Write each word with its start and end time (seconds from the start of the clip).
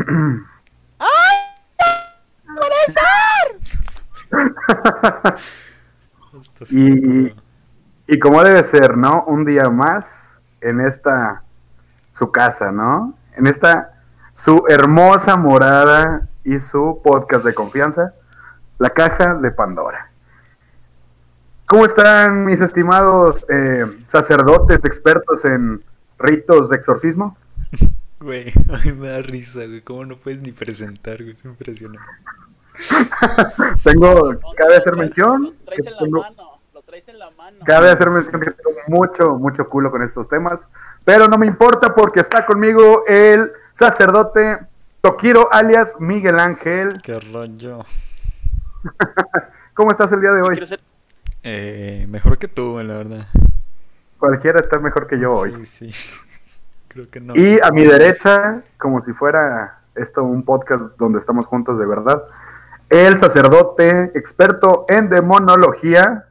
¡Ay! 0.98 1.36
¡Puede 2.46 2.80
ser! 2.88 4.50
y, 6.70 7.34
y 8.06 8.18
como 8.18 8.42
debe 8.42 8.62
ser, 8.62 8.96
¿no? 8.96 9.24
Un 9.24 9.44
día 9.44 9.68
más 9.70 10.40
en 10.60 10.80
esta 10.80 11.42
su 12.12 12.30
casa, 12.30 12.72
¿no? 12.72 13.14
En 13.36 13.46
esta 13.46 13.94
su 14.34 14.64
hermosa 14.68 15.36
morada 15.36 16.28
y 16.44 16.58
su 16.60 17.00
podcast 17.04 17.44
de 17.44 17.54
confianza, 17.54 18.14
La 18.78 18.90
Caja 18.90 19.34
de 19.34 19.50
Pandora. 19.50 20.10
¿Cómo 21.66 21.84
están 21.84 22.46
mis 22.46 22.60
estimados 22.60 23.44
eh, 23.48 23.84
sacerdotes 24.06 24.84
expertos 24.84 25.44
en 25.44 25.84
ritos 26.18 26.70
de 26.70 26.76
exorcismo? 26.76 27.36
Güey, 28.20 28.52
a 28.72 28.78
mí 28.84 28.92
me 28.92 29.08
da 29.08 29.22
risa, 29.22 29.64
güey. 29.66 29.80
¿Cómo 29.80 30.04
no 30.04 30.16
puedes 30.16 30.42
ni 30.42 30.52
presentar, 30.52 31.18
güey? 31.22 31.32
Es 31.32 31.44
impresionante. 31.44 32.06
tengo, 33.84 34.38
cabe 34.56 34.76
hacer 34.76 34.96
mención. 34.96 35.42
Lo 35.44 35.52
traes 35.64 35.86
en 35.86 35.94
la 35.94 36.20
mano, 36.20 36.60
lo 36.72 36.82
traes 36.82 37.08
en 37.08 37.18
la 37.18 37.30
mano. 37.30 37.58
Cabe 37.64 37.90
hacer 37.90 38.10
mención 38.10 38.40
que 38.40 38.50
tengo 38.50 38.70
mucho, 38.88 39.36
mucho 39.36 39.68
culo 39.68 39.90
con 39.90 40.02
estos 40.02 40.28
temas. 40.28 40.68
Pero 41.04 41.28
no 41.28 41.38
me 41.38 41.46
importa 41.46 41.94
porque 41.94 42.20
está 42.20 42.44
conmigo 42.44 43.04
el 43.06 43.52
sacerdote 43.72 44.58
Tokiro 45.00 45.50
alias 45.50 45.96
Miguel 45.98 46.38
Ángel. 46.38 47.00
Qué 47.02 47.18
rollo. 47.20 47.84
¿Cómo 49.74 49.90
estás 49.90 50.12
el 50.12 50.20
día 50.20 50.32
de 50.32 50.42
hoy? 50.42 50.78
Eh, 51.42 52.06
mejor 52.08 52.38
que 52.38 52.48
tú, 52.48 52.78
la 52.82 52.94
verdad. 52.94 53.26
Cualquiera 54.18 54.60
está 54.60 54.78
mejor 54.78 55.06
que 55.06 55.18
yo 55.18 55.30
hoy. 55.30 55.64
Sí, 55.64 55.90
sí. 55.90 56.29
Creo 56.90 57.08
que 57.08 57.20
no. 57.20 57.36
Y 57.36 57.60
a 57.62 57.70
mi 57.70 57.84
derecha, 57.84 58.64
como 58.76 59.04
si 59.04 59.12
fuera 59.12 59.84
esto 59.94 60.24
un 60.24 60.44
podcast 60.44 60.96
donde 60.98 61.20
estamos 61.20 61.46
juntos 61.46 61.78
de 61.78 61.86
verdad, 61.86 62.24
el 62.88 63.16
sacerdote 63.16 64.10
experto 64.14 64.86
en 64.88 65.08
demonología, 65.08 66.26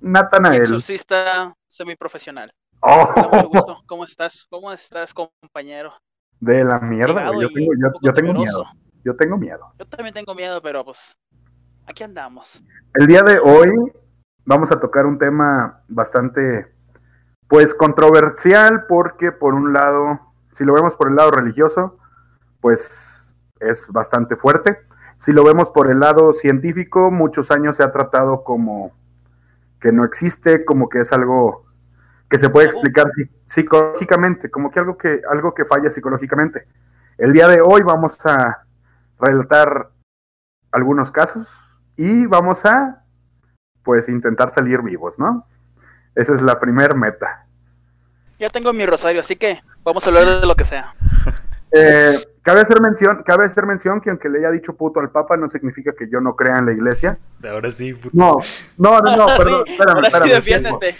Natanael. 0.00 0.62
Exorcista 0.62 1.54
semiprofesional. 1.68 2.52
Oh. 2.80 3.84
¿Cómo 3.86 4.04
estás? 4.04 4.48
¿Cómo 4.50 4.72
estás, 4.72 5.14
compañero? 5.14 5.92
De 6.40 6.64
la 6.64 6.80
mierda, 6.80 7.30
Yo 7.32 7.48
tengo, 7.48 7.72
yo, 8.02 8.12
tengo 8.12 8.34
miedo. 8.34 8.64
Yo 9.04 9.16
tengo 9.16 9.38
miedo. 9.38 9.72
Yo 9.78 9.86
también 9.86 10.12
tengo 10.12 10.34
miedo, 10.34 10.60
pero 10.60 10.84
pues 10.84 11.16
aquí 11.86 12.02
andamos. 12.02 12.60
El 12.94 13.06
día 13.06 13.22
de 13.22 13.38
hoy 13.38 13.70
vamos 14.44 14.72
a 14.72 14.80
tocar 14.80 15.06
un 15.06 15.18
tema 15.18 15.84
bastante, 15.86 16.74
pues, 17.48 17.74
controversial, 17.74 18.84
porque 18.86 19.32
por 19.32 19.54
un 19.54 19.72
lado, 19.72 20.20
si 20.52 20.64
lo 20.64 20.74
vemos 20.74 20.96
por 20.96 21.08
el 21.08 21.16
lado 21.16 21.30
religioso, 21.30 21.98
pues 22.60 23.34
es 23.60 23.86
bastante 23.88 24.36
fuerte. 24.36 24.78
Si 25.18 25.32
lo 25.32 25.44
vemos 25.44 25.70
por 25.70 25.90
el 25.90 25.98
lado 25.98 26.32
científico, 26.32 27.10
muchos 27.10 27.50
años 27.50 27.76
se 27.76 27.82
ha 27.82 27.90
tratado 27.90 28.44
como 28.44 28.92
que 29.80 29.92
no 29.92 30.04
existe, 30.04 30.64
como 30.64 30.88
que 30.88 31.00
es 31.00 31.12
algo 31.12 31.66
que 32.28 32.38
se 32.38 32.50
puede 32.50 32.66
explicar 32.66 33.10
psicológicamente, 33.46 34.50
como 34.50 34.70
que 34.70 34.78
algo 34.78 34.98
que 34.98 35.22
algo 35.28 35.54
que 35.54 35.64
falla 35.64 35.90
psicológicamente. 35.90 36.66
El 37.16 37.32
día 37.32 37.48
de 37.48 37.60
hoy 37.60 37.82
vamos 37.82 38.18
a 38.26 38.64
relatar 39.18 39.90
algunos 40.70 41.10
casos 41.10 41.48
y 41.96 42.26
vamos 42.26 42.64
a 42.64 43.04
pues 43.82 44.08
intentar 44.08 44.50
salir 44.50 44.82
vivos, 44.82 45.18
¿no? 45.18 45.46
Esa 46.18 46.34
es 46.34 46.42
la 46.42 46.58
primer 46.58 46.96
meta. 46.96 47.46
Ya 48.40 48.48
tengo 48.48 48.72
mi 48.72 48.84
rosario, 48.84 49.20
así 49.20 49.36
que 49.36 49.60
vamos 49.84 50.04
a 50.04 50.08
hablar 50.08 50.24
de 50.40 50.46
lo 50.46 50.56
que 50.56 50.64
sea. 50.64 50.92
Eh, 51.70 52.18
cabe 52.40 52.62
hacer 52.62 52.80
mención, 52.80 53.22
cabe 53.24 53.44
hacer 53.44 53.66
mención 53.66 54.00
que 54.00 54.08
aunque 54.08 54.28
le 54.30 54.38
haya 54.38 54.50
dicho 54.50 54.74
puto 54.74 55.00
al 55.00 55.10
Papa 55.10 55.36
no 55.36 55.50
significa 55.50 55.92
que 55.92 56.08
yo 56.10 56.18
no 56.20 56.34
crea 56.34 56.56
en 56.56 56.64
la 56.64 56.72
iglesia. 56.72 57.18
Ahora 57.48 57.70
sí, 57.70 57.92
puto. 57.92 58.10
No, 58.14 58.38
no, 58.78 59.00
no, 59.00 59.16
no, 59.16 59.26
perdón, 59.36 59.64
espérame, 59.66 60.38
espérame, 60.38 60.96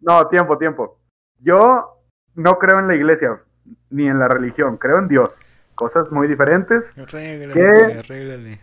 no, 0.00 0.26
tiempo, 0.26 0.56
tiempo. 0.56 0.98
Yo 1.38 2.02
no 2.34 2.58
creo 2.58 2.78
en 2.78 2.88
la 2.88 2.94
iglesia 2.94 3.42
ni 3.90 4.08
en 4.08 4.18
la 4.18 4.26
religión, 4.26 4.78
creo 4.78 4.98
en 4.98 5.06
Dios. 5.06 5.38
Cosas 5.74 6.10
muy 6.10 6.26
diferentes. 6.26 6.98
Arréglale, 6.98 8.58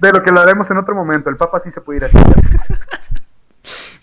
De 0.00 0.12
lo 0.12 0.22
que 0.22 0.32
lo 0.32 0.40
haremos 0.40 0.70
en 0.70 0.78
otro 0.78 0.94
momento. 0.94 1.30
El 1.30 1.36
Papa 1.36 1.60
sí 1.60 1.70
se 1.70 1.80
puede 1.80 1.98
ir 1.98 2.04
a 2.04 2.08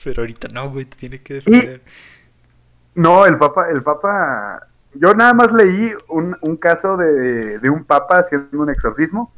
Pero 0.05 0.21
ahorita 0.21 0.47
no, 0.47 0.71
güey, 0.71 0.85
te 0.85 0.95
tiene 0.95 1.21
que 1.21 1.33
defender. 1.35 1.81
No, 2.93 3.25
el 3.25 3.37
Papa, 3.37 3.69
el 3.69 3.83
Papa. 3.83 4.67
Yo 4.93 5.13
nada 5.13 5.33
más 5.33 5.51
leí 5.51 5.93
un, 6.07 6.37
un 6.39 6.55
caso 6.55 6.95
de, 6.95 7.59
de, 7.59 7.69
un 7.69 7.83
Papa 7.83 8.19
haciendo 8.19 8.61
un 8.61 8.69
exorcismo. 8.69 9.33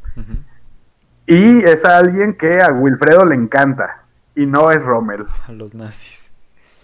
Y 1.25 1.63
es 1.63 1.83
a 1.83 1.97
alguien 1.97 2.35
que 2.35 2.61
a 2.61 2.71
Wilfredo 2.71 3.25
le 3.25 3.33
encanta. 3.33 4.03
Y 4.35 4.45
no 4.45 4.69
es 4.69 4.83
Rommel. 4.83 5.25
A 5.47 5.51
los 5.51 5.73
nazis 5.73 6.27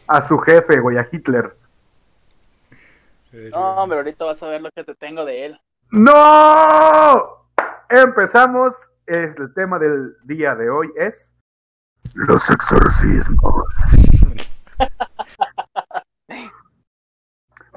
a 0.08 0.22
su 0.22 0.38
jefe, 0.40 0.80
güey, 0.80 0.98
a 0.98 1.08
Hitler. 1.12 1.56
No, 3.52 3.76
hombre, 3.76 3.98
ahorita 3.98 4.26
vas 4.26 4.44
a 4.44 4.48
ver 4.48 4.62
lo 4.62 4.70
que 4.72 4.84
te 4.84 4.94
tengo 4.96 5.26
de 5.26 5.46
él. 5.46 5.62
¡No! 5.92 7.48
Empezamos. 7.90 8.90
el 9.06 9.54
tema 9.54 9.80
del 9.80 10.16
día 10.24 10.56
de 10.56 10.70
hoy 10.70 10.90
es 10.96 11.36
los 12.14 12.50
exorcismos. 12.50 13.66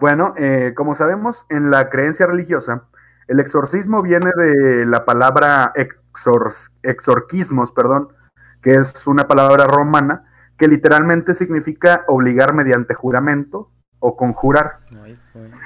bueno, 0.01 0.35
eh, 0.37 0.73
como 0.77 0.95
sabemos, 0.95 1.47
en 1.49 1.71
la 1.71 1.89
creencia 1.91 2.27
religiosa, 2.27 2.85
el 3.29 3.41
exorcismo 3.41 4.03
viene 4.03 4.31
de 4.37 4.87
la 4.87 5.05
palabra 5.05 5.73
exorquismos, 6.83 7.73
perdón, 7.73 8.09
que 8.63 8.75
es 8.75 9.07
una 9.07 9.27
palabra 9.27 9.67
romana 9.67 10.25
que 10.57 10.69
literalmente 10.69 11.35
significa 11.35 12.05
obligar 12.09 12.55
mediante 12.55 12.95
juramento 12.95 13.71
o 13.99 14.17
conjurar. 14.17 14.79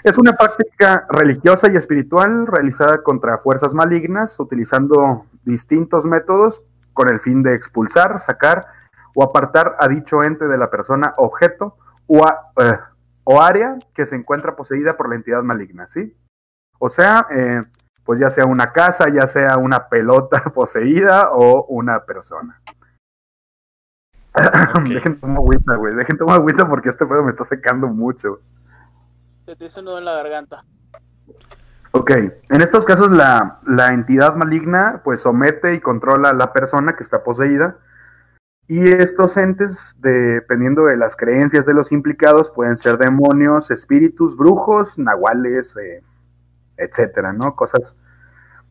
Es 0.02 0.18
una 0.18 0.32
práctica 0.32 1.06
religiosa 1.10 1.70
y 1.70 1.76
espiritual 1.76 2.46
realizada 2.46 3.02
contra 3.02 3.38
fuerzas 3.38 3.74
malignas 3.74 4.38
utilizando 4.40 5.26
distintos 5.44 6.04
métodos 6.04 6.62
con 7.00 7.10
el 7.10 7.18
fin 7.18 7.40
de 7.40 7.54
expulsar, 7.54 8.20
sacar 8.20 8.66
o 9.14 9.22
apartar 9.22 9.74
a 9.78 9.88
dicho 9.88 10.22
ente 10.22 10.46
de 10.46 10.58
la 10.58 10.68
persona 10.68 11.14
objeto 11.16 11.78
o, 12.06 12.28
eh, 12.28 12.78
o 13.24 13.40
área 13.40 13.78
que 13.94 14.04
se 14.04 14.16
encuentra 14.16 14.54
poseída 14.54 14.98
por 14.98 15.08
la 15.08 15.14
entidad 15.14 15.42
maligna, 15.42 15.88
¿sí? 15.88 16.14
O 16.78 16.90
sea, 16.90 17.26
eh, 17.30 17.62
pues 18.04 18.20
ya 18.20 18.28
sea 18.28 18.44
una 18.44 18.70
casa, 18.70 19.08
ya 19.08 19.26
sea 19.26 19.56
una 19.56 19.88
pelota 19.88 20.44
poseída 20.54 21.30
o 21.32 21.64
una 21.68 22.04
persona. 22.04 22.60
Dejen 24.86 25.18
tomar 25.18 25.38
agüita, 25.38 25.76
güey. 25.76 25.94
Dejen 25.94 26.18
tomar 26.18 26.36
agüita 26.36 26.68
porque 26.68 26.90
este 26.90 27.06
pedo 27.06 27.22
me 27.22 27.30
está 27.30 27.44
secando 27.44 27.86
mucho. 27.86 28.40
Se 29.46 29.56
te 29.56 29.64
hizo 29.64 29.80
nudo 29.80 29.96
en 29.96 30.04
la 30.04 30.12
garganta. 30.12 30.66
Ok, 31.92 32.10
en 32.10 32.62
estos 32.62 32.84
casos 32.84 33.10
la, 33.10 33.58
la, 33.66 33.92
entidad 33.92 34.36
maligna 34.36 35.00
pues 35.02 35.22
somete 35.22 35.74
y 35.74 35.80
controla 35.80 36.30
a 36.30 36.34
la 36.34 36.52
persona 36.52 36.94
que 36.94 37.02
está 37.02 37.24
poseída 37.24 37.78
y 38.70 38.88
estos 38.88 39.36
entes, 39.36 39.96
dependiendo 39.98 40.84
de 40.84 40.96
las 40.96 41.16
creencias 41.16 41.66
de 41.66 41.74
los 41.74 41.90
implicados, 41.90 42.52
pueden 42.52 42.78
ser 42.78 42.98
demonios, 42.98 43.72
espíritus, 43.72 44.36
brujos, 44.36 44.96
nahuales, 44.96 45.76
eh, 45.76 46.04
etcétera, 46.76 47.32
¿no? 47.32 47.56
Cosas, 47.56 47.96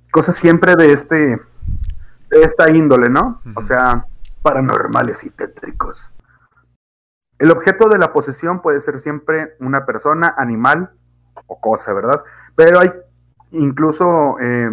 cosas 0.10 0.38
siempre 0.38 0.78
de 0.78 0.94
este, 0.94 1.16
de 2.30 2.44
esta 2.44 2.70
índole, 2.70 3.10
¿no? 3.10 3.42
O 3.58 3.62
sea, 3.62 4.06
paranormales 4.42 5.26
y 5.26 5.32
tétricos. 5.32 6.14
El 7.38 7.52
objeto 7.52 7.90
de 7.90 7.98
la 7.98 8.14
posesión 8.14 8.62
puede 8.62 8.80
ser 8.80 9.02
siempre 9.02 9.58
una 9.60 9.86
persona, 9.86 10.34
animal 10.38 10.92
o 11.46 11.60
cosa, 11.60 11.92
¿verdad? 11.92 12.24
Pero 12.56 12.80
hay 12.80 12.94
incluso 13.52 14.38
eh, 14.40 14.70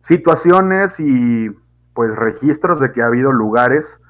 situaciones 0.00 0.98
y 1.00 1.50
pues 1.94 2.16
registros 2.16 2.80
de 2.80 2.92
que 2.92 3.02
ha 3.02 3.06
habido 3.06 3.32
lugares 3.32 4.00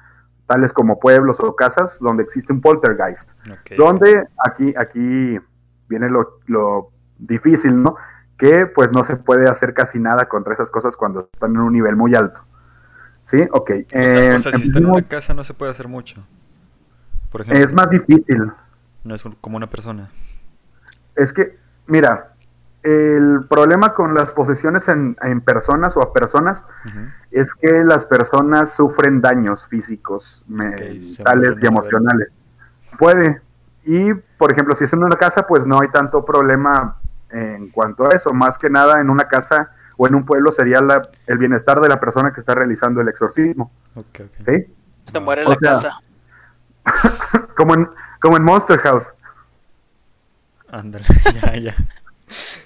tales 0.47 0.73
como 0.73 0.99
pueblos 0.99 1.39
o 1.39 1.55
casas 1.55 1.99
donde 1.99 2.23
existe 2.23 2.51
un 2.51 2.61
poltergeist, 2.61 3.31
donde 3.77 4.27
aquí 4.45 4.73
aquí 4.77 5.39
viene 5.87 6.09
lo, 6.09 6.39
lo 6.47 6.91
difícil, 7.17 7.81
¿no? 7.81 7.95
Que 8.37 8.65
pues 8.65 8.91
no 8.91 9.03
se 9.03 9.15
puede 9.15 9.47
hacer 9.47 9.73
casi 9.73 9.99
nada 9.99 10.27
contra 10.27 10.53
esas 10.53 10.69
cosas 10.69 10.97
cuando 10.97 11.29
están 11.31 11.51
en 11.51 11.59
un 11.59 11.73
nivel 11.73 11.95
muy 11.95 12.15
alto. 12.15 12.41
Sí, 13.25 13.37
ok. 13.51 13.71
O 13.71 14.05
sea, 14.05 14.35
eh, 14.35 14.39
si 14.39 14.63
está 14.63 14.79
en 14.79 14.87
una 14.87 15.01
casa 15.01 15.33
no 15.33 15.43
se 15.43 15.53
puede 15.53 15.71
hacer 15.71 15.87
mucho. 15.87 16.25
Por 17.31 17.41
ejemplo. 17.41 17.63
Es 17.63 17.73
más 17.73 17.89
difícil. 17.89 18.51
No 19.03 19.15
es 19.15 19.23
como 19.41 19.57
una 19.57 19.69
persona. 19.69 20.09
Es 21.15 21.31
que, 21.31 21.57
mira, 21.87 22.32
el 22.83 23.45
problema 23.49 23.93
con 23.93 24.13
las 24.13 24.33
posesiones 24.33 24.89
en, 24.89 25.15
personas 25.41 25.95
o 25.95 26.01
a 26.01 26.11
personas 26.11 26.65
es 27.31 27.53
que 27.53 27.83
las 27.83 28.05
personas 28.05 28.75
sufren 28.75 29.21
daños 29.21 29.67
físicos, 29.67 30.43
mentales 30.47 31.57
y 31.61 31.65
emocionales. 31.65 32.27
Puede. 32.99 33.41
Y, 33.85 34.13
por 34.13 34.51
ejemplo, 34.51 34.75
si 34.75 34.83
es 34.83 34.93
en 34.93 35.03
una 35.03 35.15
casa, 35.15 35.47
pues 35.47 35.65
no 35.65 35.79
hay 35.79 35.87
tanto 35.89 36.25
problema 36.25 36.97
en 37.29 37.69
cuanto 37.69 38.05
a 38.05 38.15
eso. 38.15 38.33
Más 38.33 38.59
que 38.59 38.69
nada, 38.69 38.99
en 38.99 39.09
una 39.09 39.27
casa 39.29 39.71
o 39.95 40.07
en 40.07 40.15
un 40.15 40.25
pueblo 40.25 40.51
sería 40.51 40.81
la, 40.81 41.07
el 41.25 41.37
bienestar 41.37 41.79
de 41.79 41.87
la 41.87 41.99
persona 41.99 42.33
que 42.33 42.41
está 42.41 42.53
realizando 42.53 42.99
el 42.99 43.07
exorcismo. 43.07 43.71
¿Sí? 44.45 44.73
Se 45.05 45.19
muere 45.19 45.43
en 45.43 45.49
la 45.49 45.55
sea, 45.55 45.71
casa. 45.71 45.99
Como 47.55 47.75
en, 47.75 47.89
como 48.19 48.37
en 48.37 48.43
Monster 48.43 48.79
House. 48.79 49.13
Ándale, 50.69 51.05
ya, 51.41 51.55
ya. 51.57 51.75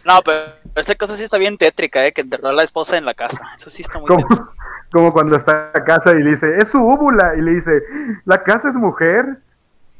No, 0.05 0.21
pero 0.23 0.53
esta 0.75 0.95
cosa 0.95 1.15
sí 1.15 1.23
está 1.23 1.37
bien 1.37 1.57
tétrica, 1.57 2.05
¿eh? 2.05 2.13
Que 2.13 2.21
enterró 2.21 2.49
a 2.49 2.53
la 2.53 2.63
esposa 2.63 2.97
en 2.97 3.05
la 3.05 3.13
casa. 3.13 3.41
Eso 3.55 3.69
sí 3.69 3.81
está 3.81 3.99
muy 3.99 4.07
Como, 4.07 4.21
tétrico. 4.27 4.53
como 4.91 5.11
cuando 5.11 5.35
está 5.35 5.71
en 5.73 5.79
la 5.81 5.85
casa 5.85 6.13
y 6.13 6.23
le 6.23 6.31
dice, 6.31 6.57
es 6.57 6.69
su 6.69 6.79
úvula. 6.79 7.35
Y 7.35 7.41
le 7.41 7.55
dice, 7.55 7.81
la 8.25 8.43
casa 8.43 8.69
es 8.69 8.75
mujer. 8.75 9.37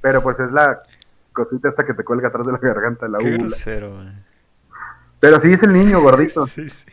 Pero 0.01 0.21
pues 0.21 0.39
es 0.39 0.51
la 0.51 0.81
cosita 1.33 1.69
esta 1.69 1.85
que 1.85 1.93
te 1.93 2.03
cuelga 2.03 2.27
atrás 2.29 2.45
de 2.45 2.51
la 2.53 2.59
garganta, 2.59 3.07
la 3.07 3.17
Qué 3.17 3.27
úvula. 3.29 3.43
grosero. 3.47 3.93
Pero 5.19 5.39
sí 5.39 5.51
es 5.53 5.63
el 5.63 5.73
niño 5.73 6.01
gordito. 6.01 6.45
Sí, 6.47 6.69
sí. 6.69 6.85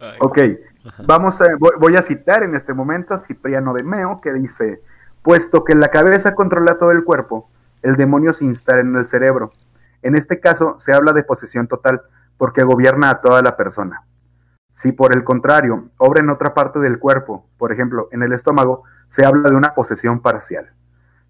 Ay, 0.00 0.16
Ok, 0.20 0.38
vamos 1.04 1.40
a, 1.40 1.46
voy, 1.58 1.72
voy 1.78 1.96
a 1.96 2.02
citar 2.02 2.42
en 2.42 2.54
este 2.54 2.72
momento 2.72 3.14
a 3.14 3.18
Cipriano 3.18 3.74
de 3.74 3.82
Meo 3.82 4.20
que 4.22 4.32
dice, 4.32 4.80
puesto 5.22 5.64
que 5.64 5.74
la 5.74 5.88
cabeza 5.88 6.34
controla 6.34 6.78
todo 6.78 6.92
el 6.92 7.04
cuerpo, 7.04 7.50
el 7.82 7.96
demonio 7.96 8.32
se 8.32 8.44
instala 8.44 8.80
en 8.80 8.94
el 8.96 9.06
cerebro. 9.06 9.52
En 10.08 10.16
este 10.16 10.40
caso 10.40 10.76
se 10.78 10.94
habla 10.94 11.12
de 11.12 11.22
posesión 11.22 11.66
total 11.68 12.00
porque 12.38 12.62
gobierna 12.64 13.10
a 13.10 13.20
toda 13.20 13.42
la 13.42 13.56
persona. 13.56 14.04
Si 14.72 14.92
por 14.92 15.14
el 15.14 15.22
contrario 15.22 15.90
obra 15.98 16.20
en 16.20 16.30
otra 16.30 16.54
parte 16.54 16.78
del 16.78 16.98
cuerpo, 16.98 17.46
por 17.58 17.72
ejemplo 17.72 18.08
en 18.12 18.22
el 18.22 18.32
estómago, 18.32 18.84
se 19.10 19.26
habla 19.26 19.50
de 19.50 19.56
una 19.56 19.74
posesión 19.74 20.20
parcial. 20.20 20.70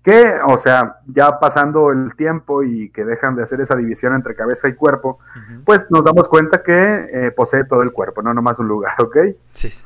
Que, 0.03 0.39
o 0.47 0.57
sea, 0.59 0.99
ya 1.07 1.41
pasando 1.41 1.91
el 1.91 2.15
tiempo 2.15 2.63
y 2.63 2.91
que 2.91 3.05
dejan 3.05 3.35
de 3.35 3.43
hacer 3.43 3.61
esa 3.61 3.75
división 3.75 4.15
entre 4.15 4.35
cabeza 4.37 4.69
y 4.69 4.75
cuerpo, 4.75 5.19
pues 5.65 5.87
nos 5.91 6.05
damos 6.05 6.29
cuenta 6.29 6.63
que 6.63 7.09
eh, 7.13 7.31
posee 7.33 7.65
todo 7.65 7.83
el 7.83 7.91
cuerpo, 7.93 8.23
no 8.23 8.33
nomás 8.33 8.59
un 8.61 8.69
lugar, 8.69 8.95
¿ok? 9.03 9.17
Sí, 9.51 9.71
sí. 9.71 9.85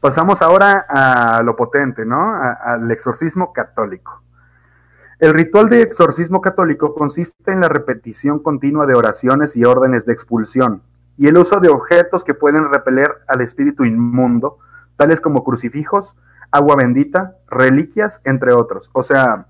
Pasamos 0.00 0.42
ahora 0.42 0.84
a 0.88 1.42
lo 1.42 1.54
potente, 1.54 2.04
¿no? 2.04 2.34
A- 2.34 2.52
al 2.54 2.90
exorcismo 2.90 3.52
católico. 3.52 4.21
El 5.22 5.34
ritual 5.34 5.68
de 5.68 5.82
exorcismo 5.82 6.40
católico 6.40 6.96
consiste 6.96 7.52
en 7.52 7.60
la 7.60 7.68
repetición 7.68 8.40
continua 8.40 8.86
de 8.86 8.96
oraciones 8.96 9.54
y 9.54 9.64
órdenes 9.64 10.04
de 10.04 10.12
expulsión 10.12 10.82
y 11.16 11.28
el 11.28 11.38
uso 11.38 11.60
de 11.60 11.68
objetos 11.68 12.24
que 12.24 12.34
pueden 12.34 12.68
repeler 12.72 13.18
al 13.28 13.40
espíritu 13.40 13.84
inmundo, 13.84 14.58
tales 14.96 15.20
como 15.20 15.44
crucifijos, 15.44 16.16
agua 16.50 16.74
bendita, 16.74 17.36
reliquias, 17.48 18.20
entre 18.24 18.52
otros. 18.52 18.90
O 18.94 19.04
sea, 19.04 19.46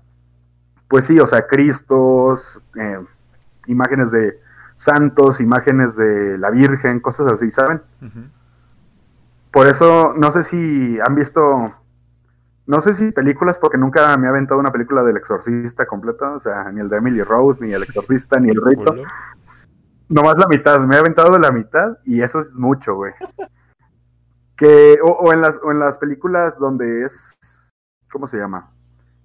pues 0.87 1.05
sí, 1.07 1.19
o 1.19 1.25
sea, 1.25 1.47
Cristos, 1.47 2.61
eh, 2.75 2.99
imágenes 3.65 4.11
de 4.11 4.39
santos, 4.75 5.39
imágenes 5.39 5.95
de 5.95 6.37
la 6.37 6.51
Virgen, 6.51 6.99
cosas 6.99 7.33
así, 7.33 7.49
¿saben? 7.49 7.81
Por 9.51 9.65
eso, 9.65 10.13
no 10.15 10.31
sé 10.31 10.43
si 10.43 10.99
han 10.99 11.15
visto, 11.15 11.73
no 12.65 12.81
sé 12.81 12.93
si 12.93 13.11
películas, 13.11 13.57
porque 13.57 13.77
nunca 13.77 14.15
me 14.17 14.27
ha 14.27 14.29
aventado 14.29 14.59
una 14.59 14.71
película 14.71 15.03
del 15.03 15.17
exorcista 15.17 15.85
completa, 15.85 16.31
o 16.31 16.39
sea, 16.39 16.71
ni 16.71 16.79
el 16.79 16.89
de 16.89 16.97
Emily 16.97 17.21
Rose, 17.21 17.63
ni 17.63 17.73
el 17.73 17.83
exorcista, 17.83 18.39
ni 18.39 18.49
el 18.49 18.61
rito. 18.63 18.95
Nomás 20.09 20.37
la 20.37 20.47
mitad, 20.47 20.79
me 20.79 20.95
he 20.95 20.99
aventado 20.99 21.37
la 21.37 21.51
mitad 21.51 21.97
y 22.05 22.21
eso 22.21 22.39
es 22.39 22.53
mucho, 22.55 22.95
güey. 22.95 23.13
Que, 24.55 24.97
o, 25.03 25.11
o 25.11 25.33
en 25.33 25.41
las, 25.41 25.59
o 25.63 25.71
en 25.71 25.79
las 25.79 25.97
películas 25.97 26.57
donde 26.57 27.05
es, 27.05 27.35
¿cómo 28.11 28.27
se 28.27 28.37
llama? 28.37 28.71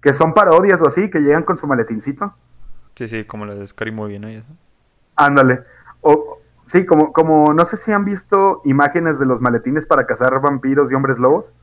Que 0.01 0.13
son 0.13 0.33
parodias 0.33 0.81
o 0.81 0.87
así, 0.87 1.09
que 1.09 1.19
llegan 1.19 1.43
con 1.43 1.57
su 1.57 1.67
maletincito. 1.67 2.33
Sí, 2.95 3.07
sí, 3.07 3.23
como 3.25 3.45
la 3.45 3.55
de 3.55 3.65
Scary 3.65 3.91
Movie, 3.91 4.19
¿no? 4.19 4.27
Ándale. 5.15 5.63
O, 6.01 6.39
sí, 6.65 6.85
como, 6.85 7.13
como, 7.13 7.53
no 7.53 7.65
sé 7.65 7.77
si 7.77 7.91
han 7.91 8.03
visto 8.03 8.61
imágenes 8.65 9.19
de 9.19 9.25
los 9.25 9.39
maletines 9.39 9.85
para 9.85 10.05
cazar 10.05 10.41
vampiros 10.41 10.91
y 10.91 10.95
hombres 10.95 11.19
lobos. 11.19 11.53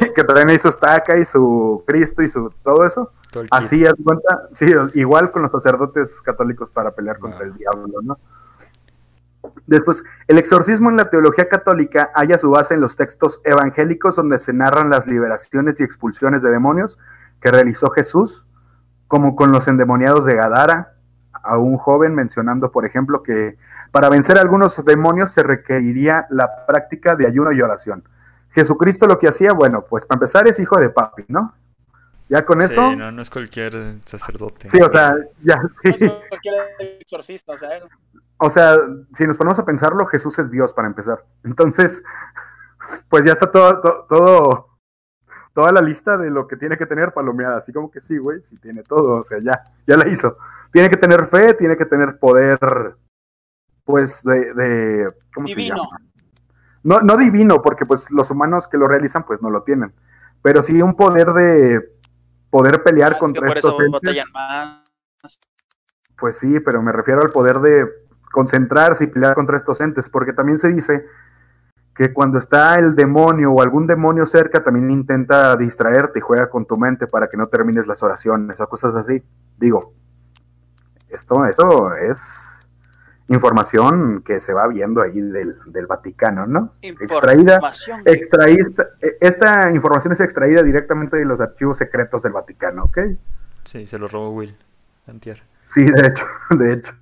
que 0.14 0.24
traen 0.24 0.50
ahí 0.50 0.58
su 0.58 0.68
estaca 0.68 1.16
y 1.18 1.24
su 1.24 1.82
Cristo 1.86 2.22
y 2.22 2.28
su 2.28 2.50
todo 2.62 2.84
eso. 2.84 3.12
Todo. 3.30 3.44
Así 3.50 3.84
es 3.84 3.94
cuenta, 4.04 4.48
sí, 4.52 4.66
igual 4.94 5.30
con 5.30 5.42
los 5.42 5.50
sacerdotes 5.50 6.20
católicos 6.20 6.70
para 6.70 6.90
pelear 6.90 7.18
contra 7.18 7.40
Wow. 7.40 7.48
el 7.48 7.54
diablo, 7.54 8.02
¿no? 8.02 8.18
Después, 9.66 10.04
el 10.28 10.38
exorcismo 10.38 10.90
en 10.90 10.96
la 10.96 11.10
teología 11.10 11.48
católica 11.48 12.10
halla 12.14 12.38
su 12.38 12.50
base 12.50 12.74
en 12.74 12.80
los 12.80 12.96
textos 12.96 13.40
evangélicos 13.44 14.16
donde 14.16 14.38
se 14.38 14.52
narran 14.52 14.90
las 14.90 15.06
liberaciones 15.06 15.80
y 15.80 15.84
expulsiones 15.84 16.42
de 16.42 16.50
demonios 16.50 16.98
que 17.40 17.50
realizó 17.50 17.90
Jesús, 17.90 18.46
como 19.08 19.34
con 19.34 19.50
los 19.50 19.66
endemoniados 19.66 20.24
de 20.24 20.34
Gadara, 20.34 20.94
a 21.32 21.58
un 21.58 21.76
joven 21.76 22.14
mencionando, 22.14 22.70
por 22.70 22.86
ejemplo, 22.86 23.22
que 23.22 23.56
para 23.90 24.08
vencer 24.08 24.38
a 24.38 24.42
algunos 24.42 24.82
demonios 24.84 25.32
se 25.32 25.42
requeriría 25.42 26.26
la 26.30 26.66
práctica 26.66 27.16
de 27.16 27.26
ayuno 27.26 27.50
y 27.52 27.60
oración. 27.60 28.04
Jesucristo 28.54 29.06
lo 29.06 29.18
que 29.18 29.28
hacía, 29.28 29.52
bueno, 29.52 29.84
pues 29.88 30.04
para 30.06 30.16
empezar 30.16 30.46
es 30.48 30.58
hijo 30.58 30.78
de 30.78 30.90
papi, 30.90 31.24
¿no? 31.28 31.54
Ya 32.28 32.44
con 32.46 32.62
eso, 32.62 32.90
Sí, 32.90 32.96
no, 32.96 33.12
no 33.12 33.20
es 33.20 33.28
cualquier 33.30 33.74
sacerdote. 34.04 34.68
sí, 34.68 34.80
o 34.80 34.90
sea, 34.90 35.16
ya, 35.42 35.60
sí. 35.82 35.90
No, 36.00 36.06
no, 36.06 36.14
cualquier 36.28 36.54
exorcista, 37.00 37.52
o 37.52 37.56
sea, 37.56 37.76
él- 37.76 37.84
O 38.38 38.50
sea, 38.50 38.76
si 39.14 39.24
nos 39.26 39.36
ponemos 39.36 39.58
a 39.58 39.64
pensarlo, 39.64 40.04
Jesús 40.06 40.38
es 40.38 40.50
Dios 40.50 40.72
para 40.72 40.88
empezar. 40.88 41.24
Entonces, 41.44 42.02
pues 43.08 43.24
ya 43.24 43.32
está 43.32 43.50
todo, 43.50 43.80
to- 43.80 44.06
todo, 44.08 44.68
toda 45.54 45.70
la 45.72 45.80
lista 45.80 46.16
de 46.16 46.28
lo 46.30 46.48
que 46.48 46.56
tiene 46.56 46.76
que 46.76 46.86
tener 46.86 47.12
palomeada. 47.12 47.58
Así 47.58 47.72
como 47.72 47.90
que 47.90 48.00
sí, 48.00 48.16
güey, 48.18 48.40
sí 48.42 48.56
tiene 48.56 48.82
todo. 48.82 49.18
O 49.20 49.22
sea, 49.22 49.38
ya, 49.40 49.62
ya 49.86 49.96
la 49.96 50.08
hizo. 50.08 50.38
Tiene 50.72 50.90
que 50.90 50.96
tener 50.96 51.26
fe, 51.26 51.54
tiene 51.54 51.76
que 51.76 51.84
tener 51.86 52.18
poder, 52.18 52.58
pues, 53.84 54.22
de, 54.24 54.52
de 54.54 55.14
¿cómo 55.34 55.46
Divino. 55.46 55.76
se 55.76 55.82
llama? 55.82 55.98
No, 56.84 57.00
no 57.00 57.16
divino, 57.16 57.62
porque 57.62 57.86
pues 57.86 58.10
los 58.10 58.30
humanos 58.30 58.68
que 58.68 58.76
lo 58.76 58.88
realizan, 58.88 59.24
pues 59.24 59.40
no 59.40 59.50
lo 59.50 59.62
tienen. 59.62 59.92
Pero 60.42 60.62
sí 60.62 60.82
un 60.82 60.96
poder 60.96 61.32
de 61.32 61.92
poder 62.50 62.82
pelear 62.82 63.12
es 63.12 63.18
contra 63.18 63.46
por 63.46 63.56
estos 63.56 63.80
eso 63.80 63.82
entes. 63.82 64.24
más. 64.32 64.82
Pues 66.18 66.38
sí, 66.38 66.60
pero 66.60 66.82
me 66.82 66.92
refiero 66.92 67.22
al 67.22 67.30
poder 67.30 67.60
de 67.60 67.88
concentrarse 68.30 69.04
y 69.04 69.06
pelear 69.08 69.34
contra 69.34 69.56
estos 69.56 69.80
entes, 69.80 70.08
porque 70.08 70.32
también 70.32 70.58
se 70.58 70.68
dice 70.68 71.06
que 71.94 72.12
cuando 72.12 72.38
está 72.38 72.76
el 72.76 72.94
demonio 72.96 73.52
o 73.52 73.62
algún 73.62 73.86
demonio 73.86 74.26
cerca, 74.26 74.64
también 74.64 74.90
intenta 74.90 75.56
distraerte 75.56 76.18
y 76.18 76.22
juega 76.22 76.48
con 76.48 76.66
tu 76.66 76.76
mente 76.76 77.06
para 77.06 77.28
que 77.28 77.36
no 77.36 77.46
termines 77.46 77.86
las 77.86 78.02
oraciones 78.02 78.60
o 78.60 78.68
cosas 78.68 78.94
así. 78.94 79.22
Digo, 79.58 79.92
esto, 81.08 81.44
eso 81.46 81.94
es 81.94 82.51
información 83.28 84.22
que 84.24 84.40
se 84.40 84.52
va 84.52 84.66
viendo 84.68 85.00
ahí 85.02 85.20
del, 85.20 85.56
del 85.66 85.86
Vaticano, 85.86 86.46
¿no? 86.46 86.72
Extraída, 86.82 87.54
Información. 87.54 88.02
extraída, 88.04 88.86
esta 89.20 89.70
información 89.72 90.12
es 90.12 90.20
extraída 90.20 90.62
directamente 90.62 91.16
de 91.16 91.24
los 91.24 91.40
archivos 91.40 91.78
secretos 91.78 92.22
del 92.22 92.32
Vaticano, 92.32 92.84
¿ok? 92.84 92.98
Sí, 93.64 93.86
se 93.86 93.98
lo 93.98 94.08
robó 94.08 94.30
Will. 94.30 94.56
Antier. 95.08 95.42
Sí, 95.68 95.84
de 95.84 96.06
hecho, 96.08 96.24
de 96.50 96.72
hecho. 96.74 96.92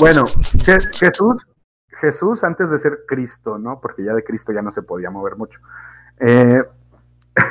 Bueno, 0.00 0.26
Je- 0.26 0.96
Jesús, 0.98 1.46
Jesús 1.88 2.44
antes 2.44 2.70
de 2.70 2.78
ser 2.78 3.00
Cristo, 3.06 3.58
¿no? 3.58 3.80
Porque 3.80 4.04
ya 4.04 4.14
de 4.14 4.22
Cristo 4.24 4.52
ya 4.52 4.62
no 4.62 4.70
se 4.72 4.82
podía 4.82 5.10
mover 5.10 5.36
mucho. 5.36 5.60
eh, 6.20 6.62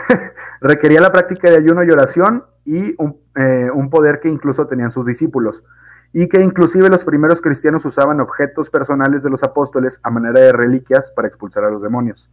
requería 0.62 1.00
la 1.02 1.12
práctica 1.12 1.50
de 1.50 1.58
ayuno 1.58 1.84
y 1.84 1.90
oración 1.92 2.44
y 2.66 2.94
un, 3.02 3.18
eh, 3.36 3.70
un 3.74 3.90
poder 3.90 4.20
que 4.20 4.28
incluso 4.30 4.68
tenían 4.68 4.92
sus 4.92 5.06
discípulos. 5.06 5.64
Y 6.14 6.28
que 6.30 6.42
inclusive 6.42 6.90
los 6.90 7.04
primeros 7.04 7.42
cristianos 7.42 7.84
usaban 7.86 8.20
objetos 8.22 8.70
personales 8.70 9.24
de 9.24 9.30
los 9.30 9.44
apóstoles 9.44 10.00
a 10.04 10.10
manera 10.10 10.40
de 10.40 10.52
reliquias 10.52 11.12
para 11.12 11.28
expulsar 11.28 11.64
a 11.66 11.70
los 11.70 11.82
demonios. 11.82 12.30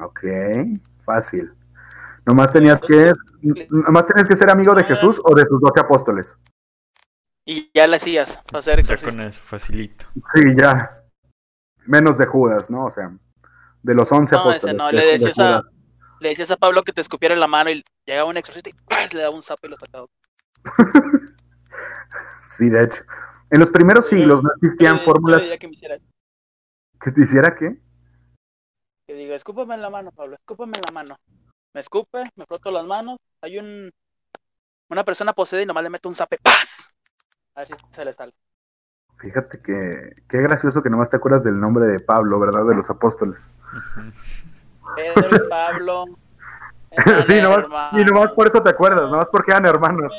Ok, 0.00 0.20
fácil. 1.04 1.52
Nomás 2.26 2.52
tenías 2.52 2.80
que, 2.80 3.12
nomás 3.70 4.06
tenías 4.06 4.26
que 4.28 4.36
ser 4.36 4.50
amigo 4.50 4.74
de 4.74 4.84
Jesús 4.84 5.20
o 5.24 5.34
de 5.34 5.44
sus 5.46 5.60
doce 5.60 5.80
apóstoles. 5.80 6.36
Y 7.44 7.70
ya 7.74 7.86
le 7.86 7.96
hacías 7.96 8.42
para 8.50 8.62
ser 8.62 8.76
Ya 8.76 8.80
exorcista. 8.94 9.10
con 9.12 9.20
eso, 9.28 9.42
facilito. 9.42 10.06
Sí, 10.34 10.42
ya. 10.58 11.02
Menos 11.86 12.18
de 12.18 12.26
Judas, 12.26 12.70
¿no? 12.70 12.86
O 12.86 12.90
sea, 12.90 13.10
de 13.82 13.94
los 13.94 14.10
once 14.12 14.34
No, 14.34 14.42
apóstoles. 14.42 14.64
ese 14.64 14.74
no. 14.74 14.90
Le 14.92 15.04
de 15.04 15.12
decías, 15.12 15.38
a, 15.38 15.62
le 16.20 16.28
decías 16.28 16.50
a 16.50 16.56
Pablo 16.56 16.82
que 16.82 16.92
te 16.92 17.00
escupiera 17.00 17.34
en 17.34 17.40
la 17.40 17.46
mano 17.46 17.70
y 17.70 17.82
llegaba 18.06 18.28
un 18.28 18.36
exorcista 18.36 18.70
y 18.70 18.74
¡paz! 18.88 19.12
le 19.14 19.22
daba 19.22 19.34
un 19.34 19.42
zapo 19.42 19.66
y 19.66 19.70
lo 19.70 19.76
sacaba. 19.78 20.06
Sí, 22.46 22.68
de 22.68 22.84
hecho. 22.84 23.04
En 23.50 23.60
los 23.60 23.70
primeros 23.70 24.06
siglos 24.06 24.42
no 24.42 24.50
existían 24.54 25.00
fórmulas 25.00 25.42
diría 25.42 25.58
que 25.58 25.66
me 25.66 25.72
hiciera 25.74 25.96
eso. 25.96 26.04
que 27.00 27.10
te 27.10 27.22
hiciera 27.22 27.54
qué. 27.56 27.80
Que 29.06 29.14
digo, 29.14 29.34
escúpame 29.34 29.74
en 29.74 29.82
la 29.82 29.90
mano, 29.90 30.12
Pablo, 30.12 30.36
escúpame 30.36 30.72
en 30.76 30.82
la 30.86 30.92
mano. 30.92 31.16
Me 31.74 31.80
escupe, 31.80 32.24
me 32.36 32.44
froto 32.46 32.70
las 32.70 32.84
manos. 32.84 33.18
Hay 33.42 33.58
un 33.58 33.90
una 34.90 35.04
persona 35.04 35.32
poseída 35.32 35.62
y 35.62 35.66
nomás 35.66 35.84
le 35.84 35.90
meto 35.90 36.08
un 36.08 36.14
zape, 36.14 36.38
¡paz! 36.42 36.90
A 37.54 37.60
ver 37.60 37.68
si 37.68 37.74
se 37.90 38.04
le 38.04 38.12
sale. 38.12 38.32
Fíjate 39.18 39.60
que 39.60 40.14
qué 40.28 40.38
gracioso 40.38 40.82
que 40.82 40.90
nomás 40.90 41.10
te 41.10 41.16
acuerdas 41.16 41.44
del 41.44 41.60
nombre 41.60 41.86
de 41.86 42.00
Pablo, 42.00 42.40
¿verdad? 42.40 42.64
De 42.66 42.74
los 42.74 42.88
apóstoles. 42.90 43.54
Pedro 44.96 45.36
y 45.36 45.48
Pablo. 45.48 46.04
sí, 47.24 47.40
nomás, 47.40 47.66
y 47.92 48.04
nomás 48.04 48.32
por 48.32 48.48
eso 48.48 48.62
te 48.62 48.70
acuerdas, 48.70 49.10
nomás 49.10 49.28
porque 49.30 49.52
eran 49.52 49.66
hermanos. 49.66 50.12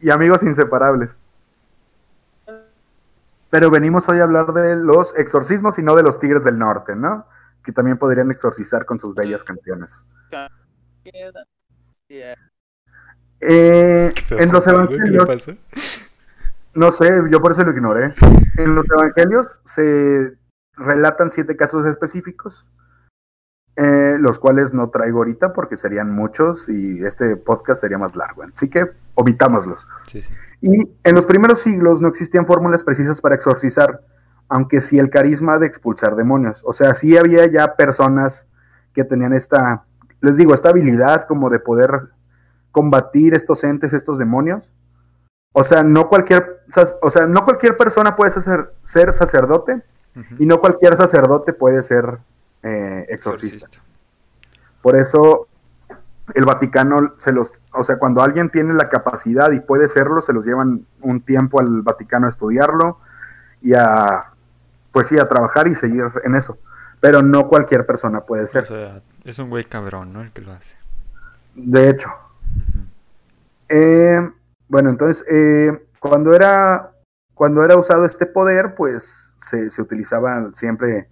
Y 0.00 0.10
amigos 0.10 0.42
inseparables. 0.42 1.20
Pero 3.50 3.70
venimos 3.70 4.08
hoy 4.08 4.20
a 4.20 4.24
hablar 4.24 4.52
de 4.52 4.76
los 4.76 5.14
exorcismos 5.16 5.78
y 5.78 5.82
no 5.82 5.94
de 5.94 6.02
los 6.02 6.20
Tigres 6.20 6.44
del 6.44 6.58
Norte, 6.58 6.94
¿no? 6.94 7.26
Que 7.64 7.72
también 7.72 7.98
podrían 7.98 8.30
exorcizar 8.30 8.84
con 8.84 8.98
sus 8.98 9.14
bellas 9.14 9.42
canciones. 9.42 10.04
Eh, 13.40 14.12
en 14.30 14.52
los 14.52 14.64
¿Qué 14.64 14.70
le 14.70 14.76
evangelios, 14.76 15.60
no 16.74 16.92
sé, 16.92 17.08
yo 17.30 17.40
por 17.40 17.52
eso 17.52 17.64
lo 17.64 17.72
ignoré. 17.72 18.12
En 18.58 18.74
los 18.74 18.90
evangelios 18.90 19.46
se 19.64 20.36
relatan 20.76 21.30
siete 21.30 21.56
casos 21.56 21.86
específicos, 21.86 22.66
eh, 23.80 24.16
los 24.18 24.40
cuales 24.40 24.74
no 24.74 24.90
traigo 24.90 25.18
ahorita 25.18 25.52
porque 25.52 25.76
serían 25.76 26.10
muchos 26.10 26.68
y 26.68 27.04
este 27.04 27.36
podcast 27.36 27.80
sería 27.80 27.96
más 27.96 28.16
largo. 28.16 28.42
Así 28.42 28.68
que 28.68 28.90
omitámoslos. 29.14 29.86
Sí, 30.06 30.20
sí. 30.20 30.34
Y 30.60 30.90
en 31.04 31.14
los 31.14 31.26
primeros 31.26 31.60
siglos 31.60 32.00
no 32.00 32.08
existían 32.08 32.44
fórmulas 32.44 32.82
precisas 32.82 33.20
para 33.20 33.36
exorcizar, 33.36 34.00
aunque 34.48 34.80
sí 34.80 34.98
el 34.98 35.10
carisma 35.10 35.60
de 35.60 35.68
expulsar 35.68 36.16
demonios. 36.16 36.60
O 36.64 36.72
sea, 36.72 36.92
sí 36.94 37.16
había 37.16 37.46
ya 37.46 37.76
personas 37.76 38.48
que 38.94 39.04
tenían 39.04 39.32
esta, 39.32 39.84
les 40.22 40.36
digo, 40.36 40.54
esta 40.54 40.70
habilidad 40.70 41.28
como 41.28 41.48
de 41.48 41.60
poder 41.60 42.08
combatir 42.72 43.32
estos 43.32 43.62
entes, 43.62 43.92
estos 43.92 44.18
demonios. 44.18 44.68
O 45.52 45.62
sea, 45.62 45.84
no 45.84 46.08
cualquier, 46.08 46.62
o 47.00 47.12
sea, 47.12 47.26
no 47.26 47.44
cualquier 47.44 47.76
persona 47.76 48.16
puede 48.16 48.32
ser, 48.32 48.72
ser 48.82 49.12
sacerdote 49.12 49.84
y 50.40 50.46
no 50.46 50.58
cualquier 50.58 50.96
sacerdote 50.96 51.52
puede 51.52 51.80
ser 51.82 52.18
eh, 52.62 53.06
exorcista. 53.08 53.56
Exorcista. 53.66 53.82
Por 54.82 54.96
eso 54.96 55.48
el 56.34 56.44
Vaticano 56.44 57.14
se 57.18 57.32
los, 57.32 57.58
o 57.72 57.84
sea, 57.84 57.98
cuando 57.98 58.22
alguien 58.22 58.50
tiene 58.50 58.74
la 58.74 58.88
capacidad 58.88 59.50
y 59.52 59.60
puede 59.60 59.88
serlo, 59.88 60.20
se 60.20 60.32
los 60.32 60.44
llevan 60.44 60.86
un 61.00 61.20
tiempo 61.20 61.60
al 61.60 61.82
Vaticano 61.82 62.26
a 62.26 62.30
estudiarlo 62.30 62.98
y 63.62 63.74
a, 63.74 64.24
pues 64.92 65.08
sí, 65.08 65.18
a 65.18 65.28
trabajar 65.28 65.68
y 65.68 65.74
seguir 65.74 66.04
en 66.24 66.34
eso. 66.36 66.58
Pero 67.00 67.22
no 67.22 67.48
cualquier 67.48 67.86
persona 67.86 68.20
puede 68.22 68.44
O 68.44 68.48
ser. 68.48 68.66
sea, 68.66 69.00
es 69.24 69.38
un 69.38 69.50
güey 69.50 69.64
cabrón, 69.64 70.12
¿no? 70.12 70.20
El 70.22 70.32
que 70.32 70.42
lo 70.42 70.52
hace. 70.52 70.76
De 71.54 71.88
hecho. 71.90 72.10
Eh, 73.68 74.28
bueno, 74.68 74.90
entonces, 74.90 75.24
eh, 75.30 75.86
cuando 76.00 76.34
era 76.34 76.90
cuando 77.34 77.62
era 77.62 77.76
usado 77.76 78.04
este 78.04 78.26
poder, 78.26 78.74
pues 78.74 79.32
se, 79.36 79.70
se 79.70 79.80
utilizaba 79.80 80.50
siempre 80.54 81.08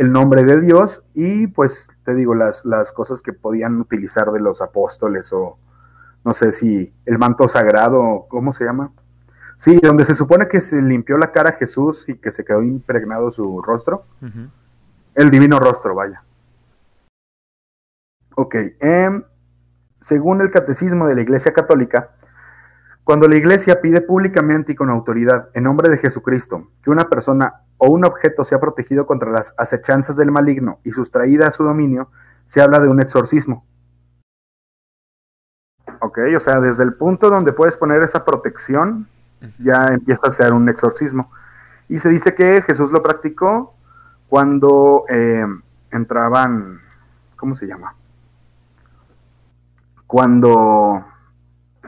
el 0.00 0.12
nombre 0.12 0.44
de 0.44 0.58
Dios 0.62 1.02
y 1.12 1.46
pues 1.48 1.90
te 2.06 2.14
digo, 2.14 2.34
las, 2.34 2.64
las 2.64 2.90
cosas 2.90 3.20
que 3.20 3.34
podían 3.34 3.78
utilizar 3.78 4.32
de 4.32 4.40
los 4.40 4.62
apóstoles 4.62 5.30
o 5.30 5.58
no 6.24 6.32
sé 6.32 6.52
si 6.52 6.90
el 7.04 7.18
manto 7.18 7.46
sagrado, 7.48 8.24
¿cómo 8.30 8.54
se 8.54 8.64
llama? 8.64 8.92
Sí, 9.58 9.78
donde 9.82 10.06
se 10.06 10.14
supone 10.14 10.48
que 10.48 10.62
se 10.62 10.80
limpió 10.80 11.18
la 11.18 11.32
cara 11.32 11.50
a 11.50 11.52
Jesús 11.52 12.08
y 12.08 12.14
que 12.14 12.32
se 12.32 12.46
quedó 12.46 12.62
impregnado 12.62 13.30
su 13.30 13.60
rostro. 13.60 14.04
El 15.14 15.30
divino 15.30 15.58
rostro, 15.58 15.94
vaya. 15.94 16.22
Ok, 18.36 18.54
em, 18.80 19.22
según 20.00 20.40
el 20.40 20.50
catecismo 20.50 21.08
de 21.08 21.14
la 21.14 21.20
Iglesia 21.20 21.52
Católica, 21.52 22.12
cuando 23.10 23.26
la 23.26 23.36
Iglesia 23.36 23.80
pide 23.80 24.02
públicamente 24.02 24.70
y 24.70 24.74
con 24.76 24.88
autoridad, 24.88 25.48
en 25.54 25.64
nombre 25.64 25.88
de 25.88 25.98
Jesucristo, 25.98 26.68
que 26.80 26.90
una 26.90 27.08
persona 27.08 27.62
o 27.76 27.88
un 27.88 28.04
objeto 28.04 28.44
sea 28.44 28.60
protegido 28.60 29.04
contra 29.04 29.32
las 29.32 29.52
acechanzas 29.58 30.14
del 30.14 30.30
maligno 30.30 30.78
y 30.84 30.92
sustraída 30.92 31.48
a 31.48 31.50
su 31.50 31.64
dominio, 31.64 32.12
se 32.46 32.62
habla 32.62 32.78
de 32.78 32.86
un 32.86 33.02
exorcismo. 33.02 33.66
Ok, 35.98 36.20
o 36.36 36.38
sea, 36.38 36.60
desde 36.60 36.84
el 36.84 36.94
punto 36.94 37.30
donde 37.30 37.52
puedes 37.52 37.76
poner 37.76 38.00
esa 38.04 38.24
protección, 38.24 39.08
ya 39.58 39.86
empieza 39.86 40.28
a 40.28 40.32
ser 40.32 40.52
un 40.52 40.68
exorcismo. 40.68 41.32
Y 41.88 41.98
se 41.98 42.10
dice 42.10 42.36
que 42.36 42.62
Jesús 42.62 42.92
lo 42.92 43.02
practicó 43.02 43.74
cuando 44.28 45.04
eh, 45.08 45.44
entraban, 45.90 46.78
¿cómo 47.34 47.56
se 47.56 47.66
llama? 47.66 47.92
Cuando, 50.06 51.09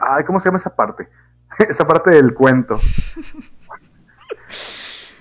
ay, 0.07 0.23
¿cómo 0.23 0.39
se 0.39 0.45
llama 0.49 0.57
esa 0.57 0.75
parte? 0.75 1.07
esa 1.69 1.85
parte 1.87 2.11
del 2.11 2.33
cuento. 2.33 2.79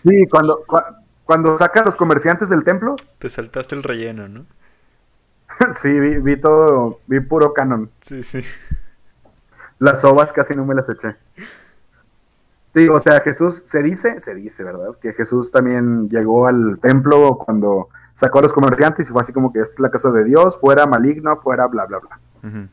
Sí, 0.04 0.26
cuando, 0.30 0.64
cua- 0.66 0.96
cuando 1.24 1.56
sacan 1.56 1.84
los 1.84 1.96
comerciantes 1.96 2.48
del 2.48 2.64
templo, 2.64 2.96
Te 3.18 3.30
saltaste 3.30 3.74
el 3.74 3.82
relleno, 3.82 4.28
¿no? 4.28 4.46
sí, 5.74 5.88
vi, 5.88 6.18
vi 6.18 6.36
todo, 6.40 7.00
vi 7.06 7.20
puro 7.20 7.52
canon. 7.52 7.90
Sí, 8.00 8.22
sí. 8.22 8.42
Las 9.78 10.02
ovas 10.04 10.32
casi 10.32 10.54
no 10.54 10.64
me 10.64 10.74
las 10.74 10.88
eché. 10.88 11.16
Sí, 12.74 12.88
o 12.88 12.98
sea, 13.00 13.20
Jesús, 13.20 13.64
se 13.66 13.82
dice, 13.82 14.18
se 14.20 14.34
dice, 14.34 14.64
¿verdad? 14.64 14.94
Que 15.00 15.12
Jesús 15.12 15.50
también 15.52 16.08
llegó 16.08 16.46
al 16.46 16.78
templo 16.80 17.36
cuando 17.36 17.88
sacó 18.14 18.38
a 18.38 18.42
los 18.42 18.52
comerciantes 18.54 19.08
y 19.08 19.12
fue 19.12 19.20
así 19.20 19.32
como 19.32 19.52
que 19.52 19.60
esta 19.60 19.74
es 19.74 19.80
la 19.80 19.90
casa 19.90 20.10
de 20.10 20.24
Dios, 20.24 20.58
fuera 20.58 20.86
maligno, 20.86 21.36
fuera 21.42 21.66
bla, 21.66 21.84
bla, 21.84 21.98
bla. 21.98 22.18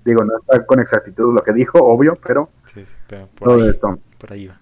Digo, 0.03 0.23
no 0.23 0.37
está 0.39 0.65
con 0.65 0.79
exactitud 0.79 1.33
lo 1.33 1.43
que 1.43 1.53
dijo, 1.53 1.77
obvio, 1.79 2.13
pero 2.25 2.49
Sí, 2.65 2.83
por 3.07 3.49
todo 3.49 3.63
ahí, 3.63 3.69
esto. 3.69 3.99
por 4.17 4.33
ahí 4.33 4.47
va. 4.47 4.59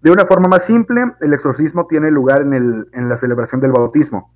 De 0.00 0.10
una 0.10 0.24
forma 0.24 0.48
más 0.48 0.64
simple, 0.64 1.04
el 1.20 1.34
exorcismo 1.34 1.86
tiene 1.86 2.10
lugar 2.10 2.40
en, 2.42 2.54
el, 2.54 2.88
en 2.92 3.08
la 3.08 3.16
celebración 3.16 3.60
del 3.60 3.72
bautismo. 3.72 4.30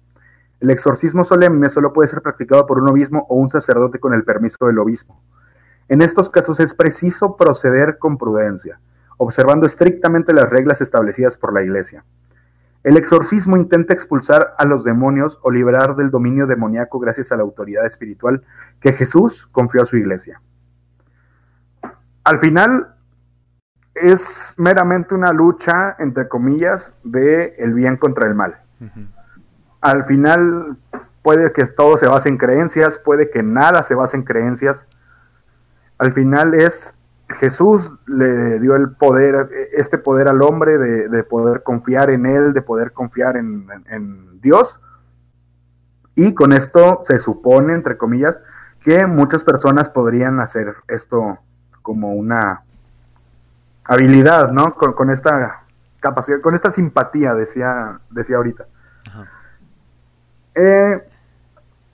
El 0.59 0.69
exorcismo 0.71 1.25
solemne 1.25 1.71
solo 1.71 1.93
puede 1.93 2.09
ser 2.09 2.21
practicado 2.21 2.67
por 2.67 2.79
un 2.83 2.89
obispo 2.91 3.25
o 3.29 3.37
un 3.37 3.49
sacerdote 3.49 3.99
con 3.99 4.13
el 4.13 4.25
permiso 4.25 4.67
del 4.67 4.79
obispo. 4.79 5.19
En 5.89 6.03
estos 6.03 6.29
casos 6.29 6.61
es 6.61 6.75
preciso 6.75 7.37
proceder 7.37 7.99
con 7.99 8.19
prudencia, 8.19 8.81
observando 9.17 9.67
estrictamente 9.67 10.35
las 10.35 10.51
reglas 10.51 10.81
establecidas 10.83 11.37
por 11.39 11.55
la 11.55 11.63
Iglesia. 11.63 12.05
El 12.83 12.97
exorcismo 12.97 13.57
intenta 13.57 13.93
expulsar 13.93 14.55
a 14.57 14.65
los 14.65 14.85
demonios 14.85 15.39
o 15.43 15.51
liberar 15.51 15.97
del 15.97 16.11
dominio 16.11 16.47
demoníaco 16.47 16.99
gracias 16.99 17.31
a 17.31 17.37
la 17.37 17.43
autoridad 17.43 17.85
espiritual 17.87 18.43
que 18.81 18.93
Jesús 18.93 19.47
confió 19.53 19.83
a 19.83 19.87
su 19.87 19.97
Iglesia. 19.97 20.41
Al 22.25 22.39
final, 22.39 22.95
es 23.95 24.55
meramente 24.57 25.15
una 25.15 25.33
lucha, 25.33 25.97
entre 25.99 26.29
comillas, 26.29 26.95
de 27.05 27.55
el 27.59 27.75
bien 27.75 27.97
contra 27.97 28.27
el 28.29 28.35
mal. 28.35 28.61
Al 29.81 30.05
final 30.05 30.77
puede 31.23 31.53
que 31.53 31.67
todo 31.67 31.97
se 31.97 32.07
base 32.07 32.29
en 32.29 32.39
creencias, 32.39 32.99
puede 32.99 33.31
que 33.31 33.43
nada 33.43 33.83
se 33.83 33.95
base 33.95 34.17
en 34.17 34.23
creencias. 34.25 34.87
Al 35.99 36.13
final 36.13 36.55
es 36.55 36.99
Jesús 37.29 37.95
le 38.07 38.59
dio 38.59 38.75
el 38.77 38.91
poder, 38.93 39.51
este 39.73 39.99
poder 39.99 40.29
al 40.29 40.43
hombre 40.43 40.79
de, 40.79 41.09
de 41.09 41.23
poder 41.25 41.63
confiar 41.63 42.11
en 42.11 42.27
él, 42.27 42.53
de 42.55 42.63
poder 42.63 42.93
confiar 42.93 43.37
en, 43.37 43.69
en- 43.71 43.85
en 43.95 44.41
Dios. 44.41 44.81
Y 46.15 46.35
con 46.35 46.53
esto 46.53 47.03
se 47.07 47.19
supone, 47.19 47.75
entre 47.75 47.97
comillas, 47.97 48.39
que 48.81 49.07
muchas 49.07 49.45
personas 49.45 49.89
podrían 49.89 50.41
hacer 50.41 50.75
esto 50.89 51.39
como 51.83 52.15
una 52.15 52.63
habilidad, 53.85 54.53
¿no? 54.53 54.75
Con, 54.75 54.93
con 54.93 55.11
esta 55.11 55.65
capacidad, 56.01 56.41
con 56.41 56.55
esta 56.55 56.71
simpatía, 56.71 57.35
decía, 57.35 58.01
decía 58.11 58.37
ahorita. 58.37 58.67
Ajá. 59.09 59.29
Eh, 60.55 61.03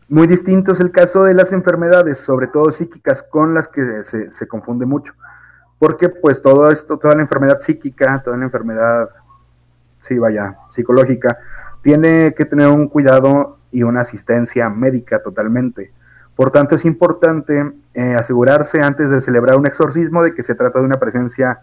muy 0.08 0.26
distinto 0.26 0.72
es 0.72 0.80
el 0.80 0.92
caso 0.92 1.24
de 1.24 1.34
las 1.34 1.52
enfermedades, 1.52 2.18
sobre 2.18 2.46
todo 2.46 2.70
psíquicas, 2.70 3.22
con 3.22 3.54
las 3.54 3.68
que 3.68 4.04
se, 4.04 4.30
se 4.30 4.48
confunde 4.48 4.86
mucho. 4.86 5.14
Porque 5.78 6.08
pues 6.08 6.40
todo 6.40 6.70
esto, 6.70 6.96
toda 6.96 7.16
la 7.16 7.22
enfermedad 7.22 7.60
psíquica, 7.60 8.22
toda 8.22 8.36
la 8.36 8.44
enfermedad, 8.44 9.10
sí, 10.00 10.18
vaya, 10.18 10.56
psicológica, 10.70 11.38
tiene 11.82 12.34
que 12.34 12.44
tener 12.44 12.68
un 12.68 12.88
cuidado 12.88 13.58
y 13.72 13.82
una 13.82 14.02
asistencia 14.02 14.68
médica 14.70 15.22
totalmente. 15.22 15.92
Por 16.36 16.50
tanto, 16.50 16.74
es 16.74 16.84
importante 16.84 17.72
eh, 17.94 18.14
asegurarse 18.14 18.82
antes 18.82 19.10
de 19.10 19.22
celebrar 19.22 19.56
un 19.56 19.66
exorcismo 19.66 20.22
de 20.22 20.34
que 20.34 20.42
se 20.42 20.54
trata 20.54 20.78
de 20.78 20.84
una 20.84 21.00
presencia 21.00 21.60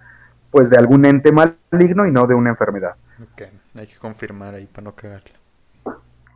pues 0.49 0.69
de 0.69 0.77
algún 0.77 1.05
ente 1.05 1.31
maligno 1.31 2.05
y 2.05 2.11
no 2.11 2.25
de 2.27 2.35
una 2.35 2.49
enfermedad. 2.49 2.95
Ok, 3.21 3.43
hay 3.79 3.87
que 3.87 3.97
confirmar 3.97 4.55
ahí 4.55 4.65
para 4.65 4.85
no 4.85 4.95
cagarla. 4.95 5.31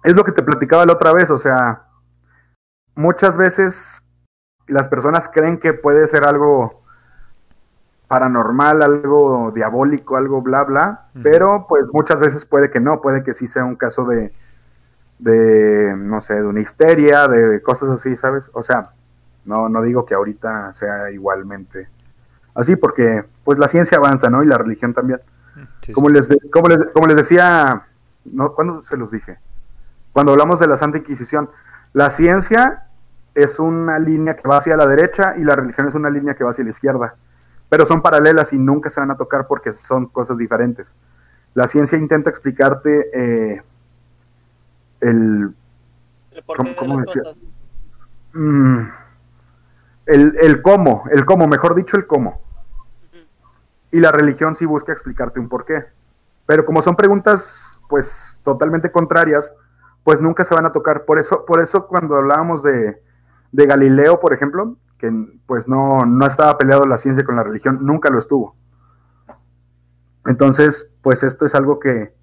es 0.03 0.15
lo 0.15 0.23
que 0.23 0.31
te 0.31 0.43
platicaba 0.43 0.85
la 0.85 0.93
otra 0.93 1.13
vez, 1.13 1.29
o 1.31 1.37
sea, 1.37 1.83
muchas 2.95 3.37
veces 3.37 4.01
las 4.67 4.87
personas 4.87 5.29
creen 5.29 5.59
que 5.59 5.73
puede 5.73 6.07
ser 6.07 6.23
algo 6.23 6.83
paranormal, 8.07 8.81
algo 8.81 9.51
diabólico, 9.51 10.15
algo 10.15 10.41
bla 10.41 10.63
bla, 10.63 11.09
pero 11.23 11.65
pues 11.67 11.85
muchas 11.91 12.19
veces 12.19 12.45
puede 12.45 12.69
que 12.69 12.79
no, 12.79 13.01
puede 13.01 13.23
que 13.23 13.33
sí 13.33 13.47
sea 13.47 13.65
un 13.65 13.75
caso 13.75 14.05
de, 14.05 14.31
de 15.19 15.95
no 15.97 16.21
sé, 16.21 16.35
de 16.35 16.43
una 16.45 16.59
histeria, 16.61 17.27
de 17.27 17.61
cosas 17.61 17.89
así, 17.89 18.15
¿sabes? 18.15 18.49
O 18.53 18.63
sea, 18.63 18.91
no, 19.45 19.69
no 19.69 19.81
digo 19.81 20.05
que 20.05 20.13
ahorita 20.13 20.73
sea 20.73 21.09
igualmente 21.11 21.87
así, 22.55 22.75
porque 22.75 23.23
pues 23.43 23.57
la 23.59 23.67
ciencia 23.67 23.97
avanza, 23.97 24.29
¿no? 24.29 24.43
Y 24.43 24.47
la 24.47 24.57
religión 24.57 24.93
también. 24.93 25.19
Mm, 25.55 25.59
sí, 25.81 25.91
Como 25.93 26.09
les, 26.09 26.27
de- 26.27 26.39
como 26.51 26.67
les, 26.67 26.77
como 26.93 27.07
les 27.07 27.15
decía, 27.17 27.83
¿no? 28.25 28.53
¿cuándo 28.53 28.83
se 28.83 28.97
los 28.97 29.11
dije? 29.11 29.37
Cuando 30.13 30.31
hablamos 30.33 30.59
de 30.59 30.67
la 30.67 30.77
Santa 30.77 30.97
Inquisición, 30.97 31.49
la 31.93 32.09
ciencia 32.09 32.83
es 33.35 33.59
una 33.59 33.99
línea 33.99 34.35
que 34.35 34.47
va 34.47 34.57
hacia 34.57 34.75
la 34.75 34.87
derecha 34.87 35.35
y 35.37 35.43
la 35.43 35.55
religión 35.55 35.87
es 35.87 35.93
una 35.95 36.09
línea 36.09 36.33
que 36.33 36.43
va 36.43 36.49
hacia 36.51 36.63
la 36.63 36.71
izquierda, 36.71 37.15
pero 37.69 37.85
son 37.85 38.01
paralelas 38.01 38.51
y 38.53 38.57
nunca 38.57 38.89
se 38.89 38.99
van 38.99 39.11
a 39.11 39.17
tocar 39.17 39.45
porque 39.47 39.73
son 39.73 40.07
cosas 40.07 40.37
diferentes. 40.39 40.95
la 41.53 41.67
ciencia 41.67 41.97
intenta 41.97 42.29
explicarte 42.31 43.09
eh, 43.13 43.61
el, 45.01 45.53
El 46.31 46.43
¿Cómo- 46.77 46.99
decía? 47.01 47.23
mm, 48.33 48.79
el, 50.07 50.37
el 50.41 50.61
cómo, 50.61 51.03
el 51.11 51.25
cómo, 51.25 51.47
mejor 51.47 51.75
dicho, 51.75 51.97
el 51.97 52.07
cómo. 52.07 52.41
Y 53.91 53.99
la 53.99 54.11
religión 54.11 54.55
sí 54.55 54.65
busca 54.65 54.91
explicarte 54.91 55.39
un 55.39 55.49
porqué. 55.49 55.85
Pero 56.45 56.65
como 56.65 56.81
son 56.81 56.95
preguntas, 56.95 57.79
pues, 57.89 58.39
totalmente 58.43 58.91
contrarias, 58.91 59.53
pues 60.03 60.21
nunca 60.21 60.43
se 60.45 60.55
van 60.55 60.65
a 60.65 60.71
tocar. 60.71 61.05
Por 61.05 61.19
eso, 61.19 61.45
por 61.45 61.61
eso 61.61 61.87
cuando 61.87 62.15
hablábamos 62.15 62.63
de, 62.63 63.01
de 63.51 63.65
Galileo, 63.65 64.19
por 64.19 64.33
ejemplo, 64.33 64.77
que 64.97 65.11
pues 65.45 65.67
no, 65.67 66.05
no 66.05 66.25
estaba 66.25 66.57
peleado 66.57 66.85
la 66.85 66.97
ciencia 66.97 67.23
con 67.23 67.35
la 67.35 67.43
religión, 67.43 67.79
nunca 67.81 68.09
lo 68.09 68.17
estuvo. 68.19 68.55
Entonces, 70.25 70.87
pues 71.01 71.23
esto 71.23 71.45
es 71.45 71.55
algo 71.55 71.79
que, 71.79 72.13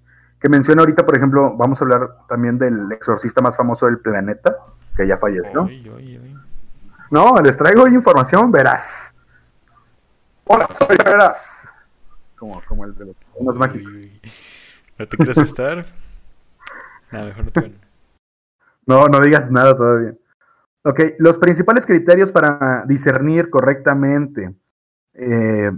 que 0.45 0.49
menciono 0.49 0.83
ahorita, 0.83 1.03
por 1.03 1.17
ejemplo, 1.17 1.55
vamos 1.57 1.81
a 1.81 1.85
hablar 1.85 2.17
también 2.29 2.59
del 2.59 2.91
exorcista 2.91 3.41
más 3.41 3.57
famoso 3.57 3.87
del 3.87 3.97
planeta, 3.97 4.55
que 4.95 5.07
ya 5.07 5.17
falleció. 5.17 5.63
Ay, 5.63 5.91
ay, 5.97 6.21
ay. 6.23 6.35
No, 7.09 7.33
les 7.41 7.57
traigo 7.57 7.87
información, 7.87 8.51
verás. 8.51 9.15
Hola, 10.43 10.67
soy 10.77 10.97
verás. 10.97 11.67
Como, 12.37 12.61
como 12.67 12.85
el 12.85 12.93
de 12.93 13.05
los, 13.05 13.15
los 13.41 13.55
mágicos. 13.55 13.91
¿No 14.99 15.07
te 15.07 15.17
quieres 15.17 15.37
estar? 15.39 15.83
No, 17.11 17.25
mejor 17.25 17.45
no 17.45 17.51
te. 17.51 17.73
No, 18.85 19.07
no 19.07 19.19
digas 19.21 19.49
nada 19.49 19.75
todavía. 19.75 20.13
Ok, 20.83 20.99
los 21.17 21.39
principales 21.39 21.85
criterios 21.87 22.31
para 22.31 22.83
discernir 22.87 23.49
correctamente 23.49 24.53
eh, 25.13 25.71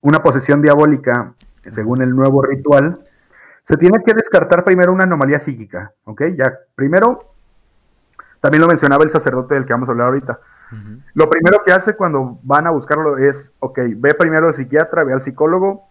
una 0.00 0.22
posesión 0.22 0.60
diabólica, 0.60 1.34
según 1.70 2.02
el 2.02 2.14
nuevo 2.14 2.42
ritual, 2.42 3.00
se 3.64 3.76
tiene 3.76 4.02
que 4.04 4.14
descartar 4.14 4.64
primero 4.64 4.92
una 4.92 5.04
anomalía 5.04 5.38
psíquica. 5.38 5.92
Ok, 6.04 6.22
ya, 6.36 6.52
primero, 6.74 7.34
también 8.40 8.60
lo 8.60 8.68
mencionaba 8.68 9.04
el 9.04 9.10
sacerdote 9.10 9.54
del 9.54 9.66
que 9.66 9.72
vamos 9.72 9.88
a 9.88 9.92
hablar 9.92 10.08
ahorita. 10.08 10.40
Lo 11.12 11.28
primero 11.28 11.62
que 11.64 11.72
hace 11.72 11.94
cuando 11.94 12.38
van 12.42 12.66
a 12.66 12.70
buscarlo 12.70 13.18
es, 13.18 13.52
ok, 13.58 13.78
ve 13.96 14.14
primero 14.14 14.48
al 14.48 14.54
psiquiatra, 14.54 15.04
ve 15.04 15.12
al 15.12 15.20
psicólogo. 15.20 15.88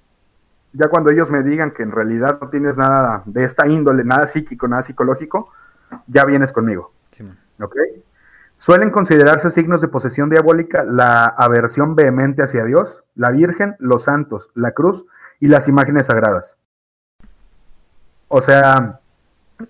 Ya 0.74 0.88
cuando 0.88 1.12
ellos 1.12 1.30
me 1.30 1.44
digan 1.44 1.72
que 1.72 1.84
en 1.84 1.92
realidad 1.92 2.40
no 2.42 2.50
tienes 2.50 2.78
nada 2.78 3.22
de 3.26 3.44
esta 3.44 3.68
índole, 3.68 4.04
nada 4.04 4.26
psíquico, 4.26 4.68
nada 4.68 4.82
psicológico, 4.82 5.50
ya 6.08 6.26
vienes 6.26 6.52
conmigo. 6.52 6.94
Simón. 7.12 7.38
¿ok? 7.60 7.76
Suelen 8.58 8.90
considerarse 8.90 9.50
signos 9.52 9.82
de 9.82 9.88
posesión 9.88 10.30
diabólica 10.30 10.84
la 10.84 11.26
aversión 11.26 11.96
vehemente 11.96 12.44
hacia 12.44 12.64
Dios, 12.64 13.04
la 13.16 13.32
Virgen, 13.32 13.76
los 13.80 14.04
santos, 14.04 14.50
la 14.56 14.72
cruz 14.72 15.06
y 15.40 15.48
las 15.48 15.68
imágenes 15.68 16.08
sagradas. 16.08 16.58
O 18.34 18.42
sea, 18.42 19.02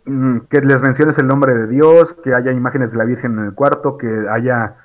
mm, 0.06 0.42
que 0.50 0.62
les 0.62 0.82
menciones 0.84 1.18
el 1.18 1.26
nombre 1.26 1.56
de 1.56 1.66
Dios, 1.68 2.14
que 2.14 2.36
haya 2.36 2.52
imágenes 2.52 2.92
de 2.92 2.98
la 3.00 3.06
Virgen 3.06 3.40
en 3.40 3.46
el 3.46 3.54
cuarto, 3.56 3.98
que 3.98 4.28
haya, 4.30 4.76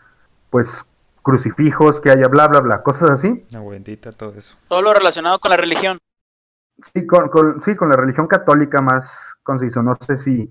pues, 0.48 0.86
crucifijos, 1.22 2.00
que 2.00 2.10
haya 2.10 2.28
bla, 2.28 2.48
bla, 2.48 2.60
bla, 2.60 2.82
cosas 2.82 3.10
así. 3.10 3.44
Una 3.52 3.68
bendita, 3.68 4.12
todo 4.12 4.32
eso. 4.34 4.56
Todo 4.68 4.80
lo 4.80 4.94
relacionado 4.94 5.38
con 5.38 5.50
la 5.50 5.58
religión. 5.58 5.98
Sí, 6.94 7.06
con, 7.06 7.28
con- 7.28 7.60
sí, 7.60 7.76
con 7.76 7.90
la 7.90 7.96
religión 7.96 8.26
católica 8.28 8.80
más 8.80 9.34
conciso. 9.42 9.82
No 9.82 9.94
sé 10.00 10.16
si 10.16 10.50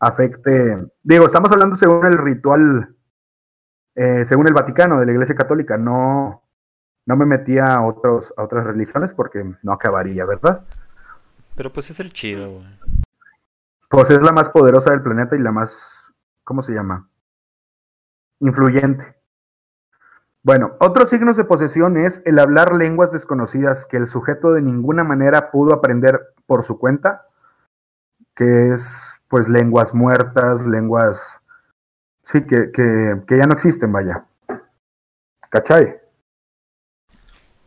afecte. 0.00 0.84
Digo, 1.02 1.26
estamos 1.26 1.52
hablando 1.52 1.76
según 1.76 2.06
el 2.06 2.18
ritual, 2.18 2.94
eh, 3.94 4.24
según 4.24 4.48
el 4.48 4.54
Vaticano 4.54 4.98
de 4.98 5.06
la 5.06 5.12
Iglesia 5.12 5.34
Católica. 5.36 5.76
No, 5.76 6.42
no 7.06 7.16
me 7.16 7.24
metía 7.26 7.66
a, 7.74 7.86
otros, 7.86 8.34
a 8.36 8.42
otras 8.42 8.64
religiones 8.64 9.12
porque 9.12 9.44
no 9.62 9.72
acabaría, 9.72 10.24
¿verdad? 10.24 10.62
Pero 11.56 11.72
pues 11.72 11.90
es 11.90 12.00
el 12.00 12.12
chido, 12.12 12.50
güey. 12.50 12.66
Pues 13.88 14.10
es 14.10 14.22
la 14.22 14.32
más 14.32 14.50
poderosa 14.50 14.90
del 14.90 15.02
planeta 15.02 15.36
y 15.36 15.38
la 15.38 15.52
más, 15.52 16.12
¿cómo 16.42 16.62
se 16.62 16.72
llama? 16.72 17.08
Influyente. 18.40 19.14
Bueno, 20.42 20.76
otros 20.80 21.10
signos 21.10 21.36
de 21.36 21.44
posesión 21.44 21.96
es 21.96 22.20
el 22.24 22.38
hablar 22.38 22.74
lenguas 22.74 23.12
desconocidas 23.12 23.86
que 23.86 23.96
el 23.96 24.08
sujeto 24.08 24.52
de 24.52 24.62
ninguna 24.62 25.04
manera 25.04 25.50
pudo 25.50 25.74
aprender 25.74 26.34
por 26.46 26.64
su 26.64 26.78
cuenta, 26.78 27.28
que 28.34 28.70
es 28.74 29.20
pues 29.28 29.48
lenguas 29.48 29.94
muertas, 29.94 30.66
lenguas, 30.66 31.40
sí, 32.24 32.44
que, 32.44 32.72
que, 32.72 33.22
que 33.26 33.38
ya 33.38 33.46
no 33.46 33.54
existen, 33.54 33.92
vaya. 33.92 34.24
¿Cachai? 35.50 36.00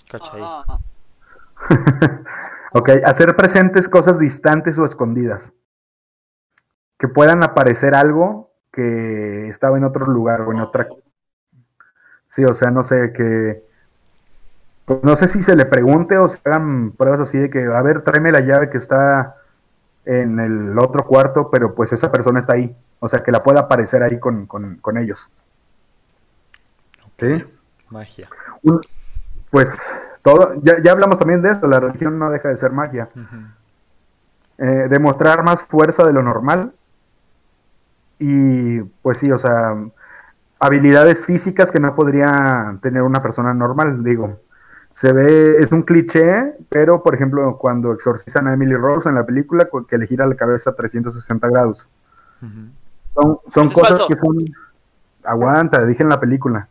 ¿Cachai? 0.10 0.42
Ok, 2.74 2.90
hacer 3.06 3.36
presentes 3.36 3.88
cosas 3.88 4.20
distantes 4.20 4.78
o 4.80 4.86
escondidas. 4.86 5.52
Que 6.98 7.08
puedan 7.08 7.44
aparecer 7.44 7.96
algo 7.96 8.52
que 8.72 9.48
estaba 9.50 9.78
en 9.78 9.84
otro 9.84 10.06
lugar 10.08 10.42
o 10.42 10.52
en 10.52 10.60
otra. 10.60 10.88
Sí, 12.30 12.44
o 12.44 12.54
sea, 12.54 12.72
no 12.72 12.84
sé, 12.84 13.14
que. 13.14 13.64
pues, 14.86 15.04
no 15.04 15.16
sé 15.16 15.28
si 15.28 15.42
se 15.44 15.56
le 15.56 15.66
pregunte 15.66 16.18
o 16.18 16.28
se 16.28 16.40
hagan 16.44 16.92
pruebas 16.92 17.22
así 17.22 17.38
de 17.38 17.50
que, 17.50 17.66
a 17.66 17.82
ver, 17.82 18.02
tráeme 18.02 18.32
la 18.32 18.42
llave 18.42 18.70
que 18.70 18.78
está 18.78 19.38
en 20.06 20.40
el 20.40 20.78
otro 20.80 21.06
cuarto, 21.06 21.50
pero 21.50 21.76
pues 21.76 21.92
esa 21.94 22.12
persona 22.12 22.40
está 22.40 22.54
ahí. 22.54 22.76
O 23.00 23.10
sea, 23.10 23.20
que 23.24 23.32
la 23.32 23.44
pueda 23.44 23.62
aparecer 23.62 24.04
ahí 24.04 24.20
con, 24.20 24.46
con, 24.46 24.78
con 24.78 24.98
ellos. 24.98 25.30
¿Sí? 27.18 27.44
Magia. 27.90 28.30
Un- 28.64 28.82
pues 29.50 29.72
todo, 30.32 30.56
ya, 30.62 30.82
ya 30.84 30.92
hablamos 30.92 31.18
también 31.20 31.42
de 31.42 31.52
esto, 31.52 31.68
la 31.68 31.80
religión 31.80 32.20
no 32.20 32.30
deja 32.30 32.50
de 32.50 32.58
ser 32.58 32.72
magia. 32.72 33.08
Eh, 34.58 34.88
demostrar 34.90 35.44
más 35.44 35.62
fuerza 35.62 36.04
de 36.06 36.12
lo 36.14 36.22
normal. 36.22 36.74
Y 38.20 38.80
pues 39.02 39.20
sí, 39.20 39.32
o 39.32 39.38
sea, 39.40 39.76
habilidades 40.60 41.26
físicas 41.26 41.72
que 41.72 41.80
no 41.80 41.96
podría 41.96 42.78
tener 42.82 43.04
una 43.04 43.22
persona 43.22 43.54
normal, 43.54 44.04
digo. 44.04 44.40
Se 44.92 45.14
ve, 45.14 45.58
es 45.60 45.72
un 45.72 45.84
cliché, 45.84 46.56
pero 46.70 47.04
por 47.04 47.14
ejemplo, 47.14 47.58
cuando 47.58 47.94
exorcizan 47.94 48.48
a 48.48 48.54
Emily 48.54 48.76
Rose 48.76 49.08
en 49.08 49.16
la 49.16 49.26
película, 49.26 49.66
cu- 49.66 49.86
que 49.86 49.98
le 49.98 50.08
gira 50.08 50.26
la 50.26 50.36
cabeza 50.36 50.72
a 50.72 50.76
360 50.76 51.48
grados. 51.50 51.88
Son, 53.14 53.40
son 53.48 53.68
Eso 53.68 53.74
cosas 53.74 54.00
falso. 54.00 54.08
que 54.08 54.16
son. 54.16 54.36
Aguanta, 55.24 55.86
dije 55.86 56.02
en 56.04 56.10
la 56.10 56.20
película. 56.20 56.68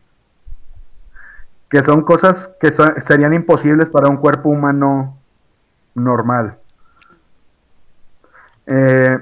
Que 1.68 1.82
son 1.82 2.02
cosas 2.02 2.54
que 2.60 2.70
serían 2.70 3.32
imposibles 3.32 3.90
para 3.90 4.08
un 4.08 4.18
cuerpo 4.18 4.48
humano 4.48 5.16
normal. 5.94 6.58
Eh, 8.66 9.18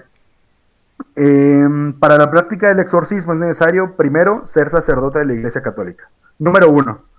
em, 1.16 1.92
para 1.94 2.16
la 2.16 2.30
práctica 2.30 2.68
del 2.68 2.80
exorcismo 2.80 3.33
es 3.33 3.38
necesario, 3.38 3.96
primero, 3.96 4.46
ser 4.46 4.70
sacerdote 4.70 5.20
de 5.20 5.26
la 5.26 5.35
Iglesia 5.35 5.62
Católica. 5.62 6.09
Número 6.38 6.70
uno. 6.70 7.13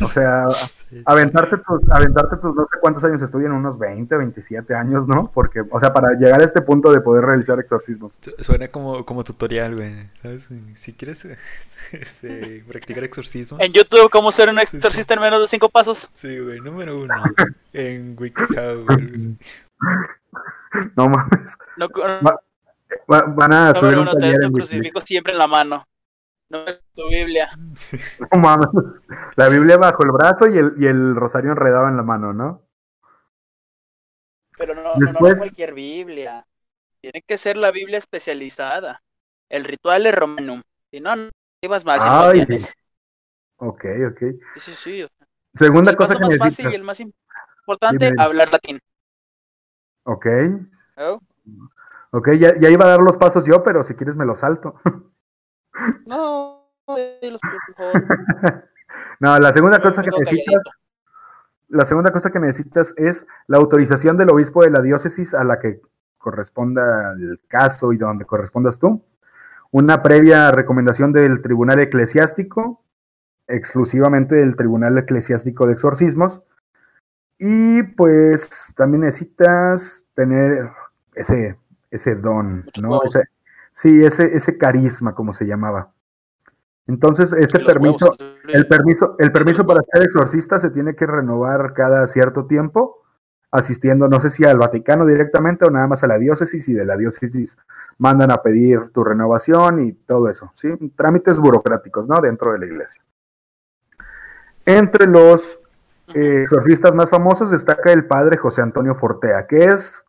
O 0.00 0.06
sea, 0.08 0.46
Sí. 0.88 1.02
aventarte 1.04 1.56
tus, 1.58 1.80
aventarte 1.90 2.36
tus 2.36 2.54
no 2.54 2.62
sé 2.62 2.78
cuántos 2.80 3.04
años 3.04 3.20
estudian, 3.20 3.52
unos 3.52 3.78
20, 3.78 4.16
27 4.16 4.74
años, 4.74 5.06
¿no? 5.06 5.30
Porque, 5.34 5.62
o 5.70 5.80
sea, 5.80 5.92
para 5.92 6.12
llegar 6.18 6.40
a 6.40 6.44
este 6.44 6.62
punto 6.62 6.90
de 6.92 7.00
poder 7.00 7.24
realizar 7.24 7.58
exorcismos. 7.60 8.16
Su- 8.20 8.32
Suena 8.38 8.68
como, 8.68 9.04
como 9.04 9.22
tutorial, 9.24 9.74
güey. 9.76 9.92
¿Sabes? 10.22 10.48
Si 10.74 10.92
quieres 10.94 11.24
este, 11.92 12.64
practicar 12.68 13.04
exorcismos. 13.04 13.60
En 13.60 13.72
YouTube, 13.72 14.08
¿cómo 14.10 14.32
ser 14.32 14.48
un 14.48 14.58
exorcista 14.58 15.14
en 15.14 15.20
menos 15.20 15.40
de 15.40 15.48
cinco 15.48 15.68
pasos? 15.68 16.08
Sí, 16.12 16.38
güey. 16.38 16.60
Número 16.60 16.98
uno. 17.00 17.14
En 17.74 18.16
WikiHow, 18.18 18.84
güey. 18.86 19.36
No 20.96 21.08
mames. 21.08 21.56
No, 21.76 21.88
Va- 21.88 22.40
Va- 23.12 23.24
van 23.28 23.52
a 23.52 23.74
subir 23.74 23.98
un 23.98 24.06
taller 24.06 24.42
en 24.44 24.52
crucifijo 24.52 25.00
siempre 25.02 25.32
en 25.32 25.38
la 25.38 25.46
mano. 25.46 25.84
No 26.50 26.64
tu 26.94 27.08
Biblia. 27.08 27.50
No 28.32 28.38
mames. 28.38 28.68
La 29.36 29.48
Biblia 29.48 29.76
bajo 29.76 30.02
el 30.04 30.12
brazo 30.12 30.46
y 30.48 30.58
el, 30.58 30.74
y 30.78 30.86
el 30.86 31.14
rosario 31.14 31.52
enredado 31.52 31.88
en 31.88 31.96
la 31.96 32.02
mano, 32.02 32.32
¿no? 32.32 32.62
Pero 34.56 34.74
no, 34.74 34.82
no, 34.82 34.94
Después- 34.96 35.34
no 35.34 35.38
cualquier 35.38 35.74
Biblia. 35.74 36.46
Tiene 37.00 37.22
que 37.22 37.38
ser 37.38 37.56
la 37.56 37.70
Biblia 37.70 37.98
especializada. 37.98 39.02
El 39.48 39.64
ritual 39.64 40.06
es 40.06 40.14
romanum. 40.14 40.62
Si 40.90 41.00
no, 41.00 41.14
no 41.14 41.22
no 41.22 41.68
lo 41.68 41.92
Ay. 42.02 42.46
Ok, 43.56 43.84
ok. 44.10 44.18
Sí, 44.56 44.60
sí, 44.60 44.74
sí. 44.74 45.06
Segunda 45.54 45.90
el 45.90 45.96
cosa 45.96 46.14
que 46.16 46.20
más 46.20 46.38
fácil 46.38 46.70
y 46.70 46.74
el 46.74 46.82
más 46.82 47.00
importante, 47.00 48.10
Dime. 48.10 48.22
hablar 48.22 48.50
latín. 48.50 48.78
Ok. 50.04 50.26
¿no? 50.96 51.22
Ok, 52.10 52.30
ya, 52.38 52.58
ya 52.58 52.70
iba 52.70 52.84
a 52.86 52.88
dar 52.88 53.00
los 53.00 53.16
pasos 53.18 53.44
yo, 53.44 53.62
pero 53.62 53.84
si 53.84 53.94
quieres 53.94 54.16
me 54.16 54.24
los 54.24 54.40
salto. 54.40 54.80
No, 56.06 56.70
los 56.86 57.40
no, 59.20 59.38
la 59.38 59.52
segunda 59.52 59.80
cosa 59.80 60.02
que 60.02 60.10
necesitas, 60.10 60.62
la 61.68 61.84
segunda 61.84 62.12
cosa 62.12 62.30
que 62.30 62.38
necesitas 62.40 62.94
es 62.96 63.26
la 63.46 63.58
autorización 63.58 64.16
del 64.16 64.30
obispo 64.30 64.62
de 64.62 64.70
la 64.70 64.80
diócesis 64.80 65.34
a 65.34 65.44
la 65.44 65.58
que 65.58 65.80
corresponda 66.16 67.12
el 67.12 67.40
caso 67.48 67.92
y 67.92 67.98
donde 67.98 68.24
correspondas 68.24 68.78
tú. 68.78 69.04
Una 69.70 70.02
previa 70.02 70.50
recomendación 70.50 71.12
del 71.12 71.42
tribunal 71.42 71.78
eclesiástico, 71.80 72.82
exclusivamente 73.46 74.34
del 74.36 74.56
tribunal 74.56 74.96
eclesiástico 74.98 75.66
de 75.66 75.74
exorcismos. 75.74 76.42
Y 77.38 77.82
pues 77.82 78.74
también 78.76 79.02
necesitas 79.02 80.04
tener 80.14 80.70
ese, 81.14 81.56
ese 81.90 82.14
don, 82.16 82.64
¿no? 82.80 83.02
Ese- 83.04 83.28
sí, 83.78 84.04
ese, 84.04 84.36
ese 84.36 84.58
carisma, 84.58 85.14
como 85.14 85.32
se 85.32 85.46
llamaba. 85.46 85.92
Entonces, 86.88 87.32
este 87.32 87.60
permiso, 87.60 88.16
el 88.48 88.66
permiso, 88.66 89.14
el 89.18 89.30
permiso 89.30 89.64
para 89.64 89.82
ser 89.92 90.02
exorcista 90.02 90.58
se 90.58 90.70
tiene 90.70 90.96
que 90.96 91.06
renovar 91.06 91.74
cada 91.74 92.04
cierto 92.08 92.46
tiempo, 92.46 93.04
asistiendo, 93.52 94.08
no 94.08 94.20
sé 94.20 94.30
si 94.30 94.44
al 94.44 94.58
Vaticano 94.58 95.06
directamente 95.06 95.64
o 95.64 95.70
nada 95.70 95.86
más 95.86 96.02
a 96.02 96.08
la 96.08 96.18
diócesis 96.18 96.68
y 96.68 96.74
de 96.74 96.84
la 96.84 96.96
diócesis 96.96 97.56
mandan 97.98 98.32
a 98.32 98.42
pedir 98.42 98.90
tu 98.90 99.04
renovación 99.04 99.84
y 99.84 99.92
todo 99.92 100.28
eso, 100.28 100.50
¿sí? 100.54 100.70
Trámites 100.96 101.38
burocráticos, 101.38 102.08
¿no? 102.08 102.20
Dentro 102.20 102.52
de 102.52 102.58
la 102.58 102.66
iglesia. 102.66 103.00
Entre 104.66 105.06
los 105.06 105.60
eh, 106.14 106.42
exorcistas 106.42 106.94
más 106.94 107.10
famosos 107.10 107.52
destaca 107.52 107.92
el 107.92 108.06
padre 108.06 108.38
José 108.38 108.62
Antonio 108.62 108.96
Fortea, 108.96 109.46
que 109.46 109.66
es 109.66 110.04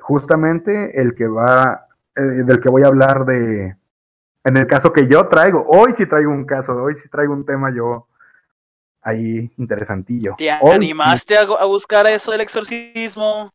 justamente 0.00 1.00
el 1.00 1.14
que 1.14 1.28
va, 1.28 1.83
eh, 2.16 2.20
del 2.20 2.60
que 2.60 2.68
voy 2.68 2.82
a 2.82 2.88
hablar 2.88 3.24
de, 3.24 3.76
en 4.44 4.56
el 4.56 4.66
caso 4.66 4.92
que 4.92 5.06
yo 5.06 5.28
traigo. 5.28 5.64
Hoy 5.66 5.92
sí 5.92 6.06
traigo 6.06 6.30
un 6.30 6.44
caso, 6.44 6.74
hoy 6.74 6.96
sí 6.96 7.08
traigo 7.08 7.32
un 7.32 7.44
tema 7.44 7.72
yo 7.74 8.06
ahí 9.02 9.52
interesantillo. 9.58 10.34
¿Te 10.36 10.50
Hoy 10.60 10.72
animaste 10.72 11.36
a, 11.36 11.42
a 11.42 11.64
buscar 11.66 12.06
eso 12.06 12.32
del 12.32 12.40
exorcismo? 12.40 13.50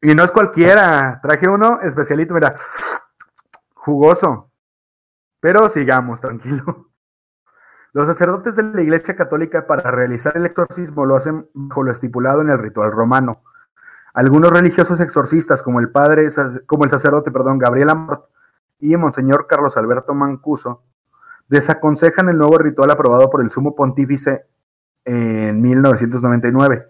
Y 0.00 0.14
no 0.14 0.24
es 0.24 0.32
cualquiera, 0.32 1.18
traje 1.22 1.48
uno 1.48 1.80
especialito, 1.82 2.34
mira, 2.34 2.54
jugoso. 3.74 4.50
Pero 5.40 5.68
sigamos, 5.68 6.20
tranquilo. 6.20 6.90
Los 7.92 8.08
sacerdotes 8.08 8.56
de 8.56 8.62
la 8.62 8.82
Iglesia 8.82 9.16
Católica 9.16 9.66
para 9.66 9.90
realizar 9.90 10.36
el 10.36 10.44
exorcismo 10.44 11.06
lo 11.06 11.16
hacen 11.16 11.48
bajo 11.54 11.82
lo 11.82 11.92
estipulado 11.92 12.42
en 12.42 12.50
el 12.50 12.58
ritual 12.58 12.90
romano. 12.92 13.42
Algunos 14.16 14.50
religiosos 14.50 14.98
exorcistas, 15.00 15.62
como 15.62 15.78
el 15.78 15.90
padre, 15.90 16.28
como 16.66 16.84
el 16.84 16.90
sacerdote, 16.90 17.30
perdón, 17.30 17.58
Gabriel 17.58 17.90
Amort 17.90 18.24
y 18.80 18.96
Monseñor 18.96 19.46
Carlos 19.46 19.76
Alberto 19.76 20.14
Mancuso, 20.14 20.82
desaconsejan 21.48 22.30
el 22.30 22.38
nuevo 22.38 22.56
ritual 22.58 22.90
aprobado 22.90 23.28
por 23.28 23.42
el 23.42 23.50
sumo 23.50 23.74
pontífice 23.76 24.46
en 25.04 25.60
1999, 25.60 26.88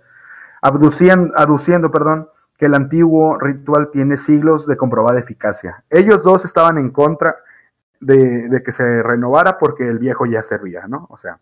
abducían- 0.63 1.33
aduciendo, 1.37 1.91
perdón, 1.91 2.29
que 2.57 2.67
el 2.67 2.75
antiguo 2.75 3.39
ritual 3.39 3.91
tiene 3.91 4.17
siglos 4.17 4.67
de 4.67 4.77
comprobada 4.77 5.19
eficacia. 5.19 5.85
Ellos 5.91 6.23
dos 6.23 6.45
estaban 6.45 6.79
en 6.79 6.91
contra 6.91 7.37
de, 8.01 8.49
de 8.49 8.63
que 8.63 8.71
se 8.73 9.03
renovara 9.03 9.59
porque 9.59 9.87
el 9.89 9.99
viejo 9.99 10.27
ya 10.27 10.43
servía, 10.43 10.87
¿no? 10.87 11.07
O 11.11 11.19
sea, 11.19 11.41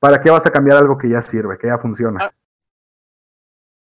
¿para 0.00 0.20
qué 0.20 0.30
vas 0.30 0.46
a 0.46 0.50
cambiar 0.50 0.78
algo 0.78 0.96
que 0.98 1.08
ya 1.10 1.20
sirve, 1.20 1.58
que 1.58 1.66
ya 1.68 1.78
funciona? 1.78 2.32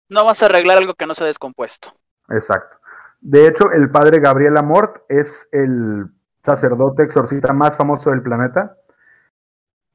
No 0.09 0.23
vas 0.25 0.41
a 0.43 0.45
arreglar 0.47 0.77
algo 0.77 0.93
que 0.93 1.05
no 1.05 1.13
se 1.15 1.23
ha 1.23 1.27
descompuesto. 1.27 1.93
Exacto. 2.29 2.77
De 3.21 3.47
hecho, 3.47 3.71
el 3.71 3.89
padre 3.89 4.19
Gabriel 4.19 4.57
Amort 4.57 4.97
es 5.09 5.47
el 5.51 6.07
sacerdote 6.43 7.03
exorcista 7.03 7.53
más 7.53 7.75
famoso 7.75 8.11
del 8.11 8.21
planeta. 8.21 8.77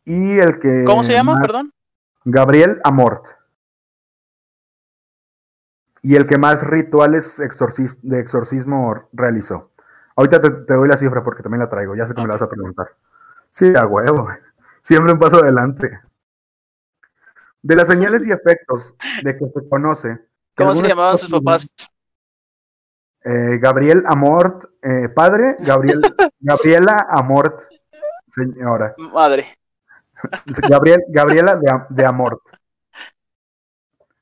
Y 0.04 0.38
el 0.38 0.58
que. 0.58 0.84
¿Cómo 0.84 1.02
se 1.02 1.12
llama? 1.12 1.34
más- 1.34 1.42
Perdón. 1.42 1.72
Gabriel 2.24 2.80
Amort. 2.84 3.24
Y 6.02 6.16
el 6.16 6.26
que 6.26 6.38
más 6.38 6.66
rituales 6.66 7.38
exorcis- 7.40 7.98
de 8.02 8.20
exorcismo 8.20 9.08
realizó. 9.12 9.70
Ahorita 10.16 10.40
te, 10.40 10.50
te 10.50 10.74
doy 10.74 10.88
la 10.88 10.96
cifra 10.96 11.22
porque 11.22 11.42
también 11.42 11.60
la 11.60 11.68
traigo. 11.68 11.94
Ya 11.94 12.06
sé 12.06 12.14
que 12.14 12.22
me 12.22 12.26
la 12.28 12.34
vas 12.34 12.42
a 12.42 12.48
preguntar. 12.48 12.88
Sí, 13.50 13.72
a 13.76 13.86
huevo. 13.86 14.28
Siempre 14.80 15.12
un 15.12 15.18
paso 15.18 15.42
adelante. 15.42 16.00
De 17.62 17.76
las 17.76 17.88
señales 17.88 18.26
y 18.26 18.32
efectos 18.32 18.94
de 19.22 19.36
que 19.36 19.46
se 19.46 19.68
conoce. 19.68 20.18
que 20.56 20.64
¿Cómo 20.64 20.74
se 20.74 20.88
llamaban 20.88 21.18
sus 21.18 21.30
papás? 21.30 21.72
eh, 23.22 23.58
Gabriel 23.60 24.02
Amort, 24.06 24.64
eh, 24.82 25.08
padre, 25.08 25.56
Gabriel, 25.60 26.00
Gabriela 26.40 27.06
Amort, 27.10 27.62
señora. 28.28 28.94
Madre. 29.12 29.46
Gabriel, 30.68 31.02
Gabriela 31.08 31.56
de, 31.56 31.70
de 31.90 32.06
Amort. 32.06 32.40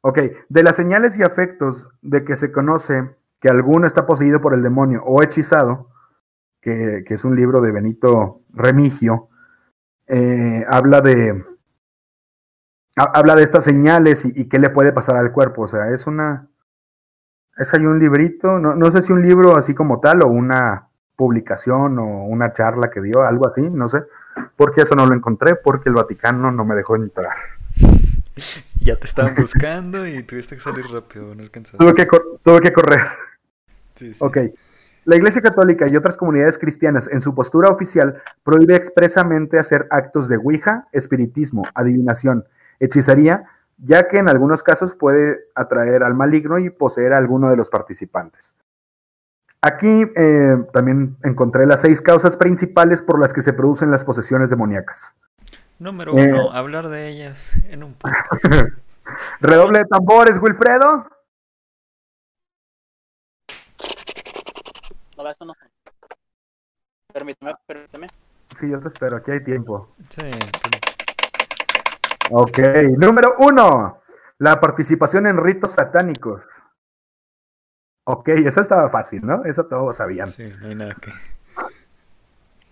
Ok, 0.01 0.19
de 0.49 0.63
las 0.63 0.77
señales 0.77 1.19
y 1.19 1.23
afectos 1.23 1.89
de 2.03 2.25
que 2.25 2.37
se 2.37 2.53
conoce 2.53 3.17
que 3.41 3.49
alguno 3.49 3.87
está 3.87 4.07
poseído 4.07 4.41
por 4.41 4.55
el 4.55 4.63
demonio 4.63 5.03
o 5.05 5.23
hechizado, 5.23 5.91
que, 6.61 7.05
que 7.07 7.15
es 7.15 7.25
un 7.25 7.37
libro 7.37 7.61
de 7.61 7.73
Benito 7.73 8.43
Remigio, 8.53 9.29
eh, 10.07 10.65
habla 10.69 11.01
de 11.01 11.45
habla 13.03 13.35
de 13.37 13.43
estas 13.43 13.65
señales 13.65 14.25
y, 14.25 14.33
y 14.35 14.49
qué 14.49 14.59
le 14.59 14.71
puede 14.71 14.93
pasar 14.93 15.17
al 15.17 15.33
cuerpo. 15.33 15.63
O 15.63 15.69
sea, 15.69 15.91
es 15.91 16.07
una 16.07 16.49
es 17.57 17.75
ahí 17.75 17.85
un 17.85 17.99
librito, 17.99 18.59
no, 18.59 18.75
no 18.75 18.91
sé 18.93 19.03
si 19.03 19.13
un 19.13 19.21
libro 19.23 19.57
así 19.57 19.75
como 19.75 19.99
tal 20.01 20.23
o 20.23 20.29
una 20.29 20.89
publicación 21.17 21.99
o 21.99 22.25
una 22.27 22.53
charla 22.53 22.89
que 22.91 23.01
dio, 23.01 23.23
algo 23.23 23.49
así, 23.49 23.63
no 23.63 23.89
sé. 23.89 24.05
Porque 24.57 24.83
eso 24.83 24.95
no 24.95 25.05
lo 25.07 25.15
encontré, 25.17 25.57
porque 25.57 25.89
el 25.89 25.97
Vaticano 25.97 26.53
no 26.53 26.65
me 26.65 26.75
dejó 26.75 26.97
entrar. 26.97 27.35
Ya 28.81 28.95
te 28.97 29.07
estaban 29.07 29.35
buscando 29.35 30.07
y 30.07 30.23
tuviste 30.23 30.55
que 30.55 30.63
salir 30.63 30.87
rápido, 30.87 31.35
no 31.35 31.43
alcanzaste. 31.43 31.77
Tuve 31.79 31.93
que, 31.93 32.07
cor- 32.07 32.39
tuve 32.43 32.61
que 32.61 32.73
correr. 32.73 33.01
Sí, 33.97 34.15
sí. 34.15 34.25
Ok. 34.25 34.39
La 35.05 35.17
Iglesia 35.17 35.43
Católica 35.43 35.89
y 35.89 35.97
otras 35.97 36.17
comunidades 36.17 36.57
cristianas, 36.57 37.09
en 37.13 37.21
su 37.21 37.35
postura 37.35 37.69
oficial, 37.69 38.23
prohíbe 38.45 38.77
expresamente 38.77 39.59
hacer 39.59 39.89
actos 39.91 40.29
de 40.29 40.37
Ouija, 40.37 40.87
espiritismo, 40.93 41.65
adivinación, 41.75 42.45
hechicería, 42.81 43.45
ya 43.79 44.09
que 44.09 44.19
en 44.19 44.29
algunos 44.29 44.63
casos 44.63 44.95
puede 44.95 45.39
atraer 45.55 46.03
al 46.03 46.15
maligno 46.15 46.59
y 46.59 46.71
poseer 46.71 47.13
a 47.13 47.19
alguno 47.19 47.51
de 47.51 47.57
los 47.57 47.71
participantes. 47.71 48.55
Aquí 49.61 50.05
eh, 50.15 50.57
también 50.73 51.17
encontré 51.25 51.67
las 51.67 51.81
seis 51.81 52.01
causas 52.01 52.37
principales 52.37 53.03
por 53.03 53.19
las 53.21 53.33
que 53.33 53.43
se 53.43 53.53
producen 53.53 53.91
las 53.91 54.05
posesiones 54.05 54.51
demoníacas. 54.51 55.15
Número 55.79 56.17
Eh. 56.17 56.29
uno, 56.33 56.53
hablar 56.53 56.89
de 56.89 57.09
ellas 57.09 57.57
en 57.65 57.83
un 57.83 57.95
podcast. 57.95 58.45
Redoble 59.41 59.81
de 59.81 59.85
tambores, 59.87 60.39
Wilfredo. 60.41 61.07
No, 65.17 65.29
eso 65.29 65.45
no. 65.45 65.55
Permíteme, 67.13 67.55
permíteme. 67.67 68.07
Sí, 68.57 68.69
yo 68.69 68.81
te 68.81 68.89
espero, 68.89 69.17
aquí 69.17 69.31
hay 69.33 69.43
tiempo. 69.43 69.89
Sí, 70.09 70.31
Ok, 72.31 72.59
número 72.99 73.35
uno, 73.39 74.01
la 74.39 74.61
participación 74.61 75.27
en 75.27 75.37
ritos 75.43 75.73
satánicos. 75.73 76.47
Ok, 78.05 78.29
eso 78.29 78.61
estaba 78.61 78.89
fácil, 78.91 79.25
¿no? 79.25 79.45
Eso 79.45 79.67
todos 79.67 79.97
sabían. 79.97 80.29
sí, 80.29 80.53
no 80.61 80.69
hay 80.69 80.75
nada 80.75 80.95
que. 81.01 81.11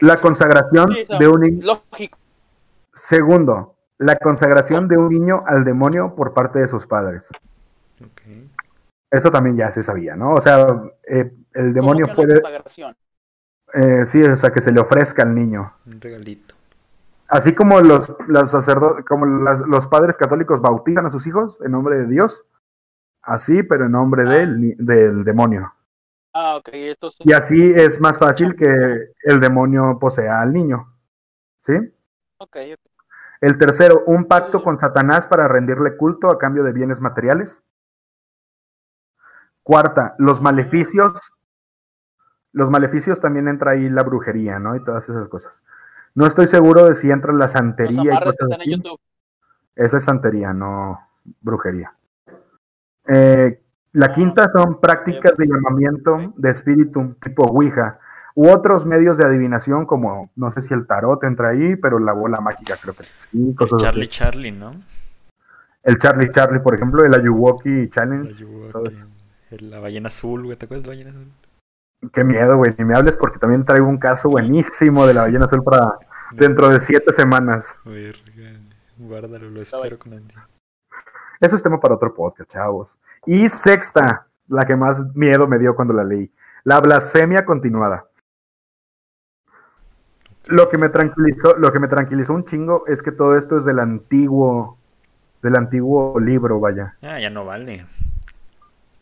La 0.01 0.19
consagración 0.19 0.93
Sí, 0.93 1.05
de 1.19 1.29
un 1.29 1.41
niño. 1.41 1.67
Lógico. 1.67 2.19
Segundo, 2.93 3.77
la 3.99 4.17
consagración 4.17 4.89
de 4.89 4.97
un 4.99 5.09
niño 5.11 5.43
al 5.47 5.65
demonio 5.65 6.15
por 6.15 6.35
parte 6.35 6.59
de 6.59 6.69
sus 6.69 6.87
padres. 6.87 7.29
Eso 9.11 9.31
también 9.31 9.57
ya 9.57 9.71
se 9.73 9.83
sabía, 9.83 10.17
¿no? 10.17 10.35
O 10.35 10.41
sea, 10.41 10.67
eh, 11.09 11.33
el 11.55 11.73
demonio 11.73 12.05
¿Cómo 12.07 12.17
que 12.17 12.21
una 12.23 12.29
puede, 12.29 12.43
consagración? 12.43 12.97
eh, 13.75 14.05
sí, 14.05 14.23
o 14.23 14.37
sea, 14.37 14.51
que 14.51 14.61
se 14.61 14.73
le 14.73 14.81
ofrezca 14.81 15.23
al 15.23 15.35
niño. 15.35 15.73
Un 15.87 16.01
regalito. 16.01 16.56
Así 17.29 17.55
como 17.55 17.81
los, 17.81 18.15
los 18.29 18.51
sacerdotes, 18.51 19.05
como 19.05 19.27
las- 19.27 19.61
los 19.63 19.87
padres 19.89 20.17
católicos 20.17 20.61
bautizan 20.61 21.07
a 21.07 21.11
sus 21.11 21.27
hijos 21.27 21.59
en 21.63 21.73
nombre 21.73 21.97
de 21.99 22.07
Dios, 22.07 22.45
así, 23.23 23.63
pero 23.63 23.87
en 23.87 23.93
nombre 23.93 24.23
Ah. 24.27 24.31
del, 24.31 24.77
del 24.79 25.25
demonio. 25.25 25.73
Ah, 26.33 26.57
ok. 26.57 26.69
Esto 26.73 27.09
es- 27.09 27.17
Y 27.21 27.33
así 27.33 27.73
es 27.75 28.01
más 28.01 28.19
fácil 28.19 28.55
que 28.55 28.67
el 29.23 29.41
demonio 29.41 29.99
posea 29.99 30.41
al 30.41 30.53
niño. 30.53 30.93
¿Sí? 31.63 31.73
Ok, 32.39 32.57
ok. 32.75 32.91
El 33.41 33.59
tercero, 33.59 34.03
un 34.07 34.27
pacto 34.27 34.63
con 34.63 34.79
Satanás 34.79 35.27
para 35.27 35.49
rendirle 35.49 35.97
culto 35.97 36.29
a 36.31 36.39
cambio 36.39 36.63
de 36.63 36.73
bienes 36.73 37.01
materiales. 37.01 37.63
Cuarta, 39.63 40.15
los 40.19 40.41
maleficios. 40.41 41.33
Los 42.53 42.71
maleficios 42.71 43.21
también 43.21 43.49
entra 43.49 43.73
ahí 43.73 43.91
la 43.91 44.03
brujería, 44.05 44.59
¿no? 44.59 44.77
Y 44.77 44.85
todas 44.85 45.09
esas 45.09 45.29
cosas. 45.29 45.63
No 46.17 46.27
estoy 46.27 46.49
seguro 46.49 46.87
de 46.87 46.95
si 46.97 47.11
entra 47.11 47.33
la 47.33 47.45
Los 47.45 47.53
santería 47.53 48.03
y 48.03 48.19
que 48.19 48.25
cosas 48.25 48.37
están 48.41 48.61
en. 48.63 48.71
YouTube. 48.71 48.99
Esa 49.77 49.97
es 49.99 50.05
santería, 50.05 50.53
no 50.53 50.99
brujería. 51.43 51.93
Eh, 53.07 53.61
la 53.93 54.13
quinta 54.13 54.49
son 54.49 54.81
prácticas 54.81 55.37
de 55.37 55.47
llamamiento 55.47 56.33
de 56.37 56.51
espíritu 56.51 57.15
tipo 57.23 57.45
Ouija 57.45 57.99
u 58.35 58.49
otros 58.49 58.85
medios 58.85 59.17
de 59.19 59.25
adivinación 59.25 59.87
como, 59.87 60.31
no 60.37 60.51
sé 60.51 60.61
si 60.63 60.75
el 60.75 60.87
tarot 60.87 61.23
entra 61.25 61.51
ahí, 61.51 61.77
pero 61.77 61.99
la 61.99 62.13
bola 62.13 62.41
mágica 62.41 62.75
creo 62.81 62.95
que 62.95 63.05
sí, 63.05 63.55
cosas 63.55 63.81
Charlie 63.81 64.03
así. 64.03 64.11
Charlie, 64.11 64.53
¿no? 64.53 64.73
El 65.83 65.99
Charlie 65.99 66.31
Charlie, 66.31 66.61
por 66.61 66.75
ejemplo, 66.75 67.05
el 67.05 67.15
Ayuwoki 67.15 67.89
Challenge. 67.91 68.35
Yuwoki, 68.35 68.73
todo 68.73 68.85
eso. 68.87 69.05
el- 69.51 69.71
la 69.71 69.79
ballena 69.79 70.09
azul, 70.09 70.45
güey. 70.45 70.57
¿Te 70.57 70.65
acuerdas 70.65 70.83
de 70.83 70.89
la 70.89 70.93
ballena 70.95 71.11
azul? 71.11 71.31
Qué 72.13 72.25
miedo, 72.25 72.57
güey, 72.57 72.75
ni 72.79 72.85
me 72.85 72.95
hables 72.95 73.17
porque 73.17 73.39
también 73.39 73.65
traigo 73.65 73.89
un 73.89 73.99
caso 73.99 74.29
buenísimo 74.29 75.07
de 75.07 75.15
la 75.15 75.23
ballena 75.23 75.47
azul 75.47 75.63
para 75.65 75.97
dentro 76.33 76.69
de 76.69 76.81
siete 76.81 77.13
semanas. 77.13 77.77
Verga, 77.85 78.61
Guárdalo, 78.99 79.51
lo 79.51 79.61
espero 79.61 79.99
con 79.99 80.13
ansia. 80.15 80.49
Eso 81.41 81.57
es 81.57 81.63
tema 81.63 81.81
para 81.81 81.95
otro 81.95 82.15
podcast, 82.15 82.51
chavos. 82.51 82.99
Y 83.27 83.49
sexta, 83.49 84.27
la 84.49 84.65
que 84.65 84.77
más 84.77 85.15
miedo 85.15 85.47
me 85.47 85.59
dio 85.59 85.75
cuando 85.75 85.93
la 85.93 86.05
leí. 86.05 86.31
La 86.65 86.81
blasfemia 86.81 87.45
continuada. 87.45 88.07
Lo 90.47 90.69
que 90.69 90.79
me 90.79 90.89
tranquilizó, 90.89 91.57
lo 91.57 91.73
que 91.73 91.81
me 91.81 91.89
tranquilizó 91.89 92.33
un 92.33 92.45
chingo 92.45 92.87
es 92.87 93.03
que 93.03 93.13
todo 93.13 93.37
esto 93.37 93.59
es 93.59 93.65
del 93.65 93.81
antiguo, 93.81 94.79
del 95.43 95.57
antiguo 95.57 96.19
libro, 96.21 96.61
vaya. 96.61 96.97
Ah, 97.03 97.19
ya 97.19 97.31
no 97.31 97.45
vale. 97.45 97.87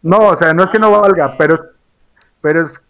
No, 0.02 0.18
o 0.18 0.36
sea, 0.36 0.54
no 0.54 0.64
es 0.64 0.70
que 0.70 0.78
no 0.78 0.90
valga, 0.90 1.36
pero, 1.38 1.70
pero 2.40 2.62
es 2.62 2.82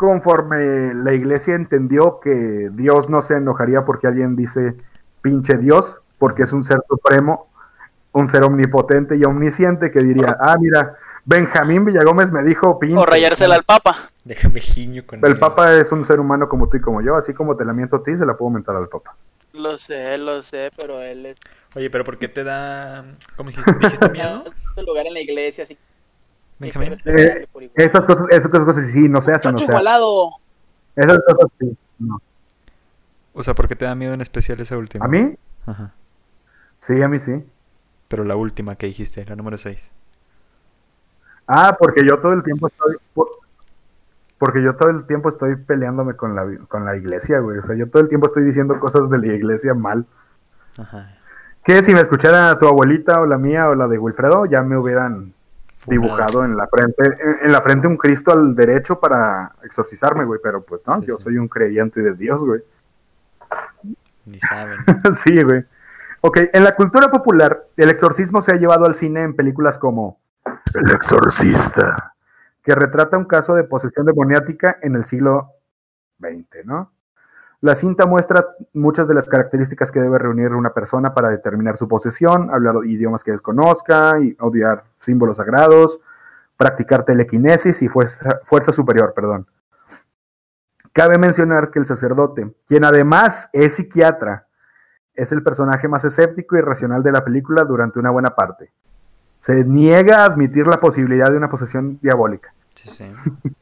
conforme 0.00 0.94
la 0.94 1.12
iglesia 1.12 1.54
entendió 1.54 2.20
que 2.20 2.70
Dios 2.72 3.10
no 3.10 3.20
se 3.20 3.34
enojaría 3.34 3.84
porque 3.84 4.06
alguien 4.06 4.34
dice 4.34 4.74
pinche 5.20 5.58
Dios, 5.58 6.00
porque 6.16 6.44
es 6.44 6.54
un 6.54 6.64
ser 6.64 6.78
supremo, 6.88 7.50
un 8.12 8.26
ser 8.26 8.44
omnipotente 8.44 9.18
y 9.18 9.24
omnisciente 9.24 9.90
que 9.90 10.00
diría, 10.00 10.38
ah, 10.40 10.56
mira, 10.58 10.96
Benjamín 11.26 11.84
Villagómez 11.84 12.32
me 12.32 12.42
dijo 12.42 12.78
pinche. 12.78 12.96
O 12.96 13.04
rayársela 13.04 13.56
al 13.56 13.64
Papa. 13.64 13.94
Déjame 14.24 14.60
giño 14.60 15.02
con 15.06 15.22
El. 15.22 15.38
Papa 15.38 15.74
es 15.74 15.92
un 15.92 16.06
ser 16.06 16.18
humano 16.18 16.48
como 16.48 16.70
tú 16.70 16.78
y 16.78 16.80
como 16.80 17.02
yo, 17.02 17.16
así 17.16 17.34
como 17.34 17.54
te 17.54 17.66
la 17.66 17.74
miento 17.74 17.96
a 17.96 18.02
ti, 18.02 18.16
se 18.16 18.24
la 18.24 18.38
puedo 18.38 18.52
mentar 18.52 18.76
al 18.76 18.88
Papa. 18.88 19.14
Lo 19.52 19.76
sé, 19.76 20.16
lo 20.16 20.40
sé, 20.40 20.70
pero 20.78 21.02
él 21.02 21.26
es 21.26 21.38
Oye, 21.76 21.90
pero 21.90 22.04
¿por 22.04 22.16
qué 22.16 22.28
te 22.28 22.42
da. 22.42 23.04
¿Cómo 23.36 23.50
dijiste? 23.50 23.74
¿Dijiste 23.78 24.08
miedo? 24.08 24.44
el 24.76 24.86
lugar 24.86 25.06
en 25.06 25.12
la 25.12 25.20
iglesia, 25.20 25.64
así 25.64 25.76
Benjamín. 26.60 26.94
Eh, 27.06 27.46
Esas 27.74 28.04
cosas, 28.06 28.26
esas 28.30 28.48
cosas 28.50 28.86
sí, 28.86 29.08
no 29.08 29.20
se 29.22 29.32
hacen, 29.32 29.48
o 29.54 29.58
Chacho 29.58 29.66
sea, 29.66 29.80
igualado. 29.80 30.30
esas 30.94 31.18
cosas 31.26 31.50
sí. 31.58 31.76
no. 31.98 32.20
O 33.32 33.42
sea, 33.42 33.54
¿por 33.54 33.66
qué 33.66 33.74
te 33.76 33.84
da 33.86 33.94
miedo 33.94 34.12
en 34.14 34.20
especial 34.20 34.60
esa 34.60 34.76
última? 34.76 35.04
¿A 35.04 35.08
mí? 35.08 35.34
Ajá. 35.66 35.92
Sí, 36.78 37.00
a 37.02 37.08
mí 37.08 37.18
sí. 37.20 37.44
Pero 38.08 38.24
la 38.24 38.36
última 38.36 38.76
que 38.76 38.86
dijiste, 38.86 39.24
la 39.24 39.36
número 39.36 39.56
6. 39.56 39.90
Ah, 41.46 41.76
porque 41.78 42.04
yo 42.06 42.18
todo 42.20 42.32
el 42.32 42.42
tiempo 42.42 42.68
estoy. 42.68 42.96
por- 43.14 43.30
Porque 44.38 44.62
yo 44.62 44.74
todo 44.74 44.88
el 44.90 45.04
tiempo 45.06 45.28
estoy 45.28 45.56
peleándome 45.56 46.14
con 46.14 46.34
la, 46.34 46.46
con 46.68 46.84
la 46.84 46.96
iglesia, 46.96 47.40
güey. 47.40 47.58
O 47.58 47.64
sea, 47.64 47.76
yo 47.76 47.88
todo 47.90 48.02
el 48.02 48.08
tiempo 48.08 48.26
estoy 48.26 48.44
diciendo 48.44 48.78
cosas 48.80 49.10
de 49.10 49.18
la 49.18 49.26
iglesia 49.34 49.74
mal. 49.74 50.06
Ajá. 50.78 51.16
Que 51.62 51.82
si 51.82 51.92
me 51.92 52.00
escuchara 52.00 52.58
tu 52.58 52.66
abuelita 52.66 53.20
o 53.20 53.26
la 53.26 53.36
mía 53.36 53.68
o 53.68 53.74
la 53.74 53.86
de 53.86 53.98
Wilfredo, 53.98 54.46
ya 54.46 54.62
me 54.62 54.76
hubieran 54.78 55.34
dibujado 55.86 56.44
en 56.44 56.56
la 56.56 56.66
frente, 56.66 57.02
en, 57.04 57.46
en 57.46 57.52
la 57.52 57.62
frente 57.62 57.86
un 57.86 57.96
Cristo 57.96 58.32
al 58.32 58.54
derecho 58.54 59.00
para 59.00 59.52
exorcizarme, 59.62 60.24
güey. 60.24 60.40
Pero 60.42 60.62
pues 60.62 60.82
no, 60.86 61.00
Sí, 61.00 61.06
yo 61.06 61.16
sí. 61.16 61.24
soy 61.24 61.38
un 61.38 61.48
creyente 61.48 62.02
de 62.02 62.14
Dios, 62.14 62.44
güey. 62.44 62.60
Ni 64.26 64.38
saben. 64.38 64.78
sí, 65.14 65.42
güey. 65.42 65.64
Ok, 66.22 66.38
en 66.52 66.64
la 66.64 66.74
cultura 66.76 67.10
popular, 67.10 67.66
el 67.76 67.88
exorcismo 67.88 68.42
se 68.42 68.52
ha 68.52 68.56
llevado 68.56 68.84
al 68.84 68.94
cine 68.94 69.22
en 69.22 69.34
películas 69.34 69.78
como 69.78 70.20
El 70.74 70.90
exorcista, 70.90 72.14
que 72.62 72.74
retrata 72.74 73.16
un 73.16 73.24
caso 73.24 73.54
de 73.54 73.64
posesión 73.64 74.04
demoniática 74.04 74.76
en 74.82 74.96
el 74.96 75.06
siglo 75.06 75.48
XX, 76.20 76.66
¿no? 76.66 76.92
La 77.62 77.74
cinta 77.74 78.06
muestra 78.06 78.46
muchas 78.72 79.06
de 79.06 79.12
las 79.12 79.26
características 79.26 79.92
que 79.92 80.00
debe 80.00 80.18
reunir 80.18 80.52
una 80.52 80.72
persona 80.72 81.12
para 81.12 81.28
determinar 81.28 81.76
su 81.76 81.88
posesión, 81.88 82.50
hablar 82.50 82.76
idiomas 82.86 83.22
que 83.22 83.32
desconozca, 83.32 84.18
y 84.18 84.34
odiar 84.40 84.84
símbolos 84.98 85.36
sagrados, 85.36 86.00
practicar 86.56 87.04
telequinesis 87.04 87.82
y 87.82 87.88
fuerza, 87.88 88.40
fuerza 88.44 88.72
superior, 88.72 89.12
perdón. 89.14 89.46
Cabe 90.92 91.18
mencionar 91.18 91.70
que 91.70 91.78
el 91.78 91.86
sacerdote, 91.86 92.50
quien 92.66 92.84
además 92.84 93.50
es 93.52 93.74
psiquiatra, 93.74 94.46
es 95.14 95.30
el 95.32 95.42
personaje 95.42 95.86
más 95.86 96.04
escéptico 96.04 96.56
y 96.56 96.62
racional 96.62 97.02
de 97.02 97.12
la 97.12 97.22
película 97.22 97.64
durante 97.64 97.98
una 97.98 98.10
buena 98.10 98.34
parte. 98.34 98.72
Se 99.36 99.64
niega 99.64 100.22
a 100.22 100.24
admitir 100.24 100.66
la 100.66 100.80
posibilidad 100.80 101.30
de 101.30 101.36
una 101.36 101.50
posesión 101.50 101.98
diabólica. 102.00 102.54
Sí, 102.74 102.88
sí. 102.88 103.04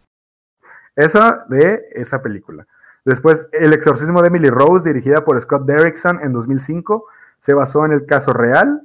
Esa 0.96 1.44
de 1.48 1.84
esa 1.92 2.20
película. 2.20 2.66
Después, 3.08 3.46
El 3.52 3.72
exorcismo 3.72 4.20
de 4.20 4.28
Emily 4.28 4.50
Rose, 4.50 4.86
dirigida 4.88 5.24
por 5.24 5.40
Scott 5.40 5.64
Derrickson 5.64 6.20
en 6.22 6.32
2005, 6.32 7.06
se 7.38 7.54
basó 7.54 7.84
en 7.86 7.92
el 7.92 8.04
caso 8.06 8.32
real, 8.32 8.82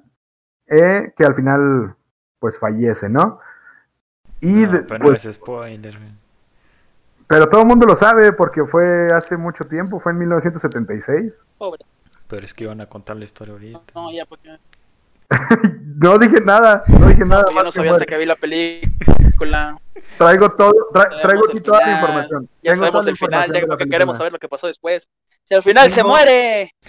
eh, 0.67 1.13
que 1.17 1.25
al 1.25 1.35
final, 1.35 1.95
pues 2.39 2.57
fallece, 2.57 3.09
¿no? 3.09 3.39
Y 4.39 4.61
No, 4.61 4.71
de- 4.71 4.79
pero 4.83 4.99
no 4.99 5.05
pues, 5.05 5.25
es 5.25 5.35
spoiler, 5.35 5.97
pero 7.27 7.49
todo 7.49 7.61
el 7.61 7.67
mundo 7.67 7.85
lo 7.85 7.95
sabe 7.95 8.31
porque 8.33 8.63
fue 8.65 9.07
hace 9.13 9.35
mucho 9.37 9.65
tiempo, 9.65 9.99
fue 9.99 10.11
en 10.11 10.19
1976. 10.19 11.43
Pobre. 11.57 11.83
Pero 12.27 12.45
es 12.45 12.53
que 12.53 12.63
iban 12.65 12.79
a 12.81 12.85
contar 12.85 13.15
la 13.17 13.25
historia 13.25 13.53
ahorita. 13.53 13.81
No, 13.95 14.11
ya, 14.11 14.25
porque 14.25 14.57
No 15.95 16.17
dije 16.17 16.41
nada, 16.41 16.83
no 16.87 17.07
dije 17.07 17.23
nada. 17.23 17.45
yo 17.49 17.53
no 17.59 17.65
que 17.65 17.71
sabía 17.71 17.91
hasta 17.93 18.05
que 18.05 18.17
vi 18.17 18.25
la 18.25 18.35
película. 18.35 19.77
Traigo 20.17 20.51
todo, 20.51 20.73
tra- 20.91 21.21
traigo 21.21 21.43
aquí 21.49 21.61
toda 21.61 21.79
la 21.85 21.91
información. 21.93 22.49
Ya 22.61 22.73
Tengo 22.73 22.85
sabemos 22.85 23.07
el 23.07 23.15
final, 23.17 23.53
ya 23.53 23.61
la 23.61 23.67
porque 23.67 23.87
queremos 23.87 24.17
saber 24.17 24.33
lo 24.33 24.39
que 24.39 24.49
pasó 24.49 24.67
después. 24.67 25.07
Si 25.43 25.53
al 25.55 25.63
final 25.63 25.89
se 25.91 26.03
muere. 26.03 26.73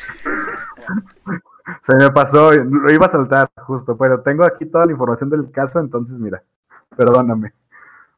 Se 1.81 1.95
me 1.95 2.11
pasó, 2.11 2.53
lo 2.53 2.93
iba 2.93 3.07
a 3.07 3.09
saltar 3.09 3.51
justo, 3.67 3.97
pero 3.97 4.21
tengo 4.21 4.45
aquí 4.45 4.67
toda 4.67 4.85
la 4.85 4.93
información 4.93 5.31
del 5.31 5.51
caso, 5.51 5.81
entonces 5.81 6.19
mira, 6.19 6.43
perdóname. 6.95 7.53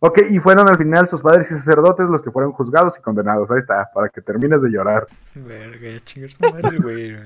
Ok, 0.00 0.18
y 0.30 0.40
fueron 0.40 0.68
al 0.68 0.76
final 0.76 1.06
sus 1.06 1.22
padres 1.22 1.50
y 1.50 1.54
sacerdotes 1.54 2.08
los 2.08 2.22
que 2.22 2.30
fueron 2.32 2.52
juzgados 2.52 2.98
y 2.98 3.02
condenados. 3.02 3.48
Ahí 3.50 3.58
está, 3.58 3.88
para 3.94 4.08
que 4.08 4.20
termines 4.20 4.62
de 4.62 4.70
llorar. 4.70 5.06
Verga, 5.34 6.00
chingar 6.04 6.30
su 6.30 6.42
madre, 6.42 6.78
güey. 6.78 7.16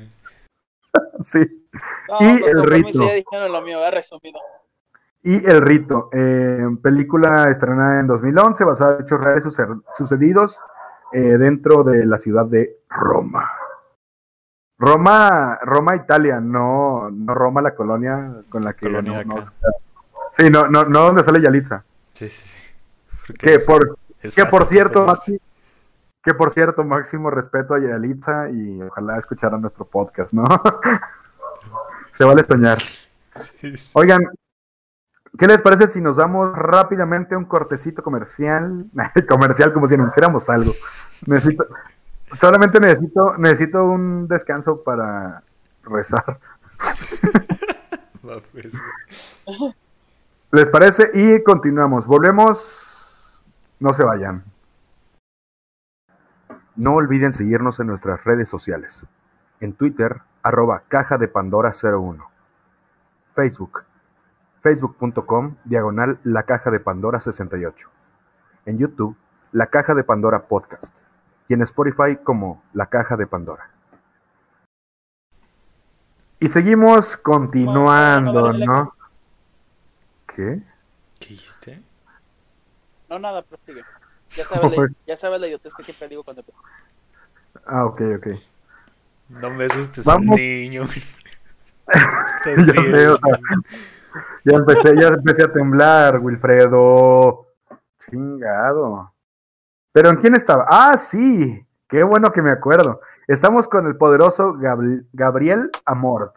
Sí. 1.21 1.41
No, 2.09 2.17
Y 2.21 2.43
el 2.45 2.65
rito. 2.65 3.07
ya 3.07 3.15
dijeron 3.15 3.53
lo 3.53 3.63
mío, 3.63 3.83
ha 3.85 3.91
resumido. 3.91 4.39
Y 5.23 5.45
El 5.47 5.61
Rito, 5.61 6.09
eh, 6.13 6.63
película 6.83 7.51
estrenada 7.51 8.01
en 8.01 8.07
2011, 8.07 8.65
basada 8.65 8.97
en 8.97 9.03
hechos 9.03 9.21
reales 9.21 9.45
suce- 9.45 9.67
sucedidos 9.95 10.59
eh, 11.13 11.37
dentro 11.37 11.85
de 11.85 12.07
la 12.07 12.17
ciudad 12.17 12.47
de 12.47 12.79
Roma. 12.89 13.51
Roma, 14.79 15.59
Roma, 15.63 15.95
Italia, 15.97 16.41
no, 16.41 17.11
no 17.11 17.35
Roma, 17.35 17.61
la 17.61 17.75
colonia 17.75 18.33
con 18.49 18.63
la 18.63 18.73
que 18.73 18.87
Colonia. 18.87 19.21
Oscar. 19.21 19.75
Sí, 20.33 20.49
no, 20.49 20.69
no, 20.69 20.85
no 20.87 21.01
donde 21.05 21.23
sale 21.23 21.43
Yalitza. 21.43 21.85
Sí, 22.15 22.29
sí, 22.31 22.47
sí. 22.57 22.59
Porque 23.27 23.47
Que 23.47 23.55
es- 23.57 23.67
por, 23.67 23.99
es 24.23 24.35
que 24.35 24.47
por 24.47 24.67
cierto. 24.67 25.07
Que 26.23 26.35
por 26.35 26.51
cierto, 26.51 26.85
máximo 26.85 27.31
respeto 27.31 27.75
a 27.75 27.79
Yalitza 27.79 28.51
y 28.51 28.83
ojalá 28.83 29.19
escuchara 29.19 29.57
nuestro 29.57 29.87
podcast, 29.87 30.35
¿no? 30.35 30.45
Se 32.11 32.25
vale 32.25 32.45
soñar. 32.45 32.79
Sí, 32.79 33.77
sí. 33.77 33.93
Oigan, 33.95 34.21
¿qué 35.39 35.47
les 35.47 35.63
parece 35.63 35.89
si 35.89 36.01
nos 36.01 36.19
damos 36.19 36.53
rápidamente 36.55 37.37
un 37.37 37.47
cortecito 37.47 38.03
comercial? 38.03 38.87
comercial 39.29 39.73
como 39.73 39.87
si 39.87 39.95
anunciáramos 39.95 40.51
algo. 40.51 40.73
Necesito, 41.27 41.65
solamente 42.39 42.81
necesito, 42.81 43.39
necesito 43.39 43.85
un 43.85 44.29
descanso 44.29 44.83
para 44.83 45.43
rezar. 45.85 46.39
Pues. 48.53 48.73
¿Les 50.53 50.69
parece? 50.69 51.11
Y 51.15 51.43
continuamos. 51.43 52.07
Volvemos. 52.07 53.43
No 53.79 53.95
se 53.95 54.05
vayan. 54.05 54.45
No 56.81 56.95
olviden 56.95 57.35
seguirnos 57.35 57.79
en 57.79 57.89
nuestras 57.89 58.25
redes 58.25 58.49
sociales. 58.49 59.07
En 59.61 59.75
Twitter, 59.75 60.23
arroba 60.43 60.85
caja 60.89 61.19
de 61.19 61.29
Pandora 61.29 61.73
01. 61.73 62.27
Facebook, 63.29 63.85
facebook.com, 64.57 65.57
diagonal 65.65 66.19
la 66.25 66.45
caja 66.45 66.71
de 66.71 66.81
Pandora 66.81 67.21
68. 67.21 67.91
En 68.65 68.79
YouTube, 68.79 69.15
la 69.53 69.67
caja 69.67 69.95
de 69.95 70.05
Pandora 70.05 70.47
Podcast. 70.49 70.99
Y 71.49 71.53
en 71.53 71.61
Spotify 71.61 72.17
como 72.25 72.63
la 72.73 72.87
caja 72.87 73.19
de 73.19 73.27
Pandora. 73.27 73.69
Y 76.39 76.49
seguimos 76.49 77.19
continuando, 77.19 78.55
No. 78.55 78.95
¿Qué? 80.35 80.63
¿Qué 81.19 81.29
dijiste? 81.29 81.83
No, 83.11 83.19
nada, 83.19 83.43
prosigue. 83.43 83.85
Ya 84.37 84.45
sabes, 84.49 84.77
la, 84.79 84.89
ya 85.07 85.17
sabes 85.17 85.41
la 85.41 85.47
idiotez 85.47 85.75
que 85.75 85.83
siempre 85.83 86.09
digo 86.09 86.23
cuando. 86.25 86.43
Ah, 87.67 87.85
ok, 87.85 88.01
ok. 88.19 88.27
No 89.29 89.51
me 89.51 89.65
asustes 89.65 90.07
al 90.09 90.23
niño. 90.23 90.85
Ya 92.47 92.55
bien, 92.55 92.67
sé, 92.67 93.09
o 93.09 93.19
sea, 93.19 93.39
Ya 94.45 94.57
empecé, 94.57 94.95
ya 94.97 95.09
empecé 95.09 95.43
a 95.43 95.51
temblar, 95.53 96.19
Wilfredo. 96.21 97.47
Chingado. 98.09 99.13
¿Pero 99.93 100.11
en 100.11 100.17
quién 100.17 100.37
estaba? 100.37 100.67
Ah, 100.69 100.97
sí. 100.97 101.67
Qué 101.89 102.05
bueno 102.05 102.31
que 102.31 102.43
me 102.43 102.51
acuerdo. 102.53 103.01
Estamos 103.27 103.67
con 103.67 103.89
el 103.89 103.97
poderoso 103.97 104.55
Gabri- 104.55 105.05
Gabriel 105.13 105.71
Amort. 105.85 106.37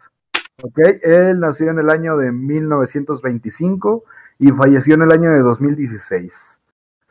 ¿Ok? 0.62 0.78
Él 1.02 1.38
nació 1.38 1.70
en 1.70 1.78
el 1.78 1.88
año 1.90 2.16
de 2.16 2.32
1925 2.32 4.04
y 4.40 4.50
falleció 4.50 4.94
en 4.96 5.02
el 5.02 5.12
año 5.12 5.30
de 5.30 5.38
2016. 5.40 6.53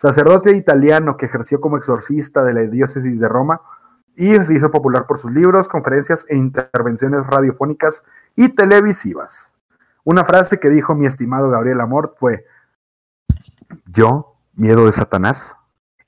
Sacerdote 0.03 0.51
italiano 0.51 1.15
que 1.15 1.27
ejerció 1.27 1.61
como 1.61 1.77
exorcista 1.77 2.43
de 2.43 2.53
la 2.53 2.59
diócesis 2.63 3.21
de 3.21 3.27
Roma 3.29 3.61
y 4.17 4.35
se 4.43 4.53
hizo 4.53 4.69
popular 4.69 5.07
por 5.07 5.17
sus 5.17 5.31
libros, 5.31 5.69
conferencias 5.69 6.25
e 6.27 6.35
intervenciones 6.35 7.25
radiofónicas 7.25 8.03
y 8.35 8.49
televisivas. 8.49 9.53
Una 10.03 10.25
frase 10.25 10.59
que 10.59 10.69
dijo 10.69 10.93
mi 10.93 11.05
estimado 11.05 11.49
Gabriel 11.49 11.79
Amort 11.79 12.17
fue, 12.17 12.45
yo, 13.93 14.35
miedo 14.55 14.87
de 14.87 14.91
Satanás, 14.91 15.55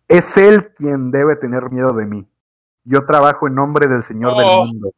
es 0.10 0.36
él 0.36 0.74
quien 0.76 1.10
debe 1.12 1.38
tener 1.38 1.72
miedo 1.72 1.94
de 1.94 2.06
mí. 2.06 2.28
Yo 2.84 3.06
trabajo 3.06 3.48
en 3.48 3.56
nombre 3.56 3.88
del 3.88 4.04
Señor 4.04 4.34
Oh. 4.36 4.40
del 4.42 4.68
mundo 4.68 4.92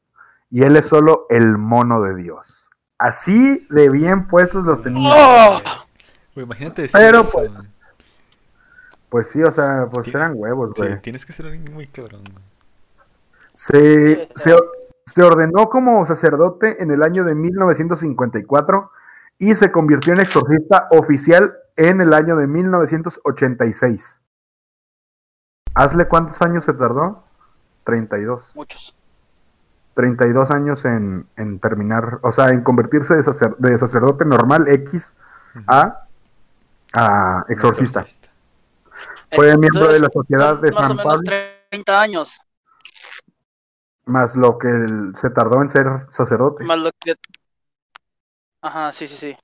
y 0.50 0.64
él 0.64 0.76
es 0.76 0.86
solo 0.88 1.28
el 1.30 1.60
mono 1.60 2.02
de 2.02 2.16
Dios. 2.16 2.72
Así 2.98 3.64
de 3.70 3.90
bien 3.92 4.28
puestos 4.28 4.66
los 4.66 4.82
tenía. 4.82 5.14
¡Oh! 5.16 5.60
Imagínate 6.36 6.82
decir 6.82 7.00
Pero, 7.00 7.20
eso. 7.20 7.38
pues, 7.38 7.52
Pues 9.10 9.30
sí, 9.30 9.42
o 9.44 9.52
sea, 9.52 9.88
pues 9.92 10.06
Sí. 10.08 10.12
eran 10.16 10.34
huevos, 10.36 10.72
Sí, 10.76 10.84
güey. 10.84 11.02
tienes 11.02 11.26
que 11.26 11.32
ser 11.34 11.46
alguien 11.48 11.74
muy 11.74 11.88
cabrón. 11.88 12.22
güey. 12.24 12.44
Se, 13.54 14.28
se, 14.36 14.56
se 15.06 15.24
ordenó 15.24 15.70
como 15.70 16.06
sacerdote 16.06 16.82
en 16.84 16.92
el 16.92 17.02
año 17.04 17.24
de 17.24 17.34
1954 17.36 18.92
y 19.40 19.56
se 19.56 19.72
convirtió 19.72 20.14
en 20.14 20.20
exorcista 20.20 20.88
oficial 20.92 21.56
en 21.76 22.02
el 22.02 22.14
año 22.14 22.36
de 22.36 22.48
1986. 22.48 24.20
¿Hazle 25.74 26.08
cuántos 26.08 26.42
años 26.42 26.66
se 26.66 26.74
tardó? 26.74 27.24
32. 27.84 28.52
Muchos. 28.56 28.96
32 29.94 30.52
años 30.52 30.86
en, 30.86 31.26
en 31.38 31.60
terminar, 31.60 32.20
o 32.22 32.32
sea, 32.32 32.50
en 32.50 32.62
convertirse 32.62 33.16
de, 33.16 33.24
sacer- 33.24 33.56
de 33.58 33.78
sacerdote 33.80 34.26
normal 34.26 34.68
X 34.68 35.16
a, 35.68 36.04
a 36.94 37.46
Un 37.48 37.52
exorcista. 37.54 38.04
Fue 39.32 39.50
Entonces, 39.50 39.60
miembro 39.60 39.94
de 39.94 40.00
la 40.00 40.10
Sociedad 40.10 40.58
de 40.58 40.72
Más 40.72 40.90
o 40.90 40.96
menos 40.96 41.06
Pablo. 41.06 41.32
30 41.70 42.02
años. 42.02 42.40
Más 44.06 44.36
lo 44.36 44.58
que 44.58 44.70
él 44.70 45.14
se 45.16 45.30
tardó 45.30 45.62
en 45.62 45.70
ser 45.70 46.08
sacerdote. 46.12 46.64
Más 46.64 46.80
lo 46.80 46.92
que. 47.00 47.16
Ajá, 48.62 48.94
sí, 48.94 49.08
sí, 49.08 49.18
sí. 49.18 49.38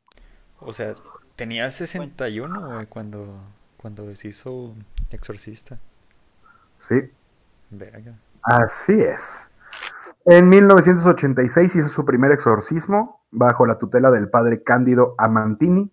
O 0.59 0.71
sea, 0.71 0.95
tenía 1.35 1.69
61, 1.69 2.75
güey, 2.75 2.85
cuando, 2.87 3.39
cuando 3.77 4.15
se 4.15 4.29
hizo 4.29 4.73
exorcista. 5.11 5.79
Sí. 6.79 7.11
Verga. 7.69 8.13
Así 8.41 8.93
es. 8.93 9.49
En 10.25 10.47
1986 10.47 11.75
hizo 11.75 11.89
su 11.89 12.05
primer 12.05 12.31
exorcismo 12.31 13.21
bajo 13.31 13.65
la 13.65 13.77
tutela 13.77 14.11
del 14.11 14.29
padre 14.29 14.63
Cándido 14.63 15.15
Amantini 15.17 15.91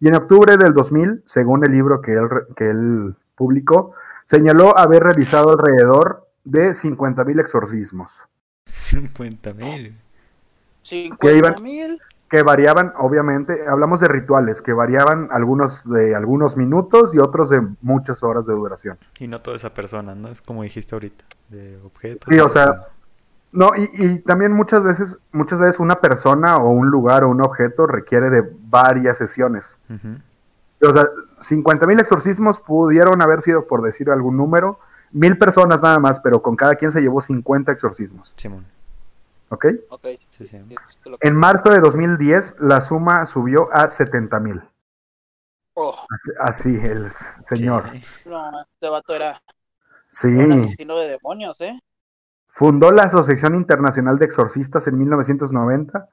y 0.00 0.08
en 0.08 0.14
octubre 0.14 0.56
del 0.56 0.74
2000, 0.74 1.22
según 1.26 1.64
el 1.64 1.72
libro 1.72 2.00
que 2.00 2.12
él, 2.14 2.28
que 2.56 2.70
él 2.70 3.16
publicó, 3.38 3.94
señaló 4.26 4.76
haber 4.76 5.04
realizado 5.04 5.52
alrededor 5.52 6.28
de 6.44 6.70
50.000 6.70 7.40
exorcismos, 7.40 8.22
50 8.66 9.54
mil. 9.54 9.96
50 10.82 11.60
mil. 11.62 12.00
que 12.30 12.42
variaban, 12.42 12.92
obviamente, 12.98 13.66
hablamos 13.66 14.00
de 14.00 14.08
rituales, 14.08 14.60
que 14.60 14.72
variaban 14.74 15.28
algunos 15.30 15.88
de 15.88 16.14
algunos 16.14 16.56
minutos 16.58 17.14
y 17.14 17.18
otros 17.18 17.48
de 17.48 17.66
muchas 17.80 18.22
horas 18.22 18.44
de 18.46 18.52
duración. 18.54 18.98
Y 19.18 19.28
no 19.28 19.40
toda 19.40 19.56
esa 19.56 19.72
persona, 19.72 20.14
¿no? 20.14 20.28
Es 20.28 20.42
como 20.42 20.62
dijiste 20.62 20.94
ahorita, 20.94 21.24
de 21.48 21.78
objetos. 21.84 22.28
Sí, 22.30 22.38
o 22.38 22.48
sea, 22.48 22.88
No, 23.50 23.70
y, 23.74 23.88
y 23.94 24.18
también 24.18 24.52
muchas 24.52 24.82
veces, 24.82 25.16
muchas 25.32 25.58
veces 25.58 25.80
una 25.80 26.00
persona 26.02 26.56
o 26.56 26.70
un 26.70 26.88
lugar 26.90 27.24
o 27.24 27.30
un 27.30 27.40
objeto 27.42 27.86
requiere 27.86 28.28
de 28.28 28.42
varias 28.60 29.16
sesiones. 29.16 29.76
O 30.82 30.92
sea, 30.92 31.08
50 31.40 31.86
mil 31.86 32.00
exorcismos 32.00 32.60
pudieron 32.60 33.22
haber 33.22 33.42
sido, 33.42 33.66
por 33.66 33.82
decir 33.82 34.10
algún 34.10 34.36
número, 34.36 34.78
mil 35.12 35.38
personas 35.38 35.82
nada 35.82 35.98
más, 35.98 36.20
pero 36.20 36.42
con 36.42 36.56
cada 36.56 36.74
quien 36.74 36.92
se 36.92 37.00
llevó 37.00 37.20
50 37.20 37.72
exorcismos. 37.72 38.32
Simón. 38.36 38.66
¿Ok? 39.50 39.66
Ok, 39.88 40.06
Sí, 40.28 40.46
sí. 40.46 40.60
En 41.20 41.34
marzo 41.36 41.70
de 41.70 41.80
2010, 41.80 42.56
la 42.60 42.80
suma 42.80 43.24
subió 43.24 43.70
a 43.72 43.88
70 43.88 44.40
mil. 44.40 44.62
Oh, 45.74 45.94
Así, 46.40 46.74
el 46.76 47.10
señor. 47.10 47.84
Este 47.94 48.88
vato 48.88 49.14
era 49.14 49.40
Sí. 50.10 50.26
un 50.28 50.52
asesino 50.52 50.98
de 50.98 51.08
demonios, 51.10 51.60
¿eh? 51.60 51.80
Fundó 52.48 52.90
la 52.90 53.04
Asociación 53.04 53.54
Internacional 53.54 54.18
de 54.18 54.24
Exorcistas 54.26 54.88
en 54.88 54.98
1990 54.98 56.08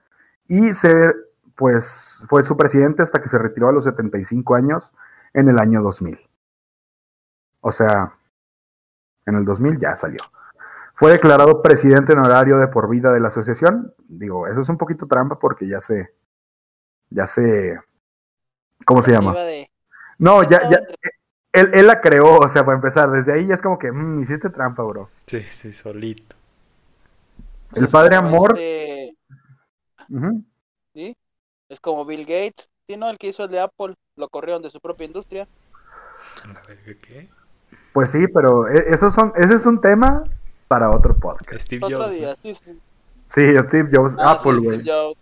y 0.48 0.74
se, 0.74 1.12
pues, 1.56 2.22
fue 2.30 2.44
su 2.44 2.56
presidente 2.56 3.02
hasta 3.02 3.22
que 3.22 3.30
se 3.30 3.40
retiró 3.40 3.68
a 3.68 3.72
los 3.72 3.86
75 3.86 4.54
años 4.54 4.92
en 5.36 5.50
el 5.50 5.60
año 5.60 5.82
2000. 5.82 6.20
O 7.62 7.72
sea, 7.72 8.14
en 9.26 9.36
el 9.36 9.46
2000 9.46 9.80
ya 9.80 9.96
salió. 9.96 10.20
Fue 10.94 11.12
declarado 11.12 11.62
presidente 11.62 12.14
honorario 12.14 12.58
de 12.58 12.68
por 12.68 12.90
vida 12.90 13.12
de 13.12 13.20
la 13.20 13.28
asociación. 13.28 13.94
Digo, 14.08 14.48
eso 14.48 14.62
es 14.62 14.70
un 14.70 14.78
poquito 14.78 15.08
trampa 15.08 15.38
porque 15.38 15.68
ya 15.68 15.82
se, 15.82 16.14
ya 17.10 17.28
se, 17.28 17.80
¿cómo 18.86 19.02
se 19.02 19.12
llama? 19.12 19.34
De- 19.36 19.70
No, 20.18 20.44
ya, 20.44 20.70
ya, 20.70 20.80
él, 21.52 21.72
él 21.74 21.88
la 21.88 22.00
creó, 22.00 22.38
o 22.40 22.48
sea, 22.48 22.64
para 22.64 22.78
empezar, 22.78 23.12
desde 23.12 23.34
ahí 23.34 23.48
ya 23.48 23.56
es 23.56 23.62
como 23.62 23.78
que, 23.78 23.92
"Mm, 23.92 24.22
hiciste 24.22 24.50
trampa, 24.50 24.84
bro. 24.84 25.10
Sí, 25.26 25.42
sí, 25.42 25.72
solito. 25.74 26.36
El 27.74 27.90
padre 27.90 28.16
Amor, 28.16 28.52
este- 28.54 29.18
¿sí? 30.94 31.18
Es 31.68 31.80
como 31.82 32.06
Bill 32.06 32.22
Gates, 32.22 32.70
¿sí, 32.88 32.98
no? 32.98 33.10
El 33.10 33.18
que 33.18 33.28
hizo 33.28 33.44
el 33.44 33.52
de 33.52 33.60
Apple, 33.60 33.96
lo 34.18 34.30
corrieron 34.30 34.62
de 34.62 34.70
su 34.70 34.80
propia 34.80 35.06
industria. 35.06 35.48
¿qué? 37.02 37.28
Pues 37.94 38.12
sí, 38.12 38.28
pero 38.28 38.68
e- 38.68 38.94
esos 38.94 39.14
son, 39.14 39.34
ese 39.36 39.56
es 39.56 39.66
un 39.66 39.82
tema 39.82 40.24
para 40.68 40.90
otro 40.90 41.16
podcast. 41.16 41.62
Steve 41.62 41.86
Otro 41.86 42.00
Jobs. 42.04 42.14
sí, 42.42 42.54
sí. 42.54 42.80
Sí, 43.28 43.42
Steve 43.68 43.90
Jobs, 43.92 44.16
Ah, 44.20 44.32
Apple, 44.34 44.60
sí, 44.60 44.66
güey. 44.66 44.80
Steve 44.82 44.92
Jobs. 44.92 45.20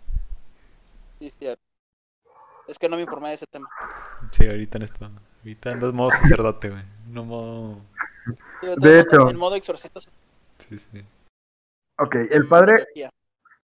Sí, 1.18 1.32
cierto. 1.38 1.62
Es 2.68 2.78
que 2.78 2.88
no 2.88 2.96
me 2.96 3.02
informé 3.02 3.28
de 3.30 3.34
ese 3.34 3.46
tema. 3.46 3.68
Sí, 4.30 4.46
ahorita 4.46 4.78
en 4.78 4.82
esto. 4.82 5.10
Ahorita 5.40 5.72
andas 5.72 5.92
modo 5.92 6.10
sacerdote, 6.10 6.70
güey. 6.70 6.82
No 7.08 7.24
modo. 7.24 7.78
Sí, 8.60 8.68
De 8.78 9.00
hecho. 9.00 9.28
En 9.28 9.36
modo 9.36 9.54
exorcista. 9.54 10.00
Sí, 10.00 10.78
sí. 10.78 11.04
Ok, 11.98 12.14
el 12.30 12.48
padre, 12.48 12.86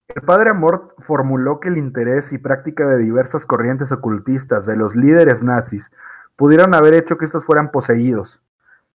el 0.08 0.22
padre 0.22 0.50
Amort 0.50 0.92
formuló 1.00 1.58
que 1.60 1.68
el 1.68 1.78
interés 1.78 2.32
y 2.32 2.38
práctica 2.38 2.86
de 2.86 2.98
diversas 2.98 3.44
corrientes 3.44 3.90
ocultistas 3.92 4.64
de 4.64 4.76
los 4.76 4.94
líderes 4.94 5.42
nazis 5.42 5.90
pudieron 6.36 6.74
haber 6.74 6.94
hecho 6.94 7.18
que 7.18 7.24
estos 7.24 7.44
fueran 7.44 7.70
poseídos. 7.70 8.40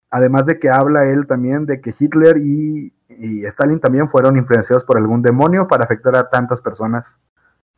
Además 0.10 0.46
de 0.46 0.60
que 0.60 0.70
habla 0.70 1.06
él 1.06 1.28
también 1.28 1.66
de 1.66 1.82
que 1.82 1.94
Hitler 1.98 2.38
y, 2.38 2.94
y 3.10 3.46
Stalin 3.46 3.80
también 3.80 4.10
fueron 4.10 4.38
influenciados 4.38 4.86
por 4.86 4.98
algún 4.98 5.22
demonio 5.22 5.68
para 5.68 5.86
afectar 5.86 6.16
a 6.16 6.30
tantas 6.30 6.62
personas 6.62 7.20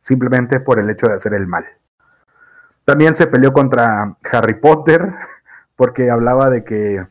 simplemente 0.00 0.60
por 0.60 0.78
el 0.78 0.90
hecho 0.90 1.06
de 1.06 1.14
hacer 1.14 1.34
el 1.34 1.46
mal. 1.46 1.66
También 2.84 3.14
se 3.14 3.26
peleó 3.26 3.52
contra 3.52 4.16
Harry 4.32 4.54
Potter 4.54 5.14
porque 5.76 6.10
hablaba 6.10 6.50
de 6.50 6.64
que 6.64 7.06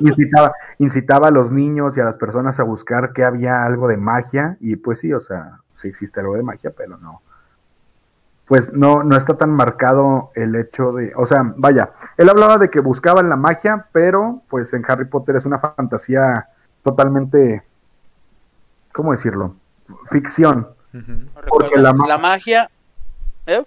incitaba, 0.00 0.52
incitaba 0.78 1.28
a 1.28 1.30
los 1.30 1.52
niños 1.52 1.96
y 1.96 2.00
a 2.00 2.04
las 2.04 2.16
personas 2.16 2.58
a 2.60 2.64
buscar 2.64 3.12
que 3.12 3.24
había 3.24 3.64
algo 3.64 3.88
de 3.88 3.96
magia 3.96 4.56
y 4.60 4.76
pues 4.76 5.00
sí, 5.00 5.12
o 5.12 5.20
sea, 5.20 5.60
sí 5.74 5.88
existe 5.88 6.20
algo 6.20 6.36
de 6.36 6.42
magia, 6.42 6.72
pero 6.76 6.96
no. 6.98 7.20
Pues 8.46 8.74
no, 8.74 9.02
no 9.02 9.16
está 9.16 9.38
tan 9.38 9.50
marcado 9.50 10.30
el 10.34 10.54
hecho 10.56 10.92
de, 10.92 11.12
o 11.16 11.26
sea, 11.26 11.54
vaya, 11.56 11.92
él 12.18 12.28
hablaba 12.28 12.58
de 12.58 12.68
que 12.68 12.80
buscaban 12.80 13.28
la 13.30 13.36
magia, 13.36 13.86
pero 13.92 14.42
pues 14.50 14.74
en 14.74 14.84
Harry 14.86 15.06
Potter 15.06 15.36
es 15.36 15.46
una 15.46 15.58
fantasía 15.58 16.48
totalmente, 16.82 17.62
¿cómo 18.92 19.12
decirlo? 19.12 19.54
Ficción. 20.10 20.68
Porque 21.48 21.76
la 21.76 21.82
la, 21.82 21.92
ma- 21.94 22.18
magia. 22.18 22.70
¿eh? 23.46 23.64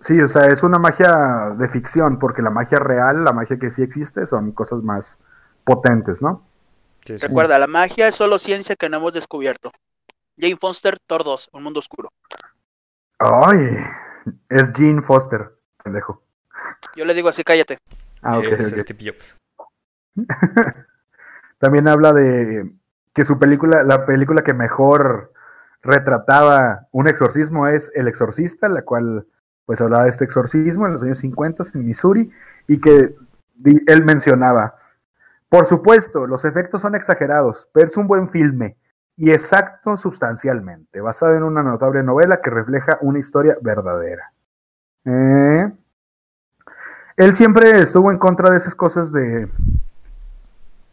Sí, 0.00 0.20
o 0.20 0.28
sea, 0.28 0.46
es 0.46 0.62
una 0.62 0.78
magia 0.78 1.52
de 1.58 1.68
ficción, 1.68 2.18
porque 2.18 2.42
la 2.42 2.50
magia 2.50 2.78
real, 2.78 3.24
la 3.24 3.32
magia 3.32 3.58
que 3.58 3.70
sí 3.70 3.82
existe, 3.82 4.26
son 4.26 4.52
cosas 4.52 4.82
más 4.82 5.18
potentes, 5.64 6.22
¿no? 6.22 6.46
Sí, 7.04 7.18
sí. 7.18 7.26
Recuerda, 7.26 7.58
la 7.58 7.66
magia 7.66 8.08
es 8.08 8.14
solo 8.14 8.38
ciencia 8.38 8.76
que 8.76 8.88
no 8.88 8.98
hemos 8.98 9.12
descubierto. 9.12 9.72
Jane 10.38 10.56
Foster, 10.56 10.98
Thor 11.06 11.24
2, 11.24 11.50
Un 11.52 11.62
Mundo 11.62 11.80
Oscuro. 11.80 12.10
Ay, 13.18 13.76
es 14.48 14.72
Gene 14.72 15.02
Foster, 15.02 15.52
pendejo. 15.82 16.22
Yo 16.96 17.04
le 17.04 17.14
digo 17.14 17.28
así, 17.28 17.44
cállate. 17.44 17.78
Ah, 18.22 18.38
ok, 18.38 18.44
Es 18.44 18.72
ok. 18.72 18.78
Steve 18.78 19.12
Jobs. 19.12 19.36
También 21.58 21.88
habla 21.88 22.12
de 22.12 22.70
que 23.12 23.24
su 23.24 23.38
película, 23.38 23.82
la 23.82 24.06
película 24.06 24.42
que 24.42 24.54
mejor 24.54 25.32
retrataba 25.82 26.88
un 26.90 27.08
exorcismo 27.08 27.68
es 27.68 27.92
El 27.94 28.08
Exorcista, 28.08 28.68
la 28.68 28.82
cual 28.82 29.26
pues 29.66 29.80
hablaba 29.80 30.04
de 30.04 30.10
este 30.10 30.24
exorcismo 30.24 30.86
en 30.86 30.94
los 30.94 31.02
años 31.02 31.18
50 31.18 31.64
en 31.74 31.86
Missouri 31.86 32.30
y 32.66 32.80
que 32.80 33.14
él 33.86 34.04
mencionaba, 34.04 34.74
por 35.54 35.66
supuesto, 35.66 36.26
los 36.26 36.44
efectos 36.44 36.82
son 36.82 36.96
exagerados, 36.96 37.68
pero 37.72 37.86
es 37.86 37.96
un 37.96 38.08
buen 38.08 38.28
filme 38.28 38.76
y 39.16 39.30
exacto 39.30 39.96
sustancialmente, 39.96 41.00
basado 41.00 41.36
en 41.36 41.44
una 41.44 41.62
notable 41.62 42.02
novela 42.02 42.40
que 42.42 42.50
refleja 42.50 42.98
una 43.02 43.20
historia 43.20 43.56
verdadera. 43.60 44.32
Eh, 45.04 45.70
Él 47.16 47.34
siempre 47.34 47.78
estuvo 47.80 48.10
en 48.10 48.18
contra 48.18 48.50
de 48.50 48.56
esas 48.56 48.74
cosas 48.74 49.12
de, 49.12 49.48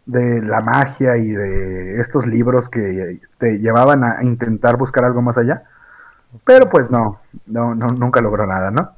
de 0.05 0.43
la 0.43 0.61
magia 0.61 1.17
y 1.17 1.31
de 1.31 1.99
estos 1.99 2.27
libros 2.27 2.69
que 2.69 3.19
te 3.39 3.57
llevaban 3.57 4.03
a 4.03 4.23
intentar 4.23 4.77
buscar 4.77 5.05
algo 5.05 5.23
más 5.23 5.39
allá. 5.39 5.63
Pero 6.45 6.69
pues 6.69 6.91
no, 6.91 7.19
no, 7.47 7.73
no 7.73 7.87
nunca 7.87 8.21
logró 8.21 8.45
nada, 8.45 8.69
¿no? 8.69 8.91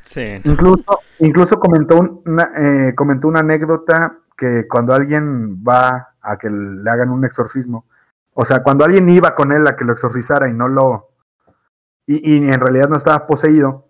Sí. 0.00 0.40
Incluso, 0.44 1.00
incluso 1.18 1.60
comentó, 1.60 1.98
un- 2.00 2.22
una, 2.24 2.50
eh, 2.56 2.94
comentó 2.94 3.28
una 3.28 3.40
anécdota 3.40 4.14
que 4.40 4.66
cuando 4.66 4.94
alguien 4.94 5.62
va 5.62 6.14
a 6.22 6.38
que 6.38 6.48
le 6.48 6.90
hagan 6.90 7.10
un 7.10 7.26
exorcismo, 7.26 7.84
o 8.32 8.46
sea, 8.46 8.62
cuando 8.62 8.86
alguien 8.86 9.06
iba 9.10 9.34
con 9.34 9.52
él 9.52 9.66
a 9.66 9.76
que 9.76 9.84
lo 9.84 9.92
exorcizara 9.92 10.48
y 10.48 10.54
no 10.54 10.66
lo, 10.66 11.10
y, 12.06 12.36
y 12.36 12.50
en 12.50 12.58
realidad 12.58 12.88
no 12.88 12.96
estaba 12.96 13.26
poseído, 13.26 13.84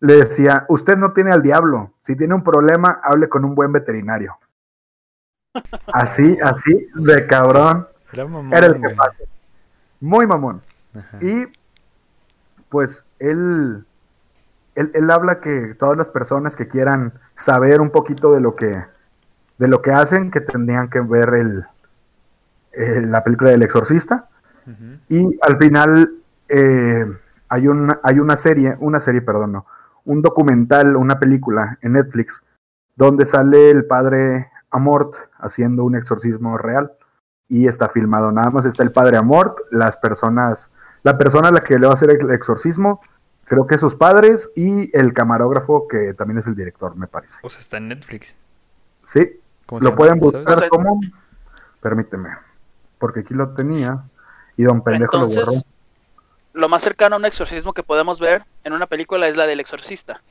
le 0.00 0.14
decía, 0.14 0.64
usted 0.70 0.96
no 0.96 1.12
tiene 1.12 1.32
al 1.32 1.42
diablo, 1.42 1.92
si 2.00 2.16
tiene 2.16 2.34
un 2.34 2.42
problema, 2.42 2.98
hable 3.02 3.28
con 3.28 3.44
un 3.44 3.54
buen 3.54 3.72
veterinario. 3.72 4.38
Así, 5.92 6.38
así, 6.42 6.86
de 6.94 7.26
cabrón, 7.26 7.88
Era 8.12 8.24
mamón, 8.24 8.54
era 8.54 8.66
el 8.66 8.78
jefazo. 8.78 9.24
Muy 10.00 10.24
mamón. 10.24 10.62
Ajá. 10.96 11.18
Y 11.20 11.48
pues 12.68 13.04
él, 13.18 13.84
él, 14.76 14.92
él 14.94 15.10
habla 15.10 15.40
que 15.40 15.74
todas 15.74 15.98
las 15.98 16.08
personas 16.08 16.54
que 16.54 16.68
quieran 16.68 17.14
saber 17.34 17.80
un 17.80 17.90
poquito 17.90 18.32
de 18.32 18.40
lo 18.40 18.54
que, 18.54 18.84
de 19.60 19.68
lo 19.68 19.82
que 19.82 19.92
hacen, 19.92 20.30
que 20.30 20.40
tendrían 20.40 20.88
que 20.88 21.00
ver 21.00 21.34
el, 21.34 21.66
la 23.10 23.22
película 23.22 23.50
del 23.50 23.62
exorcista. 23.62 24.26
Y 25.10 25.38
al 25.42 25.58
final 25.58 26.12
eh, 26.48 27.04
hay, 27.48 27.68
una, 27.68 28.00
hay 28.02 28.20
una 28.20 28.36
serie, 28.36 28.74
una 28.80 29.00
serie, 29.00 29.20
perdón, 29.20 29.52
no, 29.52 29.66
un 30.06 30.22
documental, 30.22 30.96
una 30.96 31.18
película 31.18 31.76
en 31.82 31.92
Netflix, 31.92 32.42
donde 32.96 33.26
sale 33.26 33.70
el 33.70 33.84
padre 33.84 34.48
Amort 34.70 35.14
haciendo 35.38 35.84
un 35.84 35.94
exorcismo 35.94 36.56
real. 36.56 36.92
Y 37.46 37.68
está 37.68 37.90
filmado, 37.90 38.32
nada 38.32 38.48
más 38.50 38.64
está 38.64 38.82
el 38.82 38.92
padre 38.92 39.18
Amort, 39.18 39.58
las 39.70 39.98
personas, 39.98 40.72
la 41.02 41.18
persona 41.18 41.48
a 41.48 41.52
la 41.52 41.60
que 41.60 41.78
le 41.78 41.86
va 41.86 41.92
a 41.92 41.94
hacer 41.94 42.10
el 42.10 42.30
exorcismo, 42.30 43.02
creo 43.44 43.66
que 43.66 43.76
sus 43.76 43.94
padres 43.94 44.50
y 44.56 44.96
el 44.96 45.12
camarógrafo, 45.12 45.86
que 45.86 46.14
también 46.14 46.38
es 46.38 46.46
el 46.46 46.54
director, 46.54 46.96
me 46.96 47.08
parece. 47.08 47.40
O 47.42 47.50
sea, 47.50 47.60
está 47.60 47.76
en 47.76 47.88
Netflix. 47.88 48.36
Sí, 49.04 49.40
¿Cómo 49.70 49.80
se 49.80 49.84
lo 49.84 49.96
pueden 49.96 50.18
buscar 50.18 50.68
como, 50.68 51.00
permíteme, 51.80 52.30
porque 52.98 53.20
aquí 53.20 53.32
lo 53.34 53.50
tenía 53.54 54.02
y 54.56 54.64
don 54.64 54.82
pendejo 54.82 55.16
lo 55.16 55.26
borró. 55.28 55.52
Lo 56.52 56.68
más 56.68 56.82
cercano 56.82 57.16
a 57.16 57.18
un 57.18 57.24
exorcismo 57.24 57.72
que 57.72 57.82
podemos 57.82 58.20
ver 58.20 58.44
en 58.64 58.72
una 58.72 58.86
película 58.86 59.28
es 59.28 59.36
la 59.36 59.46
del 59.46 59.60
exorcista. 59.60 60.22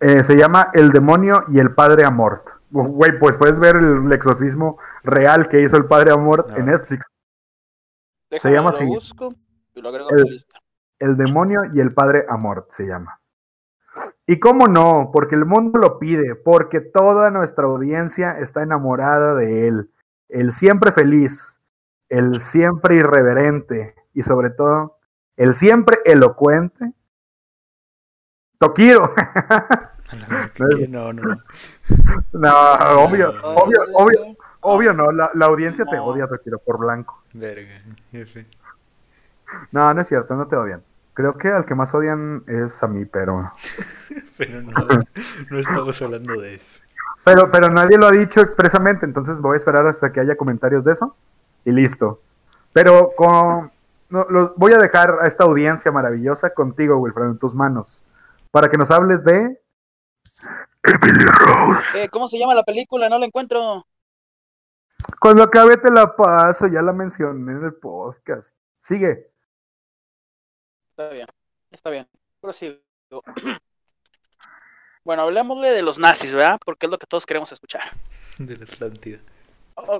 Eh, 0.00 0.24
se 0.24 0.36
llama 0.36 0.70
El 0.72 0.90
demonio 0.90 1.44
y 1.48 1.58
el 1.58 1.74
padre 1.74 2.04
Amort. 2.04 2.46
Güey, 2.70 3.18
pues 3.18 3.36
puedes 3.36 3.58
ver 3.58 3.76
el 3.76 4.10
exorcismo 4.12 4.78
real 5.02 5.48
que 5.48 5.60
hizo 5.60 5.76
el 5.76 5.84
padre 5.84 6.12
Amort 6.12 6.48
Ah. 6.50 6.54
en 6.58 6.66
Netflix. 6.66 7.04
Déjame 8.30 8.54
llama 8.54 8.70
lo 8.70 8.76
así. 8.76 8.86
busco 8.86 9.34
y 9.74 9.82
lo 9.82 9.88
agrego 9.90 10.08
a 10.10 10.14
El- 10.16 10.24
mi 10.24 10.30
lista. 10.30 10.58
El 10.98 11.16
demonio 11.16 11.62
y 11.74 11.80
el 11.80 11.92
padre 11.92 12.24
Amort 12.28 12.70
se 12.70 12.86
llama. 12.86 13.18
Y 14.26 14.38
cómo 14.38 14.68
no, 14.68 15.10
porque 15.12 15.34
el 15.34 15.44
mundo 15.44 15.78
lo 15.78 15.98
pide, 15.98 16.34
porque 16.34 16.80
toda 16.80 17.30
nuestra 17.30 17.64
audiencia 17.64 18.38
está 18.38 18.62
enamorada 18.62 19.34
de 19.34 19.68
él. 19.68 19.90
El 20.28 20.52
siempre 20.52 20.92
feliz, 20.92 21.60
el 22.08 22.40
siempre 22.40 22.96
irreverente 22.96 23.94
y 24.14 24.22
sobre 24.22 24.50
todo 24.50 24.98
el 25.36 25.54
siempre 25.54 25.98
elocuente. 26.04 26.92
¿qué? 28.74 28.96
No, 30.88 31.10
no, 31.10 31.22
no. 31.22 31.42
no, 32.32 33.02
obvio, 33.02 33.30
obvio, 33.42 33.78
obvio, 33.94 34.36
obvio 34.60 34.92
no, 34.92 35.10
la, 35.10 35.30
la 35.32 35.46
audiencia 35.46 35.86
te 35.86 35.98
odia, 35.98 36.26
Tokiro, 36.26 36.58
por 36.58 36.78
blanco. 36.78 37.22
Verga. 37.32 37.80
No, 39.70 39.94
no 39.94 40.00
es 40.02 40.08
cierto, 40.08 40.34
no 40.34 40.46
te 40.46 40.56
odian. 40.56 40.82
Creo 41.14 41.36
que 41.36 41.48
al 41.48 41.66
que 41.66 41.74
más 41.74 41.94
odian 41.94 42.42
es 42.46 42.82
a 42.82 42.88
mí, 42.88 43.04
pero... 43.04 43.40
Pero 44.38 44.62
no, 44.62 44.72
no 45.50 45.58
estamos 45.58 46.00
hablando 46.02 46.40
de 46.40 46.54
eso. 46.54 46.80
Pero, 47.22 47.50
pero 47.52 47.68
nadie 47.70 47.96
lo 47.96 48.06
ha 48.06 48.10
dicho 48.10 48.40
expresamente, 48.40 49.06
entonces 49.06 49.40
voy 49.40 49.54
a 49.54 49.58
esperar 49.58 49.86
hasta 49.86 50.10
que 50.12 50.18
haya 50.20 50.36
comentarios 50.36 50.84
de 50.84 50.92
eso 50.92 51.14
y 51.64 51.70
listo. 51.70 52.20
Pero 52.72 53.12
con, 53.16 53.70
no, 54.08 54.24
lo- 54.28 54.54
voy 54.56 54.72
a 54.72 54.78
dejar 54.78 55.18
a 55.20 55.28
esta 55.28 55.44
audiencia 55.44 55.92
maravillosa 55.92 56.50
contigo, 56.50 56.96
Wilfredo, 56.96 57.30
en 57.30 57.38
tus 57.38 57.54
manos, 57.54 58.02
para 58.50 58.68
que 58.68 58.76
nos 58.78 58.90
hables 58.90 59.22
de 59.22 59.60
Emily 60.82 61.26
Rose. 61.26 62.02
Eh, 62.04 62.08
¿Cómo 62.08 62.28
se 62.28 62.38
llama 62.38 62.54
la 62.54 62.64
película? 62.64 63.08
No 63.08 63.18
la 63.18 63.26
encuentro. 63.26 63.86
Cuando 65.20 65.44
acabe 65.44 65.76
te 65.76 65.90
la 65.90 66.16
paso, 66.16 66.66
ya 66.66 66.82
la 66.82 66.92
mencioné 66.92 67.52
en 67.52 67.64
el 67.64 67.74
podcast. 67.74 68.50
Sigue. 68.80 69.30
Está 71.02 71.14
bien, 71.14 71.26
está 71.72 71.90
bien. 71.90 72.08
Prosigo. 72.40 72.78
Bueno, 75.04 75.22
hablemosle 75.22 75.72
de 75.72 75.82
los 75.82 75.98
nazis, 75.98 76.32
¿verdad? 76.32 76.60
Porque 76.64 76.86
es 76.86 76.92
lo 76.92 76.96
que 76.96 77.08
todos 77.08 77.26
queremos 77.26 77.50
escuchar. 77.50 77.82
De 78.38 78.56
la 78.56 78.62
Atlántida. 78.62 79.18
Oh. 79.74 79.98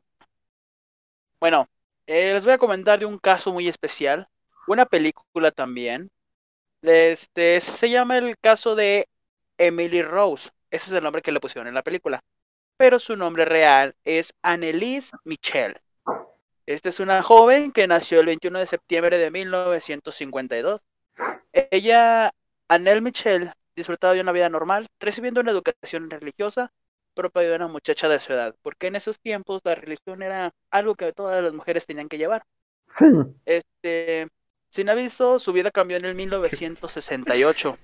Bueno, 1.40 1.68
eh, 2.06 2.32
les 2.32 2.44
voy 2.44 2.54
a 2.54 2.58
comentar 2.58 3.00
de 3.00 3.06
un 3.06 3.18
caso 3.18 3.52
muy 3.52 3.66
especial, 3.66 4.28
una 4.68 4.86
película 4.86 5.50
también. 5.50 6.08
Este 6.82 7.60
se 7.60 7.90
llama 7.90 8.18
el 8.18 8.38
caso 8.38 8.76
de 8.76 9.08
Emily 9.58 10.02
Rose. 10.02 10.50
Ese 10.70 10.90
es 10.90 10.92
el 10.92 11.02
nombre 11.02 11.20
que 11.20 11.32
le 11.32 11.40
pusieron 11.40 11.66
en 11.66 11.74
la 11.74 11.82
película. 11.82 12.22
Pero 12.76 13.00
su 13.00 13.16
nombre 13.16 13.44
real 13.44 13.96
es 14.04 14.32
Annelise 14.42 15.10
Michel. 15.24 15.74
Esta 16.64 16.90
es 16.90 17.00
una 17.00 17.24
joven 17.24 17.72
que 17.72 17.88
nació 17.88 18.20
el 18.20 18.26
21 18.26 18.60
de 18.60 18.66
septiembre 18.66 19.18
de 19.18 19.32
1952. 19.32 20.80
Ella, 21.52 22.32
Annelle 22.68 23.00
Michel, 23.00 23.52
disfrutaba 23.76 24.14
de 24.14 24.20
una 24.20 24.32
vida 24.32 24.48
normal, 24.48 24.86
recibiendo 25.00 25.40
una 25.40 25.52
educación 25.52 26.10
religiosa 26.10 26.72
propia 27.14 27.42
de 27.42 27.56
una 27.56 27.68
muchacha 27.68 28.08
de 28.08 28.20
su 28.20 28.32
edad, 28.32 28.54
porque 28.62 28.86
en 28.86 28.96
esos 28.96 29.20
tiempos 29.20 29.60
la 29.64 29.74
religión 29.74 30.22
era 30.22 30.52
algo 30.70 30.94
que 30.94 31.12
todas 31.12 31.42
las 31.42 31.52
mujeres 31.52 31.86
tenían 31.86 32.08
que 32.08 32.18
llevar. 32.18 32.44
Sí. 32.88 33.06
Este, 33.44 34.28
sin 34.70 34.88
aviso, 34.88 35.38
su 35.38 35.52
vida 35.52 35.70
cambió 35.70 35.96
en 35.96 36.04
el 36.04 36.14
1968. 36.14 37.78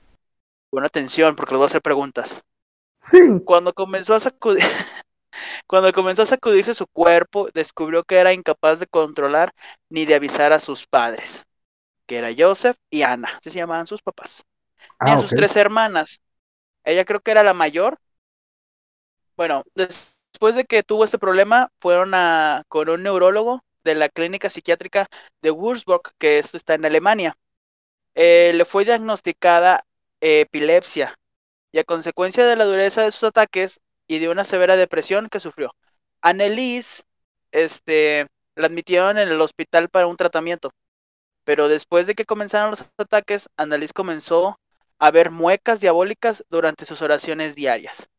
Con 0.70 0.85
atención, 0.85 1.37
porque 1.37 1.53
les 1.53 1.59
voy 1.59 1.64
a 1.64 1.66
hacer 1.66 1.83
preguntas. 1.83 2.43
Sí. 3.01 3.18
Cuando 3.45 3.72
comenzó 3.72 4.14
a 4.14 4.20
sacudir, 4.20 4.64
cuando 5.66 5.93
comenzó 5.93 6.22
a 6.22 6.26
sacudirse 6.26 6.74
su 6.74 6.87
cuerpo, 6.87 7.49
descubrió 7.53 8.03
que 8.05 8.16
era 8.16 8.33
incapaz 8.33 8.81
de 8.81 8.87
controlar 8.87 9.53
ni 9.89 10.05
de 10.05 10.14
avisar 10.14 10.53
a 10.53 10.61
sus 10.61 10.87
padres, 10.87 11.45
que 12.09 12.19
era 12.19 12.31
Joseph 12.39 12.79
y 12.91 13.03
Ana, 13.05 13.31
así 13.39 13.51
se 13.53 13.61
llamaban 13.61 13.89
sus 13.89 14.03
papás 14.03 14.45
ni 15.03 15.11
Ah, 15.11 15.15
a 15.15 15.19
sus 15.19 15.35
tres 15.35 15.57
hermanas. 15.57 16.21
Ella 16.85 17.05
creo 17.07 17.21
que 17.21 17.33
era 17.33 17.43
la 17.45 17.55
mayor. 17.55 17.99
Bueno, 19.37 19.65
des- 19.75 20.19
después 20.33 20.55
de 20.55 20.65
que 20.65 20.83
tuvo 20.83 21.05
este 21.05 21.19
problema, 21.19 21.71
fueron 21.81 22.15
a, 22.15 22.63
con 22.69 22.89
un 22.89 23.03
neurólogo 23.03 23.63
de 23.85 23.95
la 23.95 24.09
clínica 24.09 24.51
psiquiátrica 24.51 25.07
de 25.43 25.51
Würzburg, 25.51 26.03
que 26.19 26.39
esto 26.39 26.57
está 26.57 26.75
en 26.75 26.85
Alemania. 26.85 27.37
Eh, 28.17 28.53
le 28.55 28.65
fue 28.65 28.85
diagnosticada 28.85 29.85
eh, 30.21 30.43
epilepsia 30.43 31.15
y 31.73 31.79
a 31.81 31.85
consecuencia 31.85 32.47
de 32.47 32.57
la 32.57 32.65
dureza 32.67 33.03
de 33.05 33.13
sus 33.13 33.25
ataques 33.25 33.81
y 34.09 34.19
de 34.21 34.29
una 34.31 34.45
severa 34.45 34.77
depresión 34.77 35.29
que 35.31 35.41
sufrió. 35.41 35.73
Annelise, 36.23 37.05
este, 37.53 38.27
la 38.57 38.67
admitieron 38.67 39.19
en 39.19 39.29
el 39.31 39.41
hospital 39.41 39.89
para 39.91 40.07
un 40.09 40.17
tratamiento. 40.17 40.73
Pero 41.49 41.70
después 41.70 42.07
de 42.07 42.14
que 42.14 42.26
comenzaron 42.26 42.72
los 42.72 42.84
ataques, 42.99 43.49
Annelise 43.57 43.94
comenzó 43.94 44.61
a 44.99 45.11
ver 45.11 45.30
muecas 45.30 45.80
diabólicas 45.80 46.44
durante 46.51 46.84
sus 46.84 47.01
oraciones 47.01 47.55
diarias. 47.55 48.11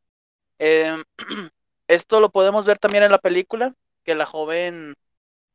Em, 0.58 1.04
esto 1.88 2.22
lo 2.22 2.32
podemos 2.32 2.66
ver 2.66 2.80
también 2.80 3.04
en 3.04 3.12
la 3.12 3.20
película, 3.20 3.76
que 4.04 4.16
la 4.16 4.26
joven, 4.26 4.96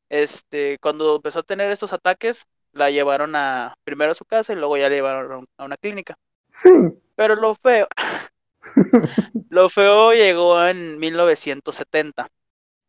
este, 0.08 0.78
cuando 0.80 1.16
empezó 1.16 1.40
a 1.40 1.42
tener 1.42 1.68
estos 1.72 1.92
ataques, 1.92 2.44
la 2.70 2.92
llevaron 2.92 3.34
a 3.34 3.74
primero 3.82 4.12
a 4.12 4.14
su 4.14 4.24
casa 4.24 4.52
y 4.52 4.56
luego 4.56 4.76
ya 4.76 4.88
la 4.88 4.94
llevaron 4.94 5.44
a 5.56 5.64
una 5.64 5.76
clínica. 5.76 6.16
Sí. 6.50 6.70
Pero 7.16 7.34
lo 7.34 7.56
feo, 7.56 7.88
lo 9.48 9.68
feo 9.68 10.12
llegó 10.12 10.64
en 10.64 10.96
1970. 11.00 12.28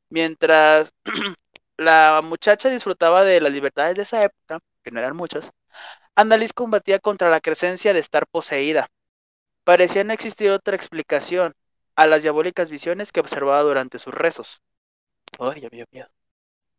Mientras 0.10 0.94
la 1.78 2.22
muchacha 2.24 2.70
disfrutaba 2.70 3.24
de 3.24 3.42
las 3.42 3.52
libertades 3.52 3.96
de 3.96 4.04
esa 4.04 4.24
época, 4.24 4.60
que 4.84 4.92
no 4.92 5.00
eran 5.00 5.16
muchas, 5.16 5.52
Annalise 6.16 6.54
combatía 6.54 7.00
contra 7.00 7.30
la 7.30 7.42
creencia 7.42 7.94
de 7.94 8.00
estar 8.00 8.28
poseída. 8.28 8.88
Parecía 9.64 10.04
no 10.04 10.14
existir 10.14 10.52
otra 10.52 10.76
explicación 10.76 11.54
a 11.96 12.08
las 12.08 12.22
diabólicas 12.22 12.70
visiones 12.70 13.12
que 13.12 13.20
observaba 13.20 13.62
durante 13.62 14.00
sus 14.00 14.14
rezos. 14.14 14.62
Ay, 15.40 15.62
ya 15.62 15.68
había 15.68 15.86
miedo. 15.92 16.08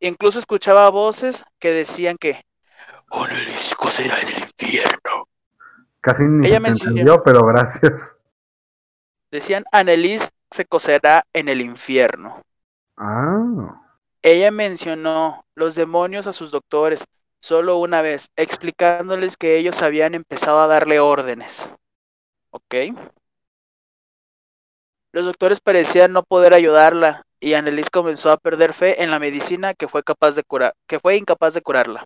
Incluso 0.00 0.38
escuchaba 0.38 0.88
voces 0.90 1.44
que 1.58 1.70
decían 1.70 2.16
que 2.18 2.42
Annalise 3.10 3.74
coserá 3.76 4.18
en 4.20 4.28
el 4.28 4.38
infierno. 4.38 5.28
Casi 6.00 6.22
ni 6.24 6.46
Ella 6.46 6.60
se 6.60 6.86
entendió, 6.86 7.22
pero 7.22 7.40
gracias. 7.44 8.14
Decían 9.30 9.64
Annelise 9.72 10.30
se 10.50 10.64
coserá 10.64 11.26
en 11.32 11.48
el 11.48 11.60
infierno. 11.60 12.42
Ah. 12.96 13.85
Ella 14.26 14.50
mencionó 14.50 15.46
los 15.54 15.76
demonios 15.76 16.26
a 16.26 16.32
sus 16.32 16.50
doctores 16.50 17.04
solo 17.40 17.76
una 17.76 18.02
vez, 18.02 18.30
explicándoles 18.34 19.36
que 19.36 19.56
ellos 19.56 19.82
habían 19.82 20.16
empezado 20.16 20.58
a 20.58 20.66
darle 20.66 20.98
órdenes. 20.98 21.72
¿Ok? 22.50 22.74
Los 25.12 25.26
doctores 25.26 25.60
parecían 25.60 26.12
no 26.12 26.24
poder 26.24 26.54
ayudarla 26.54 27.22
y 27.38 27.54
Annelies 27.54 27.88
comenzó 27.88 28.32
a 28.32 28.36
perder 28.36 28.72
fe 28.72 29.00
en 29.00 29.12
la 29.12 29.20
medicina 29.20 29.74
que 29.74 29.86
que 29.86 30.98
fue 30.98 31.16
incapaz 31.16 31.54
de 31.54 31.62
curarla. 31.62 32.04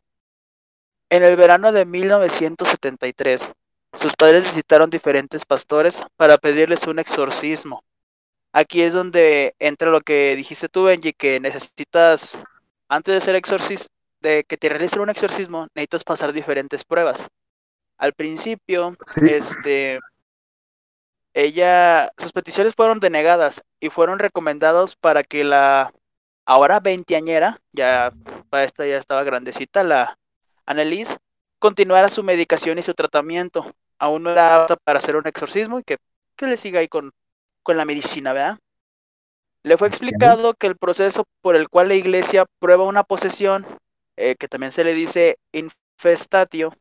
En 1.09 1.23
el 1.23 1.37
verano 1.37 1.73
de 1.73 1.87
1973, 1.87 3.51
sus 3.95 4.15
padres 4.15 4.43
visitaron 4.43 4.91
diferentes 4.91 5.47
pastores 5.47 6.05
para 6.17 6.37
pedirles 6.37 6.87
un 6.87 6.99
exorcismo. 6.99 7.83
Aquí 8.53 8.83
es 8.83 8.93
donde 8.93 9.55
entra 9.59 9.91
lo 9.91 10.01
que 10.01 10.35
dijiste 10.37 10.69
tú, 10.69 10.85
Benji, 10.85 11.13
que 11.13 11.39
necesitas, 11.39 12.39
antes 12.89 13.15
de 13.15 13.21
ser 13.21 13.37
exorcismo, 13.37 13.87
de 14.21 14.45
que 14.45 14.57
te 14.57 14.69
realicen 14.69 15.01
un 15.01 15.11
exorcismo, 15.11 15.69
necesitas 15.75 16.05
pasar 16.05 16.33
diferentes 16.33 16.85
pruebas. 16.85 17.29
Al 17.97 18.13
principio, 18.13 18.97
Sí. 19.07 19.21
este, 19.27 20.01
ella, 21.33 22.11
sus 22.19 22.33
peticiones 22.33 22.75
fueron 22.75 22.99
denegadas 22.99 23.63
y 23.79 23.89
fueron 23.89 24.19
recomendados 24.19 24.97
para 24.97 25.23
que 25.23 25.45
la 25.45 25.93
ahora 26.45 26.81
veinteañera, 26.81 27.61
ya 27.73 28.11
para 28.49 28.65
esta 28.65 28.85
ya 28.87 28.97
estaba 28.99 29.23
grandecita, 29.23 29.85
la 29.85 30.19
Annelies, 30.67 31.17
continuara 31.61 32.09
su 32.09 32.25
medicación 32.25 32.79
y 32.79 32.83
su 32.83 32.95
tratamiento. 32.95 33.65
Aún 33.99 34.25
no 34.25 34.31
era 34.31 34.63
apta 34.63 34.77
para 34.77 34.99
hacer 34.99 35.15
un 35.15 35.27
exorcismo 35.29 35.79
y 35.79 35.85
que, 35.85 35.99
que 36.37 36.47
le 36.47 36.57
siga 36.57 36.81
ahí 36.81 36.89
con, 36.89 37.13
con 37.63 37.77
la 37.77 37.85
medicina, 37.85 38.33
¿verdad? 38.33 38.59
Le 39.63 39.77
fue 39.77 39.89
explicado 39.89 40.55
que 40.55 40.67
el 40.67 40.77
proceso 40.77 41.25
por 41.43 41.55
el 41.55 41.69
cual 41.69 41.89
la 41.89 41.95
iglesia 41.95 42.47
prueba 42.59 42.85
una 42.85 43.05
posesión, 43.05 43.67
eh, 44.17 44.37
que 44.37 44.49
también 44.49 44.73
se 44.73 44.85
le 44.85 44.95
dice 44.95 45.37
infestatio, 45.53 46.73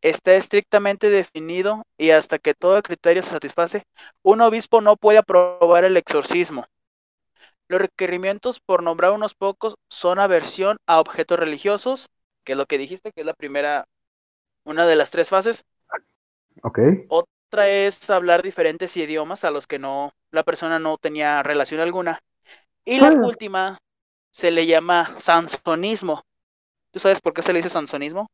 está 0.00 0.34
estrictamente 0.34 1.10
definido 1.10 1.84
y 1.96 2.10
hasta 2.10 2.38
que 2.38 2.54
todo 2.54 2.82
criterio 2.82 3.22
se 3.22 3.30
satisface, 3.30 3.84
un 4.22 4.40
obispo 4.40 4.80
no 4.80 4.96
puede 4.96 5.18
aprobar 5.18 5.84
el 5.84 5.96
exorcismo. 5.96 6.66
Los 7.68 7.80
requerimientos, 7.80 8.60
por 8.60 8.82
nombrar 8.82 9.12
unos 9.12 9.34
pocos, 9.34 9.76
son 9.88 10.18
aversión 10.18 10.76
a 10.86 11.00
objetos 11.00 11.38
religiosos, 11.38 12.08
que 12.44 12.52
es 12.52 12.58
lo 12.58 12.66
que 12.66 12.78
dijiste, 12.78 13.12
que 13.12 13.20
es 13.20 13.26
la 13.26 13.34
primera, 13.34 13.86
una 14.64 14.86
de 14.86 14.96
las 14.96 15.10
tres 15.10 15.30
fases. 15.30 15.64
Ok. 16.62 16.80
Otra 17.08 17.32
es 17.60 18.08
hablar 18.10 18.42
diferentes 18.42 18.96
idiomas 18.96 19.44
a 19.44 19.50
los 19.50 19.66
que 19.66 19.78
no 19.78 20.12
la 20.30 20.42
persona 20.44 20.78
no 20.78 20.98
tenía 20.98 21.42
relación 21.42 21.80
alguna. 21.80 22.20
Y 22.84 23.00
la 23.00 23.12
última 23.20 23.78
se 24.32 24.50
le 24.52 24.66
llama 24.66 25.10
sansonismo. 25.18 26.22
¿Tú 26.92 27.00
sabes 27.00 27.20
por 27.20 27.34
qué 27.34 27.42
se 27.42 27.52
le 27.52 27.60
dice 27.60 27.70
sansonismo? 27.70 28.28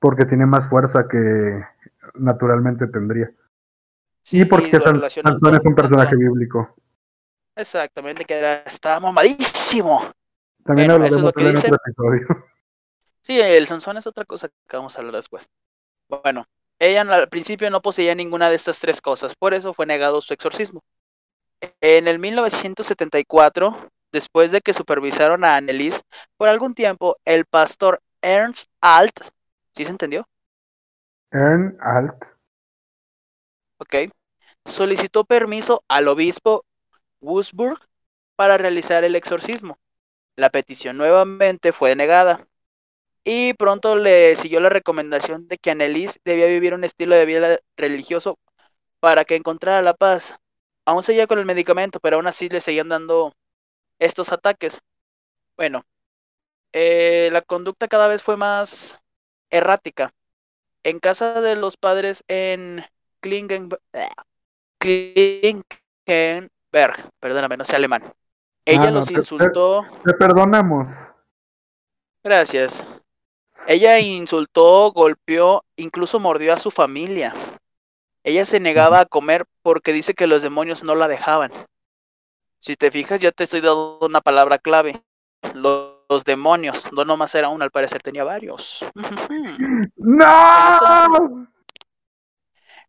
Porque 0.00 0.24
tiene 0.24 0.46
más 0.46 0.68
fuerza 0.68 1.08
que 1.08 1.64
naturalmente 2.14 2.86
tendría. 2.86 3.32
Sí, 4.22 4.40
y 4.40 4.44
porque 4.44 4.80
San- 4.80 5.02
Sansón 5.22 5.54
es 5.54 5.64
un 5.64 5.74
personaje 5.74 6.14
Sansón. 6.14 6.16
bíblico. 6.16 6.74
Exactamente, 7.56 8.24
que 8.24 8.34
era, 8.34 8.54
estaba 8.66 9.00
mamadísimo. 9.00 10.10
También 10.64 10.90
Bueno, 10.90 11.00
es 11.00 11.16
hablaremos 11.16 11.32
en 11.36 11.46
dice. 11.52 11.70
otro 11.70 11.76
episodio. 11.76 12.26
Sí, 13.22 13.40
el 13.40 13.66
Sansón 13.66 13.96
es 13.96 14.06
otra 14.06 14.24
cosa 14.24 14.48
que 14.68 14.76
vamos 14.76 14.96
a 14.96 15.00
hablar 15.00 15.16
después. 15.16 15.48
Bueno, 16.08 16.46
ella 16.78 17.02
al 17.02 17.28
principio 17.28 17.70
no 17.70 17.82
poseía 17.82 18.14
ninguna 18.14 18.50
de 18.50 18.56
estas 18.56 18.80
tres 18.80 19.00
cosas, 19.00 19.34
por 19.36 19.54
eso 19.54 19.74
fue 19.74 19.86
negado 19.86 20.20
su 20.20 20.34
exorcismo. 20.34 20.82
En 21.80 22.08
el 22.08 22.18
1974, 22.18 23.90
después 24.12 24.52
de 24.52 24.60
que 24.60 24.74
supervisaron 24.74 25.44
a 25.44 25.56
Annelies 25.56 26.02
por 26.36 26.48
algún 26.48 26.74
tiempo, 26.74 27.16
el 27.24 27.44
pastor 27.46 28.00
Ernst 28.22 28.68
Alt, 28.80 29.28
¿sí 29.72 29.84
se 29.84 29.90
entendió? 29.90 30.26
Ern 31.32 31.76
Alt. 31.80 32.34
Ok, 33.78 34.10
solicitó 34.64 35.24
permiso 35.24 35.84
al 35.88 36.08
obispo 36.08 36.64
Wurzburg 37.20 37.78
para 38.36 38.58
realizar 38.58 39.04
el 39.04 39.16
exorcismo. 39.16 39.78
La 40.36 40.50
petición 40.50 40.96
nuevamente 40.96 41.72
fue 41.72 41.94
negada. 41.96 42.46
Y 43.24 43.54
pronto 43.54 43.96
le 43.96 44.36
siguió 44.36 44.60
la 44.60 44.68
recomendación 44.68 45.48
de 45.48 45.58
que 45.58 45.70
Annelies 45.70 46.20
debía 46.24 46.46
vivir 46.46 46.74
un 46.74 46.84
estilo 46.84 47.16
de 47.16 47.24
vida 47.26 47.58
religioso 47.76 48.38
para 49.00 49.24
que 49.24 49.36
encontrara 49.36 49.82
la 49.82 49.94
paz. 49.94 50.36
Aún 50.86 51.02
seguía 51.02 51.26
con 51.26 51.38
el 51.38 51.46
medicamento, 51.46 52.00
pero 52.00 52.16
aún 52.16 52.26
así 52.26 52.48
le 52.48 52.60
seguían 52.60 52.88
dando 52.90 53.32
estos 53.98 54.32
ataques. 54.32 54.80
Bueno, 55.56 55.82
eh, 56.72 57.30
la 57.32 57.42
conducta 57.42 57.88
cada 57.88 58.08
vez 58.08 58.22
fue 58.22 58.36
más 58.36 59.00
errática. 59.50 60.12
En 60.84 60.98
casa 61.00 61.40
de 61.40 61.56
los 61.56 61.76
padres 61.76 62.24
en 62.28 62.84
Klingen, 63.20 63.70
Klinkenberg, 64.78 66.50
perdóname, 67.20 67.56
no 67.56 67.64
sé 67.64 67.76
alemán. 67.76 68.02
Ella 68.66 68.88
Ah, 68.88 68.90
no, 68.90 69.00
los 69.00 69.06
te- 69.06 69.14
insultó. 69.14 69.82
Te 70.04 70.14
perdonamos. 70.14 70.90
Gracias. 72.24 72.84
Ella 73.66 73.98
insultó, 74.00 74.92
golpeó, 74.92 75.64
incluso 75.76 76.20
mordió 76.20 76.52
a 76.52 76.58
su 76.58 76.70
familia. 76.70 77.34
Ella 78.22 78.46
se 78.46 78.60
negaba 78.60 79.00
a 79.00 79.06
comer 79.06 79.46
porque 79.62 79.92
dice 79.92 80.14
que 80.14 80.26
los 80.26 80.42
demonios 80.42 80.82
no 80.82 80.94
la 80.94 81.08
dejaban. 81.08 81.52
Si 82.58 82.76
te 82.76 82.90
fijas, 82.90 83.20
ya 83.20 83.32
te 83.32 83.44
estoy 83.44 83.60
dando 83.60 83.98
una 84.00 84.20
palabra 84.20 84.58
clave. 84.58 85.02
Los, 85.54 85.94
los 86.08 86.24
demonios, 86.24 86.92
no 86.92 87.04
nomás 87.04 87.34
era 87.34 87.48
uno, 87.48 87.64
al 87.64 87.70
parecer 87.70 88.02
tenía 88.02 88.24
varios. 88.24 88.84
¡No! 89.96 91.48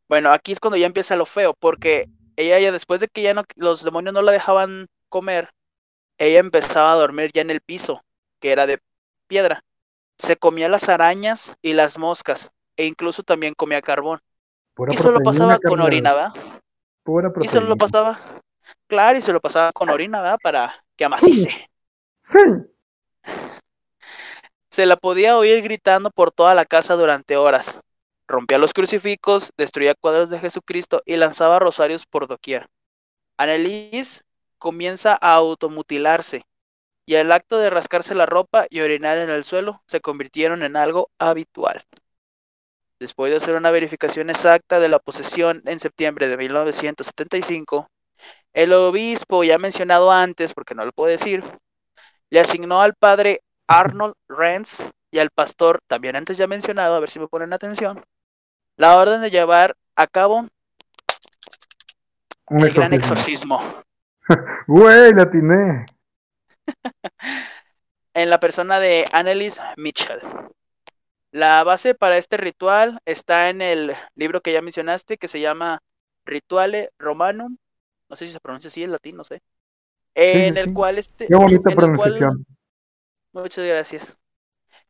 Bueno, 0.07 0.31
aquí 0.31 0.51
es 0.51 0.59
cuando 0.59 0.77
ya 0.77 0.85
empieza 0.85 1.15
lo 1.15 1.25
feo, 1.25 1.53
porque 1.53 2.05
ella 2.35 2.59
ya 2.59 2.71
después 2.71 2.99
de 2.99 3.07
que 3.07 3.21
ya 3.21 3.33
no, 3.33 3.43
los 3.55 3.83
demonios 3.83 4.13
no 4.13 4.21
la 4.21 4.31
dejaban 4.31 4.87
comer, 5.09 5.49
ella 6.17 6.39
empezaba 6.39 6.91
a 6.93 6.95
dormir 6.95 7.31
ya 7.33 7.41
en 7.41 7.49
el 7.49 7.61
piso, 7.61 8.03
que 8.39 8.51
era 8.51 8.67
de 8.67 8.79
piedra. 9.27 9.63
Se 10.17 10.37
comía 10.37 10.69
las 10.69 10.89
arañas 10.89 11.55
y 11.61 11.73
las 11.73 11.97
moscas, 11.97 12.51
e 12.77 12.85
incluso 12.85 13.23
también 13.23 13.53
comía 13.53 13.81
carbón. 13.81 14.19
Pura 14.73 14.93
y 14.93 14.97
solo 14.97 15.19
proteína, 15.19 15.31
pasaba 15.31 15.59
con 15.59 15.81
orina, 15.81 16.13
¿verdad? 16.13 16.33
Pura 17.03 17.31
Y 17.41 17.47
solo 17.47 17.67
lo 17.67 17.77
pasaba, 17.77 18.19
claro, 18.87 19.17
y 19.17 19.21
se 19.21 19.33
lo 19.33 19.39
pasaba 19.39 19.71
con 19.71 19.89
orina, 19.89 20.21
¿verdad? 20.21 20.39
Para 20.41 20.85
que 20.95 21.05
amacice. 21.05 21.69
Sí. 22.21 22.39
Se 24.69 24.85
la 24.85 24.97
podía 24.97 25.37
oír 25.37 25.61
gritando 25.61 26.11
por 26.11 26.31
toda 26.31 26.53
la 26.55 26.65
casa 26.65 26.95
durante 26.95 27.37
horas. 27.37 27.79
Rompía 28.27 28.57
los 28.57 28.73
crucifijos, 28.73 29.53
destruía 29.55 29.93
cuadros 29.93 30.29
de 30.29 30.39
Jesucristo 30.39 31.01
y 31.05 31.15
lanzaba 31.15 31.59
rosarios 31.59 32.05
por 32.05 32.27
doquier. 32.27 32.67
Annelies 33.37 34.25
comienza 34.57 35.17
a 35.21 35.35
automutilarse 35.35 36.43
y 37.05 37.15
el 37.15 37.31
acto 37.31 37.57
de 37.57 37.69
rascarse 37.69 38.15
la 38.15 38.25
ropa 38.25 38.65
y 38.69 38.81
orinar 38.81 39.17
en 39.17 39.29
el 39.29 39.43
suelo 39.43 39.81
se 39.87 40.01
convirtieron 40.01 40.63
en 40.63 40.75
algo 40.75 41.09
habitual. 41.19 41.83
Después 42.99 43.29
de 43.31 43.37
hacer 43.37 43.55
una 43.55 43.71
verificación 43.71 44.29
exacta 44.29 44.79
de 44.79 44.89
la 44.89 44.99
posesión 44.99 45.61
en 45.65 45.79
septiembre 45.79 46.27
de 46.27 46.37
1975, 46.37 47.87
el 48.53 48.73
obispo, 48.73 49.43
ya 49.43 49.57
mencionado 49.57 50.11
antes, 50.11 50.53
porque 50.53 50.75
no 50.75 50.85
lo 50.85 50.93
puedo 50.93 51.11
decir, 51.11 51.43
le 52.29 52.39
asignó 52.39 52.81
al 52.81 52.95
padre 52.95 53.41
Arnold 53.67 54.15
Renz 54.29 54.83
y 55.11 55.19
al 55.19 55.29
pastor, 55.29 55.79
también 55.87 56.15
antes 56.15 56.37
ya 56.37 56.47
mencionado, 56.47 56.95
a 56.95 56.99
ver 56.99 57.09
si 57.09 57.19
me 57.19 57.27
ponen 57.27 57.53
atención, 57.53 58.03
la 58.77 58.97
orden 58.97 59.21
de 59.21 59.29
llevar 59.29 59.75
a 59.95 60.07
cabo 60.07 60.47
Un 62.47 62.63
el 62.65 62.73
gran 62.73 62.93
exorcismo. 62.93 63.59
exorcismo 63.59 63.61
Güey, 64.67 65.13
la 65.13 65.23
atiné. 65.23 65.85
En 68.13 68.29
la 68.29 68.39
persona 68.39 68.79
de 68.79 69.05
Annelies 69.11 69.59
Mitchell. 69.77 70.19
La 71.31 71.63
base 71.63 71.95
para 71.95 72.17
este 72.17 72.37
ritual 72.37 72.99
está 73.05 73.49
en 73.49 73.61
el 73.61 73.93
libro 74.15 74.41
que 74.41 74.53
ya 74.53 74.61
mencionaste, 74.61 75.17
que 75.17 75.27
se 75.27 75.41
llama 75.41 75.79
Rituale 76.25 76.91
Romanum. 76.97 77.57
No 78.09 78.15
sé 78.15 78.27
si 78.27 78.31
se 78.33 78.39
pronuncia 78.39 78.69
así 78.69 78.83
en 78.83 78.91
latín, 78.91 79.17
no 79.17 79.23
sé. 79.23 79.41
En 80.13 80.53
sí, 80.53 80.59
el 80.59 80.67
sí. 80.67 80.73
cual 80.73 80.97
este. 80.97 81.27
Qué 81.27 81.35
bonita 81.35 81.69
en 81.71 81.71
el 81.71 81.75
cual- 81.75 81.95
pronunciación. 81.95 82.45
Muchas 83.33 83.65
gracias. 83.65 84.17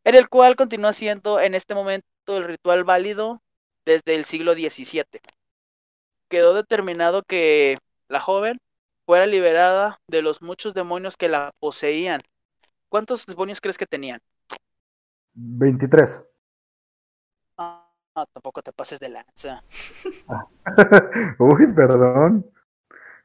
En 0.03 0.13
el 0.13 0.29
cual 0.29 0.55
continúa 0.55 0.93
siendo 0.93 1.39
en 1.39 1.55
este 1.55 1.73
momento 1.73 2.05
el 2.27 2.43
ritual 2.43 2.83
válido 2.83 3.41
desde 3.85 4.13
el 4.13 4.25
siglo 4.25 4.53
XVII. 4.53 5.03
Quedó 6.29 6.53
determinado 6.53 7.23
que 7.23 7.79
la 8.07 8.19
joven 8.19 8.59
fuera 9.05 9.25
liberada 9.25 9.99
de 10.07 10.21
los 10.21 10.41
muchos 10.41 10.73
demonios 10.73 11.17
que 11.17 11.29
la 11.29 11.53
poseían. 11.59 12.21
¿Cuántos 12.89 13.25
demonios 13.25 13.61
crees 13.61 13.77
que 13.77 13.85
tenían? 13.85 14.19
23. 15.33 16.21
Ah, 17.57 17.87
no, 18.15 18.25
tampoco 18.27 18.61
te 18.61 18.71
pases 18.73 18.99
de 18.99 19.09
lanza. 19.09 19.63
Uy, 21.39 21.73
perdón. 21.73 22.49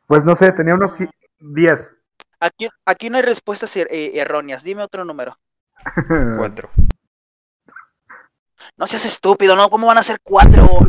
Pues 0.06 0.24
no 0.24 0.34
sé, 0.34 0.52
tenía 0.52 0.74
unos 0.74 0.98
ci- 1.00 1.10
10. 1.38 1.94
Aquí, 2.40 2.68
aquí 2.84 3.10
no 3.10 3.16
hay 3.16 3.22
respuestas 3.22 3.76
er- 3.76 3.88
eh, 3.90 4.18
erróneas. 4.18 4.64
Dime 4.64 4.82
otro 4.82 5.04
número. 5.04 5.38
Cuatro. 6.36 6.68
No 8.76 8.86
seas 8.86 9.04
estúpido, 9.04 9.56
¿no? 9.56 9.70
¿Cómo 9.70 9.86
van 9.86 9.98
a 9.98 10.02
ser 10.02 10.20
cuatro? 10.22 10.64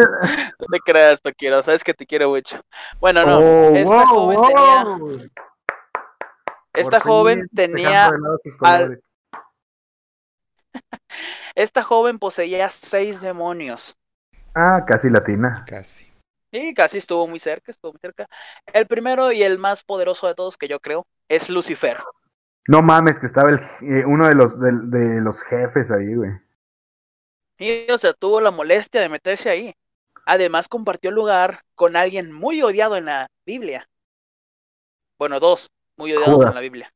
No 0.00 0.66
te 0.70 0.80
creas, 0.80 1.20
quiero, 1.36 1.62
sabes 1.62 1.84
que 1.84 1.94
te 1.94 2.06
quiero 2.06 2.30
mucho. 2.30 2.60
Bueno, 3.00 3.24
no, 3.24 3.38
oh, 3.38 3.74
esta 3.74 4.04
wow, 4.04 4.06
joven 4.06 4.36
wow. 4.40 5.08
tenía, 5.08 5.30
esta 6.74 6.98
Por 6.98 7.02
joven 7.02 7.38
fin, 7.40 7.48
tenía, 7.54 8.12
al- 8.62 9.00
esta 11.54 11.82
joven 11.82 12.18
poseía 12.18 12.68
seis 12.70 13.20
demonios. 13.20 13.96
Ah, 14.54 14.84
casi 14.86 15.10
latina. 15.10 15.64
Casi. 15.66 16.06
Y 16.50 16.72
casi 16.72 16.98
estuvo 16.98 17.26
muy 17.26 17.40
cerca, 17.40 17.72
estuvo 17.72 17.92
muy 17.92 18.00
cerca. 18.00 18.28
El 18.72 18.86
primero 18.86 19.32
y 19.32 19.42
el 19.42 19.58
más 19.58 19.82
poderoso 19.82 20.28
de 20.28 20.34
todos 20.34 20.56
que 20.56 20.68
yo 20.68 20.78
creo 20.78 21.06
es 21.28 21.50
Lucifer. 21.50 21.98
No 22.68 22.80
mames, 22.80 23.18
que 23.20 23.26
estaba 23.26 23.50
el, 23.50 23.58
eh, 23.82 24.04
uno 24.06 24.28
de 24.28 24.34
los, 24.34 24.58
de, 24.58 24.70
de 24.72 25.20
los 25.20 25.42
jefes 25.42 25.90
ahí, 25.90 26.14
güey. 26.14 26.30
Y 27.58 27.90
o 27.90 27.98
sea, 27.98 28.12
tuvo 28.12 28.40
la 28.40 28.50
molestia 28.50 29.00
de 29.00 29.08
meterse 29.08 29.50
ahí. 29.50 29.74
Además 30.26 30.68
compartió 30.68 31.10
lugar 31.10 31.62
con 31.74 31.96
alguien 31.96 32.32
muy 32.32 32.62
odiado 32.62 32.96
en 32.96 33.06
la 33.06 33.26
Biblia. 33.46 33.86
Bueno, 35.18 35.38
dos 35.40 35.68
muy 35.96 36.12
odiados 36.12 36.34
Judas. 36.36 36.48
en 36.48 36.54
la 36.54 36.60
Biblia. 36.60 36.90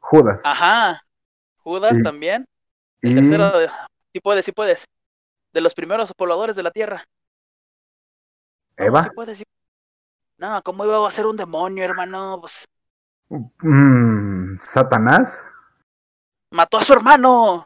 Judas. 0.00 0.40
Ajá. 0.44 1.02
Judas 1.58 1.94
Y- 1.98 2.02
también. 2.02 2.46
El 3.00 3.12
Y 3.12 3.14
tercero, 3.16 3.50
sí 4.12 4.20
puedes, 4.20 4.44
sí 4.44 4.52
puedes. 4.52 4.84
De 5.52 5.60
los 5.60 5.74
primeros 5.74 6.12
pobladores 6.14 6.56
de 6.56 6.62
la 6.62 6.70
tierra. 6.70 7.04
Eva. 8.76 9.02
sí 9.02 9.08
puedes, 9.14 9.38
sí. 9.38 9.44
No, 10.38 10.60
¿cómo 10.62 10.84
iba 10.84 11.06
a 11.06 11.10
ser 11.10 11.26
un 11.26 11.36
demonio, 11.36 11.84
hermano? 11.84 12.38
Pues 12.40 12.66
Mm, 13.28 14.58
Satanás. 14.58 15.44
mató 16.50 16.78
a 16.78 16.82
su 16.82 16.92
hermano. 16.92 17.64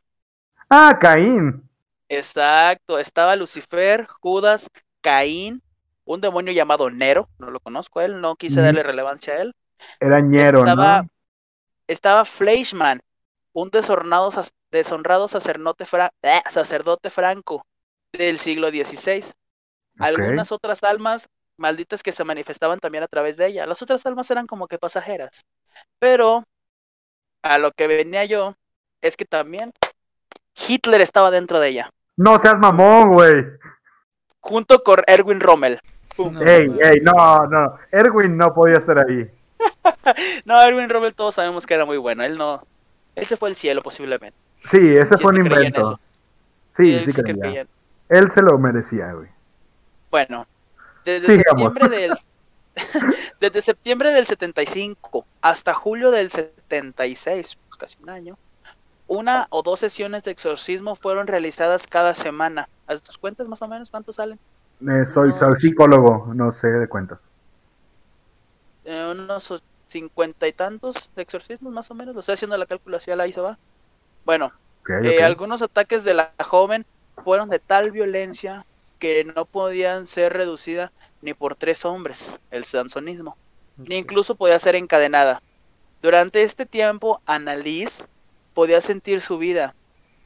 Ah, 0.71 0.97
Caín. 1.01 1.69
Exacto, 2.09 2.99
estaba 2.99 3.37
Lucifer, 3.37 4.07
Judas, 4.21 4.69
Caín, 5.01 5.63
un 6.05 6.21
demonio 6.21 6.53
llamado 6.53 6.91
Nero, 6.91 7.29
no 7.39 7.51
lo 7.51 7.61
conozco 7.61 8.01
a 8.01 8.05
él, 8.05 8.21
no 8.21 8.37
quise 8.37 8.61
darle 8.63 8.83
relevancia 8.83 9.35
a 9.35 9.43
él. 9.43 9.55
Era 10.01 10.21
ñero, 10.21 10.61
estaba, 10.61 11.03
¿no? 11.03 11.09
estaba 11.87 12.25
Fleischmann, 12.25 13.01
un 13.53 13.71
deshonrado, 13.71 14.31
sac- 14.31 14.53
deshonrado 14.71 15.29
sacerdote, 15.29 15.85
fra- 15.87 16.13
eh, 16.23 16.41
sacerdote 16.51 17.11
franco 17.11 17.67
del 18.13 18.39
siglo 18.39 18.71
XVI. 18.71 19.35
Algunas 19.99 20.53
otras 20.53 20.83
almas 20.85 21.29
malditas 21.57 22.03
que 22.03 22.13
se 22.13 22.25
manifestaban 22.25 22.79
también 22.79 23.05
a 23.05 23.09
través 23.09 23.37
de 23.37 23.47
ella. 23.49 23.67
Las 23.67 23.83
otras 23.83 24.07
almas 24.07 24.31
eran 24.31 24.47
como 24.47 24.69
que 24.69 24.79
pasajeras. 24.79 25.43
Pero 25.99 26.45
a 27.43 27.59
lo 27.59 27.73
que 27.73 27.87
venía 27.87 28.25
yo 28.25 28.55
es 29.03 29.17
que 29.17 29.25
también 29.25 29.73
Hitler 30.69 31.01
estaba 31.01 31.31
dentro 31.31 31.61
de 31.61 31.69
ella, 31.69 31.91
No 32.17 32.39
seas 32.39 32.59
mamón, 32.59 33.13
güey. 33.13 33.45
Junto 34.41 34.83
con 34.83 34.99
Erwin 35.07 35.41
Rommel. 35.41 35.81
No, 36.19 36.43
Ey, 36.43 36.69
ey, 36.83 37.01
no, 37.03 37.47
no. 37.47 37.77
Erwin 37.93 38.37
no 38.37 38.53
podía 38.53 38.79
estar 38.79 38.99
ahí. 38.99 39.31
No, 40.45 40.61
Erwin 40.61 40.89
Rommel 40.89 41.15
todos 41.15 41.35
sabemos 41.35 41.67
que 41.67 41.75
era 41.75 41.85
muy 41.85 41.99
bueno. 41.99 42.25
Él 42.25 42.39
no. 42.39 42.63
Él 43.15 43.27
se 43.27 43.37
fue 43.37 43.49
al 43.51 43.57
cielo 43.57 43.83
posiblemente. 43.83 44.37
Sí, 44.65 44.97
ese 44.97 45.17
Si 45.17 45.23
fue 45.23 45.33
un 45.33 45.45
invento. 45.47 46.01
Sí, 46.77 46.95
Él 46.95 47.05
sí 47.05 47.23
creía. 47.23 47.41
creía 47.43 47.67
Él 48.09 48.31
se 48.31 48.41
lo 48.43 48.57
merecía, 48.59 49.13
güey. 49.13 49.29
Bueno, 50.11 50.47
desde 51.05 51.37
Sigamos. 51.37 51.63
septiembre 51.73 51.89
del 51.89 52.19
desde 53.41 53.63
septiembre 53.63 54.11
del 54.13 54.27
75 54.27 55.27
hasta 55.43 55.75
julio 55.75 56.11
del 56.11 56.31
76, 56.31 57.59
pues 57.69 57.77
casi 57.79 57.97
un 58.03 58.11
año, 58.11 58.39
una 59.09 59.49
o 59.51 59.63
dos 59.63 59.81
sesiones 59.81 60.23
de 60.23 60.31
exorcismo 60.31 60.95
fueron 60.95 61.27
realizadas 61.27 61.87
cada 61.89 62.15
semana. 62.15 62.69
¿Haz 62.87 63.03
tus 63.03 63.19
cuentas 63.19 63.49
más 63.49 63.63
o 63.63 63.69
menos 63.69 63.91
cuántos 63.91 64.17
salen? 64.17 64.39
Eh, 64.81 65.05
soy, 65.07 65.31
psicólogo, 65.57 66.33
no 66.35 66.53
sé 66.53 66.69
de 66.69 66.89
cuentas. 66.89 67.29
Eh, 68.85 69.09
unos 69.11 69.51
o- 69.51 69.59
cincuenta 69.89 70.47
y 70.49 70.53
tantos 70.53 71.11
de 71.15 71.23
exorcismos 71.23 71.73
más 71.73 71.91
o 71.91 71.95
menos. 71.95 72.15
Lo 72.15 72.21
estoy 72.21 72.35
haciendo 72.35 72.57
la 72.57 72.67
calculación, 72.67 73.21
ahí 73.21 73.33
se 73.33 73.41
va. 73.41 73.59
Bueno, 74.25 74.53
Eh, 75.05 75.23
algunos 75.23 75.63
ataques 75.63 76.05
de 76.05 76.15
la 76.15 76.35
joven 76.45 76.85
fueron 77.25 77.51
de 77.51 77.61
tal 77.61 77.93
violencia 77.93 78.65
que 78.99 79.25
no 79.25 79.47
podían 79.47 80.07
ser 80.09 80.33
reducidas 80.33 80.91
ni 81.23 81.35
por 81.35 81.57
tres 81.57 81.85
hombres, 81.85 82.33
el 82.51 82.65
sansonismo, 82.65 83.39
ni 83.87 83.97
incluso 83.97 84.37
podía 84.37 84.59
ser 84.59 84.77
encadenada. 84.77 85.41
Durante 86.03 86.43
este 86.43 86.67
tiempo, 86.67 87.23
Annalise 87.27 88.05
podía 88.59 88.81
sentir 88.81 89.21
su 89.21 89.39
vida 89.39 89.77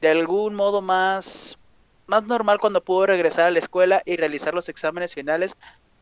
de 0.01 0.09
algún 0.09 0.55
modo 0.55 0.81
más, 0.81 1.59
más 2.07 2.23
normal 2.23 2.57
cuando 2.57 2.81
pudo 2.83 3.05
regresar 3.05 3.45
a 3.45 3.51
la 3.51 3.59
escuela 3.59 4.01
y 4.05 4.17
realizar 4.17 4.55
los 4.55 4.69
exámenes 4.69 5.13
finales 5.13 5.53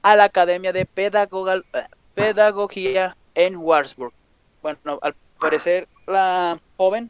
a 0.02 0.16
la 0.16 0.24
Academia 0.24 0.72
de 0.72 0.86
Pedagogal- 0.88 1.66
eh, 1.74 1.84
Pedagogía 2.14 3.18
en 3.36 3.58
Wartburg. 3.58 4.14
Bueno, 4.62 4.98
al 5.02 5.14
parecer 5.42 5.90
la 6.08 6.58
joven 6.78 7.10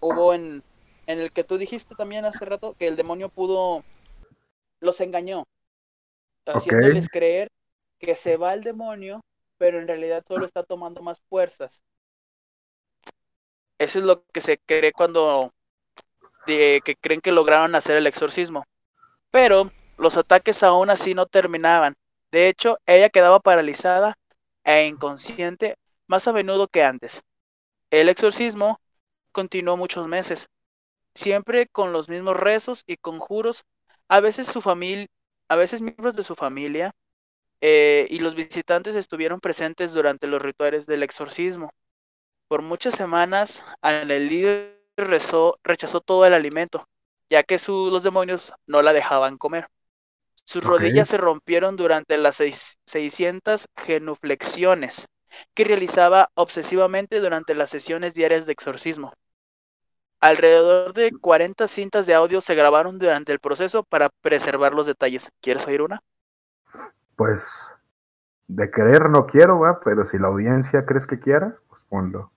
hubo 0.00 0.34
en 0.34 0.62
en 1.08 1.18
el 1.18 1.32
que 1.32 1.42
tú 1.42 1.58
dijiste 1.58 1.96
también 1.96 2.24
hace 2.24 2.44
rato 2.44 2.76
que 2.78 2.86
el 2.86 2.94
demonio 2.94 3.28
pudo 3.28 3.82
los 4.80 5.00
engañó 5.00 5.42
haciéndoles 6.46 7.08
creer 7.08 7.48
que 7.98 8.14
se 8.14 8.36
va 8.36 8.54
el 8.54 8.62
demonio 8.62 9.20
pero 9.58 9.78
en 9.78 9.88
realidad 9.88 10.22
solo 10.28 10.44
está 10.46 10.62
tomando 10.62 11.02
más 11.02 11.20
fuerzas 11.28 11.82
eso 13.80 13.98
es 13.98 14.04
lo 14.04 14.24
que 14.32 14.40
se 14.40 14.58
cree 14.58 14.92
cuando 14.92 15.50
que 16.46 16.96
creen 17.00 17.20
que 17.20 17.32
lograron 17.32 17.74
hacer 17.74 17.96
el 17.96 18.06
exorcismo 18.06 18.64
pero 19.30 19.70
los 19.98 20.16
ataques 20.16 20.62
aún 20.62 20.90
así 20.90 21.14
no 21.14 21.26
terminaban 21.26 21.96
de 22.30 22.48
hecho 22.48 22.78
ella 22.86 23.08
quedaba 23.08 23.40
paralizada 23.40 24.16
e 24.64 24.86
inconsciente 24.86 25.76
más 26.06 26.28
a 26.28 26.32
menudo 26.32 26.68
que 26.68 26.84
antes 26.84 27.22
el 27.90 28.08
exorcismo 28.08 28.80
continuó 29.32 29.76
muchos 29.76 30.06
meses 30.08 30.48
siempre 31.14 31.66
con 31.66 31.92
los 31.92 32.08
mismos 32.08 32.36
rezos 32.36 32.84
y 32.86 32.96
conjuros. 32.96 33.64
A 34.08 34.20
veces 34.20 34.46
su 34.46 34.60
familia, 34.60 35.06
a 35.48 35.56
veces 35.56 35.80
miembros 35.80 36.16
de 36.16 36.24
su 36.24 36.34
familia 36.34 36.92
eh, 37.60 38.06
y 38.10 38.20
los 38.20 38.34
visitantes 38.34 38.96
estuvieron 38.96 39.40
presentes 39.40 39.92
durante 39.92 40.26
los 40.26 40.42
rituales 40.42 40.86
del 40.86 41.02
exorcismo. 41.02 41.70
Por 42.50 42.60
muchas 42.60 42.94
semanas, 42.96 43.64
Annelise 43.80 44.76
rezó, 44.98 45.58
rechazó 45.64 46.02
todo 46.02 46.26
el 46.26 46.34
alimento, 46.34 46.86
ya 47.30 47.42
que 47.44 47.58
su- 47.58 47.88
los 47.90 48.02
demonios 48.02 48.52
no 48.66 48.82
la 48.82 48.92
dejaban 48.92 49.38
comer. 49.38 49.68
Sus 50.44 50.64
rodillas 50.64 51.08
se 51.08 51.18
rompieron 51.18 51.76
durante 51.76 52.18
las 52.18 52.36
seis- 52.36 52.78
600 52.86 53.66
genuflexiones 53.76 55.06
que 55.54 55.64
realizaba 55.64 56.30
obsesivamente 56.34 57.20
durante 57.20 57.54
las 57.54 57.70
sesiones 57.70 58.14
diarias 58.14 58.46
de 58.46 58.52
exorcismo. 58.52 59.14
Alrededor 60.22 60.94
de 60.94 61.12
40 61.20 61.68
cintas 61.68 62.06
de 62.06 62.14
audio 62.14 62.40
se 62.40 62.54
grabaron 62.54 62.98
durante 62.98 63.32
el 63.32 63.38
proceso 63.38 63.82
para 63.84 64.08
preservar 64.22 64.72
los 64.72 64.86
detalles. 64.86 65.28
¿Quieres 65.42 65.66
oír 65.66 65.82
una? 65.82 66.00
Pues 67.16 67.44
de 68.48 68.70
querer 68.70 69.10
no 69.10 69.26
quiero, 69.26 69.60
pero 69.84 70.04
si 70.04 70.18
la 70.18 70.28
audiencia 70.28 70.86
crees 70.86 71.06
que 71.06 71.20
quiera, 71.20 71.56
pues 71.68 71.82
ponlo. 71.88 72.32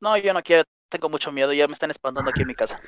No, 0.00 0.16
yo 0.16 0.32
no 0.34 0.42
quiero, 0.42 0.62
tengo 0.88 1.08
mucho 1.08 1.32
miedo, 1.32 1.52
ya 1.52 1.66
me 1.66 1.72
están 1.74 1.90
espantando 1.90 2.30
aquí 2.30 2.42
en 2.42 2.48
mi 2.48 2.54
casa. 2.54 2.80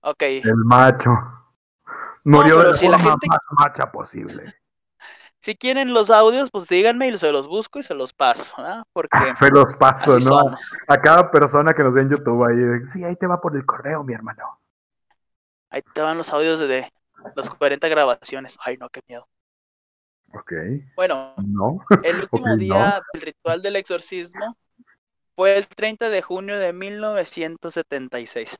Ok, 0.00 0.22
El 0.22 0.56
macho. 0.64 1.10
Murió 2.24 2.56
pero 2.58 2.68
de 2.68 2.72
la 2.72 2.78
si 2.78 2.88
la 2.88 2.98
gente- 2.98 3.26
más 3.28 3.38
macha 3.50 3.90
posible. 3.90 4.44
si 5.40 5.56
quieren 5.56 5.92
los 5.92 6.10
audios, 6.10 6.50
pues 6.50 6.68
díganme 6.68 7.08
y 7.08 7.18
se 7.18 7.32
los 7.32 7.46
busco 7.46 7.78
y 7.78 7.82
se 7.82 7.94
los 7.94 8.12
paso. 8.12 8.54
Porque 8.92 9.10
Se 9.36 9.50
los 9.50 9.74
paso, 9.76 10.14
¿no? 10.14 10.20
somos. 10.20 10.72
A 10.88 11.00
cada 11.00 11.30
persona 11.30 11.74
que 11.74 11.82
nos 11.82 11.94
ve 11.94 12.02
en 12.02 12.10
YouTube 12.10 12.44
ahí, 12.44 12.56
de, 12.56 12.86
sí, 12.86 13.04
ahí 13.04 13.16
te 13.16 13.26
va 13.26 13.40
por 13.40 13.56
el 13.56 13.64
correo, 13.64 14.02
mi 14.04 14.14
hermano. 14.14 14.58
Ahí 15.70 15.82
te 15.94 16.00
van 16.00 16.18
los 16.18 16.32
audios 16.32 16.60
de 16.60 16.90
las 17.34 17.48
40 17.50 17.88
grabaciones. 17.88 18.58
Ay, 18.64 18.76
no, 18.76 18.88
qué 18.90 19.00
miedo. 19.08 19.26
Ok, 20.34 20.52
Bueno, 20.96 21.34
no. 21.36 21.84
El 22.02 22.20
último 22.22 22.56
no. 22.68 22.80
día 22.80 23.02
del 23.12 23.22
ritual 23.22 23.62
del 23.62 23.76
exorcismo 23.76 24.58
fue 25.36 25.56
el 25.58 25.68
30 25.68 26.10
de 26.10 26.22
junio 26.22 26.58
de 26.58 26.72
1976. 26.74 28.58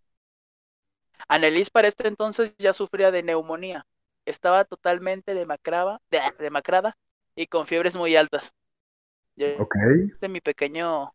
Annelise 1.29 1.71
para 1.71 1.89
este 1.89 2.07
entonces 2.09 2.55
ya 2.59 2.73
sufría 2.73 3.11
de 3.11 3.23
neumonía. 3.23 3.87
Estaba 4.27 4.65
totalmente 4.65 5.35
demacrada, 5.35 6.01
de- 6.11 6.21
demacrada 6.39 6.97
y 7.35 7.47
con 7.47 7.67
fiebres 7.67 7.97
muy 7.97 8.15
altas. 8.17 8.55
Yo, 9.37 9.47
Ok. 9.59 9.75
de 10.21 10.29
mi 10.31 10.41
pequeño, 10.41 11.15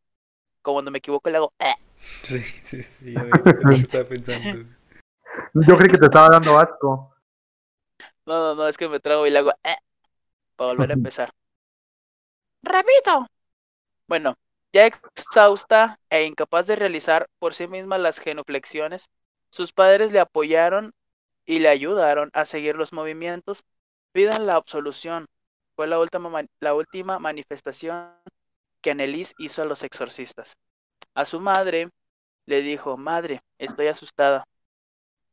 como 0.63 0.75
cuando 0.77 0.91
me 0.91 0.99
equivoco 0.99 1.29
le 1.31 1.37
hago, 1.37 1.53
"Eh". 1.59 1.73
Sí, 2.23 2.39
sí, 2.63 2.83
sí, 2.83 3.15
estaba 3.81 4.05
pensando. 4.05 4.57
Yo 5.55 5.77
creí 5.77 5.89
que 5.89 5.97
te 5.97 6.05
estaba 6.05 6.29
dando 6.29 6.57
asco. 6.59 7.13
no, 8.25 8.33
no, 8.35 8.55
no, 8.55 8.67
es 8.67 8.77
que 8.77 8.87
me 8.89 8.99
trago 8.99 9.25
y 9.27 9.29
le 9.31 9.39
hago, 9.39 9.51
"Eh", 9.63 9.75
para 10.57 10.71
volver 10.71 10.91
a 10.91 10.95
empezar. 10.95 11.31
¡Repito! 12.73 13.13
Bueno, 14.07 14.35
Ya 14.73 14.85
exhausta 14.85 15.99
e 16.09 16.25
incapaz 16.25 16.67
de 16.67 16.75
realizar 16.75 17.27
por 17.39 17.53
sí 17.53 17.67
misma 17.67 17.97
las 17.97 18.19
genuflexiones, 18.19 19.09
sus 19.49 19.71
padres 19.73 20.11
le 20.11 20.19
apoyaron 20.19 20.93
y 21.45 21.59
le 21.59 21.69
ayudaron 21.69 22.29
a 22.33 22.45
seguir 22.45 22.77
los 22.77 22.93
movimientos. 22.93 23.63
Pidan 24.13 24.45
la 24.47 24.55
absolución. 24.55 25.27
Fue 25.75 25.87
la 25.87 25.99
última, 25.99 26.45
la 26.61 26.73
última 26.75 27.19
manifestación 27.19 28.13
que 28.81 28.91
Annelies 28.91 29.33
hizo 29.37 29.61
a 29.63 29.65
los 29.65 29.83
exorcistas. 29.83 30.55
A 31.15 31.25
su 31.25 31.39
madre 31.41 31.89
le 32.47 32.61
dijo, 32.61 32.97
madre, 32.97 33.41
estoy 33.59 33.87
asustada. 33.87 34.45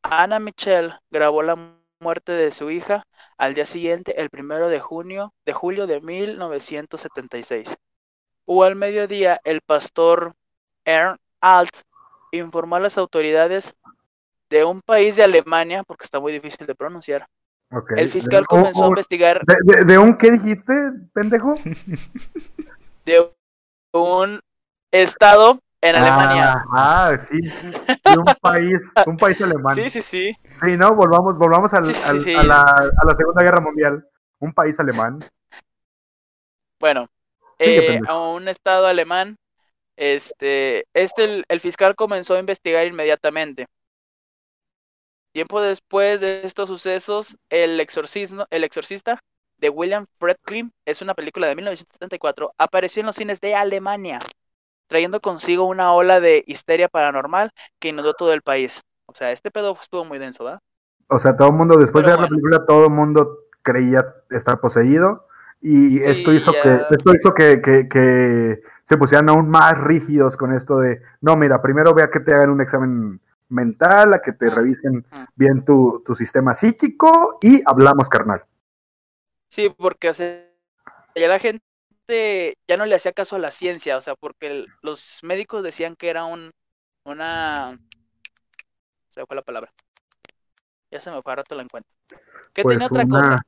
Ana 0.03 0.39
Michelle 0.39 0.99
grabó 1.11 1.43
la 1.43 1.57
muerte 1.99 2.31
de 2.31 2.51
su 2.51 2.69
hija 2.71 3.03
al 3.37 3.53
día 3.53 3.65
siguiente, 3.65 4.21
el 4.21 4.29
primero 4.29 4.69
de 4.69 4.79
junio 4.79 5.33
de 5.45 5.53
julio 5.53 5.87
de 5.87 6.01
1976. 6.01 7.75
O 8.45 8.63
al 8.63 8.75
mediodía, 8.75 9.39
el 9.43 9.61
pastor 9.61 10.33
Ernst 10.85 11.21
Alt 11.41 11.75
informó 12.31 12.75
a 12.75 12.79
las 12.79 12.97
autoridades 12.97 13.75
de 14.49 14.63
un 14.63 14.81
país 14.81 15.15
de 15.15 15.23
Alemania, 15.23 15.83
porque 15.83 16.05
está 16.05 16.19
muy 16.19 16.31
difícil 16.31 16.67
de 16.67 16.75
pronunciar. 16.75 17.27
El 17.95 18.09
fiscal 18.09 18.45
comenzó 18.45 18.85
a 18.85 18.87
investigar. 18.87 19.41
De, 19.85 19.97
un 19.97 20.17
qué 20.17 20.31
dijiste, 20.31 20.73
pendejo? 21.13 21.55
De 23.05 23.31
un 23.91 24.39
estado 24.91 25.59
en 25.81 25.95
Alemania. 25.95 26.65
Ah, 26.73 27.09
ah, 27.09 27.17
sí. 27.17 27.39
De 27.41 28.17
un 28.17 28.25
país, 28.41 28.81
un 29.05 29.17
país 29.17 29.41
alemán. 29.41 29.75
Sí, 29.75 29.89
sí, 29.89 30.01
sí. 30.01 30.35
Sí, 30.61 30.77
no, 30.77 30.95
volvamos, 30.95 31.37
volvamos 31.37 31.73
al, 31.73 31.83
A, 31.83 32.43
la, 32.43 32.61
a, 32.61 33.05
la, 33.05 33.15
Segunda 33.17 33.43
Guerra 33.43 33.61
Mundial. 33.61 34.07
Un 34.39 34.53
país 34.53 34.79
alemán. 34.79 35.19
Bueno, 36.79 37.07
eh, 37.59 37.99
a 38.07 38.19
un 38.19 38.47
estado 38.47 38.87
alemán, 38.87 39.37
este, 39.95 40.85
este 40.93 41.43
el, 41.47 41.59
fiscal 41.61 41.95
comenzó 41.95 42.35
a 42.35 42.39
investigar 42.39 42.85
inmediatamente. 42.85 43.67
Tiempo 45.31 45.61
después 45.61 46.21
de 46.21 46.41
estos 46.43 46.69
sucesos, 46.69 47.37
el 47.49 47.79
exorcismo, 47.79 48.45
el 48.49 48.63
exorcista 48.63 49.19
de 49.57 49.69
William 49.69 50.05
Friedkin, 50.19 50.71
es 50.85 51.01
una 51.01 51.13
película 51.13 51.47
de 51.47 51.55
1974, 51.55 52.53
apareció 52.57 53.01
en 53.01 53.07
los 53.07 53.15
cines 53.15 53.41
de 53.41 53.55
Alemania, 53.55 54.19
trayendo 54.87 55.19
consigo 55.19 55.65
una 55.65 55.93
ola 55.93 56.19
de 56.19 56.43
histeria 56.47 56.87
paranormal 56.87 57.51
que 57.79 57.89
inundó 57.89 58.13
todo 58.13 58.33
el 58.33 58.41
país. 58.41 58.81
O 59.05 59.13
sea, 59.13 59.31
este 59.31 59.51
pedo 59.51 59.77
estuvo 59.81 60.05
muy 60.05 60.19
denso, 60.19 60.45
¿verdad? 60.45 60.59
O 61.07 61.19
sea, 61.19 61.35
todo 61.35 61.49
el 61.49 61.53
mundo, 61.53 61.77
después 61.77 62.05
de 62.05 62.11
ver 62.11 62.21
la 62.21 62.27
película, 62.27 62.65
todo 62.65 62.85
el 62.85 62.91
mundo 62.91 63.39
creía 63.61 64.05
estar 64.29 64.59
poseído 64.59 65.27
y 65.61 65.99
esto 66.03 66.33
hizo, 66.33 66.51
que, 66.51 66.81
esto 66.91 67.15
hizo 67.15 67.33
que, 67.33 67.61
que, 67.61 68.61
se 68.83 68.97
pusieran 68.97 69.29
aún 69.29 69.49
más 69.49 69.79
rígidos 69.79 70.37
con 70.37 70.53
esto 70.53 70.77
de, 70.77 71.01
no, 71.21 71.35
mira, 71.35 71.61
primero 71.61 71.93
vea 71.93 72.11
que 72.11 72.19
te 72.19 72.33
hagan 72.33 72.51
un 72.51 72.61
examen 72.61 73.19
mental, 73.49 74.13
a 74.13 74.21
que 74.21 74.31
te 74.31 74.49
revisen 74.49 75.05
bien 75.35 75.65
tu, 75.65 76.03
tu 76.05 76.13
sistema 76.13 76.53
psíquico 76.53 77.39
y 77.41 77.63
hablamos 77.65 78.09
carnal. 78.09 78.45
Sí, 79.47 79.73
porque 79.75 80.09
o 80.09 80.13
sea, 80.13 80.47
ya 81.15 81.27
la 81.27 81.39
gente 81.39 81.63
ya 82.07 82.77
no 82.77 82.85
le 82.85 82.95
hacía 82.95 83.13
caso 83.13 83.35
a 83.35 83.39
la 83.39 83.51
ciencia, 83.51 83.97
o 83.97 84.01
sea, 84.01 84.15
porque 84.15 84.65
los 84.81 85.19
médicos 85.23 85.63
decían 85.63 85.95
que 85.95 86.09
era 86.09 86.25
un, 86.25 86.51
una, 87.03 87.79
se 89.09 89.21
me 89.21 89.25
fue 89.25 89.35
la 89.35 89.41
palabra, 89.41 89.73
ya 90.91 90.99
se 90.99 91.11
me 91.11 91.21
fue, 91.21 91.33
a 91.33 91.35
rato 91.37 91.55
la 91.55 91.63
encuentro. 91.63 91.91
¿Qué 92.53 92.63
pues 92.63 92.75
tenía 92.75 92.87
otra 92.87 93.05
cosa? 93.05 93.45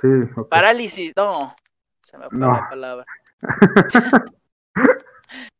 Sí, 0.00 0.08
Parálisis, 0.48 1.12
no, 1.16 1.54
se 2.02 2.18
me 2.18 2.26
fue 2.28 2.38
la 2.38 2.68
palabra. 2.68 3.06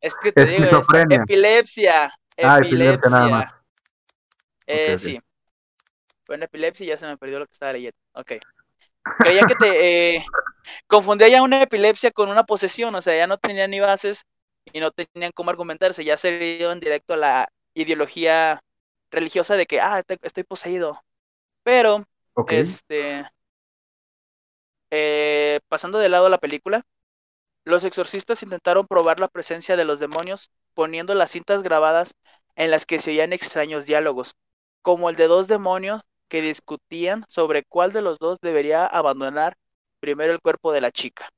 es 0.01 0.15
que 0.15 0.33
te 0.33 0.45
digo, 0.47 0.83
epilepsia, 1.11 2.13
ah, 2.43 2.59
epilepsia. 2.59 3.11
nada 3.11 3.29
más. 3.29 3.55
Eh, 4.67 4.99
sí. 4.99 5.21
Bueno, 6.27 6.45
epilepsia 6.45 6.87
ya 6.87 6.97
se 6.97 7.07
me 7.07 7.19
perdió 7.19 7.41
lo 7.41 7.47
que 7.47 7.53
estaba 7.53 7.73
leyendo. 7.73 7.99
Ok. 8.13 8.33
Creía 9.19 9.47
que 9.47 9.55
te 9.55 10.17
eh, 10.17 10.25
confundía 10.87 11.29
ya 11.29 11.43
una 11.43 11.63
epilepsia 11.63 12.11
con 12.11 12.29
una 12.29 12.45
posesión, 12.45 12.95
o 12.95 13.03
sea, 13.03 13.17
ya 13.17 13.27
no 13.27 13.39
tenían 13.39 13.71
ni 13.71 13.81
bases 13.81 14.25
y 14.73 14.81
no 14.81 14.91
tenían 14.91 15.33
cómo 15.33 15.51
argumentarse, 15.51 16.05
ya 16.05 16.17
se 16.17 16.63
en 16.63 16.81
directo 16.81 17.15
a 17.15 17.17
la 17.17 17.53
ideología 17.75 18.63
religiosa 19.11 19.55
de 19.57 19.67
que, 19.67 19.81
ah, 19.81 20.03
estoy 20.23 20.45
poseído. 20.45 21.03
Pero, 21.63 22.05
este, 22.49 23.27
eh, 24.91 25.61
pasando 25.69 25.99
de 25.99 26.09
lado 26.09 26.27
a 26.27 26.31
la 26.31 26.39
película, 26.39 26.85
los 27.65 27.85
exorcistas 27.85 28.43
intentaron 28.43 28.87
probar 28.87 29.21
la 29.21 29.29
presencia 29.29 29.77
de 29.77 29.85
los 29.85 30.01
demonios 30.01 30.51
poniendo 30.75 31.15
las 31.15 31.31
cintas 31.31 31.63
grabadas 31.63 32.15
en 32.57 32.71
las 32.71 32.87
que 32.87 32.99
se 32.99 33.11
oían 33.11 33.33
extraños 33.33 33.87
diálogos, 33.87 34.35
como 34.83 35.11
el 35.11 35.17
de 35.17 35.27
dos 35.27 35.49
demonios 35.49 36.03
que 36.31 36.41
discutían 36.41 37.25
sobre 37.29 37.65
cuál 37.65 37.93
de 37.93 38.01
los 38.01 38.19
dos 38.19 38.39
debería 38.41 38.87
abandonar 38.87 39.59
primero 39.99 40.33
el 40.33 40.41
cuerpo 40.41 40.73
de 40.73 40.81
la 40.81 40.93
chica. 40.93 41.29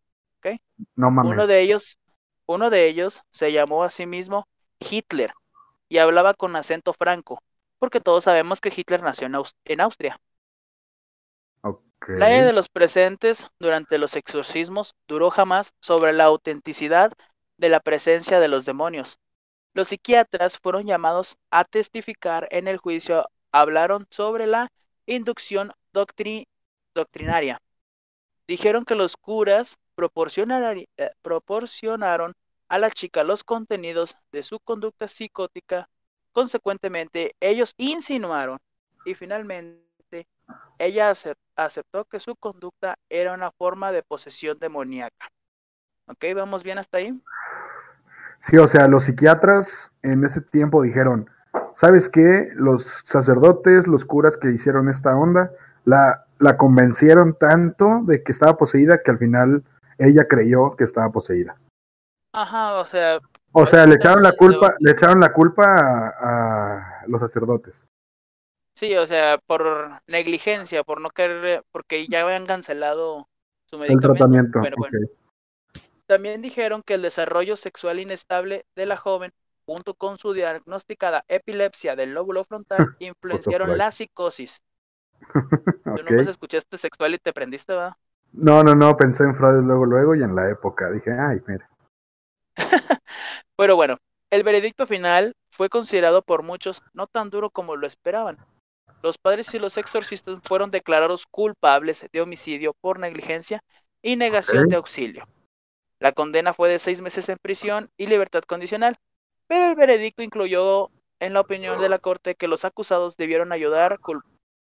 No 0.95 1.11
mames. 1.11 1.32
Uno 1.32 1.47
de 1.47 1.61
ellos, 1.61 1.99
uno 2.47 2.70
de 2.70 2.86
ellos 2.86 3.22
se 3.30 3.53
llamó 3.53 3.84
a 3.84 3.90
sí 3.90 4.07
mismo 4.07 4.47
Hitler 4.78 5.32
y 5.88 5.99
hablaba 5.99 6.34
con 6.34 6.55
acento 6.57 6.93
franco, 6.93 7.43
porque 7.78 8.01
todos 8.01 8.24
sabemos 8.24 8.61
que 8.61 8.72
Hitler 8.74 9.03
nació 9.03 9.26
en, 9.64 9.80
Austria. 9.80 10.20
La 12.09 12.30
idea 12.30 12.45
de 12.45 12.53
los 12.53 12.68
presentes 12.68 13.49
durante 13.59 13.97
los 13.97 14.16
exorcismos 14.16 14.95
duró 15.07 15.30
jamás 15.30 15.72
sobre 15.80 16.12
la 16.12 16.24
autenticidad 16.24 17.12
de 17.57 17.68
la 17.68 17.80
presencia 17.80 18.40
de 18.40 18.49
los 18.49 18.64
demonios. 18.64 19.18
Los 19.72 19.88
psiquiatras 19.88 20.59
fueron 20.59 20.84
llamados 20.84 21.38
a 21.51 21.64
testificar 21.64 22.49
en 22.51 22.68
el 22.68 22.76
juicio, 22.76 23.24
hablaron 23.53 24.07
sobre 24.11 24.47
la 24.47 24.70
inducción 25.07 25.73
doctrinaria. 25.93 27.61
Dijeron 28.47 28.85
que 28.85 28.95
los 28.95 29.17
curas 29.17 29.79
eh, 29.97 31.11
proporcionaron 31.23 32.33
a 32.69 32.79
la 32.79 32.91
chica 32.91 33.25
los 33.25 33.45
contenidos 33.45 34.17
de 34.33 34.43
su 34.43 34.59
conducta 34.61 35.09
psicótica. 35.09 35.89
Consecuentemente, 36.33 37.37
ellos 37.41 37.75
insinuaron 37.77 38.59
y 39.05 39.15
finalmente 39.15 40.27
ella 40.79 41.15
aceptó 41.57 42.05
que 42.07 42.19
su 42.19 42.35
conducta 42.37 42.97
era 43.09 43.35
una 43.35 43.51
forma 43.53 43.93
de 43.93 44.03
posesión 44.03 44.59
demoníaca. 44.59 45.31
¿Ok? 46.07 46.25
¿Vamos 46.35 46.63
bien 46.63 46.79
hasta 46.79 46.99
ahí? 46.99 47.23
Sí, 48.41 48.57
o 48.57 48.67
sea, 48.67 48.89
los 48.89 49.05
psiquiatras 49.05 49.93
en 50.03 50.25
ese 50.25 50.41
tiempo 50.41 50.83
dijeron, 50.83 51.31
¿sabes 51.77 52.09
qué? 52.09 52.51
Los 52.55 53.03
sacerdotes, 53.05 53.87
los 53.87 54.05
curas 54.05 54.37
que 54.37 54.51
hicieron 54.51 54.89
esta 54.89 55.16
onda, 55.16 55.51
la, 55.85 56.27
la 56.39 56.57
convencieron 56.57 57.35
tanto 57.35 58.03
de 58.05 58.23
que 58.23 58.33
estaba 58.33 58.57
poseída 58.57 59.03
que 59.03 59.11
al 59.11 59.18
final 59.18 59.64
ella 59.99 60.27
creyó 60.29 60.77
que 60.77 60.85
estaba 60.85 61.11
poseída. 61.11 61.57
Ajá, 62.33 62.75
o 62.81 62.85
sea. 62.85 63.20
O 63.53 63.66
sea, 63.66 63.87
le 63.87 63.97
echaron 63.97 64.23
la 64.23 64.33
culpa, 64.33 64.75
le 64.81 64.93
echaron 64.93 65.20
la 65.20 65.33
culpa 65.33 65.64
a, 66.18 67.05
los 67.07 67.20
sacerdotes. 67.20 67.87
Sí, 68.75 68.97
o 68.97 69.07
sea, 69.07 69.39
por 69.47 70.01
negligencia, 70.07 70.83
por 70.83 71.01
no 71.01 71.11
querer, 71.11 71.62
porque 71.70 72.07
ya 72.07 72.23
habían 72.23 72.47
cancelado 72.47 73.29
su 73.66 73.79
medicamento. 73.79 74.12
El 74.12 74.16
tratamiento. 74.16 74.61
También 76.07 76.41
dijeron 76.41 76.83
que 76.83 76.95
el 76.95 77.03
desarrollo 77.03 77.57
sexual 77.57 78.01
inestable 78.01 78.64
de 78.75 78.87
la 78.87 78.97
joven 78.97 79.33
junto 79.73 79.95
con 79.95 80.18
su 80.18 80.35
diagnosticada 80.35 81.25
epilepsia 81.29 81.97
del 81.97 82.12
lóbulo 82.12 82.45
frontal, 82.45 82.77
influenciaron 82.99 83.79
la 83.79 83.91
psicosis. 83.91 84.61
¿Tú 85.85 86.03
no 86.11 86.31
escuchaste 86.31 86.77
sexual 86.77 87.14
y 87.14 87.18
te 87.18 87.33
prendiste, 87.33 87.73
va? 87.73 87.97
No, 88.33 88.62
no, 88.62 88.75
no, 88.75 88.95
pensé 88.99 89.25
en 89.25 89.35
Freud 89.35 89.62
luego, 89.62 89.87
luego 89.87 90.14
y 90.14 90.23
en 90.23 90.35
la 90.37 90.51
época. 90.51 90.91
Dije, 90.91 91.11
ay, 91.12 91.41
mira. 91.47 91.70
Pero 93.57 93.77
bueno, 93.77 93.97
el 94.31 94.43
veredicto 94.43 94.87
final 94.87 95.35
fue 95.51 95.70
considerado 95.70 96.20
por 96.20 96.43
muchos 96.43 96.83
no 96.93 97.07
tan 97.07 97.31
duro 97.31 97.49
como 97.49 97.77
lo 97.77 97.87
esperaban. 97.87 98.37
Los 99.03 99.16
padres 99.16 99.55
y 99.55 99.59
los 99.59 99.79
exorcistas 99.79 100.39
fueron 100.43 100.70
declarados 100.70 101.27
culpables 101.27 102.07
de 102.12 102.20
homicidio 102.20 102.75
por 102.79 102.99
negligencia 102.99 103.61
y 104.03 104.16
negación 104.16 104.68
de 104.68 104.77
auxilio. 104.77 105.27
La 105.99 106.12
condena 106.12 106.53
fue 106.53 106.68
de 106.68 106.79
seis 106.79 107.01
meses 107.01 107.31
en 107.31 107.39
prisión 107.41 107.91
y 107.97 108.07
libertad 108.07 108.43
condicional 108.43 108.99
pero 109.47 109.70
el 109.70 109.74
veredicto 109.76 110.22
incluyó 110.22 110.90
en 111.20 111.34
la 111.34 111.40
opinión 111.40 111.78
de 111.80 111.88
la 111.88 111.99
Corte 111.99 112.34
que 112.34 112.49
los 112.49 112.64
acusados 112.64 113.16
debieron 113.16 113.53
ayudar 113.53 113.99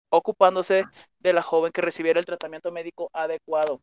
ocupándose 0.10 0.86
de 1.20 1.34
la 1.34 1.42
joven 1.42 1.72
que 1.72 1.82
recibiera 1.82 2.20
el 2.20 2.26
tratamiento 2.26 2.72
médico 2.72 3.10
adecuado. 3.14 3.80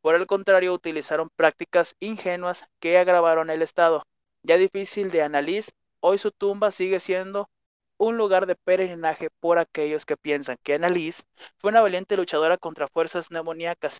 Por 0.00 0.14
el 0.14 0.26
contrario, 0.26 0.72
utilizaron 0.72 1.28
prácticas 1.36 1.96
ingenuas 2.00 2.64
que 2.80 2.98
agravaron 2.98 3.50
el 3.50 3.62
estado. 3.62 4.02
Ya 4.42 4.56
difícil 4.56 5.10
de 5.10 5.22
analizar, 5.22 5.74
hoy 6.00 6.18
su 6.18 6.30
tumba 6.30 6.70
sigue 6.70 7.00
siendo 7.00 7.50
un 7.98 8.16
lugar 8.16 8.46
de 8.46 8.54
peregrinaje 8.54 9.28
por 9.40 9.58
aquellos 9.58 10.06
que 10.06 10.16
piensan 10.16 10.56
que 10.62 10.74
Annalise 10.74 11.24
fue 11.58 11.70
una 11.70 11.80
valiente 11.80 12.16
luchadora 12.16 12.56
contra 12.56 12.88
fuerzas 12.88 13.30
neumoníacas. 13.30 13.98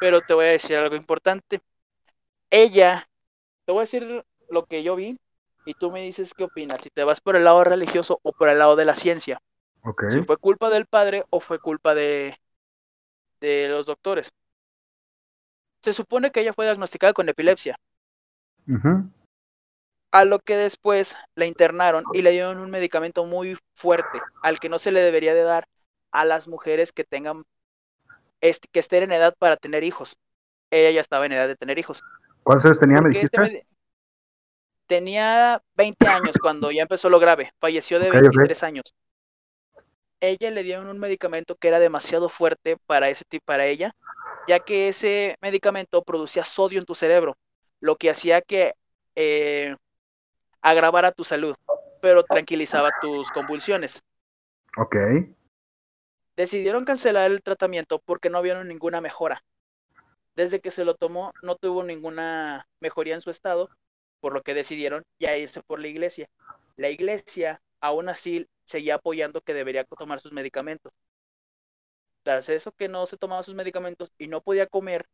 Pero 0.00 0.20
te 0.22 0.34
voy 0.34 0.46
a 0.46 0.48
decir 0.48 0.76
algo 0.76 0.96
importante. 0.96 1.60
Ella, 2.50 3.08
te 3.66 3.72
voy 3.72 3.80
a 3.80 3.82
decir 3.82 4.24
lo 4.48 4.64
que 4.64 4.82
yo 4.82 4.96
vi 4.96 5.18
y 5.68 5.74
tú 5.74 5.90
me 5.92 6.00
dices 6.00 6.32
qué 6.32 6.44
opinas, 6.44 6.80
si 6.80 6.88
te 6.88 7.04
vas 7.04 7.20
por 7.20 7.36
el 7.36 7.44
lado 7.44 7.62
religioso 7.62 8.20
o 8.22 8.32
por 8.32 8.48
el 8.48 8.58
lado 8.58 8.74
de 8.74 8.86
la 8.86 8.94
ciencia. 8.94 9.42
Si 10.08 10.22
fue 10.22 10.38
culpa 10.38 10.70
del 10.70 10.86
padre 10.86 11.24
o 11.28 11.40
fue 11.40 11.58
culpa 11.58 11.94
de, 11.94 12.34
de 13.38 13.68
los 13.68 13.84
doctores. 13.84 14.30
Se 15.82 15.92
supone 15.92 16.30
que 16.30 16.40
ella 16.40 16.54
fue 16.54 16.64
diagnosticada 16.64 17.12
con 17.12 17.28
epilepsia, 17.28 17.78
a 20.10 20.24
lo 20.24 20.38
que 20.38 20.56
después 20.56 21.18
la 21.34 21.44
internaron 21.44 22.04
y 22.14 22.22
le 22.22 22.30
dieron 22.30 22.60
un 22.60 22.70
medicamento 22.70 23.26
muy 23.26 23.58
fuerte, 23.74 24.22
al 24.42 24.60
que 24.60 24.70
no 24.70 24.78
se 24.78 24.90
le 24.90 25.00
debería 25.00 25.34
de 25.34 25.42
dar 25.42 25.68
a 26.12 26.24
las 26.24 26.48
mujeres 26.48 26.92
que 26.92 27.04
tengan, 27.04 27.44
que 28.40 28.80
estén 28.80 29.02
en 29.02 29.12
edad 29.12 29.34
para 29.38 29.58
tener 29.58 29.84
hijos. 29.84 30.16
Ella 30.70 30.92
ya 30.92 31.02
estaba 31.02 31.26
en 31.26 31.32
edad 31.32 31.46
de 31.46 31.56
tener 31.56 31.78
hijos. 31.78 32.02
¿Cuántos 32.42 32.64
años 32.64 32.80
tenía, 32.80 33.02
me 33.02 33.10
este 33.10 33.66
tenía 34.88 35.62
20 35.76 36.08
años 36.08 36.36
cuando 36.40 36.72
ya 36.72 36.82
empezó 36.82 37.08
lo 37.08 37.20
grave, 37.20 37.52
falleció 37.60 38.00
de 38.00 38.08
Ok, 38.08 38.16
ok. 38.16 38.22
23 38.22 38.62
años. 38.64 38.94
Ella 40.20 40.50
le 40.50 40.64
dieron 40.64 40.88
un 40.88 40.98
medicamento 40.98 41.54
que 41.54 41.68
era 41.68 41.78
demasiado 41.78 42.28
fuerte 42.28 42.76
para 42.86 43.08
ese 43.08 43.24
tipo 43.28 43.44
para 43.44 43.66
ella, 43.66 43.92
ya 44.48 44.58
que 44.58 44.88
ese 44.88 45.36
medicamento 45.40 46.02
producía 46.02 46.42
sodio 46.42 46.80
en 46.80 46.86
tu 46.86 46.96
cerebro, 46.96 47.36
lo 47.80 47.94
que 47.94 48.10
hacía 48.10 48.40
que 48.40 48.72
eh, 49.14 49.76
agravara 50.60 51.12
tu 51.12 51.22
salud, 51.22 51.54
pero 52.00 52.24
tranquilizaba 52.24 52.90
tus 53.00 53.30
convulsiones. 53.30 54.02
Ok. 54.76 54.96
Decidieron 56.36 56.84
cancelar 56.84 57.30
el 57.30 57.42
tratamiento 57.42 58.00
porque 58.04 58.30
no 58.30 58.42
vieron 58.42 58.66
ninguna 58.66 59.00
mejora. 59.00 59.44
Desde 60.34 60.60
que 60.60 60.70
se 60.70 60.84
lo 60.84 60.94
tomó, 60.94 61.32
no 61.42 61.56
tuvo 61.56 61.84
ninguna 61.84 62.66
mejoría 62.80 63.14
en 63.14 63.20
su 63.20 63.30
estado, 63.30 63.70
por 64.20 64.32
lo 64.32 64.42
que 64.42 64.54
decidieron 64.54 65.04
ya 65.18 65.36
irse 65.36 65.62
por 65.62 65.80
la 65.80 65.88
iglesia. 65.88 66.28
La 66.76 66.90
iglesia 66.90 67.60
aún 67.80 68.08
así 68.08 68.48
seguía 68.64 68.96
apoyando 68.96 69.40
que 69.40 69.54
debería 69.54 69.84
tomar 69.84 70.20
sus 70.20 70.32
medicamentos. 70.32 70.92
Tras 72.22 72.48
eso 72.48 72.72
que 72.72 72.88
no 72.88 73.06
se 73.06 73.16
tomaba 73.16 73.42
sus 73.42 73.54
medicamentos 73.54 74.12
y 74.18 74.26
no 74.26 74.40
podía 74.40 74.66
comer, 74.66 75.06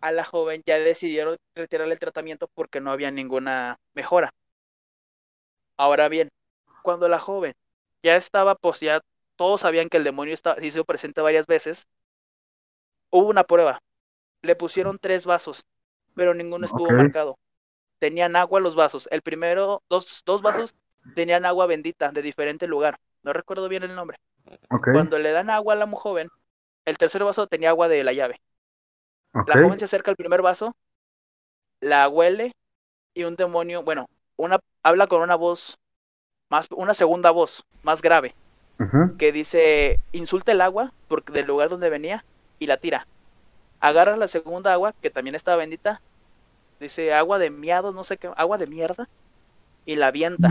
a 0.00 0.12
la 0.12 0.24
joven 0.24 0.62
ya 0.66 0.78
decidieron 0.78 1.36
retirarle 1.54 1.94
el 1.94 2.00
tratamiento 2.00 2.48
porque 2.54 2.80
no 2.80 2.90
había 2.92 3.10
ninguna 3.10 3.78
mejora. 3.94 4.32
Ahora 5.76 6.08
bien, 6.08 6.28
cuando 6.82 7.08
la 7.08 7.18
joven 7.18 7.54
ya 8.02 8.16
estaba, 8.16 8.54
pues 8.54 8.80
ya 8.80 9.00
todos 9.36 9.62
sabían 9.62 9.88
que 9.88 9.96
el 9.96 10.04
demonio 10.04 10.34
estaba, 10.34 10.60
se 10.60 10.66
hizo 10.66 10.84
presente 10.84 11.20
varias 11.20 11.46
veces, 11.46 11.86
hubo 13.10 13.28
una 13.28 13.44
prueba. 13.44 13.80
Le 14.42 14.54
pusieron 14.54 14.98
tres 14.98 15.24
vasos, 15.24 15.64
pero 16.14 16.34
ninguno 16.34 16.66
estuvo 16.66 16.90
marcado. 16.90 17.38
Tenían 18.04 18.36
agua 18.36 18.60
los 18.60 18.76
vasos. 18.76 19.08
El 19.10 19.22
primero, 19.22 19.82
dos, 19.88 20.24
dos 20.26 20.42
vasos 20.42 20.74
tenían 21.14 21.46
agua 21.46 21.64
bendita 21.64 22.12
de 22.12 22.20
diferente 22.20 22.66
lugar. 22.66 22.98
No 23.22 23.32
recuerdo 23.32 23.66
bien 23.66 23.82
el 23.82 23.94
nombre. 23.94 24.18
Cuando 24.92 25.18
le 25.18 25.32
dan 25.32 25.48
agua 25.48 25.72
a 25.72 25.76
la 25.78 25.90
joven, 25.90 26.28
el 26.84 26.98
tercer 26.98 27.24
vaso 27.24 27.46
tenía 27.46 27.70
agua 27.70 27.88
de 27.88 28.04
la 28.04 28.12
llave. 28.12 28.42
La 29.46 29.54
joven 29.54 29.78
se 29.78 29.86
acerca 29.86 30.10
al 30.10 30.18
primer 30.18 30.42
vaso, 30.42 30.76
la 31.80 32.06
huele 32.10 32.52
y 33.14 33.24
un 33.24 33.36
demonio, 33.36 33.82
bueno, 33.82 34.10
una 34.36 34.58
habla 34.82 35.06
con 35.06 35.22
una 35.22 35.36
voz 35.36 35.78
más, 36.50 36.68
una 36.72 36.92
segunda 36.92 37.30
voz 37.30 37.64
más 37.82 38.02
grave 38.02 38.34
que 39.16 39.32
dice 39.32 39.98
insulta 40.12 40.52
el 40.52 40.60
agua 40.60 40.92
porque 41.08 41.32
del 41.32 41.46
lugar 41.46 41.70
donde 41.70 41.88
venía 41.88 42.22
y 42.58 42.66
la 42.66 42.76
tira. 42.76 43.06
Agarra 43.80 44.18
la 44.18 44.28
segunda 44.28 44.74
agua 44.74 44.94
que 45.00 45.08
también 45.08 45.36
estaba 45.36 45.56
bendita, 45.56 46.02
dice 46.84 47.12
agua 47.12 47.38
de 47.38 47.50
miados, 47.50 47.94
no 47.94 48.04
sé 48.04 48.16
qué, 48.16 48.30
agua 48.36 48.58
de 48.58 48.66
mierda 48.66 49.06
y 49.84 49.96
la 49.96 50.08
avienta. 50.08 50.50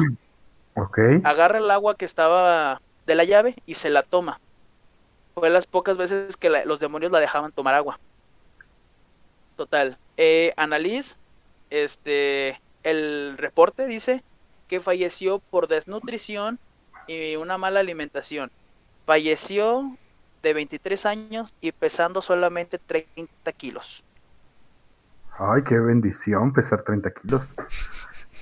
Ok. 0.75 0.97
Agarra 1.23 1.59
el 1.59 1.71
agua 1.71 1.95
que 1.95 2.05
estaba 2.05 2.81
de 3.05 3.15
la 3.15 3.23
llave 3.23 3.55
y 3.65 3.75
se 3.75 3.89
la 3.89 4.03
toma. 4.03 4.37
Fue 5.35 5.49
las 5.49 5.65
pocas 5.67 5.97
veces 5.97 6.37
que 6.37 6.49
la- 6.49 6.65
los 6.65 6.79
demonios 6.79 7.11
la 7.11 7.19
dejaban 7.19 7.51
tomar 7.51 7.73
agua. 7.73 7.97
Total. 9.55 9.97
Eh, 10.17 10.53
Annalise, 10.57 11.15
este, 11.69 12.59
el 12.83 13.37
reporte 13.37 13.85
dice 13.87 14.21
que 14.67 14.79
falleció 14.81 15.39
por 15.49 15.67
desnutrición 15.67 16.59
y 17.07 17.35
una 17.35 17.57
mala 17.57 17.79
alimentación. 17.81 18.49
Falleció 19.05 19.97
de 20.41 20.53
23 20.53 21.05
años 21.05 21.53
y 21.61 21.71
pesando 21.71 22.21
solamente 22.21 22.77
30 22.79 23.51
kilos. 23.55 24.03
Ay, 25.39 25.63
qué 25.63 25.79
bendición 25.79 26.53
pesar 26.53 26.83
30 26.83 27.11
kilos. 27.11 27.53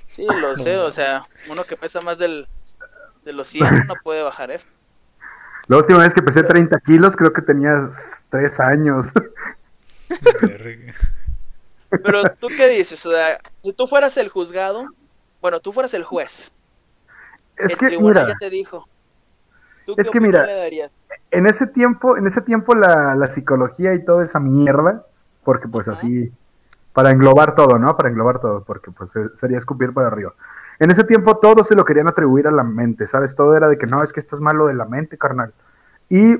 Sí, 0.07 0.25
lo 0.25 0.55
sé, 0.57 0.77
o 0.77 0.91
sea, 0.91 1.23
uno 1.49 1.63
que 1.63 1.77
pesa 1.77 2.01
más 2.01 2.17
del, 2.17 2.47
de 3.23 3.33
los 3.33 3.47
100 3.47 3.87
no 3.87 3.95
puede 4.03 4.23
bajar 4.23 4.51
eso. 4.51 4.67
La 5.67 5.77
última 5.77 5.99
vez 5.99 6.13
que 6.13 6.21
pesé 6.21 6.43
30 6.43 6.79
kilos 6.81 7.15
creo 7.15 7.31
que 7.31 7.41
tenías 7.41 8.25
3 8.29 8.59
años. 8.59 9.11
Pero 11.89 12.23
tú 12.39 12.47
qué 12.55 12.67
dices, 12.67 13.05
o 13.05 13.11
sea, 13.11 13.39
si 13.63 13.73
tú 13.73 13.87
fueras 13.87 14.17
el 14.17 14.29
juzgado, 14.29 14.83
bueno, 15.41 15.59
tú 15.59 15.71
fueras 15.71 15.93
el 15.93 16.03
juez, 16.03 16.51
Es 17.57 17.71
el 17.71 17.77
que, 17.77 17.87
tribunal 17.87 18.25
mira, 18.25 18.33
ya 18.33 18.37
te 18.39 18.49
dijo. 18.49 18.87
¿Tú 19.85 19.95
es 19.97 20.07
qué 20.07 20.13
que 20.13 20.19
mira, 20.19 20.45
le 20.45 20.53
darías? 20.55 20.91
en 21.31 21.47
ese 21.47 21.67
tiempo, 21.67 22.17
en 22.17 22.27
ese 22.27 22.41
tiempo 22.41 22.75
la, 22.75 23.15
la 23.15 23.29
psicología 23.29 23.93
y 23.93 24.03
toda 24.03 24.25
esa 24.25 24.39
mierda, 24.39 25.05
porque 25.43 25.67
pues 25.67 25.87
Ajá. 25.87 25.97
así, 25.97 26.31
para 26.93 27.11
englobar 27.11 27.55
todo, 27.55 27.77
¿no? 27.77 27.95
Para 27.95 28.09
englobar 28.09 28.39
todo, 28.39 28.63
porque 28.63 28.91
pues 28.91 29.11
sería 29.35 29.57
escupir 29.57 29.93
para 29.93 30.07
arriba. 30.07 30.33
En 30.79 30.91
ese 30.91 31.03
tiempo 31.03 31.37
todo 31.37 31.63
se 31.63 31.75
lo 31.75 31.85
querían 31.85 32.07
atribuir 32.07 32.47
a 32.47 32.51
la 32.51 32.63
mente, 32.63 33.07
¿sabes? 33.07 33.35
Todo 33.35 33.55
era 33.55 33.69
de 33.69 33.77
que 33.77 33.87
no, 33.87 34.03
es 34.03 34.11
que 34.11 34.19
esto 34.19 34.35
es 34.35 34.41
malo 34.41 34.67
de 34.67 34.73
la 34.73 34.85
mente, 34.85 35.17
carnal. 35.17 35.53
Y 36.09 36.33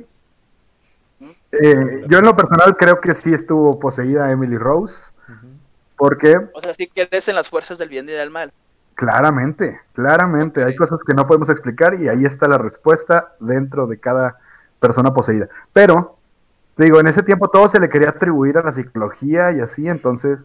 eh, 1.51 2.05
yo 2.07 2.19
en 2.19 2.25
lo 2.25 2.35
personal 2.35 2.75
creo 2.77 2.99
que 2.99 3.13
sí 3.13 3.33
estuvo 3.33 3.79
poseída 3.79 4.31
Emily 4.31 4.57
Rose, 4.57 5.13
porque 5.95 6.35
O 6.53 6.61
sea, 6.61 6.73
si 6.73 6.87
crees 6.87 7.27
en 7.27 7.35
las 7.35 7.49
fuerzas 7.49 7.77
del 7.77 7.89
bien 7.89 8.05
y 8.09 8.11
del 8.11 8.31
mal. 8.31 8.51
Claramente, 8.95 9.79
claramente. 9.93 10.63
Hay 10.63 10.75
cosas 10.75 10.99
que 11.05 11.13
no 11.13 11.27
podemos 11.27 11.49
explicar 11.49 11.99
y 12.01 12.09
ahí 12.09 12.25
está 12.25 12.47
la 12.47 12.57
respuesta 12.57 13.33
dentro 13.39 13.87
de 13.87 13.99
cada 13.99 14.39
persona 14.79 15.13
poseída. 15.13 15.47
Pero, 15.73 16.17
te 16.75 16.83
digo, 16.83 16.99
en 16.99 17.07
ese 17.07 17.23
tiempo 17.23 17.49
todo 17.49 17.67
se 17.69 17.79
le 17.79 17.89
quería 17.89 18.09
atribuir 18.09 18.57
a 18.57 18.63
la 18.63 18.71
psicología 18.71 19.51
y 19.51 19.59
así, 19.59 19.87
entonces 19.87 20.39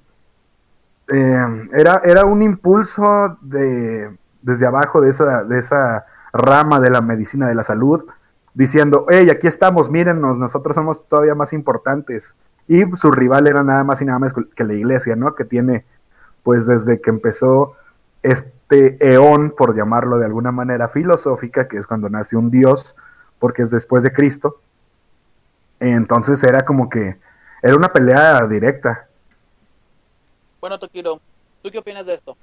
eh, 1.09 1.69
era, 1.73 2.01
era 2.05 2.25
un 2.25 2.43
impulso 2.43 3.39
de, 3.41 4.17
desde 4.43 4.67
abajo 4.67 5.01
de 5.01 5.11
esa, 5.11 5.45
de 5.45 5.59
esa 5.59 6.07
rama 6.33 6.81
de 6.81 6.91
la 6.91 7.01
medicina 7.01 7.49
de 7.49 7.55
la 7.55 7.65
salud, 7.65 8.05
diciendo, 8.55 9.07
hey, 9.09 9.29
aquí 9.31 9.47
estamos, 9.47 9.91
mírennos, 9.91 10.39
nosotros 10.39 10.75
somos 10.75 11.07
todavía 11.09 11.35
más 11.35 11.53
importantes. 11.53 12.35
Y 12.69 12.85
su 12.97 13.11
rival 13.11 13.47
era 13.47 13.63
nada 13.63 13.85
más 13.85 14.03
y 14.03 14.05
nada 14.05 14.19
más 14.19 14.35
que 14.35 14.65
la 14.65 14.75
iglesia, 14.75 15.15
¿no? 15.15 15.35
Que 15.35 15.45
tiene, 15.45 15.85
pues 16.43 16.67
desde 16.67 17.01
que 17.01 17.11
empezó 17.11 17.75
este 18.23 18.97
eón, 19.13 19.53
por 19.57 19.77
llamarlo 19.77 20.19
de 20.19 20.27
alguna 20.27 20.53
manera 20.53 20.89
filosófica, 20.89 21.69
que 21.69 21.77
es 21.77 21.87
cuando 21.87 22.09
nace 22.09 22.37
un 22.37 22.51
dios, 22.51 22.97
porque 23.39 23.63
es 23.63 23.71
después 23.71 24.03
de 24.03 24.13
Cristo. 24.13 24.61
Entonces 25.81 26.43
era 26.43 26.65
como 26.65 26.89
que 26.89 27.17
era 27.63 27.77
una 27.77 27.93
pelea 27.93 28.47
directa. 28.47 29.09
Bueno, 30.61 30.79
Tokiro, 30.79 31.21
¿tú 31.63 31.71
qué 31.71 31.79
opinas 31.79 32.07
de 32.07 32.15
esto? 32.15 32.37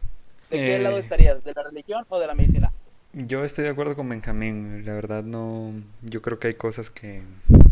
¿De 0.49 0.57
qué 0.57 0.75
Eh. 0.75 0.79
lado 0.79 0.97
estarías? 0.97 1.43
¿De 1.43 1.53
la 1.53 1.63
religión 1.63 2.05
o 2.09 2.19
de 2.19 2.27
la 2.27 2.35
medicina? 2.35 2.71
Yo 3.13 3.43
estoy 3.43 3.63
de 3.65 3.69
acuerdo 3.71 3.95
con 3.95 4.09
Benjamín, 4.09 4.85
la 4.85 4.93
verdad 4.93 5.23
no, 5.23 5.71
yo 6.01 6.21
creo 6.23 6.39
que 6.39 6.47
hay 6.47 6.55
cosas 6.55 6.89
que 6.89 7.21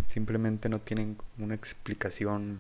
simplemente 0.08 0.70
no 0.70 0.80
tienen 0.80 1.18
una 1.40 1.56
explicación, 1.56 2.60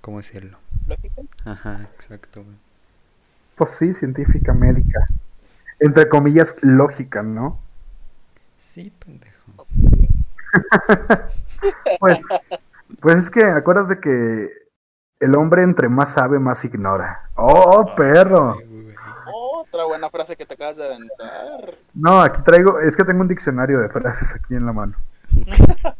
¿cómo 0.00 0.18
decirlo? 0.18 0.58
¿Lógica? 0.86 1.22
Ajá, 1.44 1.88
exacto. 1.94 2.44
Pues 3.56 3.72
sí, 3.72 3.92
científica, 3.94 4.54
médica. 4.54 5.06
Entre 5.80 6.08
comillas, 6.08 6.56
lógica, 6.62 7.22
¿no? 7.22 7.60
Sí, 8.56 8.90
pendejo. 9.04 9.66
Pues, 11.98 12.18
pues 13.00 13.18
es 13.18 13.30
que 13.30 13.42
acuérdate 13.44 13.98
que 13.98 14.50
el 15.20 15.34
hombre 15.34 15.62
entre 15.62 15.88
más 15.88 16.12
sabe, 16.12 16.38
más 16.38 16.64
ignora. 16.64 17.30
¡Oh, 17.36 17.86
perro! 17.96 18.56
Ay, 18.58 18.66
güey. 18.66 18.94
Otra 19.32 19.84
buena 19.84 20.10
frase 20.10 20.36
que 20.36 20.44
te 20.44 20.54
acabas 20.54 20.76
de 20.76 20.84
aventar. 20.84 21.78
No, 21.94 22.20
aquí 22.20 22.42
traigo, 22.42 22.80
es 22.80 22.96
que 22.96 23.04
tengo 23.04 23.22
un 23.22 23.28
diccionario 23.28 23.80
de 23.80 23.88
frases 23.88 24.34
aquí 24.34 24.54
en 24.54 24.66
la 24.66 24.72
mano. 24.72 24.94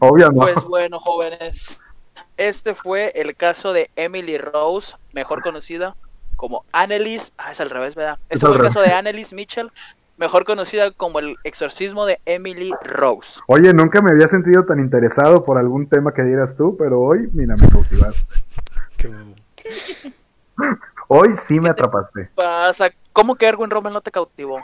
Obvio, 0.00 0.30
no. 0.30 0.42
Pues 0.42 0.64
bueno, 0.64 0.98
jóvenes, 0.98 1.80
este 2.36 2.74
fue 2.74 3.12
el 3.14 3.36
caso 3.36 3.72
de 3.72 3.90
Emily 3.96 4.38
Rose, 4.38 4.96
mejor 5.12 5.42
conocida 5.42 5.94
como 6.36 6.64
Annelies. 6.72 7.32
Ah, 7.38 7.52
es 7.52 7.60
al 7.60 7.70
revés, 7.70 7.94
¿verdad? 7.94 8.18
Es 8.28 8.36
Este 8.36 8.46
al 8.46 8.50
fue 8.50 8.56
el 8.56 8.58
revés. 8.62 8.74
caso 8.74 8.86
de 8.88 8.94
Annelies 8.94 9.32
Mitchell, 9.32 9.70
mejor 10.16 10.44
conocida 10.44 10.90
como 10.90 11.18
el 11.18 11.36
exorcismo 11.44 12.06
de 12.06 12.20
Emily 12.26 12.72
Rose. 12.82 13.40
Oye, 13.46 13.72
nunca 13.72 14.00
me 14.02 14.10
había 14.10 14.28
sentido 14.28 14.64
tan 14.64 14.78
interesado 14.80 15.44
por 15.44 15.58
algún 15.58 15.88
tema 15.88 16.12
que 16.14 16.22
dieras 16.22 16.56
tú, 16.56 16.76
pero 16.76 17.00
hoy, 17.00 17.28
mira, 17.32 17.56
me 17.56 17.68
cautivaste. 17.68 18.22
Hoy 21.08 21.36
sí 21.36 21.54
me 21.60 21.68
¿Qué 21.68 21.74
te 21.74 21.82
atrapaste. 21.82 22.30
pasa? 22.34 22.86
¿Cómo 23.12 23.34
que 23.36 23.46
Erwin 23.46 23.68
Rommel 23.68 23.92
no 23.92 24.00
te 24.00 24.10
cautivó? 24.10 24.58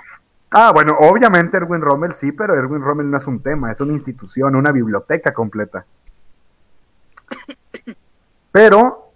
Ah, 0.50 0.72
bueno, 0.72 0.96
obviamente 0.98 1.58
Erwin 1.58 1.82
Rommel 1.82 2.14
sí, 2.14 2.32
pero 2.32 2.54
Erwin 2.54 2.80
Rommel 2.80 3.10
no 3.10 3.18
es 3.18 3.26
un 3.26 3.42
tema, 3.42 3.70
es 3.70 3.80
una 3.80 3.92
institución, 3.92 4.56
una 4.56 4.72
biblioteca 4.72 5.34
completa. 5.34 5.84
Pero, 8.50 9.12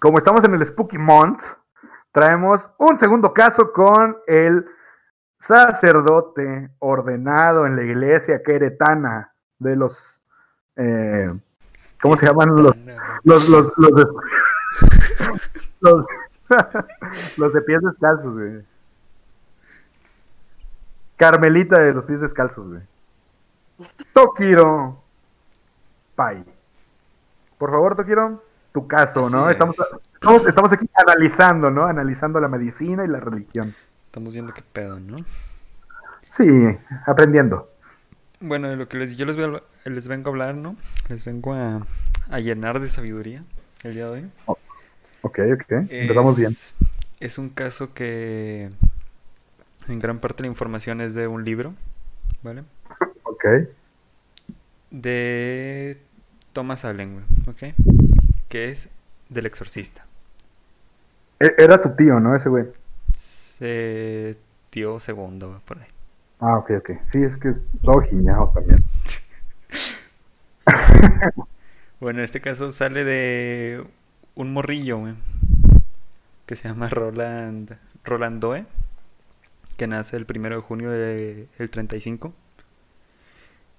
como 0.00 0.16
estamos 0.16 0.42
en 0.44 0.54
el 0.54 0.64
Spooky 0.64 0.96
Month, 0.96 1.42
traemos 2.12 2.70
un 2.78 2.96
segundo 2.96 3.34
caso 3.34 3.72
con 3.72 4.16
el 4.26 4.64
sacerdote 5.38 6.70
ordenado 6.78 7.66
en 7.66 7.76
la 7.76 7.82
iglesia 7.82 8.42
queretana 8.42 9.32
de 9.58 9.76
los... 9.76 10.20
eh, 10.76 11.32
¿Cómo 12.02 12.16
se 12.16 12.26
llaman 12.26 12.50
los, 12.50 12.76
los, 13.24 13.48
los, 13.48 13.72
los, 13.76 13.94
de, 13.94 14.04
los, 15.80 16.04
los 17.38 17.52
de 17.52 17.62
pies 17.62 17.80
descalzos, 17.82 18.34
güey? 18.36 18.64
Carmelita 21.16 21.78
de 21.78 21.94
los 21.94 22.04
pies 22.04 22.20
descalzos, 22.20 22.68
güey. 22.68 22.82
Tokiro 24.12 25.02
Pai. 26.14 26.44
Por 27.58 27.70
favor, 27.70 27.96
Tokiro, 27.96 28.42
tu 28.72 28.86
caso, 28.86 29.20
Así 29.20 29.32
¿no? 29.34 29.46
es. 29.48 29.52
Estamos, 29.52 29.76
estamos, 30.14 30.46
estamos 30.46 30.72
aquí 30.72 30.88
analizando, 30.94 31.70
¿no? 31.70 31.86
Analizando 31.86 32.38
la 32.40 32.48
medicina 32.48 33.04
y 33.04 33.08
la 33.08 33.20
religión. 33.20 33.74
Estamos 34.06 34.34
viendo 34.34 34.52
qué 34.52 34.62
pedo, 34.62 34.98
¿no? 34.98 35.16
Sí, 36.30 36.44
aprendiendo. 37.06 37.68
Bueno, 38.40 38.68
de 38.68 38.76
lo 38.76 38.88
que 38.88 38.98
les, 38.98 39.16
yo 39.16 39.24
les, 39.26 39.36
voy 39.36 39.60
a 39.84 39.90
les 39.90 40.08
vengo 40.08 40.28
a 40.28 40.32
hablar, 40.32 40.54
¿no? 40.54 40.76
Les 41.08 41.24
vengo 41.24 41.54
a, 41.54 41.86
a 42.30 42.40
llenar 42.40 42.80
de 42.80 42.88
sabiduría 42.88 43.44
el 43.82 43.94
día 43.94 44.06
de 44.06 44.10
hoy. 44.10 44.30
Ok, 45.22 45.38
ok. 45.54 45.72
Empezamos 45.90 46.36
bien. 46.36 46.50
Es, 46.50 46.74
es 47.20 47.38
un 47.38 47.48
caso 47.48 47.94
que 47.94 48.70
en 49.88 49.98
gran 50.00 50.18
parte 50.18 50.42
la 50.42 50.48
información 50.48 51.00
es 51.00 51.14
de 51.14 51.26
un 51.28 51.44
libro, 51.44 51.74
¿vale? 52.42 52.64
Ok. 53.24 53.44
De 54.90 55.98
Thomas 56.52 56.84
Allen, 56.84 57.24
¿ok? 57.46 57.74
Que 58.48 58.68
es 58.70 58.90
del 59.28 59.46
exorcista. 59.46 60.06
E- 61.40 61.54
Era 61.58 61.80
tu 61.80 61.90
tío, 61.96 62.20
¿no? 62.20 62.34
Ese 62.36 62.48
güey. 62.48 62.66
Se 63.58 64.36
tío 64.70 65.00
segundo, 65.00 65.62
por 65.64 65.78
ahí. 65.78 65.86
Ah, 66.40 66.58
ok, 66.58 66.70
ok. 66.78 66.90
Sí, 67.06 67.22
es 67.22 67.36
que 67.36 67.48
es 67.50 67.62
todo 67.82 68.00
giñado 68.02 68.50
también. 68.54 68.82
Bueno, 72.00 72.18
en 72.20 72.24
este 72.24 72.40
caso 72.40 72.72
sale 72.72 73.04
de 73.04 73.84
un 74.34 74.52
morrillo, 74.52 74.98
güey, 74.98 75.14
que 76.46 76.56
se 76.56 76.68
llama 76.68 76.88
Roland 76.88 77.78
Roland 78.04 78.40
Doe, 78.40 78.66
que 79.76 79.86
nace 79.86 80.16
el 80.16 80.26
primero 80.26 80.56
de 80.56 80.62
junio 80.62 80.90
del 80.90 81.48
35, 81.70 82.34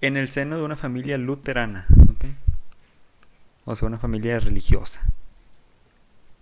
en 0.01 0.17
el 0.17 0.30
seno 0.30 0.57
de 0.57 0.63
una 0.63 0.75
familia 0.75 1.17
luterana. 1.19 1.86
O 3.65 3.75
sea, 3.75 3.88
una 3.88 3.99
familia 3.99 4.39
religiosa, 4.39 5.05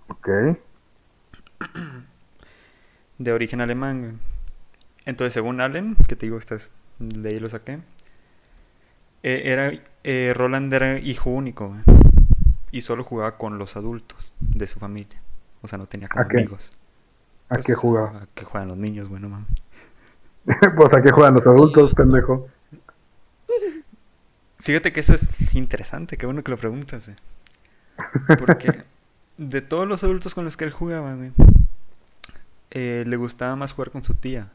Ok. 0.08 0.28
de 3.18 3.34
origen 3.34 3.62
alemán, 3.62 4.02
güey. 4.02 4.14
Entonces, 5.06 5.34
según 5.34 5.62
Allen, 5.62 5.96
que 6.08 6.16
te 6.16 6.26
digo, 6.26 6.38
estás, 6.38 6.70
de 7.00 7.30
ahí 7.30 7.40
lo 7.40 7.50
saqué, 7.50 7.80
eh, 9.24 9.42
era, 9.46 9.72
eh, 10.04 10.34
Roland 10.36 10.74
era 10.74 10.98
hijo 11.00 11.30
único, 11.30 11.70
güey, 11.70 11.82
y 12.72 12.82
solo 12.82 13.04
jugaba 13.04 13.38
con 13.38 13.58
los 13.58 13.76
adultos 13.78 14.34
de 14.40 14.68
su 14.68 14.80
familia, 14.80 15.22
o 15.62 15.68
sea, 15.68 15.78
no 15.78 15.86
tenía 15.88 16.08
como 16.10 16.26
¿A 16.26 16.28
qué? 16.28 16.38
amigos. 16.38 16.74
¿A 17.50 17.56
Pues, 17.56 17.66
qué 17.66 17.74
o 17.74 17.76
sea, 17.76 17.82
jugaba? 17.82 18.18
¿A 18.24 18.28
qué 18.34 18.46
juegan 18.46 18.70
los 18.70 18.78
niños, 18.78 19.10
bueno, 19.10 19.30
mames. 19.30 19.48
pues 20.76 20.94
a 20.94 21.02
qué 21.02 21.12
juegan 21.12 21.36
los 21.36 21.46
adultos, 21.46 21.94
pendejo. 21.94 22.48
Fíjate 24.60 24.92
que 24.92 25.00
eso 25.02 25.14
es 25.14 25.54
interesante, 25.54 26.18
qué 26.18 26.26
bueno 26.26 26.44
que 26.44 26.50
lo 26.52 26.58
preguntas, 26.58 27.08
güey. 27.08 28.38
Porque 28.40 28.84
de 29.38 29.62
todos 29.62 29.88
los 29.88 30.04
adultos 30.04 30.34
con 30.34 30.44
los 30.46 30.58
que 30.58 30.66
él 30.66 30.72
jugaba, 30.72 31.14
güey, 31.14 31.32
eh, 32.76 33.06
le 33.08 33.16
gustaba 33.16 33.56
más 33.56 33.72
jugar 33.72 33.90
con 33.90 34.04
su 34.04 34.16
tía. 34.16 34.52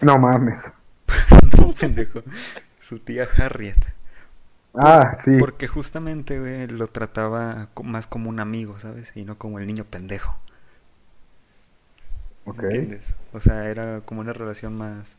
No 0.00 0.18
mames. 0.18 0.70
No, 1.58 1.72
pendejo. 1.72 2.22
Su 2.80 2.98
tía 2.98 3.28
Harriet. 3.36 3.78
Ah, 4.74 5.14
sí. 5.14 5.36
Porque 5.38 5.68
justamente, 5.68 6.40
güey, 6.40 6.66
lo 6.66 6.88
trataba 6.88 7.68
más 7.84 8.08
como 8.08 8.28
un 8.28 8.40
amigo, 8.40 8.80
¿sabes? 8.80 9.12
Y 9.14 9.24
no 9.24 9.38
como 9.38 9.60
el 9.60 9.66
niño 9.68 9.84
pendejo. 9.84 10.36
Ok. 12.44 12.64
¿Entiendes? 12.64 13.14
O 13.32 13.38
sea, 13.38 13.68
era 13.68 14.00
como 14.00 14.20
una 14.20 14.32
relación 14.32 14.76
más, 14.76 15.16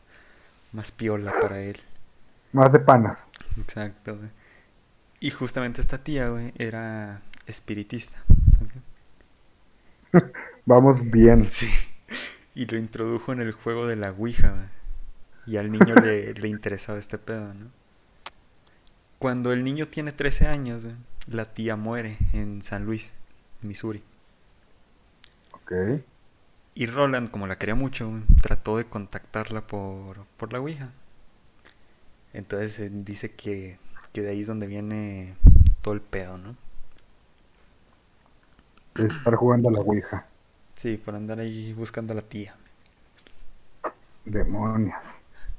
más 0.74 0.92
piola 0.92 1.32
para 1.42 1.62
él. 1.62 1.80
Más 2.52 2.74
de 2.74 2.80
panas. 2.80 3.30
Exacto, 3.58 4.18
güey. 4.18 4.30
Y 5.22 5.30
justamente 5.30 5.80
esta 5.80 6.04
tía, 6.04 6.28
güey, 6.28 6.52
era 6.58 7.22
espiritista. 7.46 8.22
Vamos 10.66 11.10
bien. 11.10 11.48
Sí. 11.48 11.70
Y 12.56 12.66
lo 12.66 12.78
introdujo 12.78 13.32
en 13.34 13.42
el 13.42 13.52
juego 13.52 13.86
de 13.88 13.96
la 13.96 14.12
Ouija. 14.12 14.72
Y 15.46 15.58
al 15.58 15.72
niño 15.72 15.96
le, 15.98 16.34
le 16.36 16.48
interesaba 16.48 17.00
este 17.00 17.18
pedo, 17.18 17.54
¿no? 17.54 17.72
Cuando 19.18 19.54
el 19.54 19.64
niño 19.64 19.88
tiene 19.88 20.12
13 20.12 20.46
años, 20.48 20.86
la 21.26 21.52
tía 21.54 21.76
muere 21.76 22.18
en 22.32 22.62
San 22.62 22.86
Luis, 22.86 23.14
Missouri. 23.62 24.04
Ok. 25.52 25.72
Y 26.76 26.86
Roland, 26.86 27.32
como 27.32 27.48
la 27.48 27.58
quería 27.58 27.74
mucho, 27.74 28.12
trató 28.42 28.78
de 28.78 28.86
contactarla 28.86 29.66
por, 29.66 30.26
por 30.38 30.54
la 30.54 30.60
Ouija. 30.60 30.92
Entonces 32.34 32.80
eh, 32.80 32.90
dice 32.92 33.32
que, 33.32 33.78
que 34.12 34.22
de 34.22 34.30
ahí 34.32 34.42
es 34.42 34.48
donde 34.48 34.68
viene 34.68 35.36
todo 35.82 35.94
el 35.94 36.02
pedo, 36.02 36.38
¿no? 36.38 36.56
Estar 38.96 39.36
jugando 39.36 39.70
a 39.70 39.72
la 39.72 39.82
Ouija. 39.82 40.33
Sí, 40.76 40.98
por 40.98 41.16
andar 41.16 41.40
ahí 41.40 41.74
buscando 41.74 42.14
a 42.14 42.16
la 42.16 42.22
tía. 42.22 42.56
Demonios. 44.26 45.02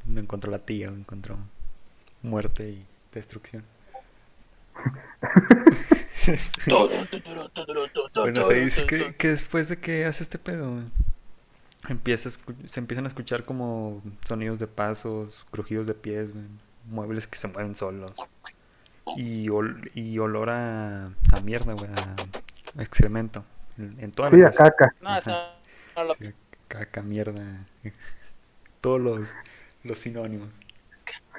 No 0.06 0.20
encontró 0.20 0.50
la 0.50 0.58
tía, 0.58 0.88
encontró 0.88 1.38
muerte 2.22 2.68
y 2.70 2.86
destrucción. 3.12 3.64
Bueno, 8.14 8.44
se 8.44 8.54
dice 8.54 8.86
que, 8.86 9.14
que 9.16 9.28
después 9.28 9.68
de 9.68 9.78
que 9.78 10.04
hace 10.04 10.22
este 10.22 10.38
pedo, 10.38 10.82
empieza 11.88 12.30
se 12.30 12.80
empiezan 12.80 13.04
a 13.04 13.08
escuchar 13.08 13.44
como 13.44 14.02
sonidos 14.24 14.58
de 14.58 14.66
pasos, 14.66 15.46
crujidos 15.50 15.86
de 15.86 15.94
pies, 15.94 16.32
muebles 16.86 17.26
que 17.26 17.38
se 17.38 17.48
mueven 17.48 17.76
solos. 17.76 18.12
Y, 19.16 19.48
ol- 19.48 19.90
y 19.94 20.18
olor 20.18 20.48
a, 20.50 21.06
a 21.06 21.40
mierda, 21.42 21.74
güey, 21.74 21.90
a 21.92 22.82
excremento. 22.82 23.44
En, 23.78 23.96
en 24.00 24.12
toda 24.12 24.30
Sí, 24.30 24.36
la 24.36 24.38
casa. 24.40 24.64
caca. 24.70 24.94
No, 25.00 25.16
esa 25.18 25.56
Sí, 26.06 26.32
caca, 26.68 27.02
mierda. 27.02 27.66
Todos 28.80 29.00
los, 29.00 29.34
los 29.84 29.98
sinónimos. 29.98 30.50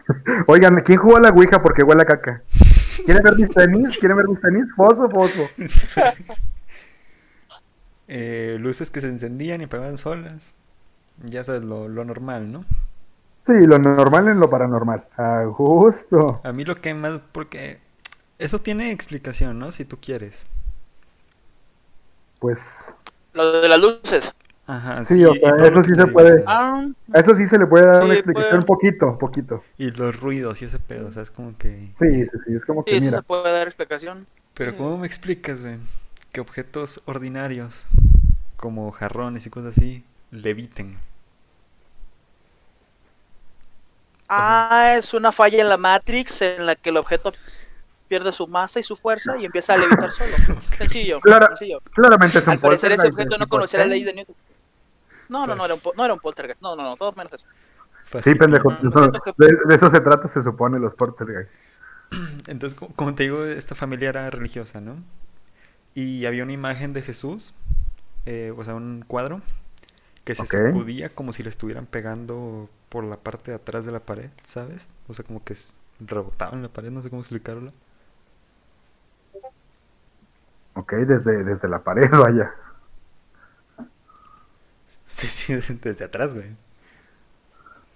Oigan, 0.47 0.81
¿quién 0.81 0.99
jugó 0.99 1.17
a 1.17 1.21
la 1.21 1.29
Ouija 1.29 1.61
porque 1.61 1.83
huele 1.83 2.03
a 2.03 2.05
caca? 2.05 2.43
¿Quieren 3.03 3.23
ver 3.23 3.35
mis 3.35 3.53
tenis? 3.53 3.97
¿Quieren 3.99 4.17
ver 4.17 4.27
mis 4.27 4.41
tenis? 4.41 4.65
Foso, 4.75 5.09
foso. 5.09 5.53
Eh, 8.07 8.57
luces 8.59 8.91
que 8.91 9.01
se 9.01 9.09
encendían 9.09 9.61
y 9.61 9.65
apagaban 9.65 9.97
solas. 9.97 10.53
Ya 11.23 11.43
sabes, 11.43 11.63
lo, 11.63 11.87
lo 11.89 12.05
normal, 12.05 12.51
¿no? 12.51 12.65
Sí, 13.45 13.53
lo 13.65 13.79
normal 13.79 14.27
en 14.27 14.39
lo 14.39 14.49
paranormal. 14.49 15.07
A 15.17 15.45
gusto. 15.45 16.43
A 16.43 16.53
mí 16.53 16.63
lo 16.63 16.79
que 16.79 16.93
más, 16.93 17.19
porque 17.33 17.81
eso 18.39 18.59
tiene 18.59 18.91
explicación, 18.91 19.59
¿no? 19.59 19.71
Si 19.71 19.85
tú 19.85 19.99
quieres. 19.99 20.47
Pues, 22.45 22.93
Lo 23.33 23.61
de 23.61 23.69
las 23.69 23.79
luces. 23.79 24.33
Ajá, 24.67 25.05
Sí, 25.05 25.23
o 25.25 25.33
sea, 25.35 25.51
eso 25.67 25.83
sí 25.83 25.93
se 25.95 26.07
puede. 26.07 26.41
sí. 26.41 26.43
Ah, 26.45 26.87
a 27.13 27.19
eso 27.19 27.35
sí 27.35 27.47
se 27.47 27.57
le 27.59 27.67
puede 27.67 27.85
dar 27.85 28.03
una 28.03 28.13
Sí, 28.13 28.15
explicación 28.15 28.63
pues. 28.63 28.65
poquito, 28.65 29.17
poquito. 29.17 29.63
Y 29.77 29.91
los 29.91 30.19
ruidos 30.19 30.61
y 30.61 30.65
ese 30.65 30.79
pedo, 30.79 31.07
o 31.07 31.11
sea, 31.11 31.23
es 31.23 31.31
como 31.31 31.57
que... 31.57 31.91
Sí, 31.99 32.07
sí, 32.25 32.29
sí, 32.45 32.55
es 32.55 32.65
como 32.65 32.85
sí, 32.85 32.91
que 32.91 32.97
eso 32.97 33.09
mira. 33.09 33.11
se 33.11 33.23
puede 33.23 33.51
dar 33.51 33.67
explicación. 33.67 34.27
Pero 34.55 34.75
¿cómo 34.75 34.97
me 34.97 35.07
explicas, 35.07 35.61
güey? 35.61 35.77
Que 36.31 36.41
objetos 36.41 37.01
ordinarios, 37.05 37.85
como 38.57 38.91
jarrones 38.91 39.45
y 39.47 39.49
cosas 39.51 39.77
así, 39.77 40.05
leviten. 40.31 40.97
Ah, 44.27 44.95
es 44.97 45.13
una 45.13 45.31
falla 45.31 45.61
en 45.61 45.69
la 45.69 45.77
Matrix 45.77 46.41
en 46.41 46.65
la 46.65 46.75
que 46.75 46.89
el 46.89 46.97
objeto 46.97 47.31
pierde 48.07 48.31
su 48.31 48.47
masa 48.47 48.79
y 48.79 48.83
su 48.83 48.95
fuerza 48.95 49.37
y 49.37 49.45
empieza 49.45 49.73
a 49.73 49.77
levitar 49.77 50.11
solo. 50.11 50.41
Sencillo, 50.77 51.21
Claro. 51.21 51.47
sencillo. 51.47 51.81
Claramente 51.93 52.39
es 52.39 52.47
un 52.47 52.53
Al 52.53 52.59
parecer 52.59 52.91
ese 52.91 53.07
objeto 53.07 53.37
no 53.37 53.47
conocía 53.47 53.79
las 53.79 53.89
leyes 53.89 54.07
de 54.07 54.13
Newton. 54.13 54.35
No, 55.29 55.47
no, 55.47 55.55
no 55.55 55.65
era 55.65 55.75
un, 55.75 55.81
no 55.95 56.05
era 56.05 56.13
un 56.13 56.19
poltergeist. 56.19 56.61
No, 56.61 56.75
no, 56.75 56.83
no, 56.83 56.97
todo 56.97 57.13
menos 57.13 57.33
eso. 57.33 57.47
Sí, 58.19 58.35
Fácil. 58.35 58.35
pendejo. 58.35 58.71
No, 58.81 59.07
de, 59.37 59.47
de 59.67 59.75
eso 59.75 59.89
se 59.89 59.99
trata, 60.01 60.27
se 60.27 60.41
supone, 60.41 60.79
los 60.79 60.95
poltergeist. 60.95 61.55
Entonces, 62.47 62.75
co- 62.79 62.89
como 62.95 63.15
te 63.15 63.23
digo, 63.23 63.45
esta 63.45 63.75
familia 63.75 64.09
era 64.09 64.29
religiosa, 64.29 64.81
¿no? 64.81 64.97
Y 65.95 66.25
había 66.25 66.43
una 66.43 66.53
imagen 66.53 66.93
de 66.93 67.01
Jesús 67.01 67.53
eh, 68.27 68.53
o 68.57 68.63
sea, 68.63 68.75
un 68.75 69.05
cuadro 69.07 69.41
que 70.25 70.35
se 70.35 70.45
Ok. 70.45 70.55
sacudía 70.57 71.09
como 71.15 71.33
si 71.33 71.43
le 71.43 71.49
estuvieran 71.49 71.85
pegando 71.87 72.69
por 72.89 73.03
la 73.05 73.17
parte 73.17 73.51
de 73.51 73.57
atrás 73.57 73.85
de 73.85 73.91
la 73.93 74.01
pared, 74.01 74.31
¿sabes? 74.43 74.89
O 75.07 75.13
sea, 75.15 75.25
como 75.25 75.43
que 75.43 75.55
rebotaba 75.99 76.53
en 76.55 76.63
la 76.63 76.69
pared, 76.69 76.91
no 76.91 77.01
sé 77.01 77.09
cómo 77.11 77.21
explicarlo. 77.23 77.73
Ok, 80.75 80.93
desde, 80.93 81.43
desde 81.43 81.67
la 81.67 81.79
pared, 81.79 82.09
vaya. 82.11 82.53
Sí, 85.05 85.27
sí, 85.27 85.53
desde 85.81 86.05
atrás, 86.05 86.33
güey. 86.33 86.55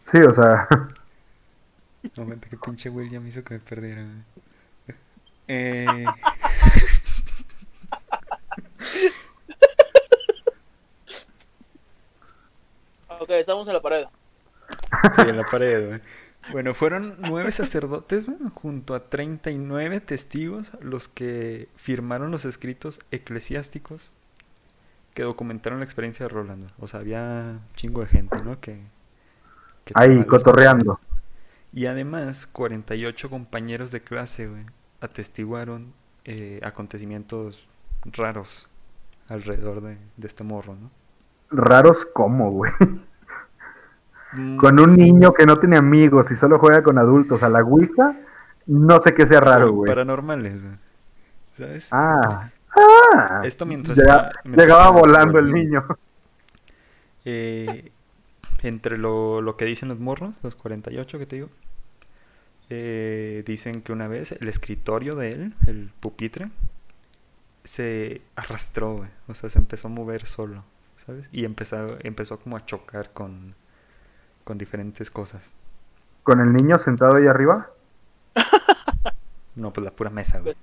Sí, 0.05 0.17
o 0.17 0.33
sea, 0.33 0.67
momento 2.15 2.47
que 2.49 2.57
pinche 2.57 2.89
William 2.89 3.25
hizo 3.27 3.43
que 3.43 3.55
me 3.55 3.59
perdiera, 3.59 4.01
güey. 4.01 4.25
Eh... 5.47 6.05
Ok, 13.19 13.29
estamos 13.31 13.67
en 13.67 13.73
la 13.73 13.81
pared. 13.81 14.05
Sí, 15.13 15.21
en 15.21 15.37
la 15.37 15.43
pared, 15.43 15.87
güey. 15.87 16.01
Bueno, 16.51 16.73
fueron 16.73 17.15
nueve 17.19 17.51
sacerdotes, 17.51 18.25
junto 18.53 18.95
a 18.95 19.09
39 19.09 20.01
testigos 20.01 20.71
los 20.81 21.07
que 21.07 21.69
firmaron 21.75 22.31
los 22.31 22.45
escritos 22.45 23.01
eclesiásticos 23.11 24.11
que 25.13 25.23
documentaron 25.23 25.79
la 25.79 25.85
experiencia 25.85 26.25
de 26.25 26.29
Roland. 26.29 26.71
O 26.79 26.87
sea, 26.87 27.01
había 27.01 27.59
un 27.59 27.73
chingo 27.75 28.01
de 28.01 28.07
gente, 28.07 28.41
¿no? 28.43 28.59
Que, 28.59 28.79
que 29.85 29.93
ahí, 29.95 30.23
cotorreando. 30.25 30.99
Y 31.71 31.85
además, 31.85 32.47
48 32.47 33.29
compañeros 33.29 33.91
de 33.91 34.01
clase, 34.01 34.47
güey, 34.47 34.65
atestiguaron 35.01 35.93
eh, 36.25 36.59
acontecimientos 36.63 37.67
raros 38.05 38.67
alrededor 39.27 39.81
de, 39.81 39.97
de 40.17 40.27
este 40.27 40.43
morro, 40.43 40.75
¿no? 40.75 40.89
Raros 41.51 42.05
como, 42.05 42.51
güey. 42.51 42.71
Con 44.57 44.79
un 44.79 44.95
niño 44.95 45.33
que 45.33 45.45
no 45.45 45.57
tiene 45.57 45.77
amigos 45.77 46.29
y 46.31 46.35
solo 46.35 46.59
juega 46.59 46.83
con 46.83 46.97
adultos 46.99 47.41
a 47.43 47.49
la 47.49 47.61
Ouija, 47.63 48.15
no 48.67 49.01
sé 49.01 49.13
qué 49.15 49.25
sea 49.25 49.39
raro, 49.41 49.71
güey. 49.71 49.87
Paranormales, 49.89 50.63
güey. 50.63 50.75
¿Sabes? 51.57 51.89
Ah, 51.91 52.51
ah. 52.75 53.41
Esto 53.43 53.65
mientras 53.65 53.97
Llega- 53.97 54.15
estaba- 54.15 54.31
mientras 54.43 54.67
llegaba 54.67 54.89
volando 54.91 55.39
el 55.39 55.51
niño. 55.51 55.83
Eh, 57.25 57.91
entre 58.63 58.97
lo, 58.97 59.41
lo 59.41 59.57
que 59.57 59.65
dicen 59.65 59.89
los 59.89 59.99
morros, 59.99 60.33
los 60.43 60.55
48 60.55 61.17
que 61.19 61.25
te 61.25 61.35
digo, 61.37 61.49
eh, 62.69 63.43
dicen 63.45 63.81
que 63.81 63.91
una 63.91 64.07
vez 64.07 64.33
el 64.33 64.47
escritorio 64.47 65.15
de 65.15 65.31
él, 65.31 65.53
el 65.67 65.89
pupitre, 65.99 66.49
se 67.63 68.21
arrastró, 68.35 68.97
güey. 68.97 69.09
O 69.27 69.33
sea, 69.33 69.49
se 69.49 69.59
empezó 69.59 69.87
a 69.87 69.91
mover 69.91 70.25
solo, 70.25 70.63
¿sabes? 70.97 71.29
Y 71.31 71.45
empezó, 71.45 71.97
empezó 72.01 72.39
como 72.39 72.57
a 72.57 72.65
chocar 72.65 73.11
con, 73.11 73.55
con 74.49 74.57
diferentes 74.57 75.11
cosas. 75.11 75.51
Con 76.23 76.39
el 76.39 76.51
niño 76.51 76.79
sentado 76.79 77.17
ahí 77.17 77.27
arriba. 77.27 77.69
No, 79.53 79.71
pues 79.71 79.85
la 79.85 79.91
pura 79.91 80.09
mesa, 80.09 80.39
güey. 80.39 80.55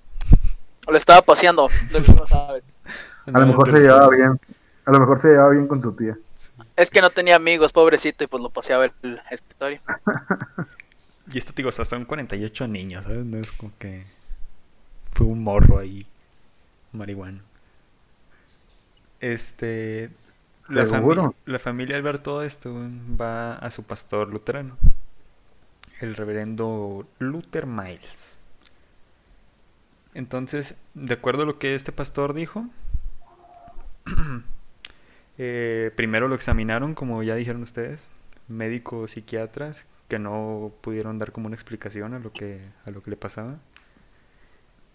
O 0.88 0.90
le 0.90 0.98
estaba 0.98 1.22
paseando. 1.22 1.68
no 2.16 2.26
sabe. 2.26 2.64
A 3.32 3.38
lo 3.38 3.46
mejor 3.46 3.70
se 3.70 3.78
llevaba 3.78 4.08
bien. 4.08 4.40
A 4.86 4.90
lo 4.90 4.98
mejor 4.98 5.20
se 5.20 5.28
llevaba 5.28 5.50
bien 5.50 5.68
con 5.68 5.80
su 5.80 5.92
tía. 5.92 6.18
Es 6.74 6.90
que 6.90 7.00
no 7.00 7.10
tenía 7.10 7.36
amigos, 7.36 7.72
pobrecito, 7.72 8.24
y 8.24 8.26
pues 8.26 8.42
lo 8.42 8.50
paseaba 8.50 8.86
el 8.86 9.20
escritorio. 9.30 9.80
Y 11.32 11.38
esto, 11.38 11.52
te 11.52 11.56
digo, 11.58 11.68
o 11.68 11.72
sea, 11.72 11.84
son 11.84 12.06
48 12.06 12.68
niños, 12.68 13.04
¿sabes? 13.04 13.24
No 13.24 13.38
es 13.38 13.50
como 13.50 13.72
que 13.78 14.04
fue 15.12 15.26
un 15.26 15.42
morro 15.42 15.78
ahí, 15.78 16.06
marihuana. 16.92 17.40
Este, 19.20 20.10
la, 20.68 20.84
fami- 20.86 20.90
Seguro. 20.90 21.34
la 21.46 21.58
familia 21.58 21.96
al 21.96 22.02
ver 22.02 22.18
todo 22.18 22.42
esto 22.42 22.74
va 23.20 23.54
a 23.54 23.70
su 23.70 23.84
pastor 23.84 24.28
luterano, 24.28 24.76
el 26.00 26.14
reverendo 26.14 27.06
Luther 27.18 27.66
Miles. 27.66 28.36
Entonces, 30.14 30.78
de 30.94 31.14
acuerdo 31.14 31.42
a 31.42 31.46
lo 31.46 31.58
que 31.58 31.74
este 31.74 31.92
pastor 31.92 32.32
dijo, 32.34 32.66
eh, 35.38 35.92
primero 35.96 36.28
lo 36.28 36.34
examinaron, 36.34 36.94
como 36.94 37.22
ya 37.22 37.34
dijeron 37.34 37.62
ustedes, 37.62 38.08
médicos, 38.48 39.12
psiquiatras, 39.12 39.86
que 40.08 40.18
no 40.18 40.72
pudieron 40.80 41.18
dar 41.18 41.32
como 41.32 41.46
una 41.46 41.56
explicación 41.56 42.14
a 42.14 42.18
lo 42.20 42.32
que, 42.32 42.60
a 42.84 42.90
lo 42.90 43.02
que 43.02 43.10
le 43.10 43.16
pasaba. 43.16 43.58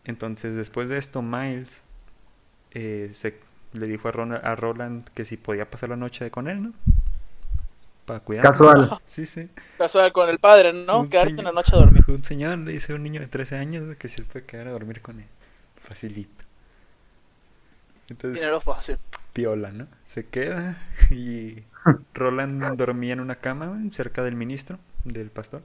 Entonces, 0.04 0.56
después 0.56 0.90
de 0.90 0.98
esto, 0.98 1.22
Miles 1.22 1.84
eh, 2.72 3.12
se, 3.14 3.40
le 3.74 3.88
dijo 3.88 4.08
a, 4.08 4.12
Ron- 4.12 4.34
a 4.44 4.56
Roland 4.56 5.08
que 5.14 5.26
si 5.26 5.38
podía 5.38 5.70
pasar 5.70 5.90
la 5.90 5.96
noche 5.98 6.30
con 6.32 6.48
él, 6.48 6.62
¿no? 6.64 6.74
Para 8.06 8.20
cuidar. 8.20 8.44
Casual. 8.44 9.00
Sí, 9.06 9.26
sí. 9.26 9.50
Casual 9.78 10.12
con 10.12 10.30
el 10.30 10.40
padre, 10.40 10.74
¿no? 10.74 11.02
Un 11.02 11.10
Quedarte 11.10 11.30
señor- 11.30 11.40
en 11.40 11.46
la 11.46 11.52
noche 11.52 11.76
a 11.76 11.80
dormir. 11.80 12.04
Un 12.08 12.24
señor 12.24 12.58
le 12.60 12.72
dice 12.74 12.94
a 12.94 12.96
un 12.96 13.04
niño 13.04 13.22
de 13.22 13.28
13 13.28 13.58
años 13.58 13.96
que 13.98 14.08
se 14.08 14.24
puede 14.24 14.46
quedar 14.46 14.68
a 14.68 14.72
dormir 14.72 15.02
con 15.02 15.20
él. 15.20 15.28
Facilito. 15.78 16.44
Entonces, 18.10 18.40
Dinero 18.40 18.60
fácil. 18.60 18.98
piola, 19.34 19.72
¿no? 19.72 19.88
Se 20.04 20.26
queda 20.26 20.76
y 21.12 21.64
Roland 22.14 22.76
dormía 22.76 23.14
en 23.14 23.20
una 23.22 23.36
cama 23.36 23.80
cerca 23.92 24.24
del 24.24 24.36
ministro, 24.36 24.78
del 25.06 25.30
pastor, 25.30 25.62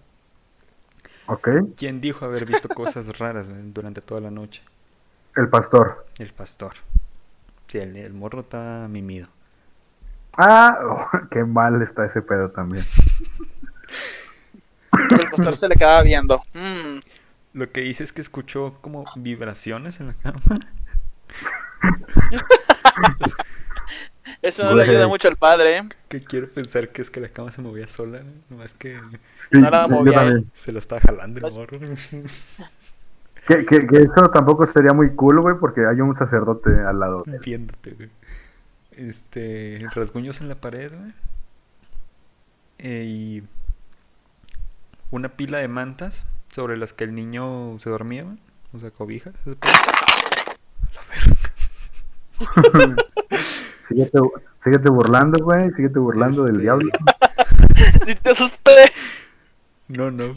Ok. 1.27 1.49
quien 1.77 2.01
dijo 2.01 2.25
haber 2.25 2.47
visto 2.47 2.69
cosas 2.69 3.19
raras 3.19 3.51
durante 3.75 4.01
toda 4.01 4.21
la 4.21 4.31
noche. 4.31 4.63
El 5.35 5.49
pastor. 5.49 6.07
El 6.19 6.33
pastor. 6.33 6.75
Sí, 7.69 7.79
el, 7.79 7.97
el 7.97 8.13
morro 8.13 8.41
estaba 8.41 8.89
mimido. 8.89 9.29
Ah, 10.39 10.79
oh, 10.83 11.11
qué 11.31 11.45
mal 11.45 11.81
está 11.83 12.05
ese 12.07 12.23
pedo 12.23 12.51
también. 12.51 12.85
El 15.11 15.31
pastor 15.31 15.57
se 15.57 15.69
le 15.69 15.75
quedaba 15.77 16.03
viendo. 16.03 16.43
Mm, 16.55 16.99
Lo 17.55 17.71
que 17.71 17.81
dice 17.83 18.05
es 18.05 18.13
que 18.13 18.21
escuchó 18.21 18.79
como 18.81 19.05
vibraciones 19.17 20.01
en 20.01 20.09
la 20.09 20.15
cama. 20.15 20.41
Eso 24.43 24.65
no 24.65 24.75
le 24.75 24.83
ayuda 24.85 25.07
mucho 25.09 25.29
al 25.29 25.37
padre, 25.37 25.79
¿eh? 25.79 25.89
Que 26.09 26.21
quiero 26.21 26.49
pensar 26.49 26.89
que 26.91 27.03
es 27.03 27.11
que 27.11 27.21
la 27.21 27.29
cama 27.29 27.51
se 27.53 27.63
movía 27.63 27.89
sola, 27.89 28.21
¿no? 28.23 28.33
nomás 28.51 28.75
que 28.75 29.01
Sí, 29.37 29.47
No 29.53 29.71
la 29.71 29.89
movía 29.89 30.43
se 30.55 30.73
la 30.73 30.79
estaba 30.79 31.01
jalando 31.01 31.39
el 31.39 31.43
Pues- 31.43 31.57
morro. 31.57 31.79
Que, 33.47 33.65
que, 33.65 33.87
que 33.87 34.03
eso 34.03 34.31
tampoco 34.31 34.67
sería 34.67 34.93
muy 34.93 35.15
cool, 35.15 35.41
güey, 35.41 35.57
porque 35.61 35.83
hay 35.89 36.01
un 36.01 36.17
sacerdote 36.17 36.81
al 36.81 36.99
lado. 36.99 37.23
de 37.25 37.37
él. 37.37 37.43
Viéndote, 37.45 37.91
güey. 37.93 38.11
Este, 38.93 39.87
rasguños 39.95 40.41
en 40.41 40.49
la 40.49 40.55
pared, 40.57 40.91
güey. 40.93 41.13
Eh, 42.79 43.05
y 43.07 43.43
una 45.11 45.29
pila 45.31 45.59
de 45.59 45.69
mantas 45.69 46.27
sobre 46.51 46.77
las 46.77 46.93
que 46.93 47.05
el 47.05 47.15
niño 47.15 47.79
se 47.79 47.91
dormía, 47.91 48.25
güey. 48.25 48.39
O 48.73 48.79
sea, 48.81 48.91
cobijas. 48.91 49.35
ese 49.47 49.57
pedo. 49.57 49.73
Síguete, 53.89 54.19
síguete 54.61 54.89
burlando, 54.91 55.43
güey. 55.45 55.71
Síguete 55.73 55.99
burlando 55.99 56.43
del 56.45 56.55
Este- 56.57 56.63
diablo. 56.63 56.89
Si 58.07 58.15
te 58.15 58.31
asusté. 58.31 58.71
No, 59.89 60.11
no, 60.11 60.37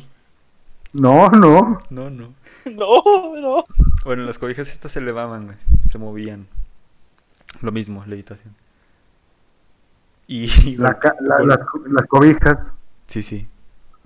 No, 0.94 1.30
no. 1.30 1.80
no, 1.90 2.10
no. 2.10 2.34
No, 2.66 3.36
no. 3.36 3.66
Bueno, 4.06 4.24
las 4.24 4.40
cobijas 4.40 4.70
estas 4.72 4.92
se 4.92 5.00
elevaban, 5.00 5.46
güey. 5.46 5.58
Se 5.90 5.98
movían. 5.98 6.48
Lo 7.62 7.72
mismo, 7.72 8.04
levitación. 8.06 8.56
Y... 10.28 10.76
La 10.78 11.00
ca- 11.00 11.16
la- 11.22 11.44
las, 11.46 11.60
las 11.90 12.06
cobijas. 12.08 12.72
Sí, 13.08 13.24
sí. 13.24 13.48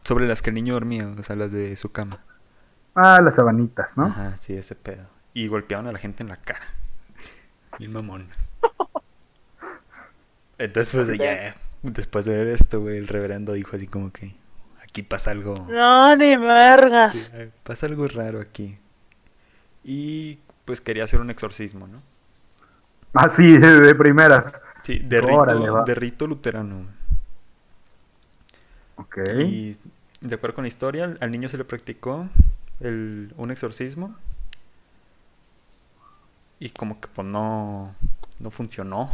Sobre 0.04 0.28
las 0.28 0.42
que 0.42 0.50
el 0.50 0.56
niño 0.56 0.74
dormía, 0.74 1.08
o 1.08 1.24
sea, 1.24 1.36
las 1.36 1.52
de 1.52 1.76
su 1.78 1.92
cama. 1.92 2.20
Ah, 2.96 3.20
las 3.22 3.36
sabanitas, 3.36 3.98
¿no? 3.98 4.06
Ajá, 4.06 4.38
sí, 4.38 4.54
ese 4.56 4.76
pedo. 4.76 5.06
Y 5.34 5.48
golpeaban 5.48 5.88
a 5.88 5.92
la 5.92 6.00
gente 6.00 6.24
en 6.24 6.30
la 6.30 6.38
cara. 6.38 6.66
Bien 7.80 7.92
mamonas. 7.92 8.50
Entonces, 10.58 10.94
pues 10.94 11.18
ya, 11.18 11.56
después 11.82 12.26
de 12.26 12.38
ver 12.38 12.48
esto, 12.48 12.80
güey, 12.82 12.98
el 12.98 13.08
reverendo 13.08 13.54
dijo 13.54 13.76
así 13.76 13.88
como 13.88 14.12
que 14.12 14.36
aquí 14.94 15.02
pasa 15.02 15.32
algo. 15.32 15.56
No, 15.70 16.16
ni 16.16 16.38
vergas. 16.38 17.12
sí, 17.14 17.26
pasa 17.64 17.88
algo 17.88 18.08
raro 18.08 18.40
aquí. 18.40 18.78
Y 19.84 20.38
pues 20.66 20.82
quería 20.82 21.04
hacer 21.04 21.20
un 21.20 21.30
exorcismo, 21.32 21.88
¿no? 21.88 22.00
Ah, 23.14 23.28
sí, 23.28 23.58
de, 23.58 23.80
de 23.82 23.96
primeras. 23.96 24.62
Sí, 24.84 25.00
de 25.00 25.20
rito, 25.20 25.74
va. 25.74 25.84
de 25.84 25.96
rito 25.96 26.28
luterano. 26.28 26.86
Ok. 28.98 29.18
Y 29.46 29.78
de 30.22 30.36
acuerdo 30.36 30.56
con 30.56 30.64
la 30.64 30.68
historia, 30.68 31.06
al- 31.06 31.18
al 31.22 31.32
niño 31.32 31.50
se 31.50 31.58
le 31.58 31.66
practicó 31.66 32.28
el, 32.80 33.34
un 33.38 33.50
exorcismo. 33.52 34.16
Y 36.60 36.70
como 36.70 37.02
que 37.02 37.08
pues 37.08 37.28
no, 37.28 37.94
no 38.40 38.52
funcionó. 38.52 39.10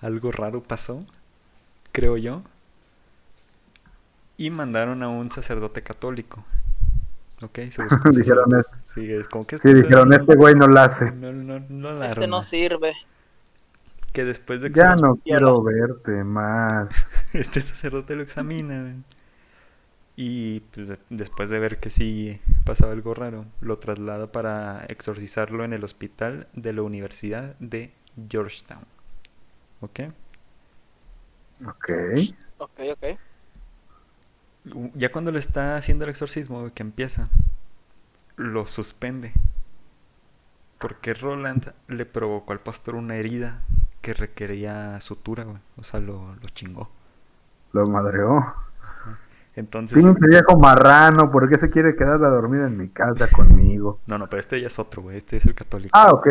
Algo 0.00 0.32
raro 0.32 0.62
pasó, 0.62 1.04
creo 1.92 2.16
yo. 2.16 2.42
Y 4.40 4.50
mandaron 4.50 5.02
a 5.02 5.08
un 5.08 5.30
sacerdote 5.30 5.82
católico. 5.82 6.44
Ok, 7.42 7.58
se 7.70 7.82
buscó 7.84 8.10
Dijeron. 8.10 8.44
Sí, 8.82 9.08
como 9.30 9.46
que 9.46 9.58
Sí, 9.58 9.72
dijeron, 9.72 10.12
este 10.12 10.34
güey 10.36 10.54
no 10.54 10.66
la 10.66 10.84
hace. 10.84 11.10
No, 11.12 11.32
no, 11.32 11.60
no 11.68 11.92
la 11.92 12.06
Este 12.06 12.26
no 12.26 12.42
sirve. 12.42 12.92
que 14.12 14.24
después 14.24 14.60
de 14.60 14.70
Ya 14.72 14.94
exor- 14.94 15.00
no 15.02 15.16
quiero 15.16 15.62
verte 15.62 16.24
más. 16.24 17.06
este 17.32 17.60
sacerdote 17.60 18.16
lo 18.16 18.22
examina. 18.22 18.94
Y 20.16 20.60
pues, 20.72 20.88
de- 20.88 20.98
después 21.08 21.48
de 21.50 21.58
ver 21.58 21.78
que 21.78 21.90
sí 21.90 22.40
pasaba 22.64 22.92
algo 22.92 23.14
raro, 23.14 23.46
lo 23.60 23.78
traslada 23.78 24.30
para 24.32 24.84
exorcizarlo 24.88 25.64
en 25.64 25.72
el 25.72 25.84
hospital 25.84 26.48
de 26.52 26.72
la 26.72 26.82
Universidad 26.82 27.56
de 27.58 27.92
Georgetown. 28.28 28.84
¿Ok? 29.80 30.00
Ok. 31.66 31.90
Ok, 32.58 32.78
ok. 32.92 33.18
Ya 34.94 35.10
cuando 35.10 35.32
le 35.32 35.38
está 35.38 35.76
haciendo 35.76 36.04
el 36.04 36.10
exorcismo, 36.10 36.72
que 36.74 36.82
empieza, 36.82 37.28
lo 38.36 38.66
suspende. 38.66 39.32
Porque 40.78 41.14
Roland 41.14 41.72
le 41.86 42.06
provocó 42.06 42.52
al 42.52 42.58
pastor 42.60 42.96
una 42.96 43.14
herida 43.16 43.62
que 44.00 44.14
requería 44.14 45.00
sutura, 45.00 45.44
güey. 45.44 45.58
O 45.76 45.84
sea, 45.84 46.00
lo, 46.00 46.34
lo 46.34 46.48
chingó. 46.48 46.90
Lo 47.72 47.86
madreó. 47.86 48.54
Entonces, 49.56 49.98
Pinche 50.02 50.26
viejo 50.28 50.56
marrano, 50.58 51.30
¿por 51.30 51.48
qué 51.48 51.58
se 51.58 51.70
quiere 51.70 51.94
quedar 51.96 52.24
a 52.24 52.28
dormir 52.30 52.62
en 52.62 52.76
mi 52.76 52.88
casa 52.88 53.28
conmigo? 53.30 53.98
no, 54.06 54.18
no, 54.18 54.28
pero 54.28 54.40
este 54.40 54.60
ya 54.60 54.66
es 54.68 54.78
otro, 54.78 55.02
güey. 55.02 55.16
Este 55.16 55.36
es 55.36 55.44
el 55.46 55.54
católico. 55.54 55.98
Ah, 55.98 56.12
ok. 56.12 56.26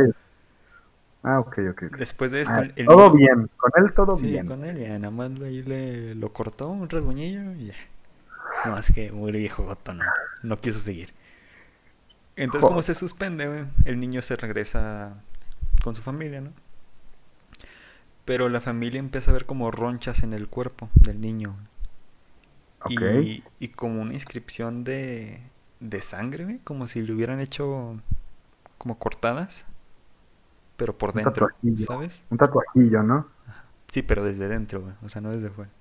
Ah, 1.24 1.40
ok, 1.40 1.58
ok. 1.72 1.84
Después 1.98 2.32
de 2.32 2.42
esto, 2.42 2.60
Ah, 2.60 2.64
el- 2.64 2.74
el 2.78 2.86
todo 2.86 3.12
bien, 3.12 3.50
con 3.58 3.72
él 3.84 3.94
todo 3.94 4.16
Sí, 4.16 4.28
bien. 4.28 4.48
con 4.48 4.64
él 4.66 4.80
ya 4.80 4.98
nada 5.00 5.12
más 5.12 5.32
ahí 5.42 5.62
le 5.64 6.16
lo 6.16 6.32
cortó 6.34 6.70
un 6.70 6.90
rasguñillo 6.90 7.52
y 7.54 7.68
ya. 7.68 7.76
No, 8.64 8.78
es 8.78 8.92
que 8.92 9.12
muy 9.12 9.32
viejo 9.32 9.64
goto, 9.66 9.94
no. 9.94 10.04
No 10.44 10.60
quiso 10.60 10.80
seguir. 10.80 11.14
Entonces, 12.36 12.66
como 12.68 12.82
se 12.82 12.96
suspende, 12.96 13.66
el 13.86 14.00
niño 14.00 14.22
se 14.22 14.36
regresa 14.38 15.22
con 15.84 15.96
su 15.96 16.02
familia, 16.02 16.42
¿no? 16.42 16.54
Pero 18.24 18.48
la 18.48 18.62
familia 18.62 19.00
empieza 19.00 19.32
a 19.32 19.34
ver 19.34 19.46
como 19.46 19.72
ronchas 19.72 20.24
en 20.24 20.34
el 20.34 20.48
cuerpo 20.48 20.90
del 20.96 21.20
niño. 21.20 21.58
Y, 22.88 23.44
y 23.60 23.68
como 23.70 24.02
una 24.02 24.14
inscripción 24.14 24.84
de, 24.84 25.42
de 25.80 26.02
sangre, 26.02 26.46
güey, 26.46 26.60
como 26.60 26.88
si 26.88 27.02
le 27.02 27.14
hubieran 27.14 27.40
hecho 27.40 28.02
como 28.78 29.00
cortadas, 29.00 29.68
pero 30.78 30.98
por 30.98 31.14
dentro. 31.14 31.50
¿sabes? 31.76 32.24
Un 32.30 32.38
tatuajillo, 32.38 33.04
¿no? 33.04 33.28
Sí, 33.88 34.02
pero 34.04 34.24
desde 34.24 34.48
dentro, 34.48 34.82
güey. 34.82 34.94
O 35.04 35.10
sea, 35.10 35.22
no 35.22 35.32
desde 35.32 35.50
fuera. 35.50 35.72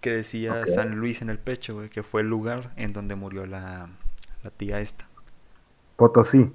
Que 0.00 0.12
decía. 0.12 0.66
San 0.66 0.96
Luis 0.96 1.22
en 1.22 1.30
el 1.30 1.38
pecho, 1.38 1.74
güey, 1.74 1.88
que 1.88 2.02
fue 2.02 2.22
el 2.22 2.28
lugar 2.28 2.72
en 2.76 2.92
donde 2.92 3.14
murió 3.14 3.46
la, 3.46 3.88
la 4.42 4.50
tía 4.50 4.80
esta. 4.80 5.06
Potosí. 5.96 6.50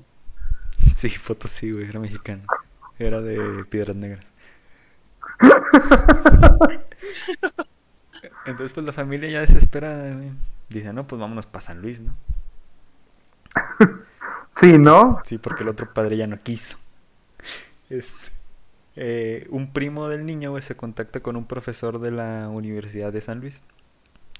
Sí, 0.95 1.09
foto 1.09 1.47
sí, 1.47 1.71
güey, 1.71 1.87
era 1.87 1.99
mexicano. 1.99 2.43
Era 2.97 3.21
de 3.21 3.63
Piedras 3.65 3.95
Negras. 3.95 4.25
Entonces, 8.45 8.73
pues 8.73 8.85
la 8.85 8.93
familia 8.93 9.29
ya 9.29 9.41
desesperada, 9.41 10.13
güey, 10.13 10.31
dice, 10.69 10.93
no, 10.93 11.05
pues 11.07 11.19
vámonos 11.19 11.47
para 11.47 11.61
San 11.61 11.81
Luis, 11.81 12.01
¿no? 12.01 12.15
Sí, 14.57 14.77
¿no? 14.77 15.21
Sí, 15.25 15.37
porque 15.37 15.63
el 15.63 15.69
otro 15.69 15.93
padre 15.93 16.15
ya 16.15 16.27
no 16.27 16.39
quiso. 16.39 16.77
Este, 17.89 18.31
eh, 18.95 19.47
un 19.49 19.71
primo 19.71 20.07
del 20.07 20.25
niño, 20.25 20.51
güey, 20.51 20.61
se 20.61 20.75
contacta 20.75 21.19
con 21.19 21.35
un 21.35 21.45
profesor 21.45 21.99
de 21.99 22.11
la 22.11 22.49
Universidad 22.49 23.11
de 23.11 23.21
San 23.21 23.41
Luis, 23.41 23.61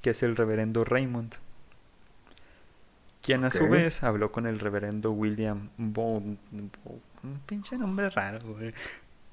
que 0.01 0.11
es 0.11 0.23
el 0.23 0.35
reverendo 0.35 0.83
Raymond, 0.83 1.35
quien 3.21 3.43
a 3.43 3.51
su 3.51 3.67
vez 3.67 4.03
habló 4.03 4.31
con 4.31 4.45
el 4.45 4.59
reverendo 4.59 5.11
William 5.11 5.69
Bond. 5.77 6.37
Un 7.23 7.39
pinche 7.47 7.77
nombre 7.77 8.09
raro, 8.11 8.39
güey. 8.53 8.71